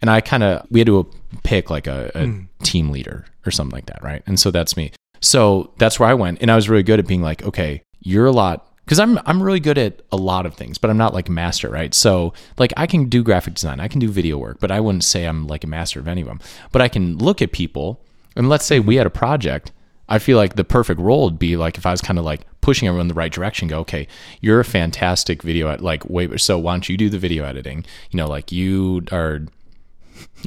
And 0.00 0.08
I 0.10 0.20
kind 0.20 0.42
of, 0.44 0.66
we 0.70 0.80
had 0.80 0.86
to 0.86 1.10
pick 1.42 1.68
like 1.70 1.86
a, 1.86 2.10
a 2.14 2.20
Mm. 2.26 2.46
team 2.62 2.90
leader 2.90 3.24
or 3.44 3.50
something 3.50 3.74
like 3.74 3.86
that. 3.86 4.02
Right. 4.02 4.22
And 4.26 4.38
so 4.38 4.50
that's 4.50 4.76
me. 4.76 4.92
So 5.20 5.72
that's 5.78 5.98
where 5.98 6.08
I 6.08 6.14
went. 6.14 6.38
And 6.40 6.50
I 6.50 6.54
was 6.56 6.68
really 6.68 6.82
good 6.82 6.98
at 7.00 7.06
being 7.06 7.22
like, 7.22 7.42
okay, 7.42 7.82
you're 8.04 8.26
a 8.26 8.32
lot. 8.32 8.70
Cause 8.86 9.00
I'm, 9.00 9.18
I'm 9.24 9.42
really 9.42 9.60
good 9.60 9.78
at 9.78 10.02
a 10.12 10.16
lot 10.16 10.44
of 10.44 10.54
things, 10.54 10.76
but 10.76 10.90
I'm 10.90 10.98
not 10.98 11.14
like 11.14 11.30
a 11.30 11.32
master, 11.32 11.70
right? 11.70 11.94
So 11.94 12.34
like 12.58 12.72
I 12.76 12.86
can 12.86 13.08
do 13.08 13.22
graphic 13.22 13.54
design, 13.54 13.80
I 13.80 13.88
can 13.88 13.98
do 13.98 14.10
video 14.10 14.36
work, 14.36 14.58
but 14.60 14.70
I 14.70 14.78
wouldn't 14.78 15.04
say 15.04 15.24
I'm 15.24 15.46
like 15.46 15.64
a 15.64 15.66
master 15.66 16.00
of 16.00 16.06
any 16.06 16.20
of 16.20 16.26
them. 16.26 16.38
But 16.70 16.82
I 16.82 16.88
can 16.88 17.16
look 17.16 17.40
at 17.40 17.50
people 17.50 18.04
and 18.36 18.50
let's 18.50 18.66
say 18.66 18.78
we 18.78 18.94
mm-hmm. 18.94 18.98
had 18.98 19.06
a 19.06 19.10
project 19.10 19.72
I 20.08 20.18
feel 20.18 20.36
like 20.36 20.56
the 20.56 20.64
perfect 20.64 21.00
role 21.00 21.24
would 21.24 21.38
be 21.38 21.56
like 21.56 21.78
if 21.78 21.86
I 21.86 21.90
was 21.90 22.00
kind 22.00 22.18
of 22.18 22.24
like 22.24 22.42
pushing 22.60 22.88
everyone 22.88 23.04
in 23.04 23.08
the 23.08 23.14
right 23.14 23.32
direction, 23.32 23.68
go, 23.68 23.80
okay, 23.80 24.06
you're 24.40 24.60
a 24.60 24.64
fantastic 24.64 25.42
video 25.42 25.68
at 25.68 25.80
like 25.80 26.08
wait, 26.08 26.38
so 26.40 26.58
why 26.58 26.74
don't 26.74 26.88
you 26.88 26.96
do 26.96 27.08
the 27.08 27.18
video 27.18 27.44
editing? 27.44 27.84
You 28.10 28.18
know, 28.18 28.28
like 28.28 28.52
you 28.52 29.02
are 29.12 29.40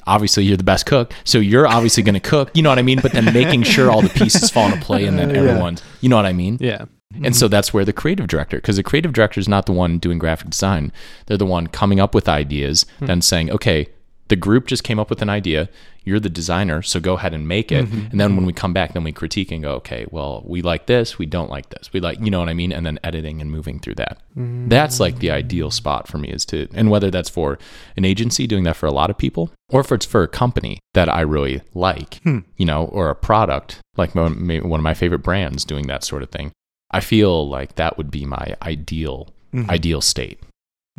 obviously 0.05 0.45
you're 0.45 0.57
the 0.57 0.63
best 0.63 0.85
cook, 0.85 1.13
so 1.23 1.39
you're 1.39 1.67
obviously 1.67 2.03
going 2.03 2.13
to 2.13 2.19
cook. 2.19 2.51
You 2.53 2.61
know 2.61 2.69
what 2.69 2.79
I 2.79 2.83
mean? 2.83 2.99
But 3.01 3.13
then 3.13 3.25
making 3.33 3.63
sure 3.63 3.89
all 3.89 4.01
the 4.01 4.09
pieces 4.09 4.49
fall 4.49 4.71
into 4.71 4.83
play, 4.85 5.05
and 5.05 5.17
then 5.17 5.35
everyone's, 5.35 5.81
you 6.01 6.09
know 6.09 6.15
what 6.15 6.25
I 6.25 6.33
mean? 6.33 6.57
Yeah. 6.59 6.85
And 7.23 7.35
so 7.35 7.45
mm-hmm. 7.45 7.51
that's 7.51 7.73
where 7.73 7.85
the 7.85 7.93
creative 7.93 8.27
director, 8.27 8.57
because 8.57 8.75
the 8.75 8.83
creative 8.83 9.13
director 9.13 9.39
is 9.39 9.47
not 9.47 9.65
the 9.65 9.73
one 9.73 9.97
doing 9.97 10.19
graphic 10.19 10.49
design. 10.49 10.91
They're 11.25 11.37
the 11.37 11.45
one 11.45 11.67
coming 11.67 11.99
up 11.99 12.13
with 12.13 12.27
ideas, 12.27 12.85
hmm. 12.99 13.05
then 13.05 13.21
saying, 13.21 13.49
okay, 13.51 13.87
the 14.27 14.35
group 14.35 14.67
just 14.67 14.83
came 14.83 14.99
up 14.99 15.09
with 15.09 15.21
an 15.21 15.29
idea. 15.29 15.69
You're 16.03 16.19
the 16.19 16.29
designer, 16.29 16.81
so 16.81 16.99
go 16.99 17.13
ahead 17.13 17.33
and 17.33 17.47
make 17.47 17.71
it. 17.71 17.85
Mm-hmm. 17.85 18.11
And 18.11 18.19
then 18.19 18.31
when 18.31 18.39
mm-hmm. 18.39 18.47
we 18.47 18.53
come 18.53 18.73
back, 18.73 18.93
then 18.93 19.05
we 19.05 19.13
critique 19.13 19.51
and 19.51 19.63
go, 19.63 19.75
okay, 19.75 20.05
well, 20.11 20.43
we 20.45 20.61
like 20.61 20.85
this, 20.85 21.17
we 21.17 21.25
don't 21.25 21.49
like 21.49 21.69
this. 21.69 21.91
We 21.93 22.01
like, 22.01 22.19
you 22.19 22.29
know 22.29 22.39
what 22.39 22.49
I 22.49 22.53
mean? 22.53 22.73
And 22.73 22.85
then 22.85 22.99
editing 23.05 23.41
and 23.41 23.49
moving 23.49 23.79
through 23.79 23.95
that. 23.95 24.21
That's 24.69 24.99
like 24.99 25.19
the 25.19 25.31
ideal 25.31 25.71
spot 25.71 26.09
for 26.09 26.17
me 26.17 26.27
is 26.27 26.45
to, 26.47 26.67
and 26.73 26.89
whether 26.91 27.09
that's 27.09 27.29
for 27.29 27.57
an 27.95 28.03
agency 28.03 28.47
doing 28.47 28.65
that 28.65 28.75
for 28.75 28.85
a 28.85 28.91
lot 28.91 29.09
of 29.09 29.17
people, 29.17 29.51
or 29.69 29.79
if 29.79 29.91
it's 29.93 30.05
for 30.05 30.23
a 30.23 30.27
company 30.27 30.79
that 30.93 31.07
I 31.07 31.21
really 31.21 31.61
like, 31.73 32.15
hmm. 32.23 32.39
you 32.57 32.65
know, 32.65 32.85
or 32.85 33.09
a 33.09 33.15
product 33.15 33.79
like 33.95 34.13
one 34.13 34.51
of 34.61 34.81
my 34.81 34.93
favorite 34.93 35.19
brands 35.19 35.63
doing 35.63 35.87
that 35.87 36.03
sort 36.03 36.21
of 36.21 36.29
thing. 36.29 36.51
I 36.91 36.99
feel 37.01 37.47
like 37.49 37.75
that 37.75 37.97
would 37.97 38.09
be 38.11 38.25
my 38.25 38.55
ideal 38.61 39.27
Mhm. 39.53 39.69
ideal 39.69 40.01
state. 40.01 40.39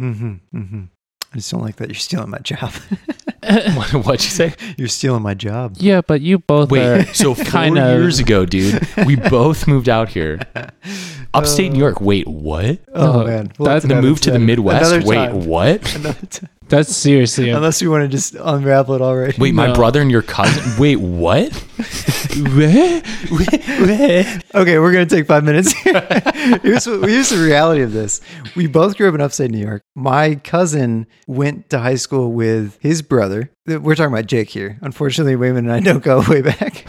Mm-hmm. 0.00 0.34
Mm-hmm. 0.54 0.82
I 1.32 1.36
just 1.36 1.50
don't 1.50 1.60
like 1.60 1.76
that 1.76 1.88
you're 1.88 1.94
stealing 1.96 2.30
my 2.30 2.38
job. 2.38 2.72
What, 3.74 3.92
what'd 4.04 4.24
you 4.24 4.30
say? 4.30 4.54
you're 4.76 4.88
stealing 4.88 5.22
my 5.22 5.32
job. 5.32 5.76
Yeah, 5.78 6.00
but 6.02 6.20
you 6.20 6.38
both 6.40 6.70
are 6.70 6.98
Wait, 6.98 7.14
so 7.14 7.34
four 7.36 7.44
kind 7.44 7.78
of 7.78 7.98
years 7.98 8.18
ago, 8.18 8.44
dude, 8.44 8.86
we 9.06 9.16
both 9.16 9.66
moved 9.66 9.88
out 9.88 10.08
here, 10.10 10.40
upstate 11.32 11.72
New 11.72 11.78
York. 11.78 12.00
Wait, 12.00 12.26
what? 12.26 12.80
Oh, 12.94 13.22
Oh, 13.22 13.24
man. 13.24 13.52
that's 13.58 13.86
The 13.86 14.02
move 14.02 14.20
to 14.22 14.30
the 14.32 14.38
Midwest. 14.38 15.06
Wait, 15.06 15.32
what? 15.32 15.94
Another 15.96 16.26
time. 16.26 16.50
That's 16.68 16.94
seriously. 16.94 17.50
a- 17.50 17.56
Unless 17.56 17.80
you 17.82 17.90
want 17.90 18.02
to 18.02 18.08
just 18.08 18.34
unravel 18.34 18.94
it 18.94 19.00
already. 19.00 19.36
Wait, 19.38 19.54
my 19.54 19.68
No. 19.68 19.74
brother 19.74 20.00
and 20.02 20.10
your 20.10 20.22
cousin. 20.22 20.62
Wait, 20.78 20.96
what? 20.96 21.52
Okay, 24.54 24.78
we're 24.78 24.92
gonna 24.92 25.06
take 25.06 25.26
five 25.26 25.44
minutes. 25.44 25.72
here's 26.62 26.86
what, 26.86 27.08
here's 27.08 27.30
the 27.30 27.42
reality 27.44 27.82
of 27.82 27.92
this: 27.92 28.20
we 28.56 28.66
both 28.66 28.96
grew 28.96 29.08
up 29.08 29.14
in 29.14 29.20
upstate 29.20 29.50
New 29.50 29.58
York. 29.64 29.82
My 29.94 30.36
cousin 30.36 31.06
went 31.26 31.70
to 31.70 31.78
high 31.78 31.94
school 31.96 32.32
with 32.32 32.78
his 32.80 33.02
brother. 33.02 33.50
We're 33.66 33.94
talking 33.94 34.12
about 34.12 34.26
Jake 34.26 34.48
here. 34.50 34.78
Unfortunately, 34.82 35.36
Wayman 35.36 35.66
and 35.68 35.72
I 35.72 35.80
don't 35.80 36.02
go 36.02 36.22
way 36.28 36.42
back. 36.42 36.84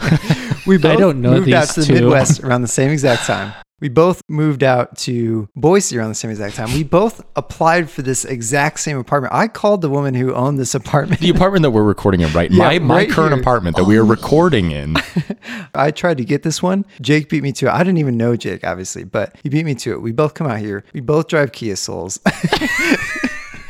we 0.66 0.78
both 0.78 0.98
don't 0.98 1.20
know 1.20 1.32
moved 1.32 1.52
out 1.52 1.68
these 1.68 1.74
to 1.74 1.80
the 1.80 1.86
two. 1.86 1.94
Midwest 1.94 2.40
around 2.44 2.62
the 2.62 2.68
same 2.68 2.90
exact 2.90 3.24
time. 3.24 3.52
We 3.80 3.88
both 3.88 4.22
moved 4.28 4.62
out 4.62 4.96
to 4.98 5.48
Boise 5.56 5.98
around 5.98 6.10
the 6.10 6.14
same 6.14 6.30
exact 6.30 6.56
time. 6.56 6.72
We 6.72 6.84
both 6.84 7.24
applied 7.34 7.90
for 7.90 8.02
this 8.02 8.24
exact 8.24 8.80
same 8.80 8.98
apartment. 8.98 9.32
I 9.32 9.48
called 9.48 9.80
the 9.80 9.88
woman 9.88 10.14
who 10.14 10.34
owned 10.34 10.58
this 10.58 10.74
apartment. 10.74 11.20
The 11.20 11.30
apartment 11.30 11.62
that 11.62 11.70
we're 11.70 11.82
recording 11.82 12.20
in, 12.20 12.32
right? 12.32 12.50
Yeah, 12.50 12.58
my 12.58 12.78
my 12.78 12.94
right 12.96 13.10
current 13.10 13.30
here. 13.30 13.38
Oh. 13.38 13.40
apartment 13.40 13.76
that 13.76 13.84
we 13.84 13.96
are 13.96 14.04
recording 14.04 14.70
in. 14.70 14.96
I 15.74 15.90
tried 15.90 16.18
to 16.18 16.24
get 16.24 16.42
this 16.42 16.62
one. 16.62 16.84
Jake 17.00 17.28
beat 17.28 17.42
me 17.42 17.52
to 17.52 17.66
it. 17.66 17.70
I 17.70 17.78
didn't 17.78 17.98
even 17.98 18.16
know 18.16 18.36
Jake, 18.36 18.64
obviously, 18.64 19.04
but 19.04 19.34
he 19.42 19.48
beat 19.48 19.64
me 19.64 19.74
to 19.76 19.92
it. 19.92 20.02
We 20.02 20.12
both 20.12 20.34
come 20.34 20.46
out 20.46 20.58
here. 20.58 20.84
We 20.92 21.00
both 21.00 21.28
drive 21.28 21.52
Kia 21.52 21.76
Souls. 21.76 22.18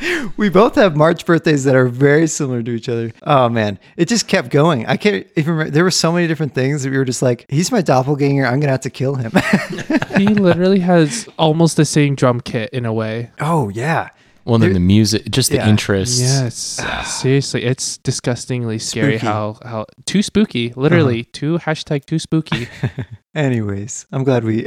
we 0.37 0.49
both 0.49 0.75
have 0.75 0.95
March 0.95 1.25
birthdays 1.25 1.63
that 1.63 1.75
are 1.75 1.87
very 1.87 2.27
similar 2.27 2.63
to 2.63 2.71
each 2.71 2.89
other. 2.89 3.11
Oh 3.23 3.49
man, 3.49 3.79
it 3.97 4.07
just 4.07 4.27
kept 4.27 4.49
going. 4.49 4.85
I 4.85 4.97
can't 4.97 5.27
even 5.35 5.53
remember. 5.53 5.71
There 5.71 5.83
were 5.83 5.91
so 5.91 6.11
many 6.11 6.27
different 6.27 6.53
things 6.53 6.83
that 6.83 6.89
we 6.91 6.97
were 6.97 7.05
just 7.05 7.21
like, 7.21 7.45
he's 7.49 7.71
my 7.71 7.81
doppelganger. 7.81 8.45
I'm 8.45 8.59
gonna 8.59 8.71
have 8.71 8.81
to 8.81 8.89
kill 8.89 9.15
him. 9.15 9.31
he 10.17 10.27
literally 10.27 10.79
has 10.79 11.27
almost 11.37 11.77
the 11.77 11.85
same 11.85 12.15
drum 12.15 12.41
kit 12.41 12.69
in 12.71 12.85
a 12.85 12.93
way. 12.93 13.31
oh 13.39 13.69
yeah. 13.69 14.09
Well, 14.43 14.57
then 14.57 14.73
the 14.73 14.79
music, 14.79 15.29
just 15.29 15.51
the 15.51 15.57
Yeah. 15.57 15.69
interests. 15.69 16.19
Yes, 16.19 16.55
seriously, 17.21 17.63
it's 17.63 17.99
disgustingly 17.99 18.79
scary 18.79 19.19
Spooky. 19.19 19.27
how 19.27 19.57
how 19.63 19.85
too 20.05 20.23
spooky. 20.23 20.73
Literally, 20.75 21.21
uh-huh. 21.21 21.29
too 21.31 21.57
hashtag 21.59 22.05
too 22.05 22.17
spooky. 22.17 22.67
Anyways, 23.35 24.07
I'm 24.11 24.23
glad 24.23 24.43
we 24.43 24.63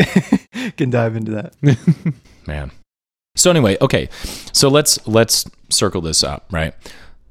can 0.76 0.90
dive 0.90 1.16
into 1.16 1.32
that. 1.32 1.54
man 2.46 2.70
so 3.36 3.50
anyway 3.50 3.76
okay 3.80 4.08
so 4.52 4.68
let's 4.68 5.04
let's 5.06 5.44
circle 5.70 6.00
this 6.00 6.22
up 6.22 6.44
right 6.50 6.74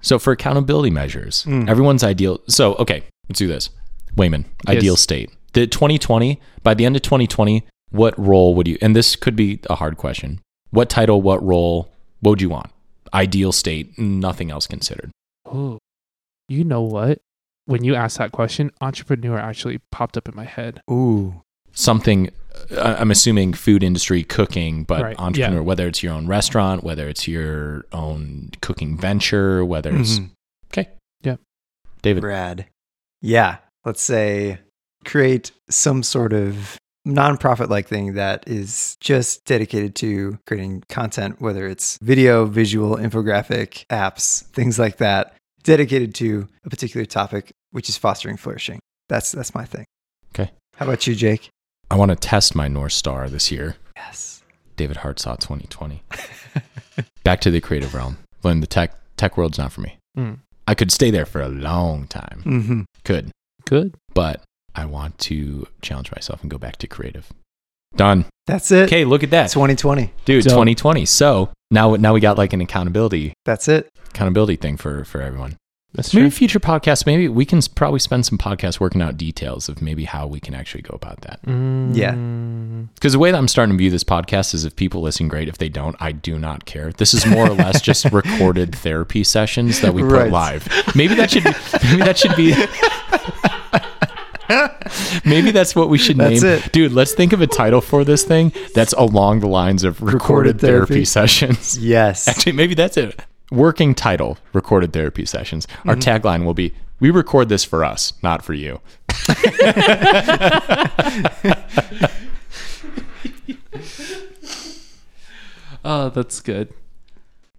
so 0.02 0.20
for 0.20 0.32
accountability 0.34 0.90
measures 0.90 1.46
Mm. 1.46 1.70
everyone's 1.70 2.04
ideal 2.04 2.40
so 2.48 2.74
okay 2.76 3.04
let's 3.30 3.40
do 3.40 3.48
this 3.48 3.70
wayman 4.16 4.46
Yes. 4.68 4.78
ideal 4.78 4.96
state 4.98 5.30
the 5.54 5.68
2020 5.68 6.40
by 6.64 6.74
the 6.74 6.86
end 6.86 6.96
of 6.96 7.02
2020 7.02 7.64
what 7.92 8.18
role 8.20 8.54
would 8.56 8.68
you 8.68 8.78
and 8.82 8.96
this 8.96 9.16
could 9.16 9.36
be 9.36 9.60
a 9.70 9.76
hard 9.76 9.98
question 9.98 10.40
what 10.72 10.90
title 10.90 11.22
what 11.22 11.44
role 11.44 11.92
what 12.22 12.32
would 12.32 12.42
you 12.42 12.50
want 12.50 12.70
ideal 13.14 13.52
state 13.52 13.98
nothing 13.98 14.50
else 14.52 14.66
considered 14.68 15.12
oh, 15.46 15.78
you 16.50 16.64
know 16.64 16.82
what? 16.82 17.20
When 17.66 17.84
you 17.86 17.96
asked 17.96 18.18
that 18.18 18.32
question, 18.34 18.72
entrepreneur 18.82 19.38
actually 19.38 19.80
popped 19.92 20.18
up 20.18 20.28
in 20.28 20.36
my 20.36 20.44
head. 20.44 20.82
Ooh. 20.92 21.43
Something 21.74 22.30
uh, 22.72 22.96
i'm 23.00 23.12
assuming 23.12 23.54
food 23.54 23.84
industry 23.84 24.24
cooking 24.24 24.84
but 24.84 25.02
Right, 25.02 25.20
entrepreneur 25.20 25.58
yeah. 25.60 25.66
whether 25.66 25.88
it's 25.88 26.02
your 26.04 26.14
own 26.14 26.28
restaurant 26.28 26.84
whether 26.84 27.08
it's 27.10 27.28
your 27.28 27.86
own 27.92 28.50
cooking 28.62 28.98
venture 28.98 29.66
whether 29.66 29.96
it's 29.96 30.20
Mhm. 30.20 30.30
okay 30.72 30.90
Yeah. 31.24 31.36
david 32.02 32.22
Brad. 32.22 32.68
Yeah. 33.22 33.58
Let's 33.86 34.02
say 34.02 34.60
create 35.06 35.52
some 35.70 36.04
sort 36.04 36.32
of 36.34 36.78
nonprofit 37.08 37.70
like 37.70 37.88
thing 37.88 38.14
that 38.14 38.44
is 38.48 38.96
just 39.02 39.44
dedicated 39.46 39.94
to 39.96 40.38
creating 40.48 40.84
content, 40.90 41.42
whether 41.42 41.68
it's 41.68 41.98
video, 42.02 42.46
visual, 42.46 42.96
infographic, 42.98 43.86
apps, 43.90 44.44
things 44.54 44.80
like 44.80 44.98
that, 44.98 45.36
dedicated 45.64 46.14
to 46.16 46.48
a 46.66 46.70
particular 46.70 47.06
topic, 47.06 47.52
which 47.72 47.90
is 47.90 47.98
fostering 47.98 48.38
flourishing. 48.38 48.80
That's 49.10 49.32
that's 49.34 49.54
my 49.54 49.66
thing. 49.66 49.86
Okay. 50.34 50.52
How 50.78 50.86
about 50.86 51.06
you, 51.08 51.14
Jake? 51.16 51.50
I 51.94 51.96
want 51.96 52.10
to 52.10 52.16
test 52.16 52.56
my 52.56 52.68
North 52.68 52.94
Star 52.94 53.30
this 53.30 53.52
year. 53.52 53.76
Yes. 53.96 54.42
David 54.78 54.98
Hartsaw 54.98 55.40
2020. 55.40 56.02
Back 57.24 57.40
to 57.42 57.52
the 57.52 57.62
creative 57.62 57.94
realm. 57.94 58.18
When 58.42 58.62
the 58.62 58.66
tech 58.66 58.96
tech 59.16 59.38
world's 59.38 59.60
not 59.60 59.72
for 59.72 59.82
me. 59.82 60.00
Mm, 60.18 60.40
I 60.68 60.74
could 60.74 60.92
stay 60.92 61.12
there 61.12 61.28
for 61.28 61.40
a 61.40 61.48
long 61.50 62.08
time. 62.08 62.42
Mm-hmm. 62.46 62.82
Could. 63.04 63.30
good. 63.70 63.94
But 64.16 64.42
I 64.74 64.86
want 64.86 65.20
to 65.20 65.68
challenge 65.84 66.12
myself 66.12 66.42
and 66.42 66.50
go 66.50 66.58
back 66.58 66.78
to 66.78 66.88
creative. 66.88 67.30
Done. 67.96 68.26
That's 68.48 68.72
it. 68.72 68.86
Okay, 68.86 69.06
look 69.06 69.22
at 69.22 69.30
that. 69.30 69.52
2020. 69.52 70.12
Dude, 70.26 70.46
Dope. 70.46 70.52
2020. 70.52 71.06
So 71.06 71.52
now 71.70 71.96
now 71.96 72.12
we 72.16 72.20
got 72.22 72.40
like 72.40 72.54
an 72.54 72.62
accountability 72.62 73.34
That's 73.46 73.68
it. 73.68 73.88
accountability 74.10 74.56
thing 74.56 74.78
for 74.78 75.06
for 75.06 75.22
everyone. 75.22 75.58
That's 75.96 76.12
Maybe 76.12 76.24
true. 76.30 76.32
future 76.32 76.60
podcasts, 76.60 77.06
maybe 77.06 77.28
we 77.28 77.46
can 77.46 77.62
probably 77.76 78.00
spend 78.00 78.26
some 78.26 78.40
podcasts 78.40 78.80
working 78.80 79.00
out 79.02 79.16
details 79.16 79.70
of 79.70 79.80
maybe 79.80 80.06
how 80.06 80.26
we 80.26 80.40
can 80.40 80.56
actually 80.56 80.82
go 80.82 80.96
about 80.96 81.22
that. 81.22 81.40
Yeah. 81.46 82.14
Mm, 82.14 82.88
Because 82.96 83.14
the 83.14 83.20
way 83.20 83.30
that 83.30 83.38
I'm 83.38 83.48
starting 83.48 83.76
to 83.76 83.78
view 83.78 83.92
this 83.92 84.04
podcast 84.04 84.56
is 84.56 84.66
if 84.66 84.76
people 84.76 85.04
listen, 85.04 85.28
great. 85.28 85.48
If 85.48 85.60
they 85.60 85.70
don't, 85.70 85.96
I 86.00 86.12
do 86.12 86.40
not 86.40 86.66
care. 86.66 86.92
This 86.94 87.14
is 87.14 87.28
more 87.28 87.46
or 87.46 87.54
less 87.54 87.80
just 87.80 88.06
recorded 88.12 88.74
therapy 88.76 89.24
sessions 89.24 89.82
that 89.82 89.94
we 89.94 90.02
put 90.02 90.12
Right. 90.14 90.32
live. 90.32 90.68
Maybe 90.96 91.14
that 91.14 91.30
should 91.30 91.44
maybe 91.44 92.02
that 92.04 92.18
should 92.18 92.36
be 92.36 92.54
Maybe 95.26 95.52
that's 95.52 95.76
what 95.76 95.90
we 95.90 95.98
should 95.98 96.18
That's 96.18 96.44
name. 96.44 96.54
it. 96.60 96.72
Dude, 96.72 96.92
let's 96.92 97.14
think 97.14 97.34
of 97.34 97.42
a 97.42 97.48
title 97.48 97.82
for 97.82 98.04
this 98.04 98.24
thing 98.24 98.52
that's 98.76 98.94
along 98.94 99.40
the 99.40 99.48
lines 99.48 99.84
of 99.84 100.02
recorded, 100.02 100.14
Recorded 100.14 100.62
therapy. 100.62 100.86
therapy. 100.88 101.06
sessions. 101.06 101.78
Yes. 101.80 102.28
Actually, 102.28 102.52
maybe 102.54 102.76
that's 102.76 102.98
it. 102.98 103.20
Working 103.54 103.94
title, 103.94 104.40
recorded 104.52 104.94
therapy 104.94 105.28
sessions. 105.28 105.68
Our 105.86 105.96
Mm-hmm. 105.96 106.10
tagline 106.28 106.44
will 106.44 106.56
be 106.56 106.74
we 107.00 107.12
record 107.12 107.50
this 107.50 107.64
for 107.64 107.86
us, 107.86 108.14
not 108.24 108.44
for 108.44 108.56
you. 108.56 108.82
oh, 115.86 116.10
that's 116.10 116.42
good. 116.42 116.70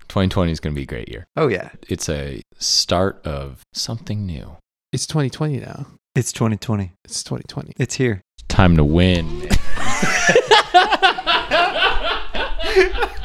2020 0.09 0.53
is 0.53 0.61
going 0.61 0.75
to 0.75 0.79
be 0.79 0.83
a 0.85 0.87
great 0.87 1.09
year. 1.09 1.27
Oh 1.37 1.49
yeah, 1.49 1.71
It's 1.89 2.09
a 2.09 2.43
start 2.59 3.21
of 3.27 3.63
something 3.73 4.25
new. 4.27 4.57
It's 4.93 5.07
2020 5.07 5.61
now. 5.61 5.87
it's 6.15 6.33
2020. 6.33 6.93
It's 7.05 7.23
2020. 7.25 7.73
It's 7.79 7.95
here. 7.97 8.21
Time 8.49 8.77
to 8.77 8.85
win. 8.85 9.41
man. 9.41 9.49